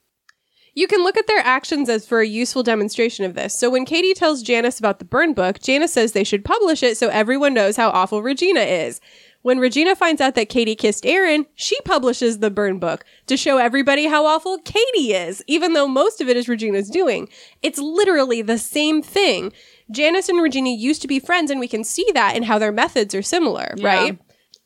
You 0.74 0.86
can 0.86 1.02
look 1.02 1.18
at 1.18 1.26
their 1.26 1.40
actions 1.40 1.90
as 1.90 2.06
for 2.06 2.20
a 2.20 2.26
useful 2.26 2.62
demonstration 2.62 3.26
of 3.26 3.34
this. 3.34 3.58
So 3.58 3.68
when 3.68 3.84
Cady 3.84 4.14
tells 4.14 4.42
Janis 4.42 4.78
about 4.78 5.00
the 5.00 5.04
burn 5.04 5.34
book, 5.34 5.60
Janis 5.60 5.92
says 5.92 6.12
they 6.12 6.24
should 6.24 6.46
publish 6.46 6.82
it 6.82 6.96
so 6.96 7.08
everyone 7.08 7.52
knows 7.52 7.76
how 7.76 7.90
awful 7.90 8.22
Regina 8.22 8.60
is. 8.60 9.00
When 9.42 9.58
Regina 9.58 9.96
finds 9.96 10.20
out 10.20 10.34
that 10.36 10.48
Cady 10.48 10.76
kissed 10.76 11.04
Aaron, 11.04 11.46
she 11.56 11.80
publishes 11.82 12.38
the 12.38 12.50
burn 12.50 12.78
book 12.78 13.04
to 13.26 13.36
show 13.36 13.58
everybody 13.58 14.06
how 14.06 14.24
awful 14.24 14.58
Cady 14.58 15.12
is, 15.12 15.42
even 15.48 15.72
though 15.72 15.88
most 15.88 16.20
of 16.20 16.28
it 16.28 16.36
is 16.36 16.48
Regina's 16.48 16.88
doing. 16.88 17.28
It's 17.60 17.78
literally 17.78 18.42
the 18.42 18.58
same 18.58 19.02
thing. 19.02 19.52
Janis 19.90 20.28
and 20.28 20.40
Regina 20.40 20.70
used 20.70 21.02
to 21.02 21.08
be 21.08 21.18
friends, 21.18 21.50
and 21.50 21.58
we 21.58 21.68
can 21.68 21.82
see 21.84 22.06
that 22.14 22.36
in 22.36 22.44
how 22.44 22.58
their 22.58 22.72
methods 22.72 23.14
are 23.14 23.22
similar, 23.22 23.74
Yeah. 23.76 23.86
right? 23.86 24.18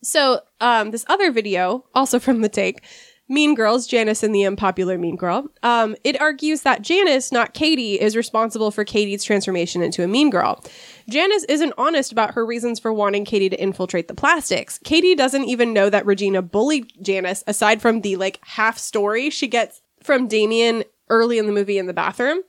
So, 0.03 0.41
um, 0.61 0.91
this 0.91 1.07
other 1.09 1.33
video, 1.33 1.87
also 1.95 2.19
from 2.19 2.43
the 2.43 2.49
take, 2.51 2.81
Mean 3.29 3.55
Girls, 3.55 3.87
Janis 3.87 4.23
and 4.23 4.35
the 4.35 4.45
unpopular 4.45 4.99
Mean 4.99 5.17
Girl, 5.17 5.49
um, 5.63 5.97
it 6.05 6.21
argues 6.21 6.63
that 6.63 6.83
Janis, 6.83 7.33
not 7.33 7.55
Cady, 7.55 8.01
is 8.01 8.17
responsible 8.17 8.71
for 8.71 8.85
Cady's 8.85 9.25
transformation 9.25 9.83
into 9.83 10.05
a 10.05 10.09
mean 10.09 10.31
girl. 10.31 10.63
Janis 11.09 11.45
isn't 11.45 11.75
honest 11.77 12.13
about 12.13 12.35
her 12.35 12.47
reasons 12.47 12.79
for 12.79 12.93
wanting 12.93 13.25
Cady 13.25 13.49
to 13.49 13.61
infiltrate 13.61 14.07
the 14.09 14.15
plastics. 14.15 14.79
Cady 14.85 15.15
doesn't 15.15 15.45
even 15.45 15.73
know 15.73 15.91
that 15.91 16.07
Regina 16.07 16.41
bullied 16.41 16.93
Janis, 17.03 17.43
aside 17.47 17.83
from 17.83 18.03
the 18.03 18.17
like 18.17 18.39
half 18.45 18.79
story 18.79 19.31
she 19.31 19.49
gets 19.49 19.83
from 20.03 20.29
Damian 20.29 20.85
early 21.09 21.39
in 21.39 21.47
the 21.47 21.53
movie 21.53 21.79
in 21.79 21.87
the 21.87 21.93
bathroom, 21.93 22.43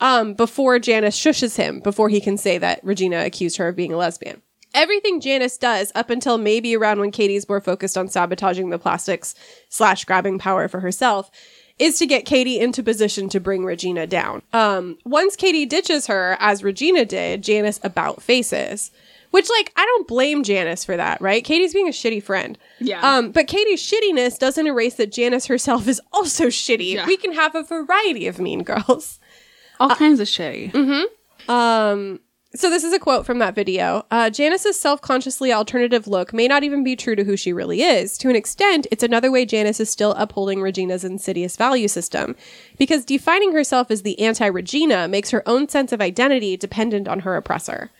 um, 0.00 0.34
before 0.34 0.78
Janis 0.78 1.18
shushes 1.18 1.56
him, 1.56 1.80
before 1.80 2.08
he 2.08 2.20
can 2.20 2.36
say 2.36 2.58
that 2.58 2.80
Regina 2.82 3.24
accused 3.24 3.56
her 3.58 3.68
of 3.68 3.76
being 3.76 3.92
a 3.92 3.96
lesbian. 3.96 4.42
Everything 4.74 5.20
Janis 5.20 5.56
does 5.56 5.92
up 5.94 6.10
until 6.10 6.36
maybe 6.36 6.76
around 6.76 6.98
when 7.00 7.12
Cady's 7.12 7.48
more 7.48 7.60
focused 7.60 7.96
on 7.96 8.08
sabotaging 8.08 8.70
the 8.70 8.78
plastics 8.78 9.34
slash 9.68 10.04
grabbing 10.04 10.38
power 10.38 10.68
for 10.68 10.80
herself 10.80 11.30
is 11.78 11.98
to 11.98 12.06
get 12.06 12.24
Cady 12.24 12.58
into 12.58 12.82
position 12.82 13.28
to 13.30 13.40
bring 13.40 13.64
Regina 13.64 14.06
down. 14.06 14.42
Um, 14.52 14.98
once 15.04 15.36
Cady 15.36 15.66
ditches 15.66 16.06
her, 16.06 16.36
as 16.38 16.62
Regina 16.62 17.04
did, 17.04 17.42
Janis 17.42 17.80
about 17.82 18.22
faces. 18.22 18.90
Which, 19.30 19.50
like, 19.50 19.72
I 19.74 19.84
don't 19.84 20.06
blame 20.06 20.44
Janis 20.44 20.84
for 20.84 20.96
that, 20.96 21.20
right? 21.20 21.44
Cady's 21.44 21.74
being 21.74 21.88
a 21.88 21.92
shitty 21.92 22.22
friend. 22.22 22.56
Yeah. 22.78 23.00
Um, 23.00 23.32
but 23.32 23.48
Cady's 23.48 23.82
shittiness 23.82 24.38
doesn't 24.38 24.64
erase 24.64 24.94
that 24.94 25.10
Janis 25.10 25.46
herself 25.46 25.88
is 25.88 26.00
also 26.12 26.46
shitty. 26.46 26.92
Yeah. 26.92 27.06
We 27.06 27.16
can 27.16 27.32
have 27.32 27.56
a 27.56 27.64
variety 27.64 28.28
of 28.28 28.38
mean 28.38 28.62
girls. 28.62 29.18
All 29.80 29.90
kinds 29.90 30.20
of 30.20 30.28
shitty. 30.28 30.70
Hmm. 30.70 31.50
Um, 31.50 32.20
so 32.54 32.70
this 32.70 32.84
is 32.84 32.92
a 32.92 32.98
quote 32.98 33.26
from 33.26 33.38
that 33.40 33.54
video. 33.54 34.06
Uh, 34.10 34.30
Janis's 34.30 34.78
self-consciously 34.80 35.52
alternative 35.52 36.06
look 36.06 36.32
may 36.32 36.46
not 36.46 36.64
even 36.64 36.84
be 36.84 36.96
true 36.96 37.16
to 37.16 37.24
who 37.24 37.36
she 37.36 37.52
really 37.52 37.82
is. 37.82 38.16
To 38.18 38.30
an 38.30 38.36
extent, 38.36 38.86
it's 38.90 39.02
another 39.02 39.30
way 39.30 39.44
Janis 39.44 39.80
is 39.80 39.90
still 39.90 40.12
upholding 40.12 40.62
Regina's 40.62 41.04
insidious 41.04 41.56
value 41.56 41.88
system. 41.88 42.36
Because 42.78 43.04
defining 43.04 43.52
herself 43.52 43.90
as 43.90 44.02
the 44.02 44.18
anti-Regina 44.20 45.08
makes 45.08 45.30
her 45.30 45.42
own 45.46 45.68
sense 45.68 45.92
of 45.92 46.00
identity 46.00 46.56
dependent 46.56 47.08
on 47.08 47.20
her 47.20 47.36
oppressor. 47.36 47.90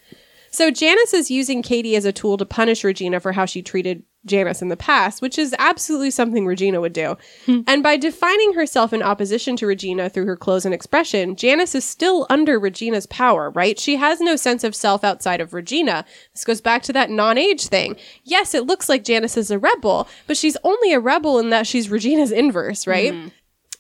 So 0.55 0.71
Janis 0.71 1.13
is 1.13 1.33
using 1.33 1.63
Cady 1.63 1.97
as 1.97 2.05
a 2.05 2.13
tool 2.13 2.37
to 2.37 2.47
punish 2.47 2.85
Regina 2.85 3.19
for 3.19 3.33
how 3.33 3.45
she 3.45 3.61
treated 3.61 4.05
Janis 4.25 4.63
in 4.63 4.69
the 4.69 4.77
past, 4.77 5.21
which 5.21 5.37
is 5.37 5.53
absolutely 5.59 6.13
something 6.13 6.47
Regina 6.47 6.81
would 6.81 6.93
do. 6.93 7.17
Hmm. 7.45 7.63
And 7.67 7.83
by 7.83 7.97
defining 7.97 8.55
herself 8.55 8.93
in 8.93 9.03
opposition 9.03 9.57
to 9.57 9.67
Regina 9.67 10.09
through 10.09 10.27
her 10.27 10.37
clothes 10.37 10.65
and 10.65 10.73
expression, 10.73 11.35
Janis 11.35 11.75
is 11.75 11.85
still 11.85 12.29
under 12.31 12.61
Regina's 12.61 13.07
power, 13.07 13.51
right? 13.51 13.81
She 13.81 13.97
has 13.97 14.21
no 14.21 14.37
sense 14.37 14.63
of 14.63 14.77
self 14.77 15.03
outside 15.03 15.41
of 15.41 15.53
Regina. 15.53 16.05
This 16.33 16.45
goes 16.45 16.61
back 16.61 16.85
to 16.85 16.93
that 16.93 17.11
non-age 17.11 17.67
thing. 17.67 17.97
Yes, 18.23 18.55
it 18.55 18.65
looks 18.65 18.89
like 18.89 19.03
Janis 19.03 19.37
is 19.37 19.51
a 19.51 19.59
rebel, 19.59 20.09
but 20.29 20.37
she's 20.37 20.57
only 20.63 20.93
a 20.93 21.01
rebel 21.01 21.41
in 21.41 21.51
that 21.51 21.67
she's 21.67 21.91
Regina's 21.91 22.31
inverse, 22.31 22.87
right? 22.87 23.13
Hmm. 23.13 23.29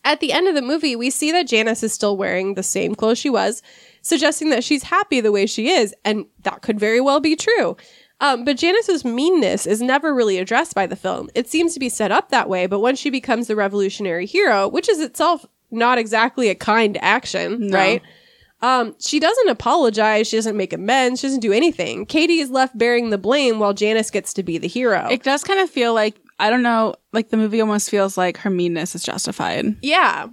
At 0.04 0.18
the 0.18 0.32
end 0.32 0.48
of 0.48 0.54
the 0.56 0.60
movie, 0.60 0.96
we 0.96 1.08
see 1.08 1.30
that 1.32 1.46
Janis 1.46 1.82
is 1.84 1.94
still 1.94 2.16
wearing 2.16 2.54
the 2.54 2.62
same 2.62 2.94
clothes 2.94 3.18
she 3.18 3.30
was, 3.30 3.62
suggesting 4.04 4.50
that 4.50 4.62
she's 4.62 4.84
happy 4.84 5.20
the 5.20 5.32
way 5.32 5.46
she 5.46 5.70
is, 5.70 5.92
and 6.04 6.26
that 6.44 6.62
could 6.62 6.78
very 6.78 7.00
well 7.00 7.18
be 7.18 7.34
true. 7.34 7.76
Um, 8.20 8.44
but 8.44 8.56
Janis's 8.56 9.04
meanness 9.04 9.66
is 9.66 9.82
never 9.82 10.14
really 10.14 10.38
addressed 10.38 10.74
by 10.76 10.86
the 10.86 10.94
film. 10.96 11.28
It 11.34 11.48
seems 11.48 11.74
to 11.74 11.80
be 11.80 11.88
set 11.88 12.12
up 12.12 12.28
that 12.28 12.48
way, 12.48 12.66
but 12.66 12.78
when 12.78 12.94
she 12.94 13.10
becomes 13.10 13.48
the 13.48 13.56
revolutionary 13.56 14.24
hero, 14.26 14.68
which 14.68 14.88
is 14.88 15.00
itself 15.00 15.44
not 15.72 15.98
exactly 15.98 16.48
a 16.48 16.54
kind 16.54 16.96
action, 17.02 17.68
No. 17.70 17.76
right? 17.76 18.02
Um, 18.62 18.94
she 18.98 19.18
doesn't 19.20 19.48
apologize. 19.48 20.26
She 20.28 20.36
doesn't 20.36 20.56
make 20.56 20.72
amends. 20.72 21.20
She 21.20 21.26
doesn't 21.26 21.40
do 21.40 21.52
anything. 21.52 22.06
Cady 22.06 22.38
is 22.38 22.50
left 22.50 22.78
bearing 22.78 23.10
the 23.10 23.18
blame 23.18 23.58
while 23.58 23.74
Janis 23.74 24.10
gets 24.10 24.32
to 24.34 24.42
be 24.42 24.56
the 24.56 24.68
hero. 24.68 25.06
It 25.10 25.22
does 25.22 25.42
kind 25.44 25.60
of 25.60 25.68
feel 25.68 25.92
like 25.92 26.14
I 26.38 26.50
don't 26.50 26.62
know, 26.62 26.94
like 27.12 27.28
the 27.28 27.36
movie 27.36 27.60
almost 27.60 27.90
feels 27.90 28.16
like 28.16 28.38
her 28.38 28.50
meanness 28.50 28.94
is 28.94 29.02
justified. 29.02 29.76
yeah. 29.82 30.28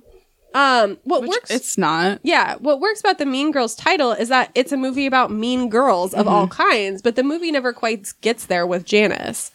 Um, 0.53 0.97
what 1.03 1.21
Which 1.21 1.29
works? 1.29 1.51
it's 1.51 1.77
not. 1.77 2.19
Yeah, 2.23 2.55
what 2.57 2.79
works 2.79 2.99
about 2.99 3.17
the 3.17 3.25
Mean 3.25 3.51
Girls 3.51 3.75
title 3.75 4.11
is 4.11 4.29
that 4.29 4.51
it's 4.55 4.71
a 4.71 4.77
movie 4.77 5.05
about 5.05 5.31
mean 5.31 5.69
girls 5.69 6.13
of 6.13 6.27
all 6.27 6.47
kinds, 6.47 7.01
but 7.01 7.15
the 7.15 7.23
movie 7.23 7.51
never 7.51 7.71
quite 7.73 8.13
gets 8.21 8.45
there 8.45 8.67
with 8.67 8.85
Janis. 8.85 9.51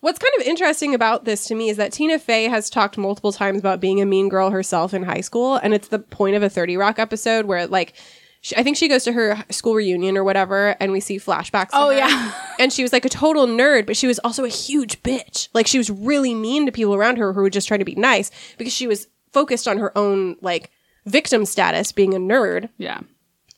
What's 0.00 0.18
kind 0.18 0.32
of 0.38 0.46
interesting 0.46 0.94
about 0.94 1.24
this 1.24 1.46
to 1.46 1.54
me 1.54 1.68
is 1.68 1.78
that 1.78 1.92
Tina 1.92 2.18
Fey 2.18 2.44
has 2.44 2.70
talked 2.70 2.96
multiple 2.96 3.32
times 3.32 3.58
about 3.58 3.80
being 3.80 4.00
a 4.00 4.06
mean 4.06 4.28
girl 4.28 4.50
herself 4.50 4.94
in 4.94 5.02
high 5.02 5.20
school, 5.20 5.56
and 5.56 5.74
it's 5.74 5.88
the 5.88 5.98
point 5.98 6.36
of 6.36 6.42
a 6.42 6.48
30 6.48 6.76
Rock 6.76 6.98
episode 6.98 7.46
where, 7.46 7.66
like, 7.66 7.94
she, 8.40 8.54
I 8.54 8.62
think 8.62 8.76
she 8.76 8.86
goes 8.86 9.02
to 9.04 9.12
her 9.12 9.42
school 9.50 9.74
reunion 9.74 10.16
or 10.16 10.22
whatever, 10.22 10.76
and 10.78 10.92
we 10.92 11.00
see 11.00 11.18
flashbacks. 11.18 11.70
Oh, 11.72 11.90
yeah. 11.90 12.32
and 12.60 12.72
she 12.72 12.82
was 12.82 12.92
like 12.92 13.04
a 13.04 13.08
total 13.08 13.46
nerd, 13.48 13.86
but 13.86 13.96
she 13.96 14.06
was 14.06 14.20
also 14.20 14.44
a 14.44 14.48
huge 14.48 15.02
bitch. 15.02 15.48
Like, 15.54 15.66
she 15.66 15.78
was 15.78 15.90
really 15.90 16.34
mean 16.34 16.66
to 16.66 16.72
people 16.72 16.94
around 16.94 17.16
her 17.18 17.32
who 17.32 17.40
were 17.40 17.50
just 17.50 17.66
trying 17.66 17.80
to 17.80 17.84
be 17.84 17.96
nice 17.96 18.30
because 18.58 18.72
she 18.72 18.86
was 18.86 19.08
focused 19.36 19.66
on 19.68 19.76
her 19.78 19.90
own, 19.96 20.36
like, 20.40 20.70
victim 21.04 21.44
status, 21.44 21.92
being 21.92 22.14
a 22.14 22.18
nerd. 22.18 22.68
Yeah. 22.78 23.00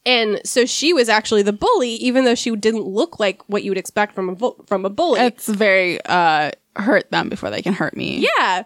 And 0.07 0.41
so 0.45 0.65
she 0.67 0.93
was 0.93 1.09
actually 1.09 1.43
the 1.43 1.53
bully, 1.65 1.91
even 2.09 2.25
though 2.25 2.35
she 2.35 2.51
didn't 2.57 2.85
look 3.01 3.19
like 3.21 3.43
what 3.49 3.63
you 3.63 3.71
would 3.71 3.79
expect 3.85 4.15
from 4.15 4.29
a 4.31 4.35
bu- 4.35 4.57
from 4.67 4.85
a 4.85 4.91
bully. 4.91 5.21
It's 5.21 5.49
very 5.49 6.01
uh 6.05 6.51
hurt 6.77 7.11
them 7.11 7.29
before 7.29 7.51
they 7.51 7.61
can 7.63 7.75
hurt 7.75 7.95
me. 7.97 8.27
yeah, 8.29 8.63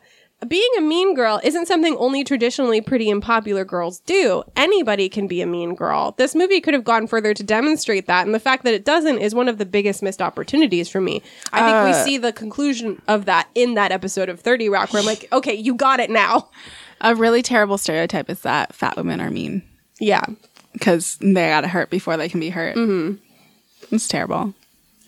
being 0.47 0.71
a 0.79 0.81
mean 0.83 1.15
girl 1.15 1.41
isn't 1.43 1.67
something 1.67 1.97
only 1.97 2.23
traditionally 2.25 2.81
pretty 2.81 3.09
and 3.11 3.23
popular 3.23 3.65
girls 3.65 4.01
do. 4.01 4.43
Anybody 4.57 5.09
can 5.09 5.27
be 5.27 5.41
a 5.41 5.47
mean 5.47 5.75
girl. 5.75 6.15
This 6.19 6.35
movie 6.35 6.61
could 6.61 6.75
have 6.75 6.85
gone 6.85 7.07
further 7.07 7.33
to 7.35 7.43
demonstrate 7.43 8.07
that, 8.07 8.25
and 8.27 8.35
the 8.35 8.41
fact 8.49 8.63
that 8.65 8.75
it 8.75 8.85
doesn't 8.85 9.19
is 9.19 9.35
one 9.35 9.49
of 9.49 9.59
the 9.59 9.67
biggest 9.67 10.03
missed 10.03 10.21
opportunities 10.23 10.89
for 10.89 11.01
me. 11.01 11.23
I 11.53 11.61
think 11.67 11.77
Uh. 11.77 11.85
we 11.89 11.93
see 12.05 12.19
the 12.19 12.33
conclusion 12.33 13.01
of 13.09 13.25
that 13.25 13.49
in 13.55 13.75
that 13.75 13.91
episode 13.91 14.29
of 14.29 14.39
Thirty 14.41 14.69
Rock, 14.69 14.93
where 14.93 15.01
I'm 15.01 15.07
like, 15.07 15.27
okay, 15.33 15.55
you 15.55 15.75
got 15.75 15.99
it 15.99 16.11
now. 16.11 16.51
A 17.03 17.15
really 17.15 17.43
terrible 17.43 17.79
stereotype 17.79 18.31
is 18.31 18.41
that 18.43 18.75
fat 18.75 18.97
women 18.97 19.21
are 19.21 19.31
mean 19.31 19.63
Yeah, 20.01 20.25
because 20.73 21.19
they 21.21 21.49
gotta 21.49 21.69
hurt 21.69 21.91
before 21.91 22.17
they 22.17 22.29
can 22.29 22.41
be 22.41 22.51
hurt. 22.51 22.77
Mm-hmm. 22.77 23.95
It's 23.95 24.09
terrible. 24.09 24.55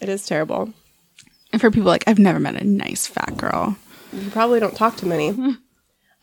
it 0.01 0.09
is 0.09 0.27
terrible. 0.27 0.73
And 1.53 1.61
for 1.61 1.71
people 1.71 1.89
like 1.89 2.05
I've 2.07 2.19
never 2.19 2.41
met 2.41 2.61
a 2.61 2.65
nice 2.65 3.07
fat 3.07 3.37
girl. 3.37 3.77
You 4.13 4.31
probably 4.31 4.61
don't 4.61 4.77
talk 4.77 4.97
to 4.99 5.07
many. 5.07 5.31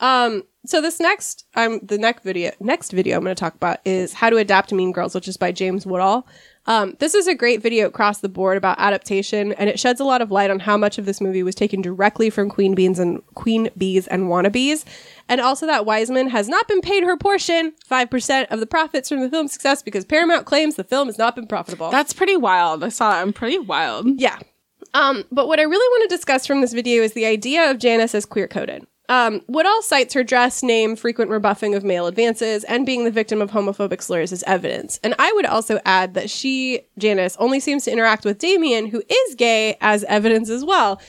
um, 0.01 0.43
so 0.65 0.81
this 0.81 0.99
next, 0.99 1.45
um, 1.55 1.79
the 1.81 1.97
next 1.97 2.23
video, 2.23 2.51
next 2.59 2.91
video 2.91 3.17
I'm 3.17 3.23
going 3.23 3.35
to 3.35 3.39
talk 3.39 3.55
about 3.55 3.79
is 3.85 4.13
how 4.13 4.29
to 4.29 4.37
adapt 4.37 4.71
Mean 4.71 4.91
Girls, 4.91 5.15
which 5.15 5.27
is 5.27 5.37
by 5.37 5.51
James 5.51 5.85
Woodall. 5.85 6.27
Um, 6.67 6.95
this 6.99 7.15
is 7.15 7.25
a 7.25 7.33
great 7.33 7.63
video 7.63 7.87
across 7.87 8.19
the 8.19 8.29
board 8.29 8.55
about 8.55 8.77
adaptation, 8.77 9.53
and 9.53 9.67
it 9.67 9.79
sheds 9.79 9.99
a 9.99 10.03
lot 10.03 10.21
of 10.21 10.29
light 10.29 10.51
on 10.51 10.59
how 10.59 10.77
much 10.77 10.99
of 10.99 11.05
this 11.05 11.19
movie 11.19 11.41
was 11.41 11.55
taken 11.55 11.81
directly 11.81 12.29
from 12.29 12.49
Queen 12.49 12.75
Beans 12.75 12.99
and 12.99 13.25
Queen 13.33 13.71
Bees 13.75 14.05
and 14.05 14.25
Wannabes, 14.25 14.85
and 15.27 15.41
also 15.41 15.65
that 15.65 15.87
Wiseman 15.87 16.29
has 16.29 16.47
not 16.47 16.67
been 16.67 16.81
paid 16.81 17.03
her 17.03 17.17
portion, 17.17 17.73
five 17.83 18.11
percent 18.11 18.51
of 18.51 18.59
the 18.59 18.67
profits 18.67 19.09
from 19.09 19.21
the 19.21 19.29
film's 19.29 19.53
success, 19.53 19.81
because 19.81 20.05
Paramount 20.05 20.45
claims 20.45 20.75
the 20.75 20.83
film 20.83 21.07
has 21.07 21.17
not 21.17 21.35
been 21.35 21.47
profitable. 21.47 21.89
That's 21.89 22.13
pretty 22.13 22.37
wild. 22.37 22.83
I 22.83 22.89
saw 22.89 23.17
it. 23.17 23.21
I'm 23.23 23.33
pretty 23.33 23.57
wild. 23.57 24.05
Yeah. 24.19 24.37
Um, 24.93 25.23
but 25.31 25.47
what 25.47 25.59
I 25.59 25.63
really 25.63 25.99
want 25.99 26.11
to 26.11 26.15
discuss 26.15 26.45
from 26.45 26.61
this 26.61 26.73
video 26.73 27.01
is 27.01 27.13
the 27.13 27.25
idea 27.25 27.71
of 27.71 27.79
Janis 27.79 28.13
as 28.13 28.27
queer 28.27 28.47
coded. 28.47 28.85
Um, 29.11 29.41
Woodall 29.47 29.81
cites 29.81 30.13
her 30.13 30.23
dress, 30.23 30.63
name, 30.63 30.95
frequent 30.95 31.29
rebuffing 31.31 31.75
of 31.75 31.83
male 31.83 32.07
advances, 32.07 32.63
and 32.63 32.85
being 32.85 33.03
the 33.03 33.11
victim 33.11 33.41
of 33.41 33.51
homophobic 33.51 34.01
slurs 34.01 34.31
as 34.31 34.41
evidence. 34.43 35.01
And 35.03 35.13
I 35.19 35.33
would 35.33 35.45
also 35.45 35.79
add 35.83 36.13
that 36.13 36.29
she, 36.29 36.79
Janis, 36.97 37.35
only 37.37 37.59
seems 37.59 37.83
to 37.83 37.91
interact 37.91 38.23
with 38.23 38.37
Damian, 38.39 38.85
who 38.85 39.03
is 39.09 39.35
gay, 39.35 39.75
as 39.81 40.05
evidence 40.05 40.49
as 40.49 40.63
well. 40.63 41.01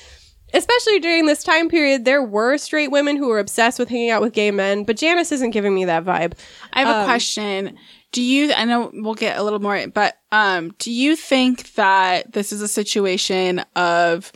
Especially 0.52 0.98
during 0.98 1.26
this 1.26 1.44
time 1.44 1.68
period, 1.68 2.04
there 2.04 2.24
were 2.24 2.58
straight 2.58 2.90
women 2.90 3.16
who 3.16 3.28
were 3.28 3.38
obsessed 3.38 3.78
with 3.78 3.88
hanging 3.88 4.10
out 4.10 4.20
with 4.20 4.32
gay 4.32 4.50
men, 4.50 4.82
but 4.82 4.96
Janis 4.96 5.30
isn't 5.30 5.50
giving 5.52 5.72
me 5.74 5.84
that 5.84 6.04
vibe. 6.04 6.32
I 6.72 6.80
have 6.80 6.88
a 6.88 6.98
Um, 7.00 7.04
question. 7.06 7.78
Do 8.10 8.20
you 8.20 8.52
I 8.52 8.66
know 8.66 8.90
we'll 8.92 9.14
get 9.14 9.38
a 9.38 9.42
little 9.42 9.60
more 9.60 9.86
but 9.86 10.18
um 10.32 10.74
do 10.78 10.92
you 10.92 11.16
think 11.16 11.72
that 11.76 12.32
this 12.34 12.52
is 12.52 12.60
a 12.60 12.68
situation 12.68 13.64
of 13.74 14.30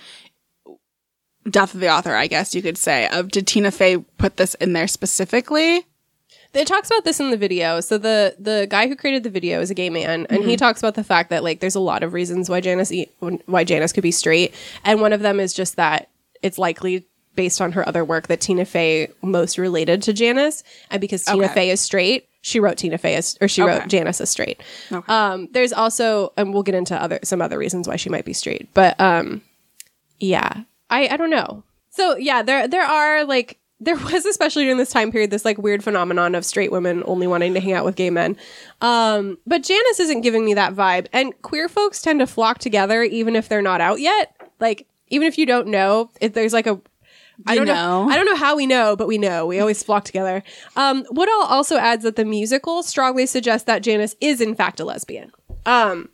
death 1.50 1.74
of 1.74 1.80
the 1.80 1.88
author, 1.90 2.14
I 2.14 2.26
guess 2.26 2.54
you 2.54 2.62
could 2.62 2.78
say, 2.78 3.08
of 3.08 3.30
did 3.30 3.46
Tina 3.46 3.70
Fey 3.70 3.98
put 3.98 4.36
this 4.36 4.54
in 4.54 4.72
there 4.72 4.88
specifically? 4.88 5.86
it 6.54 6.66
talks 6.66 6.88
about 6.88 7.04
this 7.04 7.20
in 7.20 7.30
the 7.30 7.36
video. 7.36 7.80
So 7.82 7.98
the 7.98 8.34
the 8.38 8.66
guy 8.70 8.88
who 8.88 8.96
created 8.96 9.24
the 9.24 9.28
video 9.30 9.60
is 9.60 9.70
a 9.70 9.74
gay 9.74 9.90
man, 9.90 10.26
and 10.30 10.42
he 10.42 10.56
talks 10.56 10.80
about 10.80 10.94
the 10.94 11.04
fact 11.04 11.28
that 11.28 11.44
like 11.44 11.60
there's 11.60 11.74
a 11.74 11.80
lot 11.80 12.02
of 12.02 12.14
reasons 12.14 12.48
why 12.48 12.62
Janis 12.62 12.90
e- 12.90 13.10
why 13.44 13.62
Janis 13.62 13.92
could 13.92 14.02
be 14.02 14.10
straight, 14.10 14.54
and 14.82 15.02
one 15.02 15.12
of 15.12 15.20
them 15.20 15.38
is 15.38 15.52
just 15.52 15.76
that 15.76 16.08
it's 16.42 16.56
likely 16.56 17.06
based 17.34 17.60
on 17.60 17.72
her 17.72 17.86
other 17.86 18.02
work 18.06 18.28
that 18.28 18.40
Tina 18.40 18.64
Fey 18.64 19.08
most 19.20 19.58
related 19.58 20.00
to 20.04 20.14
Janis, 20.14 20.64
and 20.90 20.98
because 20.98 21.24
Tina 21.24 21.44
Okay. 21.44 21.52
Fey 21.54 21.70
is 21.70 21.80
straight, 21.82 22.26
she 22.40 22.58
wrote 22.58 22.78
Tina 22.78 22.96
Fey 22.96 23.16
as 23.16 23.36
or 23.42 23.48
she 23.48 23.60
Okay. 23.62 23.78
wrote 23.78 23.88
Janis 23.88 24.22
as 24.22 24.30
straight. 24.30 24.62
Okay. 24.90 25.12
Um, 25.12 25.48
there's 25.52 25.74
also, 25.74 26.32
and 26.38 26.54
we'll 26.54 26.62
get 26.62 26.74
into 26.74 26.96
other 26.98 27.18
some 27.22 27.42
other 27.42 27.58
reasons 27.58 27.86
why 27.86 27.96
she 27.96 28.08
might 28.08 28.24
be 28.24 28.32
straight, 28.32 28.72
but 28.72 28.98
um, 28.98 29.42
yeah, 30.20 30.62
I 30.90 31.08
I 31.08 31.16
don't 31.16 31.30
know. 31.30 31.62
So 31.90 32.16
yeah, 32.16 32.42
there 32.42 32.68
there 32.68 32.84
are 32.84 33.24
like 33.24 33.58
there 33.80 33.96
was 33.96 34.24
especially 34.24 34.64
during 34.64 34.78
this 34.78 34.90
time 34.90 35.12
period 35.12 35.30
this 35.30 35.44
like 35.44 35.58
weird 35.58 35.84
phenomenon 35.84 36.34
of 36.34 36.44
straight 36.46 36.72
women 36.72 37.02
only 37.06 37.26
wanting 37.26 37.52
to 37.54 37.60
hang 37.60 37.74
out 37.74 37.84
with 37.84 37.96
gay 37.96 38.08
men. 38.10 38.36
Um, 38.80 39.36
but 39.46 39.62
Janis 39.62 40.00
isn't 40.00 40.22
giving 40.22 40.44
me 40.46 40.54
that 40.54 40.74
vibe, 40.74 41.08
and 41.12 41.34
queer 41.42 41.68
folks 41.68 42.00
tend 42.00 42.20
to 42.20 42.26
flock 42.26 42.58
together 42.58 43.02
even 43.02 43.36
if 43.36 43.48
they're 43.48 43.62
not 43.62 43.80
out 43.80 44.00
yet. 44.00 44.34
Like 44.60 44.86
even 45.08 45.28
if 45.28 45.36
you 45.36 45.46
don't 45.46 45.68
know, 45.68 46.10
if 46.20 46.32
there's 46.32 46.52
like 46.52 46.66
a 46.66 46.80
I 47.46 47.54
don't 47.54 47.66
know. 47.66 48.06
know. 48.06 48.10
I 48.10 48.16
don't 48.16 48.24
know 48.24 48.36
how 48.36 48.56
we 48.56 48.66
know, 48.66 48.96
but 48.96 49.06
we 49.06 49.18
know. 49.18 49.46
We 49.46 49.60
always 49.60 49.82
flock 49.82 50.04
together. 50.04 50.42
Um, 50.74 51.04
Woodall 51.10 51.42
also 51.42 51.76
adds 51.76 52.02
that 52.04 52.16
the 52.16 52.24
musical 52.24 52.82
strongly 52.82 53.26
suggests 53.26 53.66
that 53.66 53.82
Janis 53.82 54.16
is 54.22 54.40
in 54.40 54.54
fact 54.54 54.80
a 54.80 54.86
lesbian. 54.86 55.30
Um, 55.66 56.08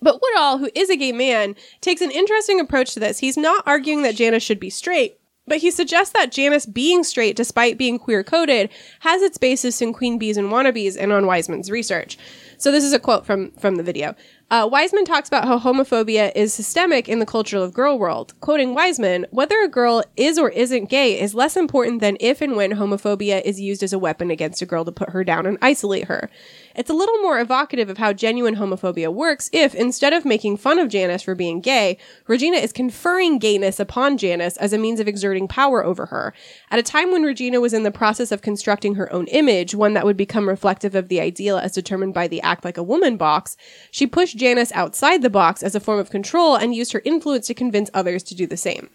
but 0.00 0.20
Woodall, 0.20 0.58
who 0.58 0.70
is 0.74 0.90
a 0.90 0.96
gay 0.96 1.12
man, 1.12 1.54
takes 1.80 2.00
an 2.00 2.10
interesting 2.10 2.60
approach 2.60 2.94
to 2.94 3.00
this. 3.00 3.18
He's 3.18 3.36
not 3.36 3.62
arguing 3.66 4.02
that 4.02 4.16
Janis 4.16 4.42
should 4.42 4.60
be 4.60 4.70
straight, 4.70 5.18
but 5.46 5.58
he 5.58 5.70
suggests 5.70 6.12
that 6.12 6.32
Janis 6.32 6.66
being 6.66 7.04
straight, 7.04 7.36
despite 7.36 7.78
being 7.78 7.98
queer 7.98 8.24
coded, 8.24 8.68
has 9.00 9.22
its 9.22 9.38
basis 9.38 9.80
in 9.80 9.92
Queen 9.92 10.18
Bees 10.18 10.36
and 10.36 10.50
Wannabes 10.50 10.96
and 10.98 11.12
on 11.12 11.26
Wiseman's 11.26 11.70
research. 11.70 12.18
So 12.58 12.72
this 12.72 12.84
is 12.84 12.92
a 12.92 12.98
quote 12.98 13.26
from 13.26 13.52
from 13.52 13.76
the 13.76 13.82
video. 13.82 14.14
Uh, 14.48 14.68
Wiseman 14.70 15.04
talks 15.04 15.26
about 15.26 15.44
how 15.44 15.58
homophobia 15.58 16.30
is 16.36 16.54
systemic 16.54 17.08
in 17.08 17.18
the 17.18 17.26
culture 17.26 17.58
of 17.58 17.74
girl 17.74 17.98
world. 17.98 18.32
Quoting 18.38 18.74
Wiseman, 18.74 19.26
whether 19.30 19.60
a 19.60 19.68
girl 19.68 20.04
is 20.16 20.38
or 20.38 20.50
isn't 20.50 20.88
gay 20.88 21.20
is 21.20 21.34
less 21.34 21.56
important 21.56 22.00
than 22.00 22.16
if 22.20 22.40
and 22.40 22.54
when 22.54 22.70
homophobia 22.70 23.42
is 23.42 23.60
used 23.60 23.82
as 23.82 23.92
a 23.92 23.98
weapon 23.98 24.30
against 24.30 24.62
a 24.62 24.66
girl 24.66 24.84
to 24.84 24.92
put 24.92 25.10
her 25.10 25.24
down 25.24 25.46
and 25.46 25.58
isolate 25.60 26.04
her. 26.04 26.30
It's 26.76 26.88
a 26.88 26.94
little 26.94 27.18
more 27.22 27.40
evocative 27.40 27.90
of 27.90 27.98
how 27.98 28.12
genuine 28.12 28.54
homophobia 28.54 29.12
works 29.12 29.50
if, 29.52 29.74
instead 29.74 30.12
of 30.12 30.24
making 30.24 30.58
fun 30.58 30.78
of 30.78 30.90
Janis 30.90 31.22
for 31.22 31.34
being 31.34 31.60
gay, 31.60 31.98
Regina 32.28 32.58
is 32.58 32.72
conferring 32.72 33.40
gayness 33.40 33.80
upon 33.80 34.16
Janis 34.16 34.56
as 34.58 34.72
a 34.72 34.78
means 34.78 35.00
of 35.00 35.08
exerting 35.08 35.48
power 35.48 35.84
over 35.84 36.06
her. 36.06 36.32
At 36.70 36.78
a 36.78 36.84
time 36.84 37.10
when 37.10 37.24
Regina 37.24 37.60
was 37.60 37.74
in 37.74 37.82
the 37.82 37.90
process 37.90 38.30
of 38.30 38.42
constructing 38.42 38.94
her 38.94 39.12
own 39.12 39.26
image, 39.26 39.74
one 39.74 39.94
that 39.94 40.04
would 40.04 40.16
become 40.16 40.48
reflective 40.48 40.94
of 40.94 41.08
the 41.08 41.20
ideal 41.20 41.58
as 41.58 41.72
determined 41.72 42.14
by 42.14 42.28
the 42.28 42.40
act 42.42 42.64
like 42.64 42.78
a 42.78 42.82
woman 42.84 43.16
box, 43.16 43.56
she 43.90 44.06
pushed 44.06 44.35
Janis 44.36 44.70
outside 44.72 45.22
the 45.22 45.30
box 45.30 45.62
as 45.62 45.74
a 45.74 45.80
form 45.80 45.98
of 45.98 46.10
control 46.10 46.54
and 46.54 46.74
used 46.74 46.92
her 46.92 47.02
influence 47.04 47.46
to 47.48 47.54
convince 47.54 47.90
others 47.94 48.22
to 48.24 48.34
do 48.34 48.46
the 48.46 48.56
same. 48.56 48.90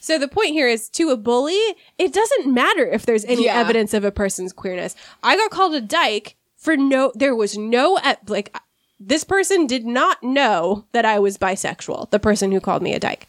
So 0.00 0.18
the 0.18 0.28
point 0.28 0.50
here 0.50 0.68
is 0.68 0.88
to 0.90 1.10
a 1.10 1.16
bully, 1.16 1.60
it 1.98 2.12
doesn't 2.12 2.52
matter 2.52 2.86
if 2.86 3.04
there's 3.04 3.24
any 3.24 3.44
Yeah. 3.46 3.58
evidence 3.60 3.92
of 3.94 4.04
a 4.04 4.10
person's 4.12 4.52
queerness. 4.52 4.94
I 5.22 5.36
got 5.36 5.50
called 5.50 5.74
a 5.74 5.80
dyke 5.80 6.36
for 6.56 6.76
no 6.76 7.12
there 7.14 7.36
was 7.36 7.56
no 7.56 7.98
like 8.26 8.56
this 9.00 9.22
person 9.22 9.66
did 9.66 9.86
not 9.86 10.22
know 10.24 10.84
that 10.92 11.04
I 11.04 11.18
was 11.20 11.38
bisexual. 11.38 12.10
The 12.10 12.18
person 12.18 12.50
who 12.50 12.60
called 12.60 12.82
me 12.82 12.94
a 12.94 12.98
dyke. 12.98 13.28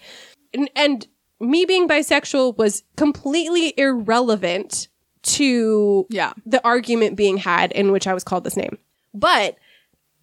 And, 0.53 0.70
and 0.76 1.05
me 1.39 1.64
being 1.66 1.88
bisexual 1.88 2.57
was 2.57 2.84
completely 2.97 3.74
irrelevant 3.78 4.88
to 5.22 6.07
Yeah. 6.10 6.34
the 6.45 6.64
argument 6.66 7.16
being 7.18 7.38
had 7.38 7.72
in 7.74 7.91
which 7.91 8.07
I 8.07 8.14
was 8.14 8.24
called 8.24 8.43
this 8.43 8.57
name. 8.57 8.78
But 9.14 9.57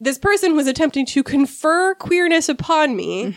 this 0.01 0.19
person 0.19 0.57
was 0.57 0.67
attempting 0.67 1.07
to 1.07 1.23
confer 1.23 1.95
queerness 1.95 2.49
upon 2.49 2.97
me 2.97 3.37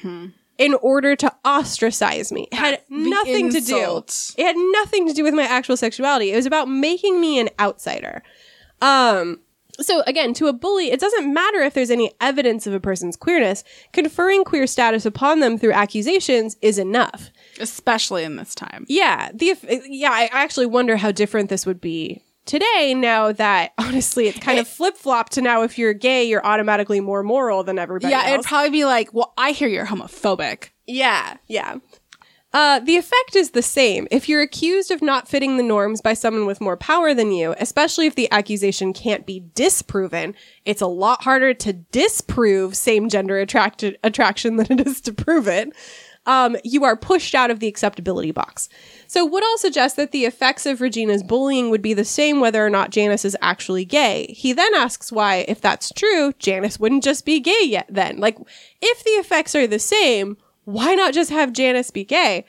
in 0.58 0.74
order 0.76 1.16
to 1.16 1.34
ostracize 1.46 2.32
me. 2.32 2.48
It 2.52 2.56
had 2.56 2.82
The 2.90 3.10
nothing 3.10 3.50
to 3.52 3.62
do. 3.62 4.04
It 4.38 4.46
had 4.46 4.58
nothing 4.74 5.08
to 5.08 5.14
do 5.14 5.24
with 5.24 5.34
my 5.34 5.44
actual 5.44 5.78
sexuality. 5.78 6.32
It 6.32 6.36
was 6.36 6.46
about 6.46 6.68
making 6.68 7.20
me 7.22 7.40
an 7.40 7.50
outsider. 7.60 8.24
Um 8.82 9.40
so 9.82 10.04
again, 10.06 10.34
to 10.34 10.48
a 10.48 10.54
bully, 10.54 10.92
it 10.92 11.00
doesn't 11.00 11.34
matter 11.34 11.60
if 11.60 11.74
there's 11.74 11.90
any 11.90 12.12
evidence 12.20 12.68
of 12.68 12.74
a 12.74 12.82
person's 12.82 13.16
queerness. 13.16 13.64
Conferring 13.94 14.44
queer 14.44 14.68
status 14.68 15.06
upon 15.06 15.40
them 15.40 15.58
through 15.58 15.72
accusations 15.72 16.58
is 16.62 16.78
enough. 16.78 17.30
Especially 17.62 18.26
in 18.26 18.36
this 18.36 18.54
time. 18.54 18.86
Yeah, 18.90 19.32
the 19.34 19.56
yeah, 19.88 20.12
I 20.12 20.30
actually 20.34 20.66
wonder 20.66 20.98
how 20.98 21.14
different 21.14 21.50
this 21.50 21.66
would 21.66 21.80
be 21.80 22.22
today. 22.50 22.94
Now 22.94 23.32
that 23.32 23.72
honestly, 23.78 24.28
it's 24.28 24.40
kind 24.40 24.60
of 24.60 24.68
flip 24.68 24.98
flop 24.98 25.30
to 25.30 25.42
now 25.42 25.62
if 25.62 25.78
you're 25.78 25.94
gay, 25.94 26.26
you're 26.26 26.46
automatically 26.46 27.00
more 27.00 27.24
moral 27.24 27.64
than 27.64 27.80
everybody 27.80 28.12
Yeah, 28.12 28.24
else. 28.24 28.30
it'd 28.34 28.46
probably 28.46 28.72
be 28.72 28.86
like, 28.86 29.14
well, 29.14 29.34
I 29.38 29.52
hear 29.52 29.70
you're 29.70 29.86
homophobic. 29.86 30.70
Yeah, 30.88 31.38
yeah. 31.48 31.78
Uh, 32.52 32.80
the 32.80 32.98
effect 32.98 33.36
is 33.36 33.52
the 33.52 33.62
same. 33.62 34.08
If 34.10 34.28
you're 34.28 34.42
accused 34.42 34.90
of 34.90 35.04
not 35.04 35.28
fitting 35.28 35.58
the 35.58 35.64
norms 35.64 36.02
by 36.02 36.16
someone 36.16 36.48
with 36.48 36.60
more 36.60 36.76
power 36.76 37.14
than 37.14 37.32
you, 37.32 37.54
especially 37.60 38.08
if 38.08 38.16
the 38.16 38.32
accusation 38.32 38.92
can't 38.92 39.24
be 39.24 39.44
disproven, 39.54 40.34
it's 40.66 40.82
a 40.82 40.88
lot 40.88 41.22
harder 41.24 41.54
to 41.54 41.74
disprove 41.74 42.76
same 42.76 43.08
gender 43.08 43.38
attract- 43.38 43.84
attraction 44.04 44.56
than 44.56 44.80
it 44.80 44.88
is 44.88 45.00
to 45.02 45.14
prove 45.14 45.48
it. 45.48 45.70
Um, 46.26 46.58
you 46.64 46.84
are 46.84 46.96
pushed 46.96 47.34
out 47.34 47.50
of 47.50 47.60
the 47.60 47.68
acceptability 47.68 48.32
box. 48.32 48.70
So 49.08 49.26
Woodall 49.26 49.58
suggests 49.58 49.96
that 49.96 50.12
the 50.12 50.26
effects 50.26 50.66
of 50.66 50.82
Regina's 50.82 51.24
bullying 51.24 51.70
would 51.70 51.82
be 51.82 51.94
the 51.94 52.06
same 52.06 52.40
whether 52.40 52.64
or 52.64 52.70
not 52.70 52.92
Janis 52.92 53.26
is 53.26 53.38
actually 53.42 53.86
gay. 53.86 54.28
He 54.38 54.54
then 54.54 54.76
asks 54.76 55.12
why, 55.12 55.46
if 55.48 55.60
that's 55.60 55.92
true, 55.92 56.34
Janis 56.38 56.80
wouldn't 56.80 57.04
just 57.04 57.26
be 57.26 57.40
gay 57.40 57.64
yet 57.64 57.88
then. 57.90 58.20
Like, 58.20 58.38
if 58.82 59.04
the 59.04 59.12
effects 59.12 59.56
are 59.56 59.66
the 59.66 59.80
same, 59.80 60.38
why 60.66 60.94
not 60.94 61.14
just 61.14 61.32
have 61.32 61.54
Janis 61.54 61.90
be 61.90 62.04
gay? 62.04 62.46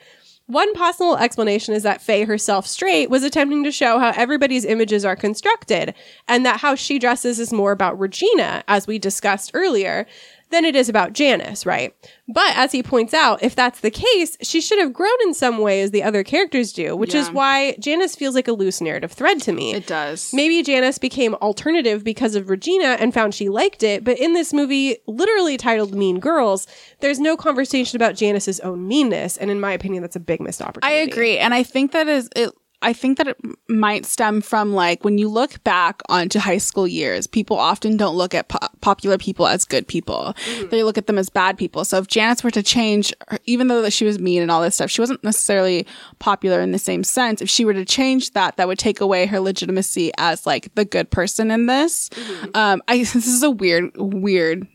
One 0.51 0.73
possible 0.73 1.15
explanation 1.17 1.73
is 1.73 1.83
that 1.83 2.01
Fey 2.01 2.25
herself 2.25 2.67
straight 2.67 3.09
was 3.09 3.23
attempting 3.23 3.63
to 3.63 3.71
show 3.71 3.99
how 3.99 4.11
everybody's 4.15 4.65
images 4.65 5.05
are 5.05 5.15
constructed 5.15 5.93
and 6.27 6.45
that 6.45 6.59
how 6.59 6.75
she 6.75 6.99
dresses 6.99 7.39
is 7.39 7.53
more 7.53 7.71
about 7.71 7.97
Regina, 7.97 8.61
as 8.67 8.85
we 8.85 8.99
discussed 8.99 9.51
earlier, 9.53 10.05
than 10.51 10.65
it 10.65 10.75
is 10.75 10.89
about 10.89 11.13
Janis, 11.13 11.65
right? 11.65 11.95
But 12.27 12.55
as 12.55 12.71
he 12.71 12.83
points 12.83 13.13
out, 13.13 13.43
if 13.43 13.55
that's 13.55 13.81
the 13.81 13.91
case, 13.91 14.37
she 14.41 14.61
should 14.61 14.79
have 14.79 14.93
grown 14.93 15.09
in 15.23 15.33
some 15.33 15.57
way 15.57 15.81
as 15.81 15.91
the 15.91 16.03
other 16.03 16.23
characters 16.23 16.71
do, 16.71 16.95
which 16.95 17.13
is 17.13 17.29
why 17.31 17.75
Janis 17.79 18.15
feels 18.15 18.35
like 18.35 18.47
a 18.47 18.53
loose 18.53 18.79
narrative 18.79 19.11
thread 19.11 19.41
to 19.41 19.51
me. 19.51 19.73
It 19.73 19.87
does. 19.87 20.33
Maybe 20.33 20.63
Janis 20.63 20.97
became 20.97 21.35
alternative 21.35 22.03
because 22.03 22.35
of 22.35 22.49
Regina 22.49 22.97
and 22.99 23.13
found 23.13 23.33
she 23.33 23.49
liked 23.49 23.83
it, 23.83 24.03
but 24.03 24.17
in 24.19 24.33
this 24.33 24.53
movie, 24.53 24.97
literally 25.07 25.57
titled 25.57 25.93
Mean 25.93 26.19
Girls, 26.19 26.67
there's 26.99 27.19
no 27.19 27.35
conversation 27.35 27.97
about 27.97 28.15
Janis's 28.15 28.59
own 28.61 28.87
meanness, 28.87 29.37
and 29.37 29.51
in 29.51 29.59
my 29.59 29.73
opinion, 29.73 30.01
that's 30.01 30.15
a 30.15 30.21
big 30.21 30.39
missed 30.39 30.61
opportunity. 30.61 30.99
I 30.99 30.99
agree, 31.01 31.37
and 31.37 31.53
I 31.53 31.63
think 31.63 31.91
that 31.91 32.07
is 32.07 32.29
it. 32.35 32.51
I 32.81 32.93
think 32.93 33.17
that 33.17 33.27
it 33.27 33.37
might 33.69 34.05
stem 34.05 34.41
from 34.41 34.73
like 34.73 35.03
when 35.03 35.17
you 35.17 35.29
look 35.29 35.63
back 35.63 36.01
onto 36.09 36.39
high 36.39 36.57
school 36.57 36.87
years, 36.87 37.27
people 37.27 37.57
often 37.57 37.97
don't 37.97 38.15
look 38.15 38.33
at 38.33 38.47
po- 38.47 38.67
popular 38.81 39.17
people 39.17 39.47
as 39.47 39.65
good 39.65 39.87
people. 39.87 40.35
They 40.69 40.83
look 40.83 40.97
at 40.97 41.07
them 41.07 41.17
as 41.17 41.29
bad 41.29 41.57
people. 41.57 41.85
So 41.85 41.97
if 41.99 42.07
Janis 42.07 42.43
were 42.43 42.51
to 42.51 42.63
change, 42.63 43.13
even 43.45 43.67
though 43.67 43.81
that 43.81 43.93
she 43.93 44.05
was 44.05 44.19
mean 44.19 44.41
and 44.41 44.49
all 44.49 44.61
this 44.61 44.75
stuff, 44.75 44.89
she 44.89 45.01
wasn't 45.01 45.23
necessarily 45.23 45.85
popular 46.19 46.61
in 46.61 46.71
the 46.71 46.79
same 46.79 47.03
sense. 47.03 47.41
If 47.41 47.49
she 47.49 47.65
were 47.65 47.73
to 47.73 47.85
change 47.85 48.31
that, 48.31 48.57
that 48.57 48.67
would 48.67 48.79
take 48.79 49.01
away 49.01 49.25
her 49.25 49.39
legitimacy 49.39 50.11
as 50.17 50.45
like 50.45 50.73
the 50.75 50.85
good 50.85 51.11
person 51.11 51.51
in 51.51 51.67
this. 51.67 52.09
Um, 52.53 52.81
I 52.87 52.97
this 53.11 53.27
is 53.27 53.43
a 53.43 53.51
weird, 53.51 53.91
weird 53.97 54.67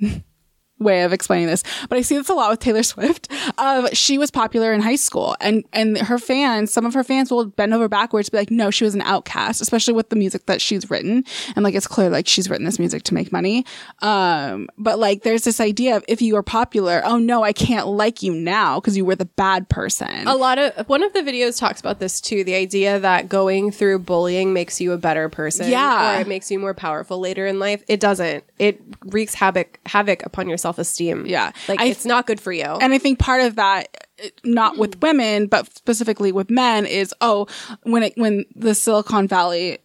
way 0.79 1.03
of 1.03 1.13
explaining 1.13 1.47
this, 1.47 1.63
but 1.89 1.99
I 1.99 2.03
see 2.03 2.17
this 2.17 2.29
a 2.29 2.35
lot 2.35 2.51
with 2.51 2.61
Taylor 2.61 2.83
Swift. 2.85 3.29
Uh, 3.57 3.89
she 3.93 4.19
was 4.19 4.31
popular 4.31 4.73
in 4.75 4.81
high 4.83 4.97
school, 4.97 5.37
and 5.41 5.65
and 5.73 5.97
her 5.99 6.19
fans, 6.19 6.73
some 6.73 6.85
of 6.85 6.95
her 6.95 7.05
fans 7.05 7.31
will 7.31 7.47
bend 7.47 7.73
over 7.75 7.89
backwards 7.89 8.27
to 8.29 8.33
be 8.33 8.39
like, 8.39 8.51
no, 8.51 8.71
she 8.71 8.85
was 8.85 8.95
an 8.95 9.03
outcast, 9.03 9.61
especially 9.61 9.95
with 9.95 10.11
the 10.11 10.17
music 10.17 10.47
that 10.47 10.61
she's 10.61 10.91
written, 10.91 11.25
and 11.55 11.65
like 11.65 11.75
it's 11.75 11.87
clear 11.87 12.11
like 12.11 12.27
she's 12.27 12.51
written 12.51 12.67
this 12.67 12.79
music 12.79 13.03
to 13.05 13.15
make 13.15 13.33
money. 13.33 13.65
Um, 14.03 14.69
but 14.79 14.99
like 14.99 15.23
there's 15.23 15.45
this 15.45 15.61
idea 15.61 15.97
of 15.97 16.05
if 16.09 16.21
you 16.23 16.37
are 16.37 16.43
popular, 16.43 17.03
oh 17.05 17.19
no, 17.19 17.43
I 17.43 17.53
can't 17.53 17.87
like 17.87 18.23
you 18.23 18.35
now 18.35 18.81
because 18.81 18.97
you 18.97 19.05
were 19.05 19.17
the 19.17 19.25
bad 19.25 19.69
person. 19.69 20.27
A 20.27 20.35
lot 20.37 20.59
of 20.59 20.87
one 20.89 21.03
of 21.03 21.13
the 21.13 21.21
videos 21.21 21.59
talks 21.59 21.81
about 21.81 21.99
this 21.99 22.21
too. 22.21 22.45
The 22.45 22.55
idea 22.55 22.99
that 23.01 23.29
going 23.29 23.71
through 23.71 24.01
bullying 24.01 24.53
makes 24.53 24.81
you 24.81 24.93
a 24.93 24.99
better 24.99 25.29
person, 25.29 25.69
Yeah. 25.71 26.19
or 26.19 26.21
it 26.21 26.29
makes 26.29 26.51
you 26.51 26.59
more 26.59 26.75
powerful 26.75 27.19
later 27.19 27.47
in 27.47 27.59
life. 27.59 27.83
It 27.89 28.01
doesn't. 28.01 28.45
It 28.59 28.81
wreaks 29.07 29.35
havoc 29.35 29.79
havoc 29.87 30.25
upon 30.25 30.49
your 30.49 30.57
self 30.59 30.79
esteem. 30.79 31.27
Yeah. 31.27 31.53
like 31.69 31.81
I- 31.81 31.87
it's 31.87 32.05
not 32.05 32.27
good 32.27 32.41
for 32.41 32.53
you. 32.53 32.65
And 32.65 32.93
I 32.93 32.99
think 32.99 33.19
part 33.19 33.43
of 33.43 33.57
that, 33.57 34.07
not 34.45 34.79
with 34.79 35.01
women, 35.03 35.47
but 35.47 35.75
specifically 35.77 36.33
with 36.33 36.51
men, 36.51 36.87
is 36.87 37.15
oh, 37.21 37.47
when 37.83 38.03
it 38.03 38.15
when 38.17 38.45
the 38.55 38.75
Silicon 38.75 39.29
Valley 39.29 39.79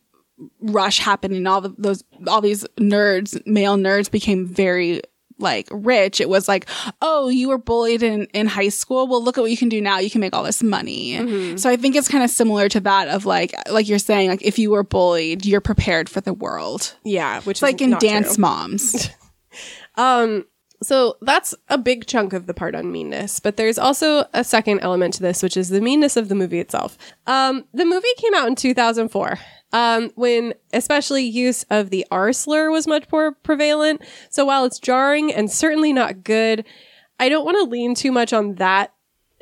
rush 0.61 0.99
happened 0.99 1.35
and 1.35 1.47
all 1.47 1.61
the, 1.61 1.75
those 1.77 2.03
all 2.27 2.41
these 2.41 2.63
nerds, 2.79 3.39
male 3.45 3.77
nerds, 3.77 4.09
became 4.09 4.47
very 4.47 5.01
like 5.41 5.67
rich. 5.71 6.21
It 6.21 6.29
was 6.29 6.47
like, 6.47 6.67
oh, 7.01 7.29
you 7.29 7.49
were 7.49 7.57
bullied 7.57 8.03
in 8.03 8.25
in 8.33 8.47
high 8.47 8.69
school. 8.69 9.07
Well, 9.07 9.23
look 9.23 9.37
at 9.37 9.41
what 9.41 9.51
you 9.51 9.57
can 9.57 9.69
do 9.69 9.81
now. 9.81 9.99
You 9.99 10.09
can 10.09 10.21
make 10.21 10.35
all 10.35 10.43
this 10.43 10.61
money. 10.63 11.57
So 11.57 11.69
I 11.69 11.75
think 11.75 11.95
it's 11.95 12.07
kind 12.07 12.23
of 12.23 12.29
similar 12.29 12.69
to 12.69 12.79
that 12.81 13.07
of 13.09 13.25
like 13.25 13.53
like 13.69 13.87
you're 13.89 13.99
saying, 13.99 14.29
like 14.29 14.41
if 14.41 14.57
you 14.59 14.71
were 14.71 14.83
bullied, 14.83 15.45
you're 15.45 15.61
prepared 15.61 16.07
for 16.09 16.21
the 16.21 16.33
world. 16.33 16.95
yeah, 17.03 17.41
which 17.41 17.57
It's 17.57 17.61
like 17.61 17.81
in 17.81 17.97
Dance 17.99 18.35
true. 18.35 18.41
Moms. 18.41 19.09
Um, 19.95 20.45
so 20.81 21.17
that's 21.21 21.53
a 21.69 21.77
big 21.77 22.05
chunk 22.07 22.33
of 22.33 22.47
the 22.47 22.53
part 22.53 22.75
on 22.75 22.91
meanness, 22.91 23.39
but 23.39 23.55
there's 23.57 23.77
also 23.77 24.25
a 24.33 24.43
second 24.43 24.79
element 24.81 25.13
to 25.15 25.21
this, 25.21 25.43
which 25.43 25.55
is 25.57 25.69
the 25.69 25.81
meanness 25.81 26.17
of 26.17 26.27
the 26.29 26.35
movie 26.35 26.59
itself. 26.59 26.97
Um, 27.27 27.65
the 27.73 27.85
movie 27.85 28.07
came 28.17 28.33
out 28.33 28.47
in 28.47 28.55
2004. 28.55 29.37
Um, 29.73 30.11
when 30.15 30.53
especially 30.73 31.23
use 31.23 31.63
of 31.69 31.91
the 31.91 32.05
R 32.11 32.33
slur 32.33 32.69
was 32.71 32.87
much 32.87 33.05
more 33.09 33.31
prevalent. 33.31 34.01
So 34.29 34.43
while 34.43 34.65
it's 34.65 34.79
jarring 34.79 35.31
and 35.33 35.49
certainly 35.49 35.93
not 35.93 36.25
good, 36.25 36.65
I 37.21 37.29
don't 37.29 37.45
want 37.45 37.55
to 37.57 37.63
lean 37.69 37.95
too 37.95 38.11
much 38.11 38.33
on 38.33 38.55
that 38.55 38.93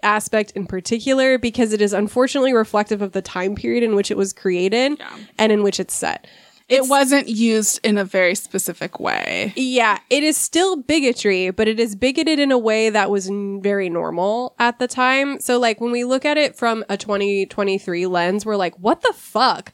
aspect 0.03 0.51
in 0.51 0.67
particular 0.67 1.39
because 1.39 1.73
it 1.73 1.81
is 1.81 1.93
unfortunately 1.93 2.53
reflective 2.53 3.01
of 3.01 3.13
the 3.13 3.23
time 3.23 3.55
period 3.55 3.81
in 3.83 3.95
which 3.95 4.11
it 4.11 4.17
was 4.17 4.31
created 4.31 4.97
Yeah. 4.99 5.17
and 5.39 5.51
in 5.51 5.63
which 5.63 5.79
it's 5.79 5.95
set. 5.95 6.27
It 6.69 6.87
wasn't 6.87 7.27
used 7.27 7.79
in 7.83 7.97
a 7.97 8.05
very 8.05 8.35
specific 8.35 8.99
way. 8.99 9.53
Yeah, 9.55 9.97
it 10.09 10.23
is 10.23 10.37
still 10.37 10.77
bigotry, 10.77 11.49
but 11.49 11.67
it 11.67 11.79
is 11.79 11.95
bigoted 11.95 12.39
in 12.39 12.51
a 12.51 12.57
way 12.57 12.89
that 12.91 13.09
was 13.09 13.27
n- 13.27 13.59
very 13.61 13.89
normal 13.89 14.55
at 14.59 14.79
the 14.79 14.87
time. 14.87 15.39
So, 15.39 15.59
like, 15.59 15.81
when 15.81 15.91
we 15.91 16.03
look 16.03 16.25
at 16.25 16.37
it 16.37 16.55
from 16.55 16.85
a 16.89 16.95
2023 16.97 18.05
lens, 18.05 18.45
we're 18.45 18.55
like, 18.55 18.77
what 18.79 19.01
the 19.01 19.13
fuck? 19.15 19.73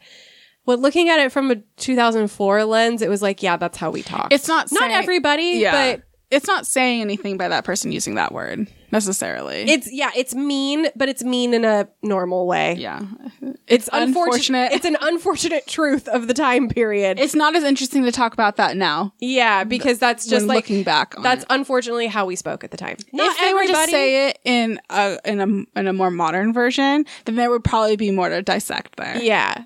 But 0.66 0.80
looking 0.80 1.10
at 1.10 1.20
it 1.20 1.32
from 1.32 1.52
a 1.52 1.58
2004 1.78 2.64
lens, 2.66 3.02
it 3.02 3.10
was 3.10 3.22
like, 3.22 3.44
yeah, 3.44 3.58
that's 3.58 3.78
how 3.78 3.92
we 3.92 4.02
talk. 4.02 4.30
It's 4.32 4.48
not 4.48 4.72
not 4.72 4.80
saying- 4.90 4.94
everybody, 4.94 5.44
Yeah. 5.60 5.96
but 5.98 6.04
it's 6.32 6.48
not 6.48 6.66
saying 6.66 7.02
anything 7.02 7.38
by 7.38 7.50
that 7.50 7.66
person 7.66 7.92
using 7.92 8.16
that 8.16 8.32
word 8.34 8.68
necessarily. 8.96 9.62
it's 9.70 9.92
yeah, 9.92 10.12
it's 10.16 10.34
mean, 10.34 10.88
but 10.96 11.10
it's 11.10 11.24
mean 11.24 11.54
in 11.54 11.66
a 11.66 11.88
normal 12.02 12.48
way. 12.48 12.76
yeah. 12.76 13.02
It's 13.68 13.90
unfortunate. 13.92 14.72
unfortunate. 14.72 14.72
It's 14.74 14.86
an 14.86 14.98
unfortunate 15.02 15.68
truth 15.68 16.08
of 16.08 16.28
the 16.28 16.34
time 16.34 16.70
period. 16.70 17.20
It's 17.20 17.36
not 17.36 17.56
as 17.56 17.64
interesting 17.64 18.04
to 18.04 18.12
talk 18.12 18.34
about 18.34 18.58
that 18.58 18.78
now. 18.78 19.14
yeah, 19.20 19.64
because 19.64 20.00
that's 20.00 20.28
just 20.28 20.46
like 20.46 20.56
looking 20.58 20.84
back 20.84 21.18
on 21.18 21.24
that's 21.24 21.44
it. 21.44 21.48
unfortunately 21.50 22.08
how 22.08 22.26
we 22.26 22.36
spoke 22.36 22.64
at 22.64 22.72
the 22.72 22.78
time. 22.78 22.98
Not 23.12 23.32
if 23.32 23.40
they 23.40 23.54
were 23.54 23.66
to 23.66 23.92
say 23.92 24.30
it 24.30 24.40
in 24.44 24.80
a 24.90 25.20
in 25.26 25.42
a 25.42 25.80
in 25.80 25.88
a 25.88 25.94
more 25.94 26.12
modern 26.12 26.54
version, 26.54 27.06
then 27.26 27.36
there 27.36 27.50
would 27.50 27.64
probably 27.64 27.96
be 27.96 28.12
more 28.12 28.30
to 28.30 28.42
dissect 28.42 28.98
there. 28.98 29.18
Yeah. 29.22 29.64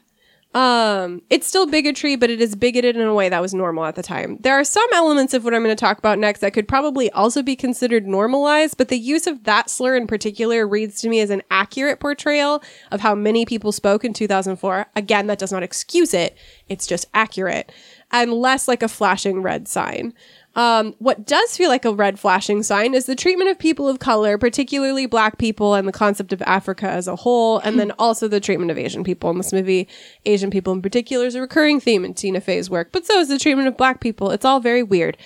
Um, 0.56 1.22
it's 1.30 1.46
still 1.46 1.68
bigotry, 1.68 2.16
but 2.16 2.32
it 2.32 2.42
is 2.42 2.56
bigoted 2.56 2.96
in 2.96 3.04
a 3.04 3.14
way 3.14 3.30
that 3.30 3.42
was 3.42 3.54
normal 3.54 3.86
at 3.86 3.96
the 3.96 4.02
time. 4.02 4.38
There 4.40 4.60
are 4.60 4.64
some 4.64 4.88
elements 4.94 5.36
of 5.36 5.44
what 5.44 5.54
I'm 5.54 5.64
going 5.64 5.76
to 5.76 5.80
talk 5.80 6.00
about 6.00 6.18
next 6.18 6.40
that 6.40 6.54
could 6.54 6.68
probably 6.68 7.12
also 7.12 7.44
be 7.44 7.56
considered 7.56 8.08
normalized, 8.08 8.76
but 8.76 8.88
the 8.88 8.98
use 8.98 9.28
of 9.28 9.44
that 9.44 9.70
slur 9.70 9.96
in 9.96 10.08
particular 10.08 10.68
reads 10.68 11.02
to 11.02 11.10
me 11.10 11.20
as 11.20 11.30
an 11.30 11.44
accurate 11.52 12.00
portrayal 12.00 12.64
of 12.92 13.02
how 13.02 13.14
many 13.14 13.46
people 13.46 13.72
spoke 13.72 14.04
in 14.04 14.12
2004. 14.12 14.88
Again, 14.96 15.28
that 15.28 15.38
does 15.38 15.52
not 15.52 15.62
excuse 15.62 16.16
it. 16.16 16.36
It's 16.68 16.88
just 16.88 17.06
accurate 17.14 17.72
and 18.12 18.34
less 18.34 18.68
like 18.68 18.82
a 18.82 18.88
flashing 18.88 19.44
red 19.44 19.68
sign. 19.68 20.14
Um, 20.56 20.96
what 20.98 21.26
does 21.26 21.56
feel 21.56 21.70
like 21.70 21.86
a 21.86 21.94
red 21.94 22.20
flashing 22.20 22.64
sign 22.64 22.94
is 22.94 23.06
the 23.06 23.16
treatment 23.16 23.50
of 23.50 23.60
people 23.60 23.88
of 23.88 24.00
color, 24.00 24.38
particularly 24.38 25.06
black 25.06 25.38
people, 25.38 25.76
and 25.76 25.88
the 25.88 25.94
concept 25.94 26.34
of 26.34 26.42
Africa 26.42 26.90
as 26.90 27.08
a 27.08 27.16
whole, 27.16 27.60
and 27.60 27.80
then 27.80 27.92
also 28.00 28.28
the 28.28 28.40
treatment 28.40 28.72
of 28.72 28.78
Asian 28.78 29.04
people 29.04 29.30
in 29.30 29.38
this 29.38 29.54
movie. 29.54 29.88
Asian 30.26 30.50
people 30.50 30.74
in 30.74 30.82
particular 30.82 31.26
is 31.26 31.36
a 31.36 31.42
recurring 31.42 31.80
theme 31.80 32.04
in 32.04 32.14
Tina 32.14 32.42
Fey's 32.42 32.70
work, 32.70 32.92
but 32.92 33.06
so 33.06 33.20
is 33.20 33.30
the 33.30 33.38
treatment 33.38 33.68
of 33.68 33.78
black 33.78 34.02
people. 34.02 34.32
It's 34.32 34.46
all 34.46 34.60
very 34.60 34.84
weird. 34.84 35.18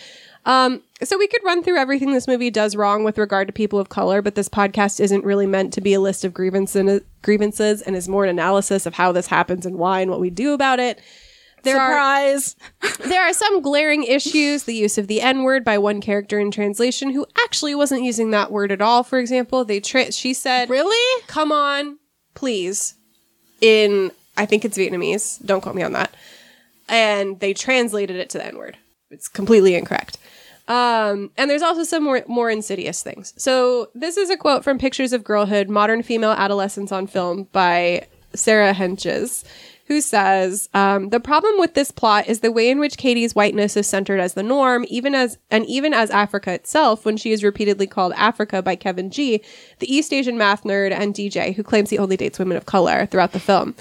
Um, 0.45 0.81
so 1.01 1.17
we 1.17 1.27
could 1.27 1.43
run 1.43 1.63
through 1.63 1.77
everything 1.77 2.11
this 2.11 2.27
movie 2.27 2.51
does 2.51 2.75
wrong 2.75 3.03
with 3.03 3.17
regard 3.17 3.47
to 3.47 3.53
people 3.53 3.79
of 3.79 3.89
color, 3.89 4.21
but 4.21 4.35
this 4.35 4.49
podcast 4.49 4.99
isn't 4.99 5.23
really 5.23 5.47
meant 5.47 5.71
to 5.73 5.81
be 5.81 5.93
a 5.93 6.01
list 6.01 6.25
of 6.25 6.33
grievances, 6.33 7.01
grievances 7.21 7.81
and 7.81 7.95
is 7.95 8.09
more 8.09 8.25
an 8.25 8.29
analysis 8.29 8.85
of 8.85 8.95
how 8.95 9.11
this 9.11 9.27
happens 9.27 9.65
and 9.65 9.77
why 9.77 10.01
and 10.01 10.11
what 10.11 10.19
we 10.19 10.29
do 10.29 10.53
about 10.53 10.79
it. 10.79 10.99
There 11.63 11.79
are 11.79 12.37
there 13.07 13.21
are 13.21 13.33
some 13.33 13.61
glaring 13.61 14.03
issues. 14.03 14.63
The 14.63 14.75
use 14.75 14.97
of 14.97 15.07
the 15.07 15.21
N 15.21 15.43
word 15.43 15.63
by 15.63 15.77
one 15.77 16.01
character 16.01 16.39
in 16.39 16.51
translation 16.51 17.11
who 17.11 17.25
actually 17.43 17.75
wasn't 17.75 18.03
using 18.03 18.31
that 18.31 18.51
word 18.51 18.71
at 18.71 18.81
all. 18.81 19.03
For 19.03 19.19
example, 19.19 19.65
they 19.65 19.79
tra- 19.79 20.11
she 20.11 20.33
said, 20.33 20.69
really? 20.69 21.23
"Come 21.27 21.51
on, 21.51 21.99
please," 22.35 22.95
in 23.61 24.11
I 24.37 24.45
think 24.45 24.65
it's 24.65 24.77
Vietnamese. 24.77 25.43
Don't 25.45 25.61
quote 25.61 25.75
me 25.75 25.83
on 25.83 25.93
that. 25.93 26.13
And 26.89 27.39
they 27.39 27.53
translated 27.53 28.17
it 28.17 28.29
to 28.31 28.37
the 28.37 28.45
N 28.45 28.57
word. 28.57 28.77
It's 29.09 29.27
completely 29.27 29.75
incorrect. 29.75 30.17
Um, 30.67 31.31
and 31.37 31.49
there's 31.49 31.61
also 31.61 31.83
some 31.83 32.03
more, 32.03 32.23
more 32.27 32.49
insidious 32.49 33.03
things. 33.03 33.33
So 33.37 33.89
this 33.93 34.15
is 34.15 34.29
a 34.29 34.37
quote 34.37 34.63
from 34.63 34.79
Pictures 34.79 35.13
of 35.13 35.23
Girlhood: 35.23 35.69
Modern 35.69 36.03
Female 36.03 36.31
Adolescence 36.31 36.91
on 36.91 37.07
Film 37.07 37.47
by 37.51 38.07
Sarah 38.33 38.73
Henches, 38.73 39.43
who 39.93 40.01
says 40.01 40.69
um, 40.73 41.09
the 41.09 41.19
problem 41.19 41.59
with 41.59 41.75
this 41.75 41.91
plot 41.91 42.27
is 42.27 42.39
the 42.39 42.51
way 42.51 42.69
in 42.69 42.79
which 42.79 42.97
Cady's 42.97 43.35
whiteness 43.35 43.77
is 43.77 43.85
centered 43.85 44.19
as 44.19 44.33
the 44.33 44.41
norm, 44.41 44.85
even 44.87 45.13
as 45.13 45.37
and 45.51 45.65
even 45.67 45.93
as 45.93 46.09
Africa 46.09 46.51
itself, 46.51 47.05
when 47.05 47.15
she 47.15 47.31
is 47.31 47.43
repeatedly 47.43 47.85
called 47.85 48.11
Africa 48.13 48.63
by 48.63 48.75
Kevin 48.75 49.11
G, 49.11 49.41
the 49.77 49.93
East 49.93 50.11
Asian 50.11 50.35
math 50.35 50.63
nerd 50.63 50.91
and 50.91 51.13
DJ 51.13 51.53
who 51.53 51.61
claims 51.61 51.91
he 51.91 51.99
only 51.99 52.17
dates 52.17 52.39
women 52.39 52.57
of 52.57 52.65
color 52.65 53.05
throughout 53.05 53.33
the 53.33 53.39
film. 53.39 53.75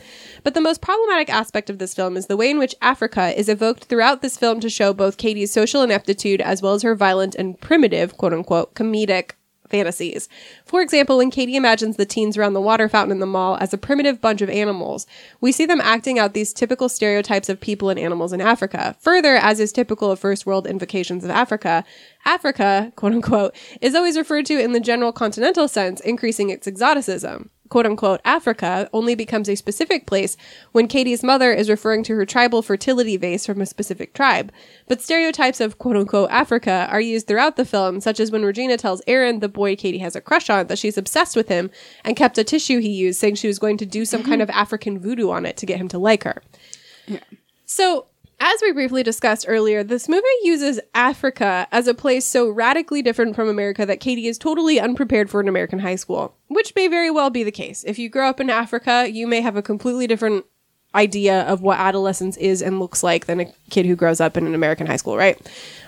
But 0.44 0.52
the 0.52 0.60
most 0.60 0.82
problematic 0.82 1.30
aspect 1.30 1.70
of 1.70 1.78
this 1.78 1.94
film 1.94 2.18
is 2.18 2.26
the 2.26 2.36
way 2.36 2.50
in 2.50 2.58
which 2.58 2.74
Africa 2.82 3.38
is 3.38 3.48
evoked 3.48 3.84
throughout 3.84 4.20
this 4.20 4.36
film 4.36 4.60
to 4.60 4.68
show 4.68 4.92
both 4.92 5.16
Cady's 5.16 5.50
social 5.50 5.82
ineptitude 5.82 6.42
as 6.42 6.60
well 6.60 6.74
as 6.74 6.82
her 6.82 6.94
violent 6.94 7.34
and 7.36 7.58
primitive, 7.58 8.18
quote 8.18 8.34
unquote, 8.34 8.74
comedic 8.74 9.32
fantasies. 9.72 10.28
For 10.64 10.80
example, 10.82 11.16
when 11.16 11.32
Cady 11.32 11.56
imagines 11.56 11.96
the 11.96 12.06
teens 12.06 12.36
around 12.36 12.52
the 12.52 12.60
water 12.60 12.88
fountain 12.88 13.10
in 13.10 13.18
the 13.18 13.26
mall 13.26 13.56
as 13.58 13.72
a 13.72 13.78
primitive 13.78 14.20
bunch 14.20 14.42
of 14.42 14.50
animals, 14.50 15.06
we 15.40 15.50
see 15.50 15.66
them 15.66 15.80
acting 15.80 16.18
out 16.18 16.34
these 16.34 16.52
typical 16.52 16.88
stereotypes 16.88 17.48
of 17.48 17.60
people 17.60 17.88
and 17.88 17.98
animals 17.98 18.32
in 18.32 18.40
Africa. 18.40 18.94
Further, 19.00 19.34
as 19.34 19.58
is 19.58 19.72
typical 19.72 20.10
of 20.10 20.20
first 20.20 20.46
world 20.46 20.66
invocations 20.66 21.24
of 21.24 21.30
Africa, 21.30 21.84
Africa, 22.24 22.92
quote 22.94 23.14
unquote, 23.14 23.56
is 23.80 23.94
always 23.94 24.16
referred 24.16 24.46
to 24.46 24.62
in 24.62 24.72
the 24.72 24.80
general 24.80 25.10
continental 25.10 25.66
sense, 25.66 26.00
increasing 26.00 26.50
its 26.50 26.68
exoticism. 26.68 27.50
Quote 27.72 27.86
unquote, 27.86 28.20
Africa 28.26 28.86
only 28.92 29.14
becomes 29.14 29.48
a 29.48 29.54
specific 29.54 30.06
place 30.06 30.36
when 30.72 30.86
Cady's 30.86 31.22
mother 31.22 31.54
is 31.54 31.70
referring 31.70 32.02
to 32.02 32.14
her 32.16 32.26
tribal 32.26 32.60
fertility 32.60 33.16
vase 33.16 33.46
from 33.46 33.62
a 33.62 33.66
specific 33.66 34.12
tribe. 34.12 34.52
But 34.88 35.00
stereotypes 35.00 35.58
of 35.58 35.78
quote 35.78 35.96
unquote 35.96 36.30
Africa 36.30 36.86
are 36.90 37.00
used 37.00 37.26
throughout 37.26 37.56
the 37.56 37.64
film, 37.64 38.00
such 38.00 38.20
as 38.20 38.30
when 38.30 38.44
Regina 38.44 38.76
tells 38.76 39.00
Aaron, 39.06 39.40
the 39.40 39.48
boy 39.48 39.74
Cady 39.74 39.96
has 40.00 40.14
a 40.14 40.20
crush 40.20 40.50
on, 40.50 40.66
that 40.66 40.78
she's 40.78 40.98
obsessed 40.98 41.34
with 41.34 41.48
him 41.48 41.70
and 42.04 42.14
kept 42.14 42.36
a 42.36 42.44
tissue 42.44 42.78
he 42.78 42.90
used, 42.90 43.18
saying 43.18 43.36
she 43.36 43.48
was 43.48 43.58
going 43.58 43.78
to 43.78 43.86
do 43.86 44.04
some 44.04 44.22
kind 44.22 44.42
mm-hmm. 44.42 44.50
of 44.50 44.50
African 44.50 44.98
voodoo 44.98 45.30
on 45.30 45.46
it 45.46 45.56
to 45.56 45.64
get 45.64 45.80
him 45.80 45.88
to 45.88 45.98
like 45.98 46.24
her. 46.24 46.42
So, 47.64 48.04
as 48.42 48.60
we 48.60 48.72
briefly 48.72 49.04
discussed 49.04 49.44
earlier, 49.48 49.84
this 49.84 50.08
movie 50.08 50.26
uses 50.42 50.80
Africa 50.94 51.68
as 51.70 51.86
a 51.86 51.94
place 51.94 52.24
so 52.24 52.50
radically 52.50 53.00
different 53.00 53.36
from 53.36 53.48
America 53.48 53.86
that 53.86 54.00
Cady 54.00 54.26
is 54.26 54.36
totally 54.36 54.80
unprepared 54.80 55.30
for 55.30 55.40
an 55.40 55.46
American 55.46 55.78
high 55.78 55.94
school, 55.94 56.34
which 56.48 56.74
may 56.74 56.88
very 56.88 57.08
well 57.08 57.30
be 57.30 57.44
the 57.44 57.52
case. 57.52 57.84
If 57.84 58.00
you 58.00 58.08
grow 58.08 58.28
up 58.28 58.40
in 58.40 58.50
Africa, 58.50 59.08
you 59.08 59.28
may 59.28 59.42
have 59.42 59.54
a 59.54 59.62
completely 59.62 60.08
different 60.08 60.44
idea 60.92 61.42
of 61.42 61.62
what 61.62 61.78
adolescence 61.78 62.36
is 62.36 62.62
and 62.62 62.80
looks 62.80 63.04
like 63.04 63.26
than 63.26 63.38
a 63.38 63.52
kid 63.70 63.86
who 63.86 63.94
grows 63.94 64.20
up 64.20 64.36
in 64.36 64.44
an 64.44 64.56
American 64.56 64.88
high 64.88 64.96
school, 64.96 65.16
right? 65.16 65.40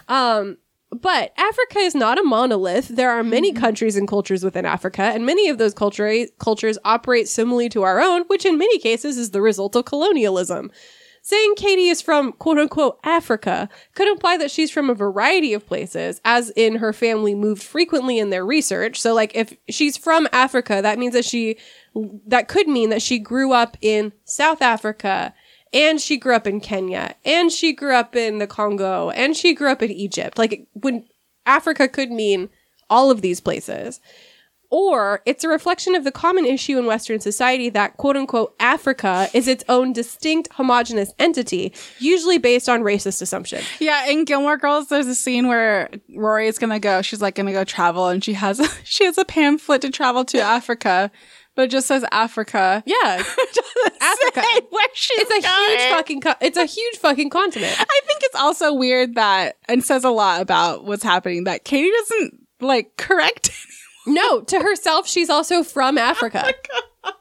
Um, 0.07 0.57
but 0.93 1.33
Africa 1.37 1.81
is 1.81 1.97
not 1.97 2.21
a 2.21 2.23
monolith. 2.23 2.87
There 2.87 3.11
are 3.11 3.25
many 3.25 3.53
countries 3.53 3.97
and 3.97 4.07
cultures 4.07 4.45
within 4.45 4.65
Africa, 4.65 5.03
and 5.03 5.27
many 5.27 5.49
of 5.49 5.59
those 5.59 5.75
culture- 5.75 6.27
cultures 6.39 6.79
operate 6.85 7.27
similarly 7.27 7.69
to 7.71 7.83
our 7.83 8.01
own, 8.01 8.23
which 8.29 8.47
in 8.47 8.59
many 8.59 8.79
cases 8.79 9.19
is 9.19 9.33
the 9.33 9.43
result 9.43 9.75
of 9.75 9.87
colonialism. 9.87 10.71
Saying 11.27 11.55
Cady 11.57 11.89
is 11.89 12.03
from 12.03 12.33
quote 12.33 12.59
unquote 12.59 12.99
Africa 13.03 13.71
could 13.95 14.09
imply 14.09 14.37
that 14.37 14.51
she's 14.51 14.71
from 14.71 14.91
a 14.91 14.95
variety 14.95 15.55
of 15.55 15.67
places, 15.67 16.21
as 16.23 16.51
in 16.51 16.77
her 16.77 16.93
family 16.93 17.35
moved 17.35 17.63
frequently 17.63 18.19
in 18.19 18.29
their 18.29 18.45
research. 18.45 19.01
So, 19.01 19.15
like, 19.15 19.35
if 19.35 19.57
she's 19.71 19.97
from 19.97 20.29
Africa, 20.33 20.81
that 20.83 20.99
means 20.99 21.15
that 21.15 21.25
she, 21.25 21.57
that 22.27 22.47
could 22.47 22.69
mean 22.69 22.91
that 22.91 23.01
she 23.01 23.19
grew 23.19 23.55
up 23.55 23.79
in 23.81 24.13
South 24.25 24.61
Africa, 24.61 25.33
and 25.73 25.99
she 25.99 26.19
grew 26.19 26.37
up 26.37 26.47
in 26.47 26.61
Kenya, 26.61 27.15
and 27.25 27.51
she 27.51 27.73
grew 27.73 27.95
up 27.95 28.15
in 28.15 28.37
the 28.37 28.47
Congo, 28.47 29.09
and 29.09 29.35
she 29.35 29.55
grew 29.55 29.71
up 29.73 29.83
in 29.83 29.91
Egypt. 29.91 30.37
Like, 30.37 30.67
when 30.75 31.07
Africa 31.47 31.89
could 31.89 32.11
mean 32.11 32.51
all 32.91 33.11
of 33.11 33.23
these 33.23 33.41
places. 33.41 33.99
Or 34.77 35.23
it's 35.25 35.45
a 35.45 35.49
reflection 35.49 35.95
of 35.95 36.03
the 36.03 36.11
common 36.11 36.45
issue 36.45 36.77
in 36.81 36.87
Western 36.87 37.21
society 37.21 37.69
that 37.71 37.97
quote 37.97 38.17
unquote 38.17 38.57
Africa 38.59 39.29
is 39.33 39.47
its 39.47 39.63
own 39.69 39.93
distinct 39.93 40.49
homogenous 40.55 41.13
entity, 41.21 41.73
usually 42.01 42.39
based 42.39 42.69
on 42.69 42.81
racist 42.83 43.23
assumption. 43.23 43.63
Yeah, 43.79 44.09
in 44.09 44.25
Gilmore 44.25 44.57
Girls, 44.57 44.89
there's 44.89 45.07
a 45.07 45.15
scene 45.15 45.47
where 45.47 45.91
Rory 46.17 46.49
is 46.49 46.59
gonna 46.59 46.81
go. 46.81 47.03
She's 47.03 47.23
like 47.23 47.37
gonna 47.37 47.53
go 47.53 47.63
travel, 47.63 48.09
and 48.09 48.25
she 48.25 48.33
has 48.33 48.59
a, 48.59 48.67
she 48.85 49.05
has 49.05 49.17
a 49.17 49.25
pamphlet 49.25 49.81
to 49.83 49.91
travel 49.91 50.25
to 50.25 50.41
Africa, 50.41 51.09
but 51.55 51.67
it 51.67 51.71
just 51.71 51.87
says 51.87 52.05
Africa. 52.11 52.83
Yeah. 52.85 52.97
Africa. 54.01 54.43
Where 54.71 54.87
she's 54.95 55.21
It's 55.21 55.31
a 55.31 55.49
going. 55.49 55.79
huge 55.79 55.89
fucking 55.91 56.21
co- 56.21 56.35
it's 56.41 56.59
a 56.59 56.65
huge 56.65 56.97
fucking 56.97 57.31
continent. 57.31 57.77
I 57.79 58.01
think 58.07 58.23
it's 58.25 58.35
also 58.35 58.75
weird 58.75 59.15
that 59.15 59.57
and 59.69 59.85
says 59.85 60.03
a 60.03 60.11
lot 60.11 60.41
about 60.41 60.85
what's 60.85 61.05
happening 61.05 61.45
that 61.45 61.65
Cady 61.65 61.93
doesn't 61.93 62.41
like 62.61 62.97
correct. 62.97 63.51
No, 64.07 64.43
to 64.43 64.61
herself 64.61 65.09
she's 65.09 65.31
also 65.31 65.63
from 65.63 65.99
Africa. 65.99 66.53
Oh 67.05 67.13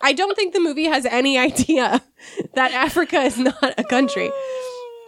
I 0.00 0.12
don't 0.12 0.34
think 0.34 0.54
the 0.54 0.60
movie 0.60 0.86
has 0.86 1.04
any 1.04 1.38
idea 1.38 2.02
that 2.54 2.72
Africa 2.72 3.20
is 3.20 3.38
not 3.38 3.74
a 3.76 3.84
country. 3.84 4.30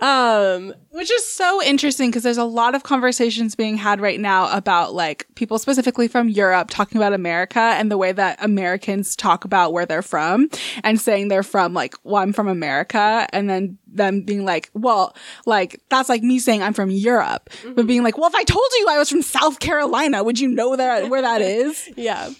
Um 0.03 0.75
Which 0.91 1.13
is 1.13 1.33
so 1.33 1.63
interesting 1.63 2.11
because 2.11 2.25
there's 2.25 2.37
a 2.37 2.45
lot 2.45 2.75
of 2.75 2.83
conversations 2.83 3.55
being 3.55 3.77
had 3.77 4.01
right 4.01 4.19
now 4.19 4.55
about 4.55 4.95
like 4.95 5.27
people 5.37 5.61
specifically 5.61 6.09
from 6.09 6.29
Europe 6.29 6.71
talking 6.71 6.97
about 6.99 7.13
America 7.13 7.61
and 7.61 7.89
the 7.89 7.97
way 7.97 8.11
that 8.11 8.43
Americans 8.43 9.15
talk 9.15 9.45
about 9.45 9.73
where 9.73 9.87
they're 9.87 10.03
from 10.03 10.49
and 10.83 11.01
saying 11.01 11.29
they're 11.29 11.45
from 11.45 11.73
like, 11.73 11.95
well, 12.03 12.17
I'm 12.21 12.33
from 12.33 12.49
America. 12.49 13.29
And 13.33 13.49
then 13.49 13.79
them 13.87 14.23
being 14.23 14.45
like, 14.45 14.71
well, 14.75 15.15
like 15.47 15.81
that's 15.89 16.09
like 16.09 16.23
me 16.25 16.41
saying 16.41 16.63
I'm 16.63 16.75
from 16.75 16.91
Europe, 16.91 17.49
but 17.75 17.87
being 17.87 18.03
like, 18.03 18.19
well, 18.19 18.29
if 18.29 18.35
I 18.35 18.43
told 18.43 18.69
you 18.81 18.89
I 18.91 18.99
was 18.99 19.09
from 19.09 19.23
South 19.23 19.61
Carolina, 19.61 20.25
would 20.25 20.41
you 20.41 20.49
know 20.49 20.75
that 20.75 21.11
where 21.11 21.23
that 21.23 21.41
is? 21.43 21.89
Yeah. 21.97 22.31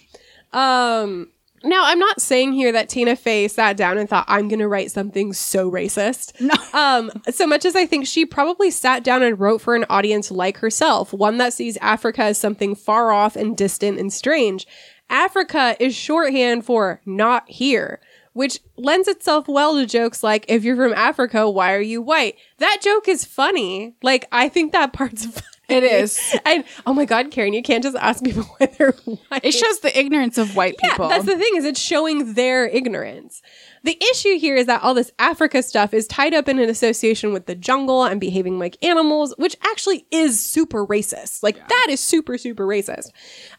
Um 0.51 1.29
Now, 1.63 1.83
I'm 1.85 1.99
not 1.99 2.21
saying 2.21 2.53
here 2.53 2.73
that 2.73 2.89
Tina 2.89 3.15
Fey 3.15 3.47
sat 3.47 3.77
down 3.77 3.97
and 3.97 4.09
thought, 4.09 4.25
I'm 4.27 4.49
going 4.49 4.59
to 4.59 4.67
write 4.67 4.91
something 4.91 5.31
so 5.33 5.69
racist. 5.71 6.39
No. 6.39 6.53
Um, 6.73 7.11
so 7.29 7.45
much 7.45 7.65
as 7.65 7.75
I 7.75 7.85
think 7.85 8.07
she 8.07 8.25
probably 8.25 8.71
sat 8.71 9.03
down 9.03 9.21
and 9.21 9.39
wrote 9.39 9.61
for 9.61 9.75
an 9.75 9.85
audience 9.91 10.31
like 10.31 10.57
herself, 10.57 11.13
one 11.13 11.37
that 11.37 11.53
sees 11.53 11.77
Africa 11.77 12.23
as 12.23 12.37
something 12.39 12.73
far 12.73 13.11
off 13.11 13.35
and 13.35 13.55
distant 13.55 13.99
and 13.99 14.11
strange. 14.11 14.65
Africa 15.09 15.77
is 15.79 15.95
shorthand 15.95 16.65
for 16.65 16.99
not 17.05 17.47
here, 17.47 18.01
which 18.33 18.59
lends 18.75 19.07
itself 19.07 19.47
well 19.47 19.75
to 19.75 19.85
jokes 19.85 20.23
like, 20.23 20.45
if 20.47 20.63
you're 20.63 20.75
from 20.75 20.93
Africa, 20.93 21.47
why 21.49 21.73
are 21.73 21.81
you 21.81 22.01
white? 22.01 22.37
That 22.57 22.79
joke 22.81 23.07
is 23.07 23.23
funny. 23.23 23.95
Like, 24.01 24.27
I 24.31 24.49
think 24.49 24.71
that 24.71 24.93
part's 24.93 25.25
funny. 25.27 25.45
It 25.69 25.83
is. 26.01 26.19
And 26.45 26.63
oh 26.85 26.93
my 26.93 27.05
God, 27.05 27.31
Karen, 27.31 27.53
you 27.53 27.63
can't 27.63 27.83
just 27.83 27.97
ask 27.97 28.23
people 28.23 28.43
why 28.57 28.67
they're 28.67 28.91
white. 28.91 29.43
It 29.43 29.53
shows 29.53 29.79
the 29.79 29.97
ignorance 29.97 30.37
of 30.37 30.55
white 30.55 30.77
people. 30.77 31.05
Yeah, 31.09 31.17
that's 31.17 31.25
the 31.25 31.37
thing 31.37 31.51
is 31.55 31.65
it's 31.65 31.79
showing 31.79 32.33
their 32.33 32.67
ignorance. 32.67 33.41
The 33.83 34.01
issue 34.11 34.39
here 34.39 34.55
is 34.55 34.67
that 34.67 34.81
all 34.81 34.93
this 34.93 35.11
Africa 35.19 35.61
stuff 35.61 35.93
is 35.93 36.07
tied 36.07 36.33
up 36.33 36.47
in 36.47 36.57
an 36.57 36.69
association 36.69 37.33
with 37.33 37.47
the 37.47 37.55
jungle 37.55 38.05
and 38.05 38.19
behaving 38.19 38.57
like 38.57 38.77
animals, 38.81 39.33
which 39.37 39.57
actually 39.61 40.05
is 40.09 40.43
super 40.43 40.85
racist. 40.85 41.43
Like 41.43 41.67
that 41.67 41.87
is 41.89 41.99
super, 41.99 42.37
super 42.37 42.65
racist. 42.65 43.09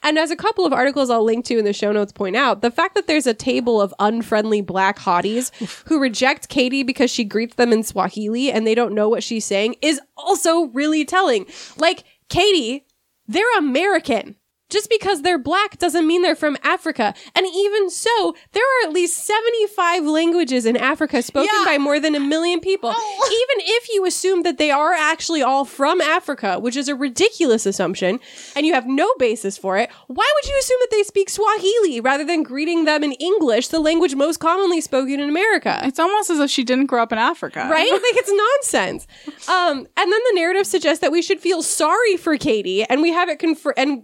And 0.02 0.18
as 0.18 0.30
a 0.30 0.36
couple 0.36 0.64
of 0.64 0.72
articles 0.72 1.10
I'll 1.10 1.24
link 1.24 1.44
to 1.46 1.58
in 1.58 1.66
the 1.66 1.74
show 1.74 1.92
notes 1.92 2.12
point 2.12 2.36
out, 2.36 2.62
the 2.62 2.70
fact 2.70 2.94
that 2.94 3.06
there's 3.06 3.26
a 3.26 3.34
table 3.34 3.82
of 3.82 3.92
unfriendly 3.98 4.62
black 4.62 4.98
hotties 4.98 5.54
who 5.88 6.00
reject 6.00 6.48
Cady 6.48 6.82
because 6.82 7.10
she 7.10 7.24
greets 7.24 7.56
them 7.56 7.72
in 7.72 7.82
Swahili 7.82 8.50
and 8.50 8.66
they 8.66 8.74
don't 8.74 8.94
know 8.94 9.10
what 9.10 9.22
she's 9.22 9.44
saying 9.44 9.76
is 9.82 10.00
also 10.16 10.68
really 10.68 11.04
telling. 11.04 11.44
Like, 11.76 12.04
Cady, 12.30 12.86
they're 13.28 13.58
American. 13.58 14.36
Just 14.70 14.88
because 14.90 15.22
they're 15.22 15.38
black 15.38 15.78
doesn't 15.78 16.06
mean 16.06 16.22
they're 16.22 16.34
from 16.34 16.56
Africa. 16.62 17.14
And 17.34 17.46
even 17.54 17.90
so, 17.90 18.34
there 18.52 18.62
are 18.64 18.88
at 18.88 18.92
least 18.94 19.24
75 19.26 20.04
languages 20.04 20.66
in 20.66 20.76
Africa 20.76 21.22
spoken 21.22 21.50
Yeah. 21.54 21.64
by 21.64 21.78
more 21.78 22.00
than 22.00 22.14
a 22.14 22.20
million 22.20 22.60
people. 22.60 22.92
Oh. 22.94 23.28
Even 23.58 23.66
if 23.76 23.88
you 23.90 24.06
assume 24.06 24.42
that 24.42 24.58
they 24.58 24.70
are 24.70 24.92
actually 24.92 25.42
all 25.42 25.64
from 25.64 26.00
Africa, 26.00 26.58
which 26.58 26.76
is 26.76 26.88
a 26.88 26.94
ridiculous 26.94 27.66
assumption, 27.66 28.18
and 28.56 28.64
you 28.66 28.72
have 28.74 28.86
no 28.86 29.12
basis 29.18 29.58
for 29.58 29.76
it, 29.76 29.90
why 30.08 30.32
would 30.34 30.48
you 30.50 30.56
assume 30.58 30.78
that 30.80 30.90
they 30.90 31.02
speak 31.02 31.28
Swahili 31.30 32.00
rather 32.00 32.24
than 32.24 32.42
greeting 32.42 32.84
them 32.84 33.04
in 33.04 33.12
English, 33.12 33.68
the 33.68 33.80
language 33.80 34.14
most 34.14 34.38
commonly 34.40 34.80
spoken 34.80 35.20
in 35.20 35.28
America? 35.28 35.80
It's 35.84 35.98
almost 35.98 36.30
as 36.30 36.40
if 36.40 36.50
she 36.50 36.64
didn't 36.64 36.86
grow 36.86 37.02
up 37.02 37.12
in 37.12 37.18
Africa. 37.18 37.68
right? 37.70 37.90
Like 38.04 38.16
it's 38.16 38.32
nonsense. 38.32 39.06
Um, 39.48 39.78
and 39.78 40.12
then 40.12 40.20
the 40.30 40.32
narrative 40.34 40.66
suggests 40.66 41.00
that 41.00 41.12
we 41.12 41.22
should 41.22 41.40
feel 41.40 41.62
sorry 41.62 42.16
for 42.16 42.36
Cady, 42.36 42.84
and 42.84 43.00
we 43.02 43.12
have 43.12 43.28
it 43.28 43.38
confirmed, 43.38 43.74
and 43.78 44.02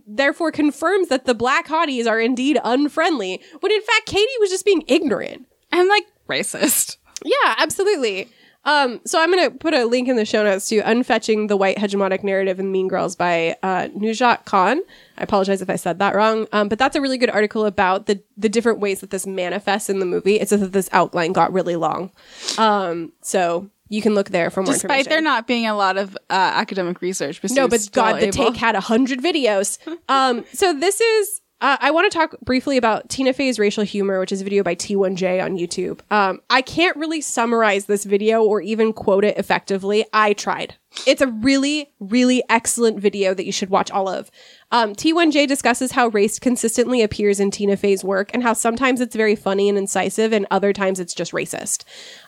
therefore 0.50 0.64
confirms 0.64 1.08
that 1.08 1.24
the 1.24 1.34
black 1.34 1.68
hotties 1.68 2.06
are 2.06 2.20
indeed 2.20 2.58
unfriendly. 2.64 3.40
When 3.60 3.72
in 3.72 3.82
fact, 3.82 4.06
Cady 4.06 4.32
was 4.40 4.50
just 4.50 4.64
being 4.64 4.84
ignorant. 4.86 5.46
And 5.72 5.88
like 5.88 6.06
racist. 6.28 6.96
Yeah, 7.24 7.54
absolutely. 7.58 8.28
Um, 8.64 9.00
so 9.06 9.20
I'm 9.20 9.30
gonna 9.30 9.50
put 9.50 9.72
a 9.72 9.86
link 9.86 10.08
in 10.08 10.16
the 10.16 10.26
show 10.26 10.44
notes 10.44 10.68
to 10.68 10.82
"Unfetching 10.82 11.48
the 11.48 11.56
White 11.56 11.78
Hegemonic 11.78 12.22
Narrative 12.22 12.60
in 12.60 12.70
Mean 12.70 12.88
Girls" 12.88 13.16
by 13.16 13.56
uh, 13.62 13.88
Nujat 13.96 14.44
Khan. 14.44 14.80
I 15.16 15.22
apologize 15.22 15.62
if 15.62 15.70
I 15.70 15.76
said 15.76 15.98
that 15.98 16.14
wrong, 16.14 16.46
um, 16.52 16.68
but 16.68 16.78
that's 16.78 16.94
a 16.94 17.00
really 17.00 17.16
good 17.16 17.30
article 17.30 17.64
about 17.64 18.04
the 18.04 18.22
the 18.36 18.50
different 18.50 18.80
ways 18.80 19.00
that 19.00 19.10
this 19.10 19.26
manifests 19.26 19.88
in 19.88 19.98
the 19.98 20.04
movie. 20.04 20.38
It's 20.38 20.50
just 20.50 20.62
that 20.62 20.72
this 20.72 20.90
outline 20.92 21.32
got 21.32 21.54
really 21.54 21.76
long, 21.76 22.10
um, 22.58 23.12
so 23.22 23.70
you 23.90 24.00
can 24.00 24.14
look 24.14 24.30
there 24.30 24.48
for 24.48 24.62
more 24.62 24.72
information. 24.72 24.98
Despite 24.98 25.10
there 25.10 25.20
not 25.20 25.46
being 25.46 25.66
a 25.66 25.74
lot 25.74 25.98
of 25.98 26.14
uh, 26.30 26.32
academic 26.32 27.02
research. 27.02 27.40
no, 27.50 27.68
but 27.68 27.86
God, 27.92 28.20
the 28.20 28.30
take 28.30 28.56
had 28.56 28.74
a 28.74 28.80
hundred 28.80 29.20
videos. 29.20 29.78
um, 30.08 30.46
so 30.54 30.72
this 30.72 31.00
is. 31.00 31.42
Uh, 31.62 31.76
I 31.78 31.90
want 31.90 32.10
to 32.10 32.16
talk 32.16 32.40
briefly 32.40 32.78
about 32.78 33.10
Tina 33.10 33.34
Fey's 33.34 33.58
racial 33.58 33.84
humor, 33.84 34.18
which 34.18 34.32
is 34.32 34.40
a 34.40 34.44
video 34.44 34.62
by 34.62 34.74
T1J 34.74 35.44
on 35.44 35.58
YouTube. 35.58 36.00
Um, 36.10 36.40
I 36.48 36.62
can't 36.62 36.96
really 36.96 37.20
summarize 37.20 37.84
this 37.84 38.04
video 38.04 38.42
or 38.42 38.62
even 38.62 38.94
quote 38.94 39.26
it 39.26 39.36
effectively. 39.36 40.06
I 40.14 40.32
tried. 40.32 40.76
It's 41.06 41.20
a 41.20 41.28
really, 41.28 41.92
really 42.00 42.42
excellent 42.48 42.98
video 43.00 43.32
that 43.32 43.46
you 43.46 43.52
should 43.52 43.70
watch 43.70 43.90
all 43.90 44.08
of. 44.08 44.30
Um, 44.72 44.94
T1J 44.94 45.46
discusses 45.46 45.92
how 45.92 46.08
race 46.08 46.38
consistently 46.38 47.00
appears 47.00 47.38
in 47.38 47.50
Tina 47.50 47.76
Fey's 47.76 48.02
work 48.02 48.30
and 48.34 48.42
how 48.42 48.52
sometimes 48.52 49.00
it's 49.00 49.14
very 49.14 49.36
funny 49.36 49.68
and 49.68 49.78
incisive 49.78 50.32
and 50.32 50.46
other 50.50 50.72
times 50.72 50.98
it's 50.98 51.14
just 51.14 51.32
racist. 51.32 51.84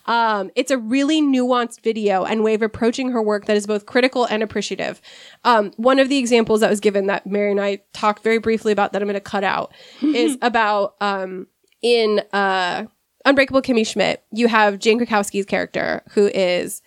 Um, 0.07 0.51
it's 0.55 0.71
a 0.71 0.79
really 0.79 1.21
nuanced 1.21 1.83
video 1.83 2.25
and 2.25 2.45
way 2.45 2.55
of 2.55 2.63
approaching 2.63 3.11
her 3.11 3.21
work 3.21 3.47
that 3.47 3.57
is 3.57 3.67
both 3.67 3.87
critical 3.87 4.25
and 4.27 4.43
appreciative. 4.43 5.01
Um, 5.45 5.73
one 5.77 5.99
of 5.99 6.09
the 6.09 6.19
examples 6.19 6.61
that 6.61 6.71
was 6.71 6.81
given 6.81 7.07
that 7.07 7.27
Mary 7.27 7.51
and 7.51 7.61
I 7.61 7.81
talked 7.93 8.23
very 8.23 8.39
briefly 8.39 8.73
about 8.73 8.93
that 8.93 9.03
I'm 9.03 9.09
going 9.09 9.15
to 9.15 9.21
cut 9.21 9.45
out 9.45 9.73
is 10.03 10.39
about 10.41 10.95
um, 11.01 11.49
in 11.83 12.23
uh, 12.33 12.87
Unbreakable 13.25 13.63
Kimmy 13.63 13.87
Schmidt, 13.87 14.23
you 14.33 14.49
have 14.49 14.79
Jane 14.79 15.01
Krakowski's 15.01 15.47
character 15.47 16.03
who 16.11 16.27
is 16.29 16.81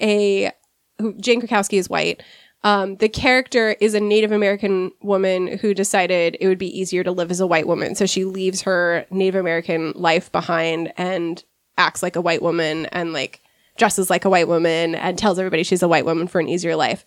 a 0.00 0.52
who 0.98 1.14
Jane 1.14 1.40
Krakowski 1.40 1.78
is 1.78 1.88
white. 1.88 2.22
Um, 2.64 2.96
the 2.96 3.08
character 3.08 3.76
is 3.80 3.94
a 3.94 4.00
Native 4.00 4.32
American 4.32 4.90
woman 5.00 5.58
who 5.58 5.74
decided 5.74 6.36
it 6.40 6.48
would 6.48 6.58
be 6.58 6.78
easier 6.78 7.04
to 7.04 7.12
live 7.12 7.30
as 7.30 7.40
a 7.40 7.46
white 7.46 7.66
woman. 7.66 7.94
So 7.94 8.06
she 8.06 8.24
leaves 8.24 8.62
her 8.62 9.06
Native 9.10 9.36
American 9.36 9.92
life 9.94 10.32
behind 10.32 10.92
and 10.96 11.44
acts 11.78 12.02
like 12.02 12.16
a 12.16 12.20
white 12.20 12.42
woman 12.42 12.86
and 12.86 13.12
like 13.12 13.40
dresses 13.76 14.10
like 14.10 14.24
a 14.24 14.30
white 14.30 14.48
woman 14.48 14.94
and 14.94 15.18
tells 15.18 15.38
everybody 15.38 15.62
she's 15.62 15.82
a 15.82 15.88
white 15.88 16.04
woman 16.04 16.26
for 16.26 16.40
an 16.40 16.48
easier 16.48 16.76
life. 16.76 17.04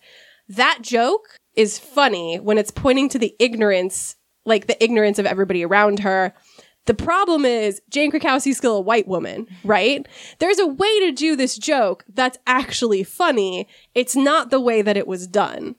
That 0.48 0.78
joke 0.82 1.36
is 1.56 1.78
funny 1.78 2.38
when 2.38 2.58
it's 2.58 2.70
pointing 2.70 3.08
to 3.10 3.18
the 3.18 3.34
ignorance, 3.38 4.16
like 4.44 4.66
the 4.66 4.82
ignorance 4.82 5.18
of 5.18 5.26
everybody 5.26 5.64
around 5.64 5.98
her. 6.00 6.32
The 6.90 7.04
problem 7.04 7.44
is 7.44 7.80
Jane 7.88 8.10
Krakowski's 8.10 8.56
still 8.56 8.74
a 8.74 8.80
white 8.80 9.06
woman, 9.06 9.46
right? 9.62 10.04
There's 10.40 10.58
a 10.58 10.66
way 10.66 10.98
to 11.06 11.12
do 11.12 11.36
this 11.36 11.56
joke 11.56 12.04
that's 12.12 12.36
actually 12.48 13.04
funny. 13.04 13.68
It's 13.94 14.16
not 14.16 14.50
the 14.50 14.58
way 14.58 14.82
that 14.82 14.96
it 14.96 15.06
was 15.06 15.28
done. 15.28 15.76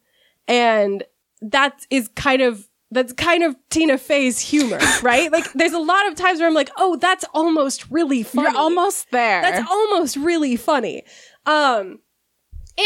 And 0.47 1.03
that 1.41 1.85
is 1.89 2.07
kind 2.15 2.41
of 2.41 2.69
that's 2.91 3.11
kind 3.11 3.43
of 3.43 3.57
Tina 3.69 3.97
Fey's 3.97 4.39
humor, 4.39 4.79
right? 5.03 5.29
like 5.29 5.51
there's 5.51 5.73
a 5.73 5.79
lot 5.79 6.07
of 6.07 6.15
times 6.15 6.39
where 6.39 6.47
I'm 6.47 6.53
like, 6.53 6.71
"Oh, 6.77 6.95
that's 6.95 7.25
almost 7.33 7.91
really 7.91 8.23
funny." 8.23 8.47
You're 8.47 8.57
almost 8.57 9.11
there. 9.11 9.41
That's 9.41 9.69
almost 9.69 10.15
really 10.15 10.55
funny. 10.55 11.03
Um, 11.45 11.99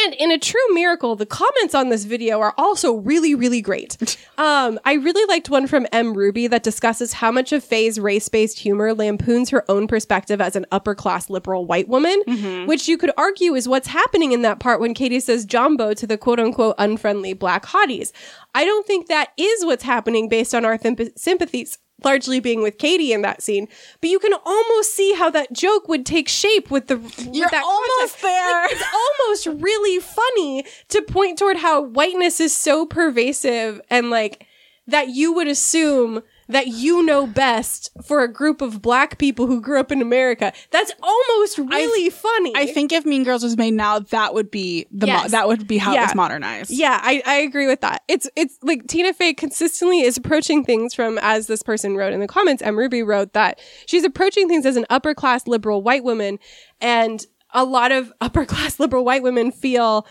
and 0.03 0.13
in 0.15 0.31
a 0.31 0.37
true 0.37 0.59
miracle, 0.73 1.15
the 1.15 1.25
comments 1.25 1.73
on 1.75 1.89
this 1.89 2.03
video 2.03 2.39
are 2.39 2.53
also 2.57 2.93
really, 2.93 3.35
really 3.35 3.61
great. 3.61 3.97
Um, 4.37 4.81
I 4.83 4.95
really 4.95 5.25
liked 5.33 5.49
one 5.49 5.65
from 5.65 5.87
M. 5.93 6.13
Ruby 6.13 6.47
that 6.47 6.61
discusses 6.61 7.13
how 7.13 7.31
much 7.31 7.53
of 7.53 7.63
Fey's 7.63 7.97
race 7.97 8.27
based 8.27 8.59
humor 8.59 8.93
lampoons 8.93 9.49
her 9.51 9.63
own 9.71 9.87
perspective 9.87 10.41
as 10.41 10.57
an 10.57 10.65
upper 10.73 10.93
class 10.93 11.29
liberal 11.29 11.65
white 11.65 11.87
woman, 11.87 12.21
which 12.67 12.89
you 12.89 12.97
could 12.97 13.11
argue 13.17 13.55
is 13.55 13.69
what's 13.69 13.87
happening 13.87 14.33
in 14.33 14.41
that 14.41 14.59
part 14.59 14.81
when 14.81 14.93
Cady 14.93 15.21
says 15.21 15.45
jumbo 15.45 15.93
to 15.93 16.05
the 16.05 16.17
quote 16.17 16.41
unquote 16.41 16.75
unfriendly 16.77 17.31
black 17.31 17.65
hotties. 17.65 18.11
I 18.53 18.65
don't 18.65 18.85
think 18.85 19.07
that 19.07 19.29
is 19.37 19.63
what's 19.63 19.83
happening 19.83 20.27
based 20.27 20.53
on 20.53 20.65
our 20.65 20.77
thimp- 20.77 21.17
sympathies 21.17 21.77
largely 22.05 22.39
being 22.39 22.61
with 22.61 22.77
Cady 22.77 23.11
in 23.11 23.21
that 23.23 23.41
scene, 23.41 23.67
but 23.99 24.09
you 24.09 24.19
can 24.19 24.33
almost 24.45 24.95
see 24.95 25.13
how 25.13 25.29
that 25.31 25.51
joke 25.51 25.87
would 25.87 26.05
take 26.05 26.29
shape 26.29 26.71
with 26.71 26.87
the 26.87 26.97
with 26.97 27.29
You're 27.33 27.49
that 27.49 27.63
almost 27.63 28.21
context. 28.21 28.21
there. 28.21 28.61
Like, 28.61 28.71
it's 28.71 29.47
almost 29.47 29.63
really 29.63 29.99
funny 29.99 30.65
to 30.89 31.01
point 31.01 31.39
toward 31.39 31.57
how 31.57 31.81
whiteness 31.81 32.39
is 32.39 32.55
so 32.55 32.85
pervasive 32.85 33.81
and 33.89 34.09
like 34.09 34.45
that 34.87 35.09
you 35.09 35.33
would 35.33 35.47
assume 35.47 36.21
that 36.47 36.67
you 36.67 37.03
know 37.03 37.25
best 37.25 37.89
for 38.05 38.21
a 38.23 38.27
group 38.31 38.61
of 38.61 38.81
black 38.81 39.17
people 39.17 39.47
who 39.47 39.59
grew 39.59 39.79
up 39.79 39.91
in 39.91 40.01
America. 40.01 40.53
That's 40.71 40.91
almost 41.01 41.57
really 41.57 42.09
funny. 42.09 42.53
I 42.55 42.67
think 42.67 42.91
if 42.91 43.05
Mean 43.05 43.23
Girls 43.23 43.43
was 43.43 43.57
made 43.57 43.73
now, 43.73 43.99
that 43.99 44.33
would 44.33 44.51
be 44.51 44.85
the 44.91 45.07
mo- 45.07 45.27
that 45.29 45.47
would 45.47 45.67
be 45.67 45.77
how 45.77 45.91
it 45.91 45.95
Yeah. 45.95 46.03
was 46.03 46.15
modernized. 46.15 46.71
Yeah, 46.71 46.99
I, 47.01 47.23
I 47.25 47.35
agree 47.37 47.67
with 47.67 47.81
that. 47.81 48.03
It's 48.07 48.29
it's 48.35 48.57
like 48.61 48.87
Tina 48.87 49.13
Fey 49.13 49.33
consistently 49.33 50.01
is 50.01 50.17
approaching 50.17 50.63
things 50.63 50.93
from 50.93 51.17
as 51.21 51.47
this 51.47 51.63
person 51.63 51.95
wrote 51.97 52.13
in 52.13 52.19
the 52.19 52.27
comments. 52.27 52.61
M. 52.61 52.77
Ruby 52.77 53.01
wrote 53.03 53.33
that 53.33 53.59
she's 53.85 54.03
approaching 54.03 54.47
things 54.47 54.65
as 54.65 54.75
an 54.75 54.85
upper 54.89 55.13
class 55.15 55.47
liberal 55.47 55.81
white 55.81 56.03
woman, 56.03 56.37
and 56.79 57.25
a 57.53 57.63
lot 57.63 57.91
of 57.91 58.11
upper 58.21 58.45
class 58.45 58.79
liberal 58.79 59.03
white 59.05 59.23
women 59.23 59.51
feel 59.51 60.05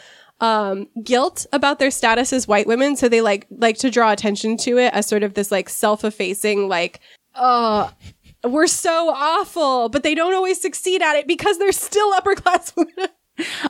um 0.45 0.89
guilt 1.03 1.47
about 1.53 1.79
their 1.79 1.91
status 1.91 2.33
as 2.33 2.47
white 2.47 2.67
women. 2.67 2.97
So 2.97 3.09
they 3.09 3.21
like 3.21 3.47
like 3.51 3.79
to 3.79 3.91
draw 3.91 4.13
attention 4.13 4.57
to 4.59 4.79
it 4.79 4.93
as 4.93 5.07
sort 5.07 5.23
of 5.23 5.35
this 5.35 5.51
like 5.51 5.69
self-effacing 5.69 6.69
like 6.69 7.01
uh 7.35 7.91
we're 8.45 8.67
so 8.67 9.09
awful 9.09 9.89
but 9.89 10.03
they 10.03 10.15
don't 10.15 10.35
always 10.35 10.61
succeed 10.61 11.01
at 11.03 11.17
it 11.17 11.27
because 11.27 11.59
they're 11.59 11.73
still 11.73 12.13
upper 12.13 12.35
class 12.35 12.75
women 12.77 13.09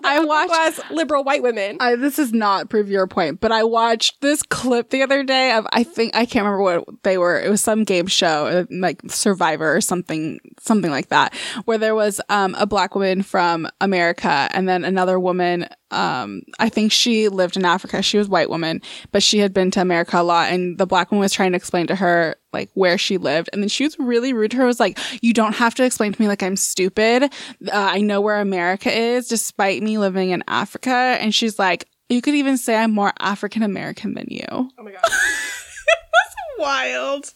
I 0.04 0.20
watched 0.24 0.50
class 0.50 0.80
liberal 0.90 1.24
white 1.24 1.42
women 1.42 1.78
I, 1.80 1.96
this 1.96 2.18
is 2.18 2.32
not 2.32 2.68
prove 2.68 2.88
your 2.88 3.06
point, 3.06 3.40
but 3.40 3.52
I 3.52 3.64
watched 3.64 4.20
this 4.20 4.42
clip 4.42 4.90
the 4.90 5.02
other 5.02 5.22
day 5.22 5.52
of 5.52 5.66
I 5.72 5.84
think 5.84 6.14
I 6.14 6.26
can't 6.26 6.44
remember 6.44 6.62
what 6.62 7.02
they 7.02 7.18
were. 7.18 7.40
It 7.40 7.48
was 7.50 7.60
some 7.60 7.84
game 7.84 8.06
show, 8.06 8.46
uh, 8.46 8.64
like 8.70 9.00
Survivor 9.08 9.74
or 9.74 9.80
something, 9.80 10.40
something 10.60 10.90
like 10.90 11.08
that, 11.08 11.34
where 11.64 11.78
there 11.78 11.94
was 11.94 12.20
um, 12.28 12.54
a 12.56 12.66
black 12.66 12.94
woman 12.94 13.22
from 13.22 13.68
America 13.80 14.48
and 14.52 14.68
then 14.68 14.84
another 14.84 15.18
woman. 15.18 15.66
Um, 15.90 16.42
I 16.58 16.68
think 16.68 16.90
she 16.90 17.28
lived 17.28 17.56
in 17.56 17.64
Africa. 17.64 18.02
She 18.02 18.18
was 18.18 18.26
a 18.26 18.30
white 18.30 18.50
woman, 18.50 18.82
but 19.12 19.22
she 19.22 19.38
had 19.38 19.54
been 19.54 19.70
to 19.72 19.80
America 19.80 20.20
a 20.20 20.22
lot, 20.22 20.52
and 20.52 20.76
the 20.76 20.86
black 20.86 21.10
woman 21.10 21.20
was 21.20 21.32
trying 21.32 21.52
to 21.52 21.56
explain 21.56 21.86
to 21.86 21.96
her 21.96 22.36
like 22.54 22.70
where 22.72 22.96
she 22.96 23.18
lived. 23.18 23.50
And 23.52 23.62
then 23.62 23.68
she 23.68 23.84
was 23.84 23.98
really 23.98 24.32
rude 24.32 24.52
to 24.52 24.56
her. 24.56 24.64
Was 24.64 24.80
like, 24.80 24.98
you 25.20 25.34
don't 25.34 25.54
have 25.54 25.74
to 25.74 25.84
explain 25.84 26.12
to 26.14 26.22
me 26.22 26.28
like 26.28 26.42
I'm 26.42 26.56
stupid. 26.56 27.24
Uh, 27.24 27.28
I 27.72 28.00
know 28.00 28.22
where 28.22 28.40
America 28.40 28.90
is, 28.90 29.28
despite 29.28 29.82
me 29.82 29.98
living 29.98 30.30
in 30.30 30.42
Africa. 30.48 30.90
And 31.20 31.34
she's 31.34 31.58
like, 31.58 31.86
you 32.08 32.22
could 32.22 32.34
even 32.34 32.56
say 32.56 32.76
I'm 32.76 32.92
more 32.92 33.12
African 33.20 33.62
American 33.62 34.14
than 34.14 34.26
you. 34.30 34.46
Oh 34.50 34.70
my 34.82 34.92
god. 34.92 35.00
That's 35.08 36.34
wild. 36.58 37.34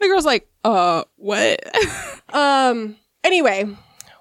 The 0.00 0.06
girl's 0.06 0.26
like, 0.26 0.48
uh, 0.64 1.04
what? 1.16 1.60
Um. 2.32 2.96
Anyway, 3.22 3.64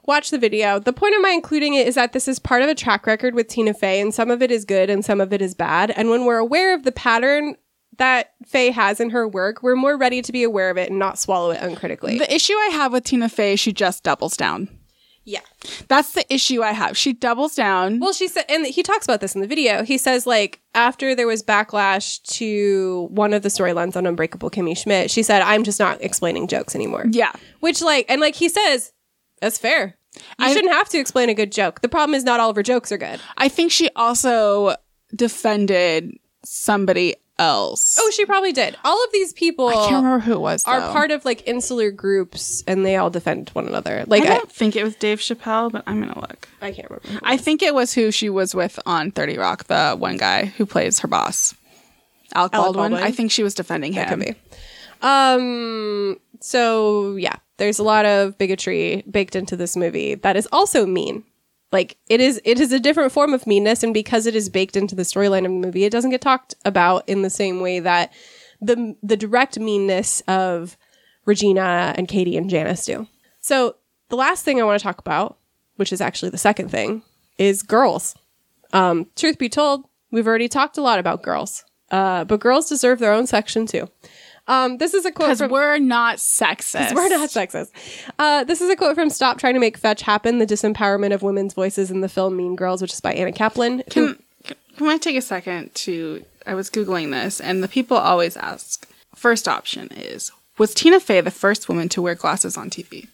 watch 0.06 0.30
the 0.30 0.38
video. 0.38 0.80
The 0.80 0.94
point 0.94 1.16
of 1.16 1.22
my 1.22 1.32
including 1.32 1.74
it 1.74 1.88
is 1.88 1.96
that 1.96 2.14
this 2.14 2.28
is 2.28 2.40
part 2.40 2.62
of 2.62 2.70
a 2.70 2.76
track 2.76 3.08
record 3.08 3.34
with 3.34 3.48
Tina 3.48 3.74
Fey, 3.74 4.00
and 4.00 4.14
some 4.14 4.30
of 4.32 4.42
it 4.42 4.52
is 4.52 4.64
good 4.64 4.90
and 4.90 5.04
some 5.04 5.20
of 5.20 5.34
it 5.34 5.42
is 5.42 5.56
bad. 5.56 5.92
And 5.92 6.10
when 6.10 6.24
we're 6.24 6.38
aware 6.38 6.74
of 6.74 6.84
the 6.84 6.92
pattern 6.92 7.56
that 7.98 8.32
Fey 8.46 8.72
has 8.72 9.00
in 9.00 9.10
her 9.12 9.28
work, 9.28 9.62
we're 9.64 9.76
more 9.76 9.98
ready 9.98 10.22
to 10.22 10.32
be 10.32 10.44
aware 10.44 10.70
of 10.70 10.78
it 10.78 10.90
and 10.90 11.00
not 11.00 11.18
swallow 11.20 11.52
it 11.52 11.62
uncritically. 11.62 12.18
the 12.18 12.34
issue 12.34 12.54
I 12.54 12.70
have 12.74 12.92
with 12.94 13.04
Tina 13.04 13.30
Fey, 13.30 13.56
she 13.56 13.72
just 13.74 14.04
doubles 14.04 14.36
down. 14.38 14.70
yeah. 15.24 15.40
That's 15.88 16.12
the 16.12 16.24
issue 16.34 16.62
I 16.62 16.72
have. 16.74 16.96
She 16.98 17.12
doubles 17.14 17.56
down. 17.56 18.00
Well, 18.00 18.14
she 18.14 18.28
said, 18.28 18.46
and 18.50 18.66
he 18.68 18.84
talks 18.84 19.06
about 19.06 19.20
this 19.22 19.34
in 19.34 19.42
the 19.42 19.48
video. 19.48 19.84
He 19.84 19.98
says, 19.98 20.28
like, 20.28 20.62
after 20.76 21.16
there 21.16 21.26
was 21.26 21.42
backlash 21.42 22.22
to 22.38 23.08
one 23.12 23.34
of 23.34 23.42
the 23.42 23.50
storylines 23.50 23.96
on 23.96 24.06
Unbreakable 24.06 24.52
Kimmy 24.52 24.78
Schmidt, 24.78 25.10
she 25.10 25.24
said, 25.24 25.42
I'm 25.42 25.64
just 25.64 25.80
not 25.80 26.00
explaining 26.04 26.48
jokes 26.48 26.76
anymore. 26.76 27.06
yeah. 27.10 27.32
Which, 27.62 27.82
like, 27.82 28.06
and 28.10 28.22
like 28.22 28.36
he 28.36 28.50
says, 28.50 28.92
that's 29.42 29.58
fair. 29.58 29.98
You 30.40 30.46
I- 30.46 30.54
shouldn't 30.54 30.74
have 30.74 30.90
to 30.90 31.00
explain 31.00 31.30
a 31.30 31.34
good 31.34 31.52
joke. 31.52 31.82
The 31.82 31.90
problem 31.90 32.14
is 32.16 32.24
not 32.24 32.40
all 32.40 32.52
of 32.52 32.56
her 32.56 32.64
jokes 32.64 32.92
are 32.92 32.98
good. 32.98 33.20
I 33.38 33.50
think 33.50 33.72
she 33.72 33.90
also 33.96 34.76
defended 35.16 36.12
somebody 36.44 37.16
else. 37.38 37.98
Oh, 38.00 38.10
she 38.12 38.26
probably 38.26 38.52
did. 38.52 38.78
All 38.84 39.04
of 39.04 39.12
these 39.12 39.34
people 39.34 39.68
I 39.68 39.74
can't 39.74 40.04
remember 40.04 40.20
who 40.20 40.34
it 40.34 40.42
was. 40.42 40.66
are 40.66 40.80
though. 40.80 40.92
part 40.92 41.12
of 41.12 41.26
like 41.26 41.48
insular 41.48 41.92
groups 41.92 42.64
and 42.68 42.86
they 42.86 42.96
all 42.96 43.10
defend 43.10 43.50
one 43.50 43.68
another. 43.68 44.04
Like, 44.08 44.24
I 44.24 44.34
I, 44.34 44.38
don't 44.38 44.52
think 44.52 44.76
it 44.76 44.84
was 44.84 44.96
Dave 44.96 45.20
Chappelle, 45.20 45.72
but 45.72 45.84
I'm 45.88 46.00
gonna 46.00 46.20
look. 46.20 46.48
I, 46.62 46.72
can't 46.72 46.90
remember. 46.90 47.20
I 47.24 47.38
think 47.38 47.62
it 47.62 47.74
was 47.74 47.94
who 47.94 48.12
she 48.12 48.30
was 48.30 48.56
with 48.56 48.80
on 48.86 49.12
30 49.12 49.38
Rock, 49.38 49.66
the 49.66 49.96
one 49.98 50.18
guy 50.18 50.46
who 50.46 50.66
plays 50.66 51.00
her 51.00 51.08
boss. 51.08 51.54
Alec, 52.34 52.54
Alec 52.54 52.66
Baldwin. 52.66 52.92
Baldwin? 52.92 53.04
I 53.04 53.12
think 53.12 53.32
she 53.32 53.44
was 53.44 53.54
defending 53.54 53.94
him. 53.94 54.08
Could 54.10 54.20
be. 54.20 54.36
Um. 55.02 56.20
So 56.40 57.16
yeah, 57.16 57.36
there's 57.58 57.80
a 57.80 57.84
lot 57.84 58.06
of 58.06 58.38
bigotry 58.38 59.04
baked 59.10 59.36
into 59.36 59.56
this 59.56 59.76
movie 59.76 60.16
that 60.16 60.36
is 60.36 60.48
also 60.52 60.86
mean. 60.86 61.24
Like 61.72 61.98
it 62.08 62.22
is, 62.22 62.40
it 62.46 62.60
is 62.60 62.72
a 62.72 62.80
different 62.80 63.12
form 63.12 63.34
of 63.34 63.48
meanness, 63.48 63.84
and 63.84 63.94
because 63.94 64.26
it 64.26 64.36
is 64.36 64.50
baked 64.50 64.78
into 64.78 64.96
the 64.96 65.04
storyline 65.04 65.40
of 65.46 65.52
the 65.52 65.68
movie, 65.68 65.84
it 65.84 65.92
doesn't 65.92 66.12
get 66.12 66.22
talked 66.22 66.56
about 66.64 67.08
in 67.08 67.22
the 67.22 67.30
same 67.30 67.60
way 67.60 67.80
that 67.80 68.14
the 68.62 68.96
the 69.04 69.18
direct 69.18 69.60
meanness 69.60 70.22
of 70.28 70.78
Regina 71.26 71.94
and 71.98 72.08
Cady 72.08 72.38
and 72.38 72.50
Janis 72.50 72.86
do. 72.86 73.08
So 73.42 73.76
the 74.10 74.16
last 74.16 74.46
thing 74.46 74.62
I 74.62 74.64
want 74.64 74.80
to 74.80 74.84
talk 74.84 75.00
about, 75.00 75.38
which 75.76 75.92
is 75.92 76.02
actually 76.02 76.30
the 76.30 76.38
second 76.38 76.70
thing, 76.70 77.02
is 77.38 77.64
girls. 77.64 78.16
Um, 78.74 79.08
truth 79.16 79.38
be 79.38 79.50
told, 79.50 79.86
we've 80.12 80.28
already 80.28 80.48
talked 80.48 80.78
a 80.78 80.82
lot 80.82 81.00
about 81.00 81.24
girls, 81.24 81.66
uh, 81.92 82.24
but 82.26 82.40
girls 82.40 82.70
deserve 82.70 83.00
their 83.00 83.12
own 83.12 83.28
section 83.28 83.66
too. 83.66 83.90
Um, 84.48 84.78
this 84.78 84.94
is 84.94 85.06
a 85.06 85.12
quote 85.12 85.38
Because 85.38 85.50
we're 85.50 85.80
not 85.80 86.18
sexist. 86.18 86.94
we're 86.96 87.10
not 87.10 87.30
sexist. 87.30 87.72
Uh, 88.20 88.44
this 88.44 88.62
is 88.62 88.70
a 88.70 88.76
quote 88.76 88.96
from 88.96 89.10
"Stop 89.10 89.38
Trying 89.40 89.56
to 89.56 89.60
Make 89.60 89.78
Fetch 89.78 90.02
Happen: 90.04 90.38
The 90.40 90.46
Disempowerment 90.46 91.14
of 91.14 91.22
Women's 91.24 91.54
Voices 91.54 91.90
in 91.92 92.02
the 92.02 92.10
Film 92.10 92.36
Mean 92.38 92.56
Girls," 92.56 92.82
which 92.82 92.94
is 92.94 93.02
by 93.02 93.14
Anna 93.14 93.32
Kaplan. 93.32 93.80
who- 93.94 94.16
Can, 94.44 94.56
can 94.78 94.88
I 94.88 94.98
take 94.98 95.16
a 95.16 95.22
second 95.22 95.74
to? 95.76 96.24
I 96.46 96.54
was 96.54 96.70
googling 96.70 97.12
this, 97.12 97.42
and 97.42 97.64
the 97.64 97.68
people 97.68 97.98
always 97.98 98.38
ask. 98.38 98.88
First 99.16 99.48
option 99.48 99.88
is: 99.96 100.32
Was 100.60 100.74
Tina 100.76 101.00
Fey 101.00 101.22
the 101.22 101.32
first 101.32 101.68
woman 101.68 101.90
to 101.90 102.02
wear 102.02 102.14
glasses 102.16 102.56
on 102.58 102.70
TV? 102.70 103.08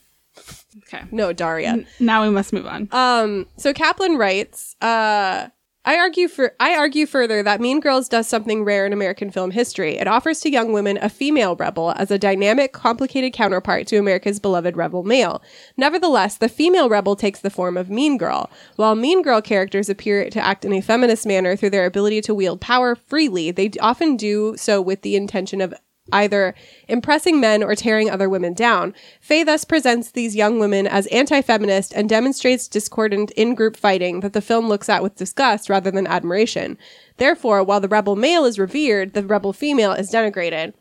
Okay. 0.87 1.03
no, 1.11 1.31
Daria. 1.33 1.85
Now 1.99 2.23
we 2.23 2.29
must 2.29 2.51
move 2.53 2.65
on. 2.65 2.87
Um, 2.91 3.45
so 3.57 3.73
Kaplan 3.73 4.17
writes, 4.17 4.75
uh, 4.81 5.47
I 5.83 5.97
argue 5.97 6.27
for 6.27 6.53
I 6.59 6.75
argue 6.75 7.07
further 7.07 7.41
that 7.41 7.59
Mean 7.59 7.79
Girls 7.79 8.07
does 8.07 8.27
something 8.27 8.63
rare 8.63 8.85
in 8.85 8.93
American 8.93 9.31
film 9.31 9.49
history. 9.49 9.97
It 9.97 10.07
offers 10.07 10.39
to 10.41 10.51
young 10.51 10.73
women 10.73 10.99
a 11.01 11.09
female 11.09 11.55
rebel 11.55 11.95
as 11.97 12.11
a 12.11 12.19
dynamic, 12.19 12.71
complicated 12.71 13.33
counterpart 13.33 13.87
to 13.87 13.97
America's 13.97 14.39
beloved 14.39 14.77
rebel 14.77 15.01
male. 15.01 15.41
Nevertheless, 15.77 16.37
the 16.37 16.49
female 16.49 16.87
rebel 16.87 17.15
takes 17.15 17.39
the 17.39 17.49
form 17.49 17.77
of 17.77 17.89
Mean 17.89 18.19
Girl. 18.19 18.51
While 18.75 18.93
Mean 18.93 19.23
Girl 19.23 19.41
characters 19.41 19.89
appear 19.89 20.29
to 20.29 20.45
act 20.45 20.65
in 20.65 20.73
a 20.73 20.81
feminist 20.81 21.25
manner 21.25 21.55
through 21.55 21.71
their 21.71 21.87
ability 21.87 22.21
to 22.21 22.35
wield 22.35 22.61
power 22.61 22.93
freely, 22.93 23.49
they 23.49 23.71
often 23.81 24.17
do 24.17 24.55
so 24.57 24.79
with 24.83 25.01
the 25.01 25.15
intention 25.15 25.61
of 25.61 25.73
either 26.11 26.53
impressing 26.87 27.39
men 27.39 27.63
or 27.63 27.75
tearing 27.75 28.09
other 28.09 28.29
women 28.29 28.53
down. 28.53 28.93
Fey 29.19 29.43
thus 29.43 29.65
presents 29.65 30.11
these 30.11 30.35
young 30.35 30.59
women 30.59 30.87
as 30.87 31.07
anti 31.07 31.41
feminist 31.41 31.93
and 31.93 32.09
demonstrates 32.09 32.67
discordant 32.67 33.31
in 33.31 33.55
group 33.55 33.77
fighting 33.77 34.21
that 34.21 34.33
the 34.33 34.41
film 34.41 34.67
looks 34.67 34.89
at 34.89 35.03
with 35.03 35.15
disgust 35.15 35.69
rather 35.69 35.91
than 35.91 36.07
admiration. 36.07 36.77
Therefore, 37.17 37.63
while 37.63 37.79
the 37.79 37.87
rebel 37.87 38.15
male 38.15 38.45
is 38.45 38.59
revered, 38.59 39.13
the 39.13 39.23
rebel 39.23 39.53
female 39.53 39.93
is 39.93 40.11
denigrated. 40.11 40.73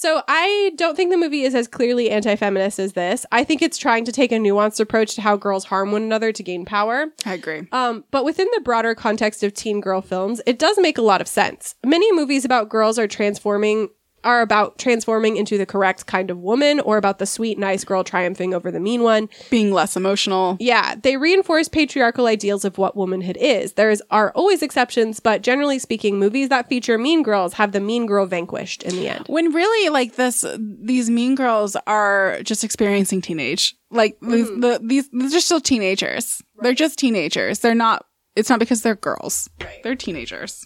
So 0.00 0.22
I 0.26 0.72
don't 0.76 0.96
think 0.96 1.10
the 1.10 1.18
movie 1.18 1.42
is 1.42 1.54
as 1.54 1.68
clearly 1.68 2.08
anti-feminist 2.08 2.78
as 2.78 2.94
this. 2.94 3.26
I 3.32 3.44
think 3.44 3.60
it's 3.60 3.76
trying 3.76 4.06
to 4.06 4.12
take 4.12 4.32
a 4.32 4.36
nuanced 4.36 4.80
approach 4.80 5.14
to 5.16 5.20
how 5.20 5.36
girls 5.36 5.66
harm 5.66 5.92
one 5.92 6.02
another 6.02 6.32
to 6.32 6.42
gain 6.42 6.64
power. 6.64 7.08
I 7.26 7.34
agree. 7.34 7.68
Um, 7.70 8.04
but 8.10 8.24
within 8.24 8.48
the 8.54 8.62
broader 8.62 8.94
context 8.94 9.42
of 9.42 9.52
teen 9.52 9.78
girl 9.78 10.00
films, 10.00 10.40
it 10.46 10.58
does 10.58 10.78
make 10.78 10.96
a 10.96 11.02
lot 11.02 11.20
of 11.20 11.28
sense. 11.28 11.74
Many 11.84 12.10
movies 12.14 12.46
about 12.46 12.70
girls 12.70 12.98
are 12.98 13.06
transforming 13.06 13.90
are 14.24 14.42
about 14.42 14.78
transforming 14.78 15.36
into 15.36 15.58
the 15.58 15.66
correct 15.66 16.06
kind 16.06 16.30
of 16.30 16.38
woman 16.38 16.80
or 16.80 16.96
about 16.96 17.18
the 17.18 17.26
sweet, 17.26 17.58
nice 17.58 17.84
girl 17.84 18.04
triumphing 18.04 18.54
over 18.54 18.70
the 18.70 18.80
mean 18.80 19.02
one. 19.02 19.28
Being 19.50 19.72
less 19.72 19.96
emotional. 19.96 20.56
Yeah, 20.60 20.94
they 21.02 21.16
reinforce 21.16 21.68
patriarchal 21.68 22.26
ideals 22.26 22.64
of 22.64 22.78
what 22.78 22.96
womanhood 22.96 23.36
is. 23.38 23.74
There 23.74 23.90
is, 23.90 24.02
are 24.10 24.30
always 24.32 24.62
exceptions, 24.62 25.20
but 25.20 25.42
generally 25.42 25.78
speaking, 25.78 26.18
movies 26.18 26.48
that 26.48 26.68
feature 26.68 26.98
mean 26.98 27.22
girls 27.22 27.54
have 27.54 27.72
the 27.72 27.80
mean 27.80 28.06
girl 28.06 28.26
vanquished 28.26 28.82
in 28.82 28.96
the 28.96 29.08
end. 29.08 29.26
When 29.28 29.52
really, 29.52 29.90
like 29.90 30.16
this, 30.16 30.44
these 30.58 31.10
mean 31.10 31.34
girls 31.34 31.76
are 31.86 32.38
just 32.42 32.64
experiencing 32.64 33.20
teenage. 33.20 33.76
Like 33.90 34.16
these, 34.20 34.48
mm-hmm. 34.48 34.60
the, 34.60 34.80
these, 34.82 35.08
they're 35.12 35.40
still 35.40 35.60
teenagers. 35.60 36.42
They're 36.60 36.74
just 36.74 36.98
teenagers. 36.98 37.60
They're 37.60 37.74
not. 37.74 38.04
It's 38.36 38.48
not 38.48 38.60
because 38.60 38.82
they're 38.82 38.94
girls. 38.94 39.50
They're 39.82 39.96
teenagers 39.96 40.64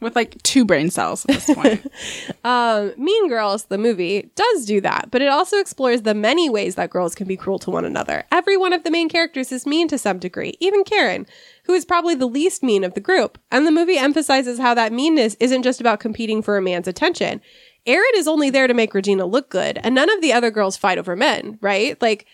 with 0.00 0.14
like 0.14 0.40
two 0.42 0.64
brain 0.64 0.90
cells 0.90 1.24
at 1.26 1.36
this 1.36 1.54
point. 1.54 1.86
Um, 2.44 2.92
mean 2.96 3.28
Girls, 3.28 3.64
the 3.64 3.78
movie, 3.78 4.30
does 4.36 4.66
do 4.66 4.80
that, 4.82 5.08
but 5.10 5.20
it 5.20 5.28
also 5.28 5.58
explores 5.58 6.02
the 6.02 6.14
many 6.14 6.48
ways 6.48 6.76
that 6.76 6.90
girls 6.90 7.14
can 7.14 7.26
be 7.26 7.36
cruel 7.36 7.58
to 7.60 7.72
one 7.72 7.84
another. 7.84 8.24
Every 8.30 8.56
one 8.56 8.72
of 8.72 8.84
the 8.84 8.90
main 8.90 9.08
characters 9.08 9.50
is 9.50 9.66
mean 9.66 9.88
to 9.88 9.98
some 9.98 10.20
degree, 10.20 10.54
even 10.60 10.84
Karen, 10.84 11.26
who 11.64 11.72
is 11.72 11.84
probably 11.84 12.14
the 12.14 12.28
least 12.28 12.62
mean 12.62 12.84
of 12.84 12.94
the 12.94 13.00
group. 13.00 13.38
And 13.50 13.66
the 13.66 13.72
movie 13.72 13.98
emphasizes 13.98 14.60
how 14.60 14.74
that 14.74 14.92
meanness 14.92 15.36
isn't 15.40 15.64
just 15.64 15.80
about 15.80 15.98
competing 15.98 16.40
for 16.40 16.56
a 16.56 16.62
man's 16.62 16.86
attention. 16.86 17.40
Aaron 17.84 18.06
is 18.14 18.28
only 18.28 18.50
there 18.50 18.66
to 18.66 18.74
make 18.74 18.94
Regina 18.94 19.26
look 19.26 19.48
good, 19.50 19.78
and 19.82 19.94
none 19.94 20.10
of 20.10 20.20
the 20.20 20.32
other 20.32 20.50
girls 20.50 20.76
fight 20.76 20.98
over 20.98 21.16
men, 21.16 21.58
right? 21.60 22.00
Like, 22.00 22.26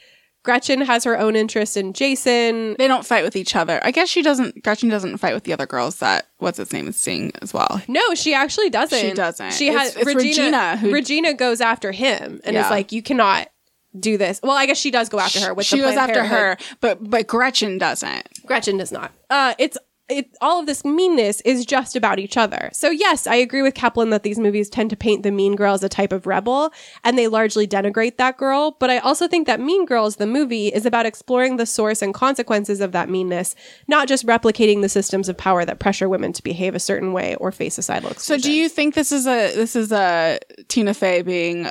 Gretchen 0.44 0.80
has 0.80 1.04
her 1.04 1.16
own 1.18 1.36
interest 1.36 1.76
in 1.76 1.92
Jason. 1.92 2.74
they 2.78 2.88
don't 2.88 3.06
fight 3.06 3.22
with 3.24 3.36
each 3.36 3.54
other. 3.54 3.80
I 3.84 3.90
guess 3.92 4.08
she 4.08 4.22
doesn't. 4.22 4.62
Gretchen 4.64 4.88
doesn't 4.88 5.18
fight 5.18 5.34
with 5.34 5.44
the 5.44 5.52
other 5.52 5.66
girls 5.66 5.96
that 6.00 6.26
what's 6.38 6.58
its 6.58 6.72
name 6.72 6.88
is 6.88 6.96
seeing 6.96 7.30
as 7.42 7.54
well. 7.54 7.80
No, 7.86 8.14
she 8.14 8.34
actually 8.34 8.68
doesn't. 8.70 8.98
She 8.98 9.12
doesn't. 9.12 9.52
She 9.52 9.68
has 9.68 9.94
it's 9.96 10.04
Regina. 10.06 10.78
Regina 10.80 10.92
Regina, 10.92 11.28
who- 11.30 11.34
goes 11.36 11.60
after 11.60 11.92
him 11.92 12.40
and 12.44 12.54
Yeah. 12.54 12.64
is 12.64 12.70
like, 12.70 12.90
"You 12.92 13.02
cannot 13.02 13.48
do 13.98 14.16
this." 14.18 14.40
Well, 14.42 14.56
I 14.56 14.66
guess 14.66 14.78
she 14.78 14.90
does 14.90 15.08
go 15.08 15.20
after 15.20 15.38
her. 15.40 15.54
With 15.54 15.66
she 15.66 15.76
the 15.76 15.82
goes 15.82 15.96
after 15.96 16.24
her, 16.24 16.56
but 16.80 16.98
but 17.08 17.26
Gretchen 17.28 17.78
doesn't. 17.78 18.26
Gretchen 18.46 18.76
does 18.78 18.90
not. 18.90 19.12
Uh, 19.30 19.54
it's 19.58 19.78
it. 20.08 20.36
All 20.40 20.60
of 20.60 20.66
this 20.66 20.84
meanness 20.84 21.40
is 21.42 21.64
just 21.64 21.96
about 21.96 22.18
each 22.18 22.36
other. 22.36 22.70
So 22.72 22.90
yes, 22.90 23.26
I 23.26 23.36
agree 23.36 23.62
with 23.62 23.74
Kaplan 23.74 24.10
that 24.10 24.22
these 24.22 24.38
movies 24.38 24.68
tend 24.68 24.90
to 24.90 24.96
paint 24.96 25.22
the 25.22 25.30
mean 25.30 25.56
girl 25.56 25.74
as 25.74 25.82
a 25.82 25.88
type 25.88 26.12
of 26.12 26.26
rebel, 26.26 26.72
and 27.04 27.18
they 27.18 27.28
largely 27.28 27.66
denigrate 27.66 28.16
that 28.16 28.36
girl. 28.36 28.76
But 28.78 28.90
I 28.90 28.98
also 28.98 29.28
think 29.28 29.46
that 29.46 29.60
Mean 29.60 29.86
Girls, 29.86 30.16
the 30.16 30.26
movie, 30.26 30.68
is 30.68 30.86
about 30.86 31.06
exploring 31.06 31.56
the 31.56 31.66
source 31.66 32.02
and 32.02 32.12
consequences 32.12 32.80
of 32.80 32.92
that 32.92 33.08
meanness, 33.08 33.54
not 33.88 34.08
just 34.08 34.26
replicating 34.26 34.82
the 34.82 34.88
systems 34.88 35.28
of 35.28 35.36
power 35.36 35.64
that 35.64 35.78
pressure 35.78 36.08
women 36.08 36.32
to 36.32 36.42
behave 36.42 36.74
a 36.74 36.80
certain 36.80 37.12
way 37.12 37.34
or 37.36 37.52
face 37.52 37.74
societal 37.74 38.14
So 38.14 38.36
do 38.36 38.52
you 38.52 38.68
think 38.68 38.94
this 38.94 39.12
is 39.12 39.26
a 39.26 39.54
this 39.54 39.76
is 39.76 39.92
a 39.92 40.38
Tina 40.68 40.94
Fey 40.94 41.22
being 41.22 41.70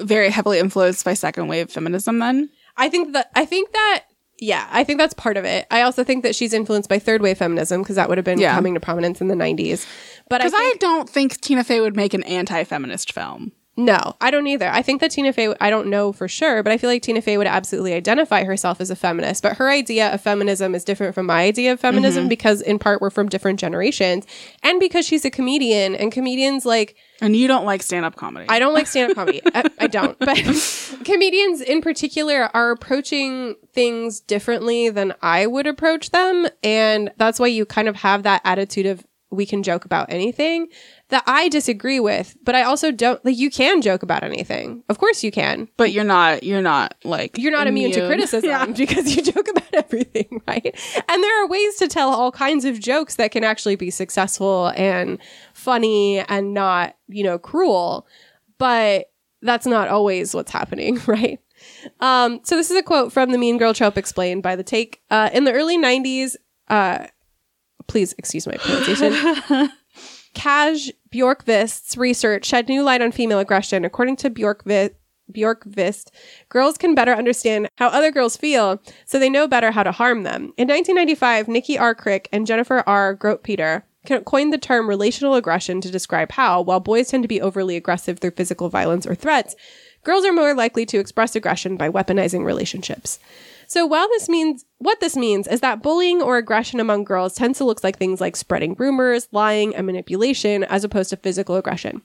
very 0.00 0.30
heavily 0.30 0.58
influenced 0.58 1.04
by 1.04 1.14
second 1.14 1.48
wave 1.48 1.70
feminism 1.70 2.18
then? 2.18 2.50
I 2.76 2.88
think 2.88 3.12
that 3.12 3.30
I 3.34 3.44
think 3.44 3.72
that 3.72 4.04
yeah, 4.42 4.66
I 4.72 4.82
think 4.82 4.98
that's 4.98 5.14
part 5.14 5.36
of 5.36 5.44
it. 5.44 5.66
I 5.70 5.82
also 5.82 6.02
think 6.02 6.24
that 6.24 6.34
she's 6.34 6.52
influenced 6.52 6.88
by 6.88 6.98
third 6.98 7.22
wave 7.22 7.38
feminism 7.38 7.80
because 7.82 7.94
that 7.96 8.08
would 8.08 8.18
have 8.18 8.24
been 8.24 8.40
Yeah. 8.40 8.54
coming 8.54 8.74
to 8.74 8.80
prominence 8.80 9.20
in 9.20 9.28
the 9.28 9.36
90s. 9.36 9.86
But 10.28 10.38
Because 10.38 10.52
I, 10.52 10.58
think 10.58 10.80
don't 10.80 11.08
think 11.08 11.40
Tina 11.40 11.62
Fey 11.62 11.80
would 11.80 11.94
make 11.94 12.12
an 12.12 12.24
anti-feminist 12.24 13.12
film. 13.12 13.52
No, 13.74 14.16
I 14.20 14.30
don't 14.30 14.46
either. 14.46 14.68
I 14.68 14.82
think 14.82 15.00
that 15.00 15.12
Tina 15.12 15.32
Fey, 15.32 15.54
I 15.58 15.70
don't 15.70 15.86
know 15.86 16.12
for 16.12 16.28
sure, 16.28 16.62
but 16.62 16.72
I 16.72 16.76
feel 16.76 16.90
like 16.90 17.00
Tina 17.00 17.22
Fey 17.22 17.38
would 17.38 17.46
absolutely 17.46 17.94
identify 17.94 18.44
herself 18.44 18.82
as 18.82 18.90
a 18.90 18.96
feminist. 18.96 19.42
But 19.42 19.56
her 19.56 19.70
idea 19.70 20.12
of 20.12 20.20
feminism 20.20 20.74
is 20.74 20.84
different 20.84 21.14
from 21.14 21.24
my 21.24 21.44
idea 21.44 21.72
of 21.72 21.80
feminism 21.80 22.24
mm-hmm. 22.24 22.28
because, 22.28 22.60
in 22.60 22.78
part, 22.78 23.00
we're 23.00 23.08
from 23.08 23.30
different 23.30 23.58
generations 23.58 24.26
and 24.62 24.78
because 24.78 25.06
she's 25.06 25.24
a 25.24 25.30
comedian 25.30 25.94
and 25.94 26.12
comedians 26.12 26.66
like, 26.66 26.96
And 27.22 27.34
you 27.34 27.48
don't 27.48 27.64
like 27.64 27.82
stand 27.82 28.04
up 28.04 28.14
comedy. 28.14 28.44
I 28.46 28.58
don't 28.58 28.74
like 28.74 28.86
stand 28.86 29.10
up 29.10 29.16
comedy. 29.16 29.40
I, 29.54 29.64
I 29.78 29.86
don't. 29.86 30.18
But 30.18 30.36
comedians 31.04 31.62
in 31.62 31.80
particular 31.80 32.50
are 32.54 32.72
approaching 32.72 33.54
things 33.72 34.20
differently 34.20 34.90
than 34.90 35.14
I 35.22 35.46
would 35.46 35.66
approach 35.66 36.10
them. 36.10 36.46
And 36.62 37.10
that's 37.16 37.40
why 37.40 37.46
you 37.46 37.64
kind 37.64 37.88
of 37.88 37.96
have 37.96 38.24
that 38.24 38.42
attitude 38.44 38.84
of 38.84 39.02
we 39.32 39.46
can 39.46 39.62
joke 39.62 39.84
about 39.84 40.12
anything 40.12 40.68
that 41.12 41.22
I 41.26 41.50
disagree 41.50 42.00
with. 42.00 42.36
But 42.42 42.54
I 42.54 42.62
also 42.62 42.90
don't 42.90 43.22
like 43.24 43.36
you 43.36 43.50
can 43.50 43.82
joke 43.82 44.02
about 44.02 44.22
anything. 44.24 44.82
Of 44.88 44.98
course 44.98 45.22
you 45.22 45.30
can. 45.30 45.68
but 45.76 45.92
you're 45.92 46.04
not. 46.04 46.42
You're 46.42 46.62
not 46.62 46.94
like 47.04 47.36
You're 47.38 47.52
not 47.52 47.66
immune, 47.66 47.92
to 47.92 48.06
criticism 48.06 48.48
Yeah. 48.50 48.64
because 48.76 49.14
you 49.14 49.22
joke 49.22 49.46
about 49.48 49.74
everything, 49.74 50.40
right? 50.48 50.74
And 51.08 51.22
there 51.22 51.44
are 51.44 51.46
ways 51.46 51.76
to 51.76 51.86
tell 51.88 52.08
all 52.08 52.32
kinds 52.32 52.64
of 52.64 52.80
jokes 52.80 53.16
that 53.16 53.30
can 53.30 53.44
actually 53.44 53.76
be 53.76 53.90
successful 53.90 54.72
and 54.74 55.18
funny 55.52 56.20
and 56.20 56.54
not, 56.54 56.96
you 57.08 57.22
know, 57.22 57.38
cruel. 57.38 58.06
But 58.56 59.10
that's 59.42 59.66
not 59.66 59.88
always 59.88 60.34
what's 60.34 60.50
happening, 60.50 60.98
right? 61.06 61.38
Um, 62.00 62.40
so 62.42 62.56
this 62.56 62.70
is 62.70 62.76
a 62.78 62.82
quote 62.82 63.12
from 63.12 63.32
the 63.32 63.38
Mean 63.38 63.58
Girl 63.58 63.74
trope 63.74 63.98
explained 63.98 64.42
by 64.42 64.56
the 64.56 64.64
Take. 64.64 65.02
Uh, 65.10 65.28
in 65.32 65.44
the 65.44 65.52
early 65.52 65.76
'90s, 65.76 66.36
uh, 66.68 67.06
please 67.86 68.14
excuse 68.16 68.46
my 68.46 68.56
pronunciation. 68.56 69.70
Kaj 70.34 70.90
Björkqvist's 71.12 71.96
research 71.96 72.46
shed 72.46 72.68
new 72.68 72.82
light 72.82 73.02
on 73.02 73.12
female 73.12 73.38
aggression. 73.38 73.84
According 73.84 74.16
to 74.16 74.30
Björkqvist, 74.30 74.94
Björkqvist, 75.32 76.10
girls 76.48 76.76
can 76.76 76.94
better 76.94 77.14
understand 77.14 77.68
how 77.76 77.88
other 77.88 78.10
girls 78.10 78.36
feel, 78.36 78.80
so 79.04 79.18
they 79.18 79.30
know 79.30 79.46
better 79.46 79.70
how 79.70 79.82
to 79.82 79.92
harm 79.92 80.22
them. 80.24 80.52
In 80.56 80.68
1995, 80.68 81.48
Nikki 81.48 81.78
R. 81.78 81.94
Crick 81.94 82.28
and 82.32 82.46
Jennifer 82.46 82.82
R. 82.86 83.16
Grotpeter 83.16 83.82
coined 84.24 84.52
the 84.52 84.58
term 84.58 84.88
relational 84.88 85.34
aggression 85.34 85.80
to 85.80 85.90
describe 85.90 86.32
how, 86.32 86.60
while 86.60 86.80
boys 86.80 87.08
tend 87.08 87.22
to 87.22 87.28
be 87.28 87.40
overly 87.40 87.76
aggressive 87.76 88.18
through 88.18 88.32
physical 88.32 88.68
violence 88.68 89.06
or 89.06 89.14
threats, 89.14 89.54
girls 90.02 90.24
are 90.24 90.32
more 90.32 90.54
likely 90.54 90.84
to 90.86 90.98
express 90.98 91.36
aggression 91.36 91.76
by 91.76 91.88
weaponizing 91.88 92.44
relationships. 92.44 93.18
So 93.72 93.86
while 93.86 94.06
this 94.08 94.28
means 94.28 94.66
what 94.80 95.00
this 95.00 95.16
means 95.16 95.48
is 95.48 95.60
that 95.60 95.82
bullying 95.82 96.20
or 96.20 96.36
aggression 96.36 96.78
among 96.78 97.04
girls 97.04 97.32
tends 97.34 97.56
to 97.56 97.64
look 97.64 97.82
like 97.82 97.96
things 97.96 98.20
like 98.20 98.36
spreading 98.36 98.74
rumors, 98.74 99.28
lying, 99.32 99.74
and 99.74 99.86
manipulation 99.86 100.62
as 100.62 100.84
opposed 100.84 101.08
to 101.08 101.16
physical 101.16 101.56
aggression. 101.56 102.02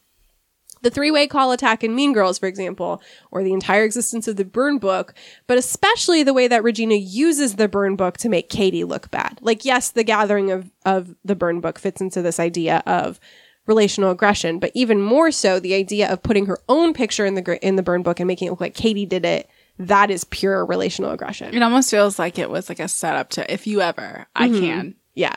The 0.82 0.90
three 0.90 1.12
way 1.12 1.28
call 1.28 1.52
attack 1.52 1.84
in 1.84 1.94
Mean 1.94 2.14
Girls, 2.14 2.40
for 2.40 2.46
example, 2.46 3.02
or 3.32 3.44
the 3.44 3.52
entire 3.52 3.84
existence 3.84 4.30
of 4.30 4.38
the 4.38 4.46
burn 4.46 4.78
book, 4.78 5.14
but 5.46 5.58
especially 5.58 6.24
the 6.24 6.34
way 6.34 6.48
that 6.48 6.64
Regina 6.64 6.96
uses 6.96 7.58
the 7.58 7.68
burn 7.68 7.98
book 7.98 8.16
to 8.20 8.30
make 8.30 8.50
Cady 8.50 8.86
look 8.86 9.12
bad. 9.12 9.38
Like, 9.42 9.66
yes, 9.66 9.92
the 9.92 10.06
gathering 10.06 10.52
of, 10.52 10.72
of 10.86 11.16
the 11.26 11.36
burn 11.36 11.60
book 11.60 11.80
fits 11.80 12.00
into 12.00 12.22
this 12.22 12.40
idea 12.40 12.82
of 12.86 13.20
relational 13.66 14.12
aggression, 14.12 14.60
but 14.60 14.72
even 14.74 15.02
more 15.02 15.32
so, 15.32 15.60
the 15.60 15.74
idea 15.74 16.10
of 16.10 16.24
putting 16.24 16.46
her 16.46 16.60
own 16.70 16.94
picture 16.94 17.26
in 17.26 17.34
the 17.34 17.60
in 17.62 17.76
the 17.76 17.84
burn 17.84 18.04
book 18.04 18.22
and 18.22 18.28
making 18.28 18.48
it 18.48 18.52
look 18.52 18.62
like 18.62 18.74
Cady 18.74 19.06
did 19.06 19.26
it. 19.26 19.50
That 19.80 20.10
is 20.10 20.24
pure 20.24 20.66
relational 20.66 21.12
aggression. 21.12 21.54
It 21.54 21.62
almost 21.62 21.92
feels 21.92 22.18
like 22.18 22.40
it 22.40 22.50
was 22.50 22.70
like 22.70 22.80
a 22.80 22.88
setup 22.88 23.30
to 23.32 23.54
if 23.54 23.68
you 23.68 23.82
ever, 23.82 24.28
I 24.36 24.50
mm-hmm. 24.50 24.60
can. 24.60 24.96
Yeah. 25.14 25.36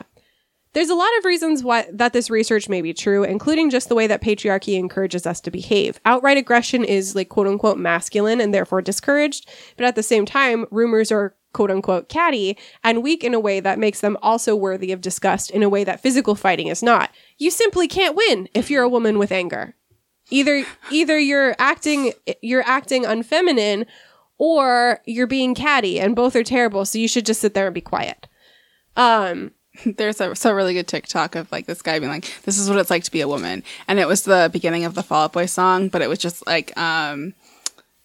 There's 0.73 0.89
a 0.89 0.95
lot 0.95 1.09
of 1.17 1.25
reasons 1.25 1.63
why 1.63 1.87
that 1.91 2.13
this 2.13 2.29
research 2.29 2.69
may 2.69 2.81
be 2.81 2.93
true, 2.93 3.23
including 3.23 3.69
just 3.69 3.89
the 3.89 3.95
way 3.95 4.07
that 4.07 4.21
patriarchy 4.21 4.79
encourages 4.79 5.27
us 5.27 5.41
to 5.41 5.51
behave. 5.51 5.99
Outright 6.05 6.37
aggression 6.37 6.85
is 6.85 7.13
like 7.13 7.27
quote 7.29 7.47
unquote 7.47 7.77
masculine 7.77 8.39
and 8.39 8.53
therefore 8.53 8.81
discouraged, 8.81 9.49
but 9.75 9.85
at 9.85 9.95
the 9.95 10.03
same 10.03 10.25
time, 10.25 10.65
rumors 10.71 11.11
are 11.11 11.35
quote 11.53 11.71
unquote 11.71 12.07
catty 12.07 12.57
and 12.83 13.03
weak 13.03 13.23
in 13.23 13.33
a 13.33 13.39
way 13.39 13.59
that 13.59 13.79
makes 13.79 13.99
them 13.99 14.17
also 14.21 14.55
worthy 14.55 14.93
of 14.93 15.01
disgust 15.01 15.51
in 15.51 15.61
a 15.61 15.69
way 15.69 15.83
that 15.83 16.01
physical 16.01 16.35
fighting 16.35 16.67
is 16.67 16.81
not. 16.81 17.11
You 17.37 17.51
simply 17.51 17.89
can't 17.89 18.15
win 18.15 18.47
if 18.53 18.71
you're 18.71 18.83
a 18.83 18.89
woman 18.89 19.19
with 19.19 19.33
anger. 19.33 19.75
Either 20.29 20.63
either 20.89 21.19
you're 21.19 21.53
acting 21.59 22.13
you're 22.41 22.63
acting 22.65 23.03
unfeminine 23.03 23.85
or 24.41 24.99
you're 25.05 25.27
being 25.27 25.53
catty 25.53 25.99
and 25.99 26.15
both 26.15 26.35
are 26.35 26.43
terrible, 26.43 26.83
so 26.83 26.97
you 26.97 27.07
should 27.07 27.27
just 27.27 27.41
sit 27.41 27.53
there 27.53 27.67
and 27.67 27.75
be 27.75 27.81
quiet. 27.81 28.27
Um 28.97 29.51
There's 29.85 30.19
a 30.19 30.35
so 30.35 30.51
really 30.51 30.73
good 30.73 30.87
TikTok 30.87 31.35
of 31.35 31.49
like 31.51 31.65
this 31.65 31.81
guy 31.81 31.97
being 31.99 32.11
like, 32.11 32.29
"This 32.43 32.57
is 32.57 32.69
what 32.69 32.77
it's 32.79 32.89
like 32.89 33.03
to 33.05 33.11
be 33.11 33.21
a 33.21 33.27
woman," 33.27 33.63
and 33.87 33.99
it 33.99 34.07
was 34.07 34.23
the 34.23 34.49
beginning 34.51 34.83
of 34.83 34.95
the 34.95 35.03
Fall 35.03 35.25
Out 35.25 35.33
Boy 35.33 35.45
song, 35.45 35.87
but 35.87 36.01
it 36.01 36.09
was 36.09 36.19
just 36.19 36.45
like, 36.45 36.77
um, 36.77 37.33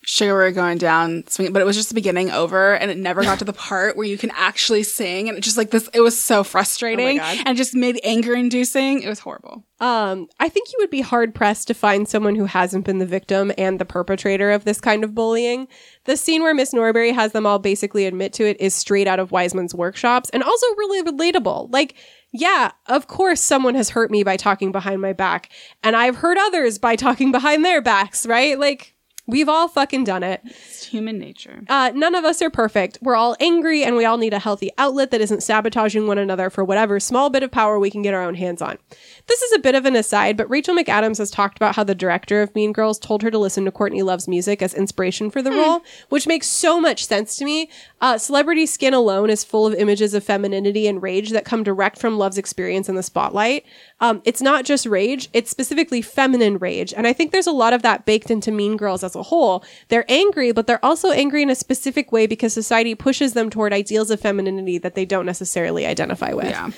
"Sugar 0.06 0.34
We're 0.34 0.52
going 0.52 0.78
down," 0.78 1.24
but 1.36 1.60
it 1.60 1.66
was 1.66 1.76
just 1.76 1.88
the 1.88 1.94
beginning 1.94 2.30
over, 2.30 2.74
and 2.74 2.90
it 2.90 2.96
never 2.96 3.22
got 3.22 3.40
to 3.40 3.44
the 3.44 3.52
part 3.70 3.96
where 3.96 4.06
you 4.06 4.16
can 4.16 4.30
actually 4.34 4.84
sing, 4.84 5.28
and 5.28 5.36
it 5.36 5.40
just 5.42 5.56
like 5.56 5.70
this, 5.70 5.90
it 5.92 6.00
was 6.00 6.18
so 6.18 6.44
frustrating, 6.44 7.18
God. 7.18 7.38
and 7.44 7.56
just 7.58 7.74
made 7.74 8.00
anger 8.04 8.34
inducing. 8.34 9.02
It 9.02 9.08
was 9.08 9.18
horrible. 9.18 9.64
Um, 9.80 10.28
I 10.40 10.48
think 10.48 10.68
you 10.72 10.76
would 10.78 10.90
be 10.90 11.02
hard 11.02 11.34
pressed 11.34 11.66
to 11.68 11.74
find 11.74 12.08
someone 12.08 12.36
who 12.36 12.46
hasn't 12.46 12.86
been 12.86 12.98
the 12.98 13.04
victim 13.04 13.52
and 13.58 13.78
the 13.78 13.84
perpetrator 13.84 14.50
of 14.52 14.64
this 14.64 14.80
kind 14.80 15.04
of 15.04 15.14
bullying. 15.14 15.68
The 16.04 16.16
scene 16.16 16.42
where 16.42 16.54
Miss 16.54 16.72
Norbury 16.72 17.12
has 17.12 17.32
them 17.32 17.44
all 17.44 17.58
basically 17.58 18.06
admit 18.06 18.32
to 18.34 18.46
it 18.48 18.58
is 18.60 18.74
straight 18.74 19.06
out 19.06 19.18
of 19.18 19.32
Wiseman's 19.32 19.74
workshops 19.74 20.30
and 20.30 20.42
also 20.42 20.66
really 20.76 21.02
relatable. 21.02 21.70
Like, 21.72 21.94
yeah, 22.32 22.70
of 22.86 23.06
course 23.06 23.40
someone 23.42 23.74
has 23.74 23.90
hurt 23.90 24.10
me 24.10 24.22
by 24.22 24.36
talking 24.36 24.72
behind 24.72 25.02
my 25.02 25.12
back, 25.12 25.50
and 25.82 25.94
I've 25.96 26.16
hurt 26.16 26.38
others 26.38 26.78
by 26.78 26.96
talking 26.96 27.30
behind 27.32 27.64
their 27.64 27.82
backs, 27.82 28.24
right? 28.24 28.58
Like, 28.58 28.94
we've 29.26 29.48
all 29.48 29.68
fucking 29.68 30.04
done 30.04 30.22
it. 30.22 30.40
It's 30.44 30.84
human 30.86 31.18
nature. 31.18 31.62
Uh, 31.68 31.92
none 31.94 32.14
of 32.14 32.24
us 32.24 32.40
are 32.42 32.50
perfect. 32.50 32.98
We're 33.02 33.16
all 33.16 33.36
angry 33.40 33.82
and 33.82 33.96
we 33.96 34.04
all 34.04 34.18
need 34.18 34.32
a 34.32 34.38
healthy 34.38 34.70
outlet 34.78 35.10
that 35.10 35.20
isn't 35.20 35.42
sabotaging 35.42 36.06
one 36.06 36.18
another 36.18 36.50
for 36.50 36.64
whatever 36.64 37.00
small 37.00 37.30
bit 37.30 37.42
of 37.42 37.50
power 37.50 37.78
we 37.78 37.90
can 37.90 38.02
get 38.02 38.14
our 38.14 38.22
own 38.22 38.34
hands 38.34 38.62
on. 38.62 38.78
This 39.26 39.42
is 39.42 39.52
a 39.52 39.58
bit 39.58 39.74
of 39.74 39.84
an 39.84 39.96
aside, 39.96 40.36
but 40.36 40.48
Rachel 40.48 40.74
McAdams 40.76 41.18
has 41.18 41.30
talked 41.30 41.56
about 41.58 41.74
how 41.74 41.84
the 41.84 41.94
director 41.94 42.42
of 42.42 42.54
Mean 42.54 42.72
Girls 42.72 42.98
told 42.98 43.22
her 43.22 43.30
to 43.30 43.38
listen 43.38 43.64
to 43.64 43.72
Courtney 43.72 44.02
Love's 44.02 44.28
music 44.28 44.62
as 44.62 44.74
inspiration 44.74 45.30
for 45.30 45.42
the 45.42 45.50
role, 45.50 45.82
which 46.08 46.26
makes 46.26 46.46
so 46.46 46.80
much 46.80 47.06
sense 47.06 47.36
to 47.36 47.44
me. 47.44 47.68
Uh, 48.00 48.18
Celebrity 48.18 48.66
Skin 48.66 48.94
alone 48.94 49.30
is 49.30 49.42
full 49.42 49.66
of 49.66 49.74
images 49.74 50.14
of 50.14 50.22
femininity 50.22 50.86
and 50.86 51.02
rage 51.02 51.30
that 51.30 51.44
come 51.44 51.62
direct 51.64 51.98
from 51.98 52.18
Love's 52.18 52.38
experience 52.38 52.88
in 52.88 52.94
the 52.94 53.02
spotlight. 53.02 53.64
Um, 54.00 54.20
it's 54.24 54.42
not 54.42 54.64
just 54.64 54.84
rage, 54.84 55.28
it's 55.32 55.50
specifically 55.50 56.02
feminine 56.02 56.58
rage. 56.58 56.92
And 56.94 57.06
I 57.06 57.12
think 57.12 57.32
there's 57.32 57.46
a 57.46 57.52
lot 57.52 57.72
of 57.72 57.82
that 57.82 58.04
baked 58.04 58.30
into 58.30 58.52
Mean 58.52 58.76
Girls 58.76 59.02
as 59.02 59.16
a 59.16 59.22
whole. 59.22 59.64
They're 59.88 60.04
angry, 60.10 60.52
but 60.52 60.66
they're 60.66 60.84
also 60.84 61.10
angry 61.10 61.42
in 61.42 61.50
a 61.50 61.54
specific 61.54 62.12
way 62.12 62.26
because 62.26 62.52
society 62.52 62.94
pushes 62.94 63.32
them 63.32 63.48
toward 63.48 63.72
ideals 63.72 64.10
of 64.10 64.20
femininity 64.20 64.78
that 64.78 64.94
they 64.94 65.06
don't 65.06 65.26
necessarily 65.26 65.86
identify 65.86 66.34
with. 66.34 66.50
Yeah. 66.50 66.70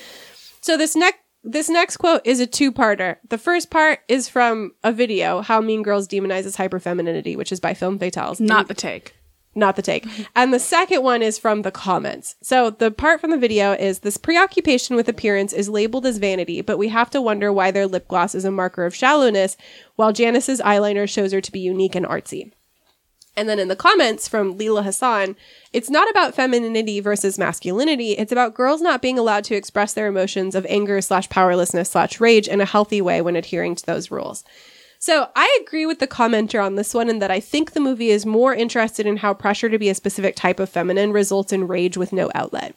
So 0.61 0.77
this 0.77 0.95
next 0.95 1.19
this 1.45 1.69
next 1.69 1.99
quote 1.99 2.21
is 2.25 2.41
a 2.41 2.47
two-parter. 2.47 3.17
The 3.29 3.39
first 3.39 3.71
part 3.71 4.01
is 4.09 4.29
from 4.29 4.73
a 4.83 4.93
video, 4.93 5.41
How 5.41 5.61
Mean 5.61 5.83
Girls 5.83 6.09
Demonizes 6.09 6.57
Hyperfemininity, 6.57 7.37
which 7.37 7.53
is 7.53 7.61
by 7.61 7.75
Film 7.75 7.99
Fatales. 7.99 8.41
Not 8.41 8.67
the 8.67 8.75
take. 8.75 9.15
Not 9.59 9.75
the 9.75 9.83
take. 9.83 10.07
And 10.37 10.55
the 10.55 10.61
second 10.61 11.03
one 11.03 11.21
is 11.21 11.37
from 11.37 11.63
the 11.63 11.73
comments. 11.73 12.37
So 12.41 12.71
the 12.71 12.93
part 12.93 13.21
from 13.21 13.33
the 13.33 13.37
video 13.37 13.73
is 13.73 13.99
this 13.99 14.17
preoccupation 14.17 14.95
with 14.95 15.09
appearance 15.09 15.53
is 15.53 15.69
labeled 15.69 16.07
as 16.07 16.19
vanity, 16.19 16.61
but 16.61 16.79
we 16.79 16.87
have 16.89 17.11
to 17.11 17.21
wonder 17.21 17.53
why 17.53 17.73
their 17.73 17.89
lip 17.89 18.07
gloss 18.07 18.37
is 18.37 18.45
a 18.45 18.53
marker 18.53 18.87
of 18.87 18.95
shallowness, 18.95 19.57
while 19.97 20.13
Janis's 20.13 20.61
eyeliner 20.61 21.09
shows 21.09 21.33
her 21.33 21.41
to 21.41 21.51
be 21.51 21.59
unique 21.59 21.97
and 21.97 22.07
artsy. 22.07 22.53
And 23.37 23.49
then 23.49 23.59
in 23.59 23.67
the 23.67 23.75
comments 23.75 24.29
from 24.29 24.57
Leela 24.57 24.85
Hassan, 24.85 25.35
it's 25.73 25.91
not 25.91 26.09
about 26.09 26.37
femininity 26.37 27.01
versus 27.01 27.37
masculinity. 27.37 28.13
It's 28.13 28.31
about 28.31 28.55
girls 28.55 28.81
not 28.81 29.03
being 29.03 29.19
allowed 29.19 29.43
to 29.45 29.57
express 29.57 29.93
their 29.93 30.07
emotions 30.07 30.55
of 30.55 30.67
anger 30.67 31.01
slash 31.01 31.29
powerlessness 31.29 31.91
slash 31.91 32.21
rage 32.21 32.47
in 32.47 32.61
a 32.61 32.65
healthy 32.65 33.01
way 33.01 33.23
when 33.23 33.35
adhering 33.35 33.75
to 33.75 33.87
those 33.87 34.13
rules. 34.13 34.45
So 34.99 35.29
I 35.37 35.59
agree 35.63 35.87
with 35.87 36.01
the 36.01 36.09
commenter 36.09 36.65
on 36.65 36.75
this 36.75 36.93
one 36.93 37.09
in 37.09 37.21
that 37.21 37.31
I 37.31 37.41
think 37.41 37.73
the 37.73 37.81
movie 37.81 38.11
is 38.11 38.27
more 38.27 38.55
interested 38.55 39.07
in 39.07 39.19
how 39.19 39.33
pressure 39.33 39.69
to 39.69 39.79
be 39.79 39.89
a 39.89 39.95
specific 39.95 40.35
type 40.35 40.59
of 40.59 40.69
feminine 40.69 41.13
results 41.13 41.53
in 41.53 41.69
rage 41.69 41.97
with 41.97 42.13
no 42.13 42.31
outlet. 42.35 42.75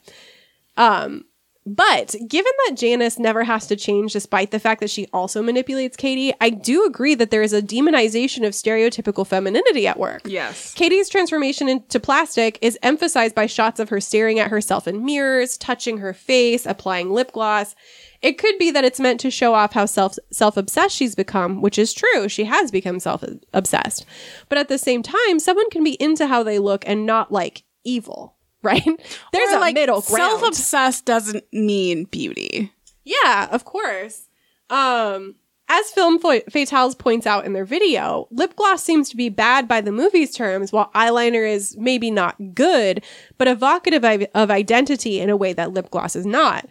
Um, 0.76 1.24
but 1.64 2.16
given 2.26 2.50
that 2.66 2.76
Janis 2.76 3.20
never 3.20 3.44
has 3.44 3.68
to 3.68 3.76
change 3.76 4.12
despite 4.12 4.50
the 4.50 4.58
fact 4.58 4.80
that 4.80 4.90
she 4.90 5.06
also 5.12 5.42
manipulates 5.42 5.96
Cady, 5.96 6.32
I 6.40 6.50
do 6.50 6.84
agree 6.84 7.14
that 7.14 7.30
there 7.30 7.42
is 7.42 7.52
a 7.52 7.62
demonization 7.62 8.44
of 8.44 8.52
stereotypical 8.52 9.24
femininity 9.24 9.86
at 9.86 9.98
work. 9.98 10.22
Yes. 10.24 10.74
Cady's 10.74 11.08
transformation 11.08 11.68
into 11.68 12.00
plastic 12.00 12.58
is 12.62 12.78
emphasized 12.82 13.36
by 13.36 13.46
shots 13.46 13.78
of 13.78 13.90
her 13.90 14.00
staring 14.00 14.40
at 14.40 14.50
herself 14.50 14.88
in 14.88 15.04
mirrors, 15.04 15.56
touching 15.56 15.98
her 15.98 16.12
face, 16.12 16.66
applying 16.66 17.10
lip 17.10 17.30
gloss. 17.32 17.76
It 18.22 18.38
could 18.38 18.56
be 18.58 18.70
that 18.70 18.84
it's 18.84 19.00
meant 19.00 19.18
to 19.20 19.30
show 19.30 19.52
off 19.54 19.72
how 19.72 19.84
self 19.86 20.16
self 20.30 20.56
obsessed 20.56 20.94
she's 20.96 21.14
become, 21.14 21.60
which 21.60 21.78
is 21.78 21.92
true. 21.92 22.28
She 22.28 22.44
has 22.44 22.70
become 22.70 23.00
self 23.00 23.24
obsessed. 23.52 24.06
But 24.48 24.58
at 24.58 24.68
the 24.68 24.78
same 24.78 25.02
time, 25.02 25.38
someone 25.40 25.68
can 25.70 25.82
be 25.84 26.00
into 26.02 26.26
how 26.28 26.42
they 26.42 26.58
look 26.58 26.84
and 26.86 27.04
not 27.04 27.32
like 27.32 27.64
evil, 27.84 28.36
right? 28.62 28.84
There's 29.32 29.52
Or, 29.52 29.56
a 29.56 29.60
like 29.60 29.74
middle 29.74 30.00
ground. 30.02 30.30
Self 30.40 30.42
obsessed 30.46 31.04
doesn't 31.04 31.44
mean 31.52 32.04
beauty. 32.04 32.72
Yeah, 33.04 33.48
of 33.50 33.64
course. 33.64 34.28
Um 34.70 35.34
As 35.68 35.90
Film 35.90 36.18
Fa- 36.20 36.42
Fatales 36.50 36.96
points 36.96 37.26
out 37.26 37.44
in 37.44 37.54
their 37.54 37.64
video, 37.64 38.28
lip 38.30 38.54
gloss 38.54 38.84
seems 38.84 39.08
to 39.10 39.16
be 39.16 39.30
bad 39.30 39.66
by 39.66 39.80
the 39.80 39.90
movie's 39.90 40.32
terms, 40.32 40.70
while 40.72 40.90
eyeliner 40.94 41.44
is 41.50 41.76
maybe 41.76 42.10
not 42.10 42.54
good, 42.54 43.02
but 43.36 43.48
evocative 43.48 44.04
of 44.34 44.50
identity 44.50 45.18
in 45.18 45.28
a 45.28 45.36
way 45.36 45.52
that 45.52 45.72
lip 45.72 45.90
gloss 45.90 46.14
is 46.14 46.24
not. 46.26 46.66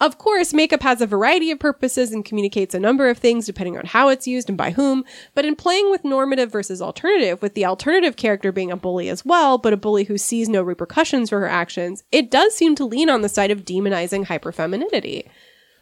Of 0.00 0.16
course, 0.16 0.54
makeup 0.54 0.82
has 0.82 1.00
a 1.00 1.06
variety 1.06 1.50
of 1.50 1.58
purposes 1.58 2.12
and 2.12 2.24
communicates 2.24 2.72
a 2.72 2.78
number 2.78 3.08
of 3.08 3.18
things 3.18 3.46
depending 3.46 3.76
on 3.76 3.84
how 3.86 4.08
it's 4.08 4.28
used 4.28 4.48
and 4.48 4.56
by 4.56 4.70
whom, 4.70 5.04
but 5.34 5.44
in 5.44 5.56
playing 5.56 5.90
with 5.90 6.04
normative 6.04 6.52
versus 6.52 6.80
alternative, 6.80 7.42
with 7.42 7.54
the 7.54 7.64
alternative 7.64 8.16
character 8.16 8.52
being 8.52 8.70
a 8.70 8.76
bully 8.76 9.08
as 9.08 9.24
well, 9.24 9.58
but 9.58 9.72
a 9.72 9.76
bully 9.76 10.04
who 10.04 10.16
sees 10.16 10.48
no 10.48 10.62
repercussions 10.62 11.30
for 11.30 11.40
her 11.40 11.48
actions, 11.48 12.04
it 12.12 12.30
does 12.30 12.54
seem 12.54 12.76
to 12.76 12.84
lean 12.84 13.10
on 13.10 13.22
the 13.22 13.28
side 13.28 13.50
of 13.50 13.64
demonizing 13.64 14.26
hyperfemininity. 14.26 15.28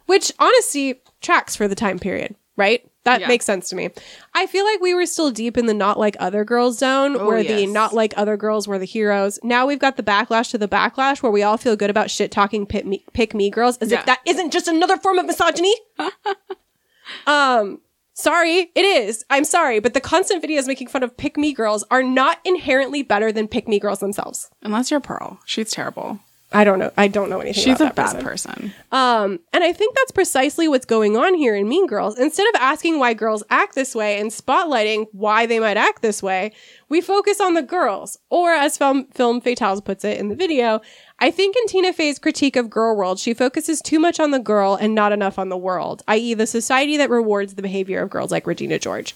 Which 0.06 0.32
honestly 0.38 1.02
tracks 1.20 1.55
for 1.55 1.68
the 1.68 1.74
time 1.74 1.98
period, 1.98 2.36
right? 2.56 2.88
That 3.06 3.20
Yeah. 3.20 3.28
makes 3.28 3.44
sense 3.46 3.68
to 3.70 3.76
me. 3.76 3.88
I 4.34 4.46
feel 4.46 4.64
like 4.66 4.80
we 4.80 4.92
were 4.92 5.06
still 5.06 5.30
deep 5.30 5.56
in 5.56 5.66
the 5.66 5.72
not 5.74 5.98
like 5.98 6.16
other 6.20 6.44
girls 6.44 6.76
zone 6.78 7.16
Oh, 7.16 7.26
where 7.26 7.42
the 7.42 7.64
not 7.66 7.94
like 7.94 8.12
other 8.16 8.36
girls 8.36 8.66
were 8.68 8.78
the 8.78 8.84
heroes. 8.84 9.38
Now 9.42 9.64
we've 9.64 9.78
got 9.78 9.96
the 9.96 10.02
backlash 10.02 10.50
to 10.50 10.58
the 10.58 10.66
backlash 10.68 11.22
where 11.22 11.30
we 11.32 11.42
all 11.44 11.56
feel 11.56 11.76
good 11.76 11.88
about 11.88 12.10
shit 12.10 12.30
talking 12.32 12.66
pick 12.66 12.84
me, 12.84 13.04
pick 13.14 13.32
me 13.32 13.48
girls 13.48 13.78
as 13.78 13.90
Yeah. 13.90 14.00
if 14.00 14.06
that 14.06 14.20
isn't 14.26 14.50
just 14.52 14.66
another 14.68 14.96
form 14.96 15.18
of 15.20 15.26
misogyny. 15.26 15.72
um, 17.26 17.80
sorry, 18.14 18.70
it 18.74 18.84
is. 18.84 19.24
I'm 19.30 19.44
sorry, 19.44 19.78
but 19.78 19.94
the 19.94 20.00
constant 20.00 20.42
videos 20.42 20.66
making 20.66 20.88
fun 20.88 21.02
of 21.02 21.16
pick 21.16 21.36
me 21.36 21.52
girls 21.52 21.84
are 21.90 22.02
not 22.02 22.38
inherently 22.44 23.02
better 23.02 23.30
than 23.32 23.46
pick 23.48 23.68
me 23.68 23.78
girls 23.78 24.00
themselves. 24.00 24.50
Unless 24.62 24.90
you're 24.90 25.00
Pearl. 25.00 25.38
She's 25.46 25.70
terrible. 25.70 26.18
I 26.56 26.64
don't 26.64 26.78
know. 26.78 26.90
I 26.96 27.06
don't 27.08 27.28
know 27.28 27.40
anything 27.40 27.62
She's 27.62 27.80
a 27.82 27.90
bad 27.90 28.16
that 28.16 28.24
person. 28.24 28.72
um, 28.90 29.40
and 29.52 29.62
I 29.62 29.72
think 29.74 29.94
that's 29.94 30.10
precisely 30.10 30.68
what's 30.68 30.86
going 30.86 31.14
on 31.14 31.34
here 31.34 31.54
in 31.54 31.68
Mean 31.68 31.86
Girls. 31.86 32.18
Instead 32.18 32.48
of 32.48 32.54
asking 32.54 32.98
why 32.98 33.12
girls 33.12 33.42
act 33.50 33.74
this 33.74 33.94
way 33.94 34.18
and 34.18 34.30
spotlighting 34.30 35.04
why 35.12 35.44
they 35.44 35.60
might 35.60 35.76
act 35.76 36.00
this 36.00 36.22
way, 36.22 36.52
we 36.88 37.02
focus 37.02 37.42
on 37.42 37.52
the 37.52 37.62
girls. 37.62 38.18
Or 38.30 38.52
as 38.52 38.78
Film, 38.78 39.04
Film 39.12 39.42
Fatales 39.42 39.84
puts 39.84 40.02
it 40.02 40.18
in 40.18 40.28
the 40.28 40.34
video, 40.34 40.80
I 41.18 41.30
think 41.30 41.56
in 41.56 41.66
Tina 41.66 41.92
Fey's 41.92 42.18
critique 42.18 42.56
of 42.56 42.70
Girl 42.70 42.96
World, 42.96 43.18
she 43.18 43.34
focuses 43.34 43.82
too 43.82 43.98
much 43.98 44.18
on 44.18 44.30
the 44.30 44.38
girl 44.38 44.76
and 44.76 44.94
not 44.94 45.12
enough 45.12 45.38
on 45.38 45.50
the 45.50 45.56
world, 45.58 46.02
i.e., 46.08 46.32
the 46.32 46.46
society 46.46 46.96
that 46.96 47.10
rewards 47.10 47.54
the 47.54 47.62
behavior 47.62 48.00
of 48.00 48.08
girls 48.08 48.30
like 48.30 48.46
Regina 48.46 48.78
George. 48.78 49.14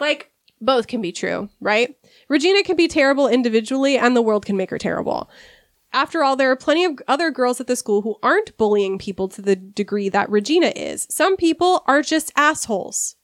Like, 0.00 0.32
both 0.60 0.86
can 0.86 1.00
be 1.00 1.12
true, 1.12 1.48
right? 1.60 1.94
Regina 2.28 2.62
can 2.62 2.76
be 2.76 2.88
terrible 2.88 3.28
individually, 3.28 3.98
and 3.98 4.16
the 4.16 4.22
world 4.22 4.46
can 4.46 4.56
make 4.56 4.70
her 4.70 4.78
terrible. 4.78 5.28
After 5.92 6.24
all, 6.24 6.36
there 6.36 6.50
are 6.50 6.56
plenty 6.56 6.84
of 6.84 6.98
other 7.06 7.30
girls 7.30 7.60
at 7.60 7.66
the 7.66 7.76
school 7.76 8.02
who 8.02 8.16
aren't 8.22 8.56
bullying 8.56 8.98
people 8.98 9.28
to 9.28 9.42
the 9.42 9.56
degree 9.56 10.08
that 10.08 10.30
Regina 10.30 10.72
is. 10.74 11.06
Some 11.10 11.36
people 11.36 11.82
are 11.86 12.02
just 12.02 12.32
assholes, 12.36 13.16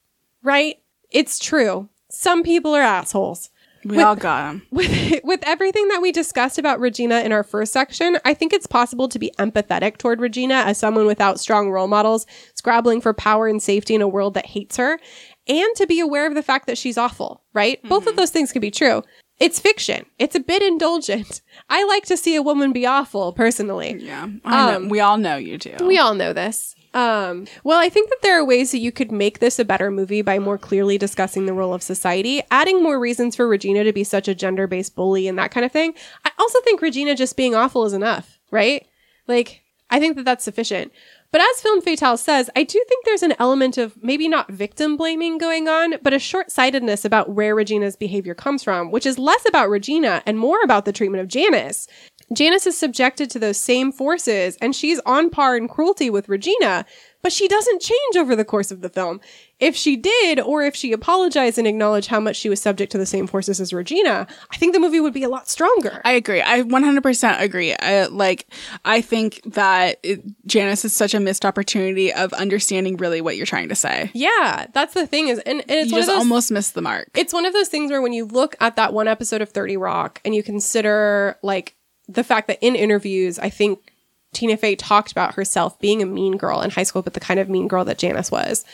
right? 0.42 0.76
It's 1.10 1.38
true. 1.38 1.88
Some 2.10 2.42
people 2.42 2.74
are 2.74 2.82
assholes. 2.82 3.50
We 3.84 3.96
With- 3.96 4.06
all 4.06 4.16
got 4.16 4.50
him. 4.50 4.62
With, 4.70 5.20
with 5.24 5.40
everything 5.44 5.88
that 5.88 6.02
we 6.02 6.12
discussed 6.12 6.58
about 6.58 6.80
Regina 6.80 7.20
in 7.20 7.32
our 7.32 7.44
first 7.44 7.72
section, 7.72 8.18
I 8.24 8.34
think 8.34 8.52
it's 8.52 8.66
possible 8.66 9.08
to 9.08 9.18
be 9.18 9.32
empathetic 9.38 9.98
toward 9.98 10.20
Regina 10.20 10.54
as 10.54 10.78
someone 10.78 11.06
without 11.06 11.40
strong 11.40 11.70
role 11.70 11.86
models, 11.86 12.26
scrabbling 12.54 13.00
for 13.00 13.14
power 13.14 13.46
and 13.46 13.62
safety 13.62 13.94
in 13.94 14.02
a 14.02 14.08
world 14.08 14.34
that 14.34 14.46
hates 14.46 14.76
her, 14.76 14.98
and 15.46 15.76
to 15.76 15.86
be 15.86 16.00
aware 16.00 16.26
of 16.26 16.34
the 16.34 16.42
fact 16.42 16.66
that 16.66 16.76
she's 16.76 16.98
awful, 16.98 17.42
right? 17.54 17.82
Both 17.84 18.02
of 18.02 18.10
mm-hmm. 18.10 18.16
those 18.16 18.30
things 18.30 18.52
can 18.52 18.60
be 18.60 18.70
true. 18.70 19.02
It's 19.38 19.60
fiction. 19.60 20.04
It's 20.18 20.34
a 20.34 20.40
bit 20.40 20.62
indulgent. 20.62 21.42
I 21.68 21.84
like 21.84 22.04
to 22.06 22.16
see 22.16 22.34
a 22.34 22.42
woman 22.42 22.72
be 22.72 22.86
awful, 22.86 23.32
personally. 23.32 23.96
Yeah. 23.98 24.28
I 24.44 24.70
know. 24.70 24.76
Um, 24.76 24.88
we 24.88 25.00
all 25.00 25.16
know 25.16 25.36
you 25.36 25.58
do. 25.58 25.76
We 25.80 25.98
all 25.98 26.14
know 26.14 26.32
this. 26.32 26.74
Um, 26.94 27.46
well, 27.64 27.78
I 27.78 27.88
think 27.88 28.08
that 28.08 28.22
there 28.22 28.40
are 28.40 28.44
ways 28.44 28.72
that 28.72 28.78
you 28.78 28.90
could 28.90 29.12
make 29.12 29.38
this 29.38 29.58
a 29.58 29.64
better 29.64 29.90
movie 29.90 30.22
by 30.22 30.38
more 30.38 30.58
clearly 30.58 30.98
discussing 30.98 31.46
the 31.46 31.52
role 31.52 31.74
of 31.74 31.82
society, 31.82 32.42
adding 32.50 32.82
more 32.82 32.98
reasons 32.98 33.36
for 33.36 33.46
Regina 33.46 33.84
to 33.84 33.92
be 33.92 34.04
such 34.04 34.26
a 34.26 34.34
gender 34.34 34.66
based 34.66 34.96
bully 34.96 35.28
and 35.28 35.38
that 35.38 35.50
kind 35.50 35.66
of 35.66 35.70
thing. 35.72 35.94
I 36.24 36.30
also 36.38 36.60
think 36.62 36.80
Regina 36.80 37.14
just 37.14 37.36
being 37.36 37.54
awful 37.54 37.84
is 37.84 37.92
enough, 37.92 38.38
right? 38.50 38.86
Like, 39.26 39.62
I 39.90 40.00
think 40.00 40.16
that 40.16 40.24
that's 40.24 40.44
sufficient. 40.44 40.92
But 41.30 41.40
as 41.40 41.60
Film 41.60 41.80
Fatale 41.80 42.16
says, 42.16 42.48
I 42.56 42.62
do 42.62 42.82
think 42.88 43.04
there's 43.04 43.22
an 43.22 43.34
element 43.38 43.76
of 43.76 44.02
maybe 44.02 44.28
not 44.28 44.50
victim 44.50 44.96
blaming 44.96 45.38
going 45.38 45.68
on, 45.68 45.94
but 46.02 46.14
a 46.14 46.18
short 46.18 46.50
sightedness 46.50 47.04
about 47.04 47.30
where 47.30 47.54
Regina's 47.54 47.96
behavior 47.96 48.34
comes 48.34 48.64
from, 48.64 48.90
which 48.90 49.06
is 49.06 49.18
less 49.18 49.46
about 49.46 49.68
Regina 49.68 50.22
and 50.26 50.38
more 50.38 50.62
about 50.62 50.84
the 50.84 50.92
treatment 50.92 51.22
of 51.22 51.28
Janis. 51.28 51.86
Janis 52.32 52.66
is 52.66 52.76
subjected 52.76 53.30
to 53.30 53.38
those 53.38 53.56
same 53.56 53.92
forces, 53.92 54.56
and 54.60 54.74
she's 54.74 55.00
on 55.06 55.30
par 55.30 55.56
in 55.56 55.68
cruelty 55.68 56.10
with 56.10 56.28
Regina, 56.28 56.84
but 57.22 57.32
she 57.32 57.48
doesn't 57.48 57.82
change 57.82 58.16
over 58.16 58.36
the 58.36 58.44
course 58.44 58.70
of 58.70 58.80
the 58.80 58.88
film. 58.88 59.20
If 59.58 59.74
she 59.74 59.96
did, 59.96 60.38
or 60.38 60.62
if 60.62 60.76
she 60.76 60.92
apologized 60.92 61.58
and 61.58 61.66
acknowledged 61.66 62.08
how 62.08 62.20
much 62.20 62.36
she 62.36 62.48
was 62.48 62.62
subject 62.62 62.92
to 62.92 62.98
the 62.98 63.06
same 63.06 63.26
forces 63.26 63.60
as 63.60 63.72
Regina, 63.72 64.26
I 64.52 64.56
think 64.56 64.72
the 64.72 64.78
movie 64.78 65.00
would 65.00 65.14
be 65.14 65.24
a 65.24 65.28
lot 65.28 65.48
stronger. 65.48 66.00
I 66.04 66.12
agree. 66.12 66.40
I 66.40 66.62
100% 66.62 67.40
agree. 67.40 67.74
I, 67.74 68.06
like, 68.06 68.46
I 68.84 69.00
think 69.00 69.40
that 69.46 69.98
it, 70.04 70.22
Janis 70.46 70.84
is 70.84 70.92
such 70.92 71.12
a 71.12 71.20
missed 71.20 71.44
opportunity 71.44 72.12
of 72.12 72.32
understanding 72.34 72.98
really 72.98 73.20
what 73.20 73.36
you're 73.36 73.46
trying 73.46 73.68
to 73.70 73.74
say. 73.74 74.10
yeah, 74.14 74.66
that's 74.72 74.94
the 74.94 75.06
thing 75.06 75.28
is, 75.28 75.40
and, 75.40 75.60
and 75.62 75.70
it's 75.70 75.90
you 75.90 75.96
just 75.96 76.08
those, 76.08 76.18
almost 76.18 76.50
missed 76.52 76.74
the 76.74 76.82
mark. 76.82 77.08
it's 77.16 77.32
one 77.32 77.46
of 77.46 77.52
those 77.52 77.68
things 77.68 77.90
where 77.90 78.02
when 78.02 78.12
you 78.12 78.26
look 78.26 78.54
at 78.60 78.76
that 78.76 78.92
one 78.92 79.08
episode 79.08 79.42
of 79.42 79.48
30 79.48 79.76
Rock 79.76 80.20
and 80.24 80.34
you 80.34 80.42
consider 80.42 81.36
like 81.42 81.74
the 82.08 82.24
fact 82.24 82.48
that 82.48 82.58
in 82.60 82.74
interviews, 82.74 83.38
I 83.38 83.50
think 83.50 83.92
Tina 84.32 84.56
Fey 84.56 84.76
talked 84.76 85.12
about 85.12 85.34
herself 85.34 85.78
being 85.78 86.02
a 86.02 86.06
mean 86.06 86.36
girl 86.36 86.60
in 86.60 86.70
high 86.70 86.82
school, 86.82 87.02
but 87.02 87.14
the 87.14 87.20
kind 87.20 87.40
of 87.40 87.48
mean 87.48 87.68
girl 87.68 87.84
that 87.84 87.98
Janis 87.98 88.30
was. 88.30 88.64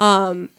Um, 0.00 0.50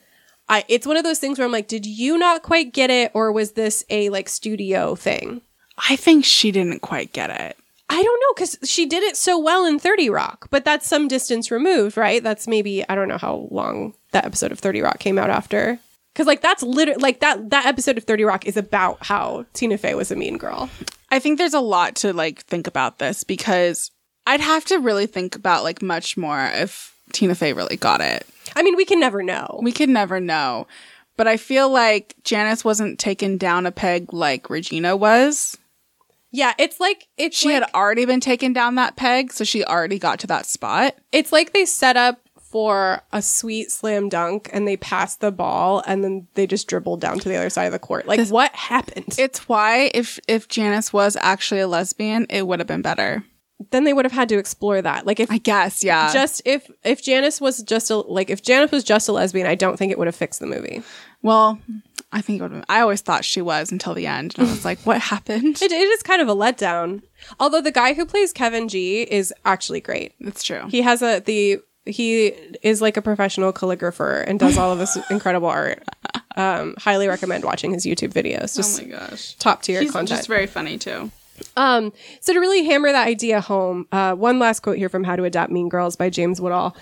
I, 0.47 0.64
it's 0.68 0.85
one 0.85 0.97
of 0.97 1.03
those 1.03 1.19
things 1.19 1.38
where 1.38 1.45
I'm 1.45 1.52
like, 1.52 1.68
did 1.68 1.85
you 1.85 2.18
not 2.18 2.43
quite 2.43 2.73
get 2.73 2.89
it, 2.89 3.11
or 3.14 3.31
was 3.31 3.53
this 3.53 3.84
a 3.89 4.10
like 4.10 4.30
studio 4.30 4.95
thing? 4.95 5.41
I 5.89 5.95
think 5.95 6.23
she 6.26 6.52
didn't 6.52 6.81
quite 6.81 7.14
get 7.14 7.30
it. 7.30 7.57
I 7.89 8.02
don't 8.02 8.19
know 8.19 8.34
because 8.34 8.57
she 8.69 8.85
did 8.85 9.03
it 9.03 9.15
so 9.15 9.38
well 9.38 9.65
in 9.65 9.77
30 9.77 10.10
Rock, 10.10 10.47
but 10.49 10.65
that's 10.65 10.88
some 10.88 11.07
distance 11.07 11.52
removed, 11.52 11.97
right? 11.97 12.23
That's 12.23 12.47
maybe 12.47 12.88
I 12.89 12.95
don't 12.95 13.07
know 13.07 13.18
how 13.18 13.47
long 13.52 13.93
that 14.11 14.26
episode 14.26 14.52
of 14.52 14.60
30 14.60 14.81
Rock 14.81 14.99
came 14.99 15.18
out 15.18 15.30
after. 15.30 15.80
Cause 16.15 16.27
like 16.27 16.41
that's 16.41 16.64
literally 16.64 17.02
like 17.02 17.19
that 17.19 17.49
that 17.49 17.65
episode 17.65 17.97
of 17.97 18.06
30 18.06 18.23
Rock 18.23 18.45
is 18.45 18.56
about 18.56 19.06
how 19.06 19.45
Tina 19.53 19.77
Fey 19.77 19.95
was 19.95 20.11
a 20.11 20.15
mean 20.15 20.38
girl. 20.38 20.69
I 21.11 21.19
think 21.19 21.38
there's 21.38 21.53
a 21.53 21.60
lot 21.60 21.95
to 21.98 22.14
like 22.14 22.41
think 22.45 22.68
about 22.68 22.99
this 22.99 23.23
because 23.23 23.91
I'd 24.27 24.41
have 24.41 24.65
to 24.65 24.77
really 24.80 25.06
think 25.06 25.36
about 25.36 25.64
like 25.64 25.82
much 25.82 26.18
more 26.18 26.49
if 26.53 26.95
Tina 27.14 27.36
Fey 27.36 27.53
really 27.53 27.77
got 27.77 28.02
it. 28.02 28.26
I 28.56 28.64
mean, 28.64 28.76
we 28.76 28.86
can 28.86 28.99
never 28.99 29.22
know. 29.23 29.60
We 29.61 29.72
could 29.72 29.90
never 29.90 30.19
know. 30.19 30.68
But 31.18 31.27
I 31.27 31.38
feel 31.38 31.69
like 31.69 32.15
Janis 32.23 32.65
wasn't 32.65 32.99
taken 32.99 33.38
down 33.38 33.65
a 33.65 33.72
peg 33.72 34.11
like 34.14 34.49
Regina 34.49 34.98
was. 34.98 35.57
yeah, 36.32 36.53
it's 36.57 36.80
like 36.80 37.07
it's 37.18 37.38
She 37.38 37.48
like, 37.49 37.64
had 37.64 37.72
already 37.73 38.03
been 38.06 38.19
taken 38.19 38.52
down 38.52 38.76
that 38.76 38.98
peg, 38.98 39.32
so 39.32 39.44
she 39.45 39.64
already 39.64 39.98
got 39.99 40.19
to 40.19 40.27
that 40.27 40.45
spot. 40.45 40.95
it's 41.14 41.32
like 41.32 41.53
they 41.53 41.65
set 41.65 41.95
up 41.95 42.19
for 42.56 43.02
a 43.11 43.22
sweet 43.22 43.69
slam 43.69 44.07
dunk 44.07 44.49
and 44.53 44.65
they 44.65 44.77
passed 44.77 45.19
the 45.19 45.30
ball 45.30 45.84
and 45.86 46.06
then 46.06 46.26
they 46.36 46.48
just 46.48 46.69
dribbled 46.69 47.02
down 47.02 47.19
to 47.19 47.27
the 47.27 47.36
other 47.36 47.49
side 47.49 47.65
of 47.65 47.73
the 47.73 47.80
court. 47.80 48.07
Like 48.07 48.26
what 48.30 48.56
happened? 48.56 49.14
It's 49.18 49.49
why 49.49 49.91
if 49.94 50.22
if 50.30 50.48
Janis 50.48 50.94
was 50.94 51.18
actually 51.18 51.60
a 51.60 51.68
lesbian, 51.68 52.26
it 52.30 52.48
would 52.48 52.60
have 52.61 52.68
been 52.68 52.82
better. 52.82 53.26
then 53.72 53.84
they 53.84 53.91
would 53.91 54.06
have 54.06 54.14
had 54.14 54.30
to 54.30 54.38
explore 54.38 54.82
that. 54.82 55.06
Like 55.06 55.19
if 55.19 55.30
I 55.30 55.38
guess, 55.38 55.84
yeah. 55.84 56.14
just 56.14 56.41
if 56.45 56.72
if 56.86 57.03
Janis 57.03 57.41
was 57.41 57.61
just 57.61 57.91
a 57.91 57.98
like 57.98 58.30
if 58.30 58.41
Janis 58.41 58.72
was 58.72 58.86
just 58.86 59.10
a 59.10 59.11
lesbian, 59.11 59.48
I 59.48 59.56
don't 59.56 59.76
think 59.76 59.91
it 59.91 59.98
would 59.98 60.07
have 60.07 60.15
fixed 60.15 60.40
the 60.40 60.48
movie. 60.48 60.82
well, 61.22 61.60
I 62.14 62.22
think 62.22 62.40
it 62.40 62.44
would 62.44 62.53
have 62.53 62.65
I 62.69 62.80
always 62.80 63.02
thought 63.02 63.26
she 63.26 63.41
was 63.41 63.69
until 63.69 63.94
the 63.94 64.07
end. 64.07 64.36
And 64.38 64.48
I 64.48 64.52
was 64.52 64.64
like, 64.64 64.80
what 64.86 65.02
happened? 65.11 65.61
It, 65.61 65.73
it 65.73 65.76
is 65.76 66.03
kind 66.03 66.22
of 66.22 66.30
a 66.30 66.36
letdown. 66.36 67.02
Although 67.38 67.60
the 67.60 67.69
guy 67.73 67.95
who 67.95 68.06
plays 68.06 68.32
Kevin 68.32 68.69
G 68.69 69.02
is 69.02 69.34
actually 69.44 69.82
great. 69.82 70.14
That's 70.22 70.41
true. 70.41 70.69
He 70.69 70.84
has 70.84 71.02
a 71.02 71.19
the 71.19 71.60
he 71.86 72.28
is 72.64 72.82
like 72.82 72.98
a 72.98 73.02
professional 73.02 73.53
calligrapher 73.53 74.24
and 74.28 74.40
does 74.40 74.57
all 74.57 74.72
of 74.72 74.80
this 74.80 74.98
incredible 75.10 75.48
art. 75.49 75.84
Um, 76.36 76.76
highly 76.78 77.07
recommend 77.07 77.44
watching 77.45 77.72
his 77.74 77.86
YouTube 77.86 78.12
videos. 78.14 78.56
Just 78.56 78.82
Oh 78.84 78.86
gosh. 78.88 79.36
top 79.36 79.62
tier 79.62 79.82
He's 79.82 79.91
content. 79.91 80.10
just 80.10 80.28
very 80.28 80.48
funny 80.48 80.78
too. 80.78 81.12
Um, 81.57 81.94
so 82.22 82.34
to 82.34 82.40
really 82.40 82.66
hammer 82.66 82.91
that 82.91 83.07
idea 83.07 83.41
home, 83.41 83.88
uh, 83.91 84.16
one 84.16 84.40
last 84.40 84.62
quote 84.62 84.78
here 84.78 84.90
from 84.90 85.03
How 85.03 85.16
to 85.16 85.24
Adapt 85.26 85.52
Mean 85.52 85.70
Girls 85.70 85.95
by 85.95 86.10
James 86.10 86.40
Woodall. 86.41 86.76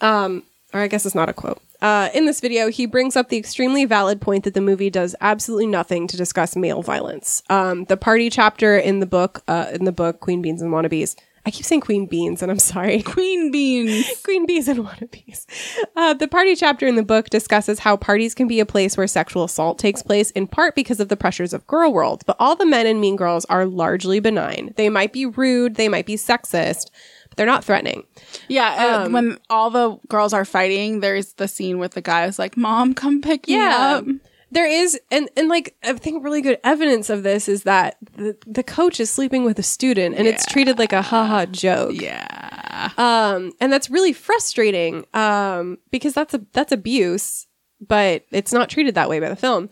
Um, 0.00 0.42
or 0.72 0.80
I 0.80 0.88
guess 0.88 1.06
it's 1.06 1.14
not 1.14 1.28
a 1.28 1.32
quote. 1.32 1.60
Uh, 1.82 2.08
in 2.14 2.24
this 2.24 2.40
video, 2.40 2.68
he 2.70 2.86
brings 2.86 3.16
up 3.16 3.28
the 3.28 3.36
extremely 3.36 3.84
valid 3.84 4.20
point 4.20 4.44
that 4.44 4.54
the 4.54 4.60
movie 4.60 4.90
does 4.90 5.14
absolutely 5.20 5.66
nothing 5.66 6.06
to 6.08 6.16
discuss 6.16 6.56
male 6.56 6.82
violence. 6.82 7.42
Um, 7.50 7.84
the 7.84 7.96
party 7.96 8.30
chapter 8.30 8.76
in 8.78 9.00
the 9.00 9.06
book, 9.06 9.42
uh, 9.46 9.66
in 9.72 9.84
the 9.84 9.92
book 9.92 10.20
Queen 10.20 10.40
Beans 10.40 10.62
and 10.62 10.72
Wannabes. 10.72 11.14
I 11.46 11.50
keep 11.50 11.64
saying 11.64 11.82
Queen 11.82 12.06
Beans, 12.06 12.42
and 12.42 12.50
I'm 12.50 12.58
sorry. 12.58 13.00
Queen 13.14 13.52
beans. 13.52 14.04
Queen 14.24 14.46
bees 14.46 14.66
and 14.66 14.80
wannabes. 14.80 15.46
Uh, 15.94 16.12
the 16.12 16.26
party 16.26 16.56
chapter 16.56 16.88
in 16.88 16.96
the 16.96 17.04
book 17.04 17.30
discusses 17.30 17.78
how 17.78 17.96
parties 17.96 18.34
can 18.34 18.48
be 18.48 18.58
a 18.58 18.66
place 18.66 18.96
where 18.96 19.06
sexual 19.06 19.44
assault 19.44 19.78
takes 19.78 20.02
place, 20.02 20.32
in 20.32 20.48
part 20.48 20.74
because 20.74 20.98
of 20.98 21.08
the 21.08 21.16
pressures 21.16 21.52
of 21.54 21.64
girl 21.68 21.92
world. 21.92 22.24
But 22.26 22.36
all 22.40 22.56
the 22.56 22.66
men 22.66 22.86
in 22.88 22.98
Mean 23.00 23.14
Girls 23.14 23.44
are 23.44 23.64
largely 23.64 24.18
benign. 24.18 24.74
They 24.76 24.88
might 24.88 25.12
be 25.12 25.24
rude, 25.24 25.76
they 25.76 25.88
might 25.88 26.04
be 26.06 26.16
sexist, 26.16 26.90
but 27.28 27.36
they're 27.36 27.46
not 27.46 27.64
threatening. 27.64 28.02
Yeah, 28.48 28.98
uh, 29.00 29.04
Um, 29.06 29.12
when 29.12 29.38
all 29.48 29.70
the 29.70 29.98
girls 30.08 30.32
are 30.32 30.44
fighting, 30.44 30.98
there's 30.98 31.34
the 31.34 31.46
scene 31.46 31.78
with 31.78 31.92
the 31.92 32.02
guy 32.02 32.26
who's 32.26 32.40
like, 32.40 32.56
"Mom, 32.56 32.92
come 32.92 33.20
pick 33.22 33.46
Yeah. 33.46 34.00
me 34.02 34.10
up." 34.14 34.20
There 34.52 34.66
is, 34.66 34.98
and 35.10 35.28
and 35.36 35.48
like 35.48 35.74
I 35.82 35.92
think 35.94 36.22
really 36.22 36.40
good 36.40 36.60
evidence 36.62 37.10
of 37.10 37.24
this 37.24 37.48
is 37.48 37.64
that 37.64 37.96
the 38.16 38.36
the 38.46 38.62
coach 38.62 39.00
is 39.00 39.10
sleeping 39.10 39.44
with 39.44 39.58
a 39.58 39.62
student, 39.62 40.14
and 40.16 40.28
it's 40.28 40.46
treated 40.46 40.78
like 40.78 40.92
a 40.92 41.02
haha 41.02 41.46
joke. 41.46 41.92
Yeah, 41.94 42.90
Um, 42.96 43.52
and 43.60 43.72
that's 43.72 43.90
really 43.90 44.12
frustrating. 44.12 45.04
Um, 45.14 45.78
because 45.90 46.14
that's 46.14 46.32
a 46.32 46.42
that's 46.52 46.70
abuse, 46.70 47.48
but 47.80 48.24
it's 48.30 48.52
not 48.52 48.70
treated 48.70 48.94
that 48.94 49.08
way 49.08 49.18
by 49.18 49.28
the 49.28 49.36
film. 49.36 49.68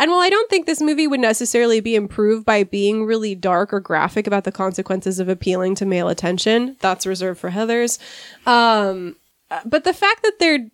And 0.00 0.10
while 0.10 0.20
I 0.20 0.30
don't 0.30 0.48
think 0.48 0.66
this 0.66 0.80
movie 0.80 1.08
would 1.08 1.20
necessarily 1.20 1.80
be 1.80 1.96
improved 1.96 2.46
by 2.46 2.62
being 2.62 3.04
really 3.04 3.34
dark 3.34 3.72
or 3.72 3.80
graphic 3.80 4.26
about 4.28 4.44
the 4.44 4.52
consequences 4.52 5.18
of 5.18 5.28
appealing 5.28 5.74
to 5.76 5.86
male 5.86 6.08
attention, 6.08 6.76
that's 6.80 7.04
reserved 7.04 7.40
for 7.40 7.50
Heathers. 7.50 7.98
Um, 8.46 9.16
but 9.64 9.82
the 9.84 9.92
fact 9.92 10.22
that 10.22 10.38
there 10.38 10.68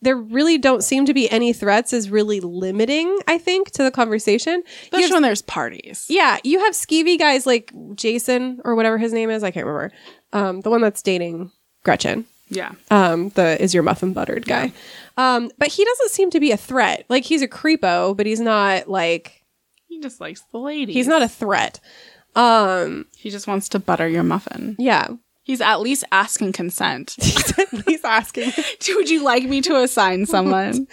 there 0.00 0.16
really 0.16 0.58
don't 0.58 0.82
seem 0.84 1.06
to 1.06 1.14
be 1.14 1.28
any 1.30 1.52
threats 1.52 1.92
is 1.92 2.08
really 2.10 2.40
limiting, 2.40 3.18
I 3.26 3.38
think, 3.38 3.70
to 3.72 3.82
the 3.82 3.90
conversation. 3.90 4.62
Especially 4.82 5.02
have- 5.02 5.12
when 5.12 5.22
there's 5.22 5.42
parties. 5.42 6.06
yeah, 6.08 6.38
you 6.44 6.60
have 6.60 6.74
skeevy 6.74 7.18
guys 7.18 7.46
like 7.46 7.72
Jason 7.94 8.60
or 8.64 8.74
whatever 8.74 8.98
his 8.98 9.12
name 9.12 9.30
is. 9.30 9.42
I 9.42 9.50
can't 9.50 9.66
remember. 9.66 9.92
Um, 10.32 10.60
the 10.60 10.70
one 10.70 10.80
that's 10.80 11.02
dating 11.02 11.50
Gretchen. 11.84 12.26
Yeah, 12.50 12.72
Um, 12.90 13.28
the 13.30 13.60
is 13.62 13.74
your 13.74 13.82
muffin 13.82 14.14
buttered 14.14 14.46
guy. 14.46 14.72
Um, 15.18 15.50
but 15.58 15.68
he 15.68 15.84
doesn't 15.84 16.10
seem 16.10 16.30
to 16.30 16.40
be 16.40 16.50
a 16.50 16.56
threat. 16.56 17.04
Like 17.10 17.24
he's 17.24 17.42
a 17.42 17.48
creepo, 17.48 18.16
but 18.16 18.24
he's 18.24 18.40
not 18.40 18.88
like 18.88 19.42
he 19.86 20.00
just 20.00 20.18
likes 20.20 20.40
the 20.52 20.58
ladies. 20.58 20.94
he's 20.94 21.06
not 21.08 21.20
a 21.22 21.28
threat. 21.28 21.80
Um, 22.34 23.06
He 23.16 23.30
just 23.30 23.46
wants 23.48 23.68
to 23.70 23.78
butter 23.78 24.08
your 24.08 24.22
muffin. 24.22 24.76
yeah. 24.78 25.08
He's 25.48 25.62
at 25.62 25.80
least 25.80 26.04
asking 26.12 26.52
consent. 26.52 27.16
he's 27.20 27.58
at 27.58 27.86
least 27.86 28.04
asking. 28.04 28.52
Would 28.94 29.08
you 29.08 29.24
like 29.24 29.44
me 29.44 29.62
to 29.62 29.80
assign 29.80 30.26
someone? 30.26 30.86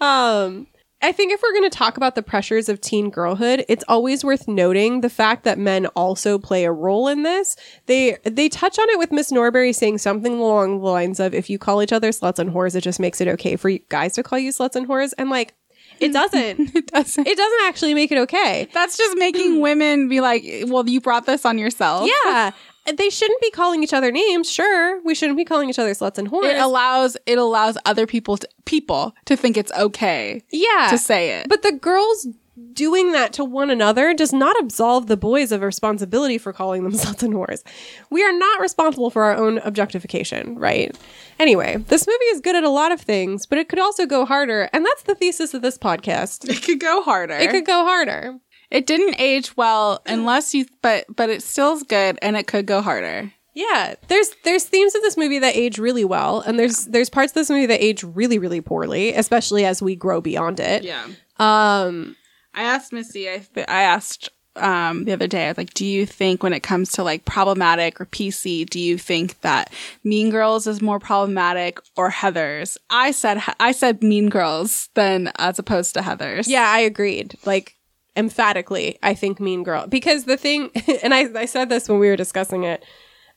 Um, 0.00 0.66
I 1.00 1.12
think 1.12 1.32
if 1.32 1.40
we're 1.40 1.52
going 1.52 1.70
to 1.70 1.78
talk 1.78 1.96
about 1.96 2.16
the 2.16 2.22
pressures 2.22 2.68
of 2.68 2.80
teen 2.80 3.10
girlhood, 3.10 3.64
it's 3.68 3.84
always 3.86 4.24
worth 4.24 4.48
noting 4.48 5.02
the 5.02 5.08
fact 5.08 5.44
that 5.44 5.60
men 5.60 5.86
also 5.94 6.40
play 6.40 6.64
a 6.64 6.72
role 6.72 7.06
in 7.06 7.22
this. 7.22 7.54
They 7.86 8.16
they 8.24 8.48
touch 8.48 8.80
on 8.80 8.90
it 8.90 8.98
with 8.98 9.12
Miss 9.12 9.30
Norbury 9.30 9.72
saying 9.72 9.98
something 9.98 10.40
along 10.40 10.80
the 10.80 10.86
lines 10.88 11.20
of, 11.20 11.32
"If 11.32 11.48
you 11.48 11.56
call 11.58 11.80
each 11.80 11.92
other 11.92 12.10
sluts 12.10 12.40
and 12.40 12.50
whores, 12.50 12.74
it 12.74 12.80
just 12.80 12.98
makes 12.98 13.20
it 13.20 13.28
okay 13.28 13.54
for 13.54 13.68
you 13.68 13.78
guys 13.90 14.14
to 14.14 14.24
call 14.24 14.40
you 14.40 14.50
sluts 14.50 14.74
and 14.74 14.88
whores." 14.88 15.12
And 15.16 15.30
like, 15.30 15.54
it 16.00 16.12
doesn't. 16.12 16.74
it 16.74 16.88
doesn't. 16.88 17.26
it 17.26 17.36
doesn't 17.36 17.60
actually 17.64 17.94
make 17.94 18.10
it 18.10 18.18
okay. 18.18 18.68
That's 18.74 18.98
just 18.98 19.16
making 19.18 19.60
women 19.60 20.08
be 20.08 20.20
like, 20.20 20.44
"Well, 20.66 20.88
you 20.88 21.00
brought 21.00 21.26
this 21.26 21.46
on 21.46 21.58
yourself." 21.58 22.10
Yeah. 22.24 22.50
They 22.86 23.10
shouldn't 23.10 23.40
be 23.40 23.50
calling 23.50 23.82
each 23.82 23.92
other 23.92 24.10
names. 24.10 24.50
Sure, 24.50 25.00
we 25.02 25.14
shouldn't 25.14 25.36
be 25.36 25.44
calling 25.44 25.68
each 25.68 25.78
other 25.78 25.92
sluts 25.92 26.18
and 26.18 26.30
whores. 26.30 26.50
It 26.50 26.58
allows 26.58 27.16
it 27.26 27.38
allows 27.38 27.76
other 27.84 28.06
people 28.06 28.36
to, 28.38 28.48
people 28.64 29.14
to 29.26 29.36
think 29.36 29.56
it's 29.56 29.72
okay 29.72 30.42
yeah, 30.50 30.88
to 30.90 30.98
say 30.98 31.38
it. 31.38 31.48
But 31.48 31.62
the 31.62 31.72
girls 31.72 32.26
doing 32.72 33.12
that 33.12 33.32
to 33.34 33.44
one 33.44 33.70
another 33.70 34.14
does 34.14 34.32
not 34.32 34.56
absolve 34.60 35.06
the 35.06 35.16
boys 35.16 35.52
of 35.52 35.62
responsibility 35.62 36.38
for 36.38 36.52
calling 36.52 36.84
them 36.84 36.92
sluts 36.94 37.22
and 37.22 37.34
whores. 37.34 37.62
We 38.10 38.24
are 38.24 38.32
not 38.32 38.60
responsible 38.60 39.10
for 39.10 39.24
our 39.24 39.36
own 39.36 39.58
objectification, 39.58 40.58
right? 40.58 40.96
Anyway, 41.38 41.76
this 41.88 42.06
movie 42.06 42.24
is 42.26 42.40
good 42.40 42.56
at 42.56 42.64
a 42.64 42.70
lot 42.70 42.92
of 42.92 43.00
things, 43.00 43.46
but 43.46 43.58
it 43.58 43.68
could 43.68 43.78
also 43.78 44.06
go 44.06 44.24
harder, 44.24 44.68
and 44.72 44.84
that's 44.84 45.04
the 45.04 45.14
thesis 45.14 45.54
of 45.54 45.62
this 45.62 45.78
podcast. 45.78 46.48
it 46.48 46.62
could 46.62 46.80
go 46.80 47.02
harder. 47.02 47.34
It 47.34 47.50
could 47.50 47.66
go 47.66 47.84
harder. 47.84 48.38
It 48.70 48.86
didn't 48.86 49.16
age 49.18 49.56
well 49.56 50.02
unless 50.06 50.54
you 50.54 50.66
but 50.82 51.04
but 51.14 51.30
it 51.30 51.42
still's 51.42 51.82
good 51.82 52.18
and 52.22 52.36
it 52.36 52.46
could 52.46 52.66
go 52.66 52.82
harder. 52.82 53.32
Yeah, 53.52 53.94
there's 54.08 54.30
there's 54.44 54.64
themes 54.64 54.94
of 54.94 55.02
this 55.02 55.16
movie 55.16 55.40
that 55.40 55.56
age 55.56 55.78
really 55.78 56.04
well, 56.04 56.40
and 56.40 56.58
there's 56.58 56.86
there's 56.86 57.10
parts 57.10 57.32
of 57.32 57.34
this 57.34 57.50
movie 57.50 57.66
that 57.66 57.82
age 57.82 58.04
really 58.04 58.38
really 58.38 58.60
poorly, 58.60 59.12
especially 59.12 59.64
as 59.64 59.82
we 59.82 59.96
grow 59.96 60.20
beyond 60.20 60.60
it. 60.60 60.84
Yeah. 60.84 61.06
Um, 61.38 62.16
I 62.54 62.62
asked 62.64 62.92
Missy, 62.92 63.28
I, 63.28 63.38
th- 63.38 63.66
I 63.68 63.82
asked 63.82 64.28
um, 64.56 65.04
the 65.04 65.12
other 65.12 65.26
day, 65.26 65.46
I 65.46 65.48
was 65.48 65.58
like, 65.58 65.74
do 65.74 65.86
you 65.86 66.04
think 66.06 66.42
when 66.42 66.52
it 66.52 66.60
comes 66.60 66.92
to 66.92 67.02
like 67.04 67.24
problematic 67.24 68.00
or 68.00 68.06
PC, 68.06 68.68
do 68.68 68.78
you 68.78 68.98
think 68.98 69.40
that 69.40 69.72
Mean 70.04 70.30
Girls 70.30 70.66
is 70.66 70.82
more 70.82 70.98
problematic 70.98 71.80
or 71.96 72.10
Heathers? 72.10 72.76
I 72.90 73.12
said, 73.12 73.42
I 73.58 73.72
said 73.72 74.02
Mean 74.02 74.28
Girls 74.28 74.88
than 74.94 75.32
as 75.38 75.58
opposed 75.58 75.94
to 75.94 76.00
Heathers. 76.00 76.46
Yeah, 76.48 76.68
I 76.68 76.80
agreed. 76.80 77.36
Like 77.44 77.76
emphatically, 78.16 78.98
I 79.02 79.14
think 79.14 79.40
Mean 79.40 79.62
Girl 79.62 79.86
because 79.86 80.24
the 80.24 80.36
thing, 80.36 80.70
and 81.02 81.14
I 81.14 81.28
I 81.34 81.46
said 81.46 81.68
this 81.68 81.88
when 81.88 81.98
we 81.98 82.08
were 82.08 82.16
discussing 82.16 82.64
it. 82.64 82.84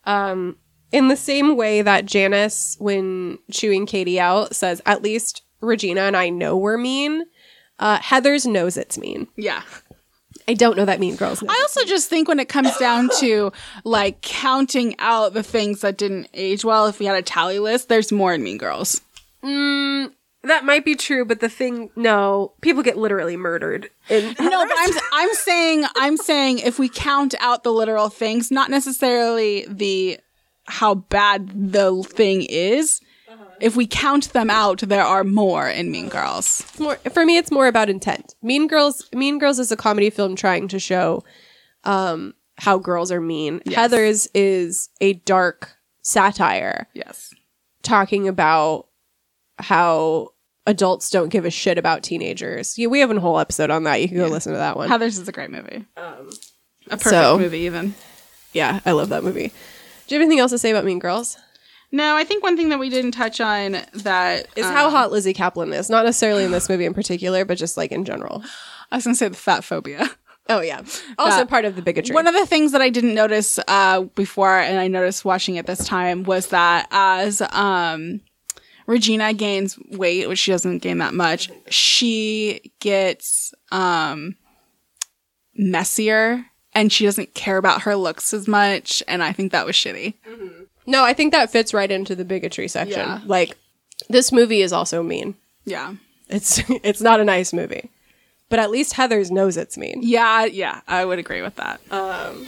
Um, 0.06 0.58
in 0.92 1.08
the 1.08 1.16
same 1.16 1.56
way 1.56 1.82
that 1.82 2.06
Janis, 2.06 2.76
when 2.80 3.40
chewing 3.52 3.86
Cady 3.86 4.20
out, 4.20 4.56
says, 4.56 4.82
"At 4.86 5.02
least 5.02 5.44
Regina 5.62 6.02
and 6.02 6.18
I 6.18 6.30
know 6.30 6.58
we're 6.58 6.78
mean." 6.78 7.24
Uh, 7.80 8.00
Heathers 8.00 8.46
knows 8.46 8.78
it's 8.78 8.98
mean. 8.98 9.28
Yeah. 9.36 9.64
I 10.48 10.54
don't 10.54 10.76
know 10.76 10.86
that 10.86 11.00
Mean 11.00 11.16
Girls. 11.16 11.44
I 11.44 11.60
also 11.62 11.86
just 11.86 12.10
think 12.10 12.28
when 12.28 12.40
it 12.40 12.50
comes 12.50 12.76
down 12.78 13.10
to 13.20 13.52
like 13.84 14.22
counting 14.22 14.96
out 15.00 15.34
the 15.34 15.44
things 15.44 15.82
that 15.82 15.98
didn't 15.98 16.28
age 16.34 16.66
well, 16.66 16.88
if 16.88 17.00
we 17.00 17.06
had 17.06 17.16
a 17.16 17.22
tally 17.22 17.60
list, 17.60 17.88
there's 17.90 18.12
more 18.12 18.34
in 18.34 18.44
Mean 18.44 18.58
Girls. 18.58 19.02
Mm, 19.44 20.12
that 20.44 20.66
might 20.66 20.84
be 20.86 20.96
true, 20.96 21.26
but 21.26 21.40
the 21.40 21.50
thing, 21.50 21.90
no, 21.96 22.54
people 22.62 22.84
get 22.84 22.98
literally 22.98 23.38
murdered. 23.38 23.90
In 24.10 24.36
No, 24.40 24.66
but 24.66 24.76
I'm 24.78 24.94
I'm 25.14 25.34
saying 25.34 25.86
I'm 25.96 26.18
saying 26.18 26.60
if 26.60 26.80
we 26.80 26.90
count 26.90 27.36
out 27.40 27.64
the 27.64 27.72
literal 27.72 28.10
things, 28.10 28.52
not 28.52 28.70
necessarily 28.70 29.66
the 29.70 30.20
how 30.66 30.96
bad 30.96 31.72
the 31.74 32.04
thing 32.04 32.44
is. 32.44 33.02
If 33.60 33.78
we 33.78 33.88
count 33.88 34.34
them 34.34 34.50
out, 34.50 34.80
there 34.80 35.04
are 35.04 35.24
more 35.24 35.70
in 35.70 35.90
Mean 35.90 36.10
Girls. 36.10 36.62
It's 36.62 36.80
more 36.80 36.96
for 37.14 37.26
me. 37.26 37.38
It's 37.38 37.52
more 37.52 37.68
about 37.68 37.90
intent. 37.90 38.36
Mean 38.42 38.68
Girls. 38.68 39.08
Mean 39.14 39.40
Girls 39.40 39.58
is 39.58 39.72
a 39.72 39.78
comedy 39.78 40.10
film 40.10 40.36
trying 40.36 40.68
to 40.70 40.80
show 40.80 41.24
um, 41.86 42.34
how 42.58 42.78
girls 42.78 43.12
are 43.12 43.22
mean. 43.22 43.62
Yes. 43.66 43.78
Heathers 43.92 44.28
is 44.34 44.90
a 45.00 45.14
dark 45.14 45.72
satire 46.02 46.88
Yes. 46.94 47.34
talking 47.84 48.28
about 48.28 48.88
how 49.60 50.33
adults 50.66 51.10
don't 51.10 51.30
give 51.30 51.46
a 51.46 51.50
shit 51.52 51.78
about 51.78 52.04
teenagers. 52.04 52.78
Yeah, 52.78 52.88
we 52.88 53.00
have 53.00 53.12
a 53.12 53.20
whole 53.20 53.40
episode 53.40 53.70
on 53.70 53.84
that. 53.84 54.02
You 54.02 54.08
can 54.08 54.18
go 54.18 54.28
listen 54.28 54.54
to 54.54 54.58
that 54.58 54.78
one. 54.78 54.90
Heathers 54.90 55.20
is 55.20 55.28
a 55.28 55.32
great 55.32 55.52
movie. 55.52 55.86
a 55.98 56.12
perfect 56.90 57.04
so- 57.04 57.38
movie, 57.38 57.60
even. 57.60 57.96
yeah, 58.54 58.80
I 58.86 58.92
love 58.92 59.10
that 59.10 59.24
movie. 59.24 59.52
Do 60.08 60.16
you 60.16 60.20
have 60.20 60.26
anything 60.26 60.40
else 60.40 60.52
to 60.52 60.58
say 60.58 60.72
about 60.72 60.86
Mean 60.86 61.00
Girls? 61.00 61.38
No, 61.92 62.16
I 62.16 62.24
think 62.24 62.44
one 62.44 62.58
thing 62.58 62.70
that 62.70 62.80
we 62.80 62.90
didn't 62.90 63.12
touch 63.12 63.40
on 63.40 63.78
that 63.94 64.48
Is 64.56 64.66
um, 64.66 64.74
how 64.74 64.90
hot 64.90 65.12
Lizzy 65.12 65.34
Caplan 65.34 65.74
is. 65.78 65.90
Not 65.92 66.06
necessarily 66.06 66.44
in 66.44 66.52
this 66.52 66.68
movie 66.68 66.86
in 66.86 66.94
particular, 66.94 67.46
but 67.46 67.58
just 67.58 67.78
like 67.78 67.92
in 67.92 68.04
general. 68.04 68.44
I 68.92 68.96
was 68.98 69.04
gonna 69.06 69.16
say 69.16 69.28
the 69.28 69.36
fat 69.36 69.64
phobia. 69.64 70.10
Oh 70.50 70.60
yeah. 70.60 70.80
Also 71.18 71.38
That- 71.38 71.50
part 71.50 71.64
of 71.64 71.78
the 71.78 71.82
bigotry. 71.82 72.14
One 72.14 72.28
of 72.28 72.34
the 72.34 72.46
things 72.46 72.74
that 72.74 72.82
I 72.82 72.90
didn't 72.90 73.14
notice 73.16 73.60
uh, 73.68 74.02
before, 74.16 74.58
and 74.60 74.78
I 74.78 74.88
noticed 74.90 75.24
watching 75.24 75.56
it 75.56 75.66
this 75.68 75.86
time, 75.86 76.24
was 76.24 76.48
that 76.48 76.88
as 76.92 77.42
um, 77.52 78.20
Regina 78.86 79.34
gains 79.34 79.78
weight, 79.92 80.28
which 80.28 80.40
she 80.40 80.52
doesn't 80.52 80.80
gain 80.80 80.98
that 80.98 81.14
much, 81.14 81.50
she 81.70 82.72
gets 82.80 83.54
um, 83.72 84.36
messier 85.56 86.46
and 86.74 86.92
she 86.92 87.06
doesn't 87.06 87.34
care 87.34 87.58
about 87.58 87.84
her 87.84 87.96
looks 87.96 88.34
as 88.34 88.48
much. 88.48 89.04
And 89.08 89.24
I 89.24 89.32
think 89.32 89.52
that 89.52 89.66
was 89.66 89.76
shitty. 89.76 90.16
No, 90.86 91.04
I 91.04 91.14
think 91.14 91.32
that 91.32 91.52
fits 91.52 91.74
right 91.74 91.90
into 91.90 92.16
the 92.16 92.26
bigotry 92.26 92.68
section. 92.68 93.00
Yeah. 93.00 93.22
Like 93.26 93.58
this 94.10 94.32
movie 94.32 94.62
is 94.62 94.74
also 94.74 95.02
mean. 95.04 95.36
Yeah. 95.66 95.94
It's 96.30 96.62
it's 96.70 97.02
not 97.02 97.20
a 97.20 97.26
nice 97.26 97.54
movie. 97.54 97.90
But 98.50 98.60
at 98.60 98.70
least 98.72 98.94
Heathers 98.96 99.32
knows 99.32 99.58
it's 99.58 99.78
mean. 99.78 100.00
Yeah. 100.02 100.46
Yeah. 100.46 100.82
I 100.88 101.06
would 101.06 101.20
agree 101.20 101.42
with 101.42 101.56
that. 101.56 101.80
Um 101.92 102.48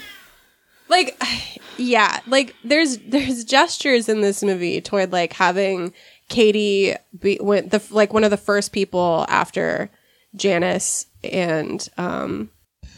Like 0.90 1.22
yeah, 1.78 2.20
like 2.28 2.56
there's 2.64 2.98
there's 3.00 3.44
gestures 3.46 4.10
in 4.10 4.22
this 4.22 4.44
movie 4.44 4.82
toward 4.82 5.12
like 5.12 5.34
having 5.34 5.94
Cady 6.30 6.96
be 7.20 7.38
when 7.42 7.70
the 7.70 7.82
like 7.92 8.14
one 8.14 8.24
of 8.24 8.32
the 8.32 8.38
first 8.38 8.72
people 8.72 9.26
after 9.30 9.90
Janis 10.36 11.06
and 11.24 11.88
um 11.98 12.50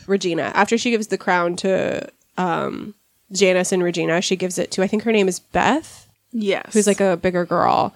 Regina. 0.08 0.52
After 0.56 0.78
she 0.78 0.92
gives 0.92 1.08
the 1.08 1.18
crown 1.18 1.56
to 1.58 2.08
um 2.38 2.94
Janis 3.32 3.72
and 3.72 3.84
Regina, 3.84 4.22
she 4.22 4.36
gives 4.36 4.58
it 4.58 4.72
to 4.72 4.84
I 4.84 4.88
think 4.88 5.04
her 5.04 5.12
name 5.12 5.28
is 5.28 5.40
Beth. 5.40 6.08
yes. 6.32 6.74
who's 6.74 6.88
like 6.88 7.02
a 7.02 7.18
bigger 7.18 7.46
girl 7.46 7.94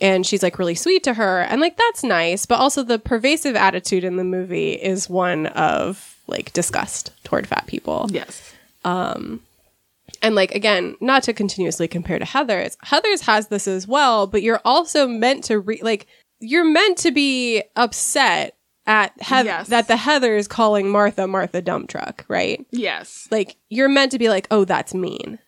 and 0.00 0.26
she's 0.26 0.42
like 0.42 0.58
really 0.58 0.74
sweet 0.74 1.02
to 1.04 1.14
her 1.14 1.40
and 1.42 1.60
like 1.60 1.76
that's 1.76 2.02
nice 2.02 2.46
but 2.46 2.58
also 2.58 2.82
the 2.82 2.98
pervasive 2.98 3.54
attitude 3.56 4.02
in 4.04 4.16
the 4.16 4.24
movie 4.24 4.72
is 4.72 5.10
one 5.10 5.46
of 5.48 6.16
like 6.26 6.52
disgust 6.54 7.12
toward 7.24 7.46
fat 7.46 7.66
people 7.66 8.06
yes. 8.10 8.54
And 10.22 10.34
like 10.34 10.52
again 10.54 10.96
not 11.00 11.22
to 11.24 11.32
continuously 11.32 11.88
compare 11.88 12.18
to 12.18 12.24
heathers 12.24 12.76
heathers 12.84 13.20
has 13.22 13.48
this 13.48 13.66
as 13.66 13.86
well 13.88 14.26
but 14.26 14.42
you're 14.42 14.60
also 14.64 15.06
meant 15.08 15.44
to 15.44 15.58
re- 15.58 15.80
like 15.82 16.06
you're 16.40 16.64
meant 16.64 16.98
to 16.98 17.10
be 17.10 17.62
upset 17.76 18.56
at 18.86 19.12
Heath- 19.20 19.44
Yes. 19.46 19.68
that 19.68 19.88
the 19.88 19.94
heathers 19.94 20.48
calling 20.48 20.90
martha 20.90 21.26
martha 21.26 21.62
dump 21.62 21.88
truck 21.88 22.24
right 22.28 22.64
Yes. 22.70 23.28
like 23.30 23.56
you're 23.70 23.88
meant 23.88 24.12
to 24.12 24.18
be 24.18 24.28
like 24.28 24.46
oh 24.50 24.64
that's 24.64 24.92
mean 24.94 25.38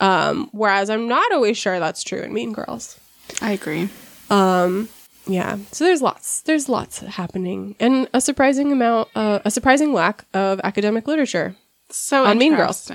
Um, 0.00 0.48
whereas 0.52 0.88
I'm 0.90 1.08
not 1.08 1.30
always 1.32 1.58
sure 1.58 1.78
that's 1.78 2.02
true 2.02 2.22
in 2.22 2.32
Mean 2.32 2.52
Girls. 2.54 2.98
I 3.42 3.52
agree. 3.52 3.90
Um, 4.30 4.88
yeah. 5.26 5.58
So 5.72 5.84
there's 5.84 6.00
lots. 6.00 6.40
There's 6.40 6.70
lots 6.70 7.00
happening, 7.00 7.76
and 7.78 8.08
a 8.14 8.20
surprising 8.22 8.72
amount, 8.72 9.08
uh, 9.14 9.40
a 9.44 9.50
surprising 9.50 9.92
lack 9.92 10.24
of 10.32 10.58
academic 10.64 11.06
literature. 11.06 11.54
So 11.90 12.24
On 12.24 12.38
Mean 12.38 12.56
Girls. 12.56 12.90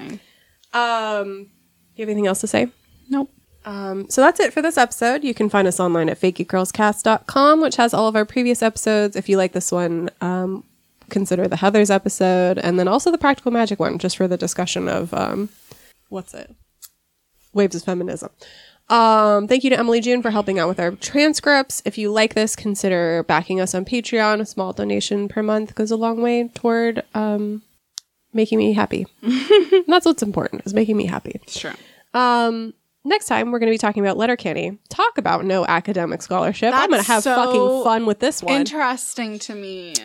Um, 0.76 1.50
you 1.96 2.04
have 2.04 2.10
anything 2.10 2.28
else 2.28 2.42
to 2.42 2.48
say? 2.48 2.68
Nope. 3.10 3.32
Um, 3.64 4.10
so 4.10 4.22
that's 4.22 4.40
it 4.40 4.54
for 4.54 4.62
this 4.62 4.78
episode. 4.78 5.24
You 5.24 5.34
can 5.34 5.50
find 5.50 5.68
us 5.68 5.80
online 5.80 6.10
at 6.10 6.20
fakeitgirlscast.com, 6.20 7.62
which 7.62 7.78
has 7.78 7.94
all 7.94 8.08
of 8.08 8.16
our 8.16 8.26
previous 8.26 8.62
episodes. 8.62 9.16
If 9.16 9.28
you 9.28 9.38
like 9.38 9.54
this 9.54 9.72
one, 9.72 10.10
um, 10.22 10.64
consider 11.10 11.48
the 11.48 11.56
Heathers 11.56 11.90
episode 11.90 12.60
and 12.60 12.78
then 12.78 12.88
also 12.88 13.10
the 13.10 13.18
Practical 13.18 13.52
Magic 13.52 13.80
one, 13.80 13.98
just 13.98 14.18
for 14.18 14.28
the 14.28 14.38
discussion 14.38 14.88
of 14.88 15.14
um, 15.14 15.50
what's 16.10 16.34
it? 16.34 16.54
Waves 17.54 17.76
of 17.76 17.84
Feminism. 17.84 18.30
Um, 18.88 19.48
thank 19.48 19.64
you 19.64 19.72
to 19.72 19.80
Emily 19.80 20.00
June 20.00 20.22
for 20.22 20.30
helping 20.30 20.60
out 20.60 20.68
with 20.68 20.80
our 20.80 20.92
transcripts. 20.92 21.82
If 21.86 21.98
you 21.98 22.12
like 22.12 22.36
this, 22.36 22.56
consider 22.56 23.24
backing 23.24 23.60
us 23.60 23.74
on 23.74 23.84
Patreon. 23.84 24.42
A 24.42 24.46
small 24.46 24.74
donation 24.74 25.28
per 25.28 25.42
month 25.42 25.74
goes 25.74 25.90
a 25.90 25.96
long 25.96 26.22
way 26.22 26.50
toward 26.50 27.04
um, 27.16 27.64
making 28.36 28.60
me 28.60 28.74
happy. 28.74 29.08
that's 29.88 30.06
what's 30.06 30.22
important, 30.22 30.62
is 30.66 30.74
making 30.76 30.96
me 30.98 31.06
happy. 31.08 31.40
Sure. 31.48 31.74
Um, 32.14 32.74
next 33.04 33.26
time 33.28 33.52
we're 33.52 33.60
going 33.60 33.72
to 33.72 33.74
be 33.74 33.80
talking 33.80 34.04
about 34.06 34.18
Letterkenny. 34.18 34.78
Talk 34.90 35.18
about 35.18 35.46
no 35.46 35.66
academic 35.66 36.22
scholarship. 36.22 36.74
I'm 36.76 36.90
going 36.90 37.02
to 37.02 37.08
have 37.08 37.24
so 37.24 37.34
fucking 37.36 37.84
fun 37.84 38.06
with 38.06 38.20
this 38.20 38.44
one. 38.44 38.60
Interesting 38.60 39.40
to 39.40 39.56
me. 39.56 39.96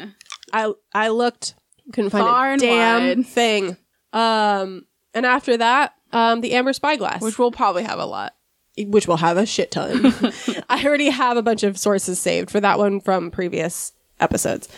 I 0.52 0.72
I 0.94 1.08
looked, 1.08 1.54
couldn't 1.92 2.10
find 2.10 2.24
Far 2.24 2.48
a 2.48 2.52
and 2.52 2.60
damn 2.60 3.18
wide. 3.18 3.26
thing. 3.26 3.76
Um, 4.12 4.86
and 5.14 5.26
after 5.26 5.56
that, 5.56 5.94
um, 6.12 6.40
the 6.40 6.54
Amber 6.54 6.72
Spyglass, 6.72 7.20
Which 7.22 7.38
we'll 7.38 7.52
probably 7.52 7.84
have 7.84 7.98
a 7.98 8.06
lot. 8.06 8.34
which 8.78 9.06
will 9.06 9.18
have 9.18 9.36
a 9.36 9.46
shit 9.46 9.70
ton. 9.70 10.12
I 10.68 10.84
already 10.84 11.10
have 11.10 11.36
a 11.36 11.42
bunch 11.42 11.62
of 11.62 11.78
sources 11.78 12.18
saved 12.18 12.50
for 12.50 12.60
that 12.60 12.78
one 12.78 13.00
from 13.00 13.30
previous 13.30 13.92
episodes. 14.18 14.68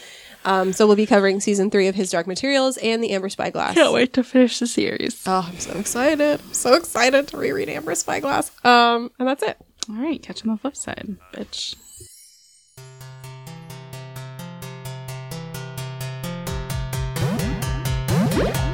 Um, 0.45 0.73
so 0.73 0.87
we'll 0.87 0.97
be 0.97 1.07
covering 1.07 1.41
season 1.41 1.71
three 1.71 1.89
of 1.89 1.95
His 1.95 2.11
Dark 2.11 2.27
Materials 2.27 2.77
and 2.79 3.03
the 3.03 3.11
Amber 3.11 3.29
Spyglass. 3.29 3.75
Can't 3.75 3.93
wait 3.93 4.13
to 4.15 4.25
finish 4.25 4.59
the 4.59 4.67
series. 4.67 5.23
Oh, 5.27 5.49
I'm 5.49 5.59
so 5.59 5.73
excited! 5.79 6.41
I'm 6.41 6.55
so 6.55 6.75
excited 6.75 7.29
to 7.29 7.37
reread 7.37 7.69
Amber 7.69 7.95
Spyglass. 7.95 8.51
Um, 8.65 9.11
and 9.19 9.29
that's 9.29 9.43
it. 9.43 9.57
All 9.89 9.97
right, 9.97 10.23
catch 10.23 10.45
you 10.45 10.51
on 10.51 10.57
the 10.57 10.61
flip 10.61 10.77
side, 10.77 11.17
bitch. 11.33 11.77
Thank 18.35 18.72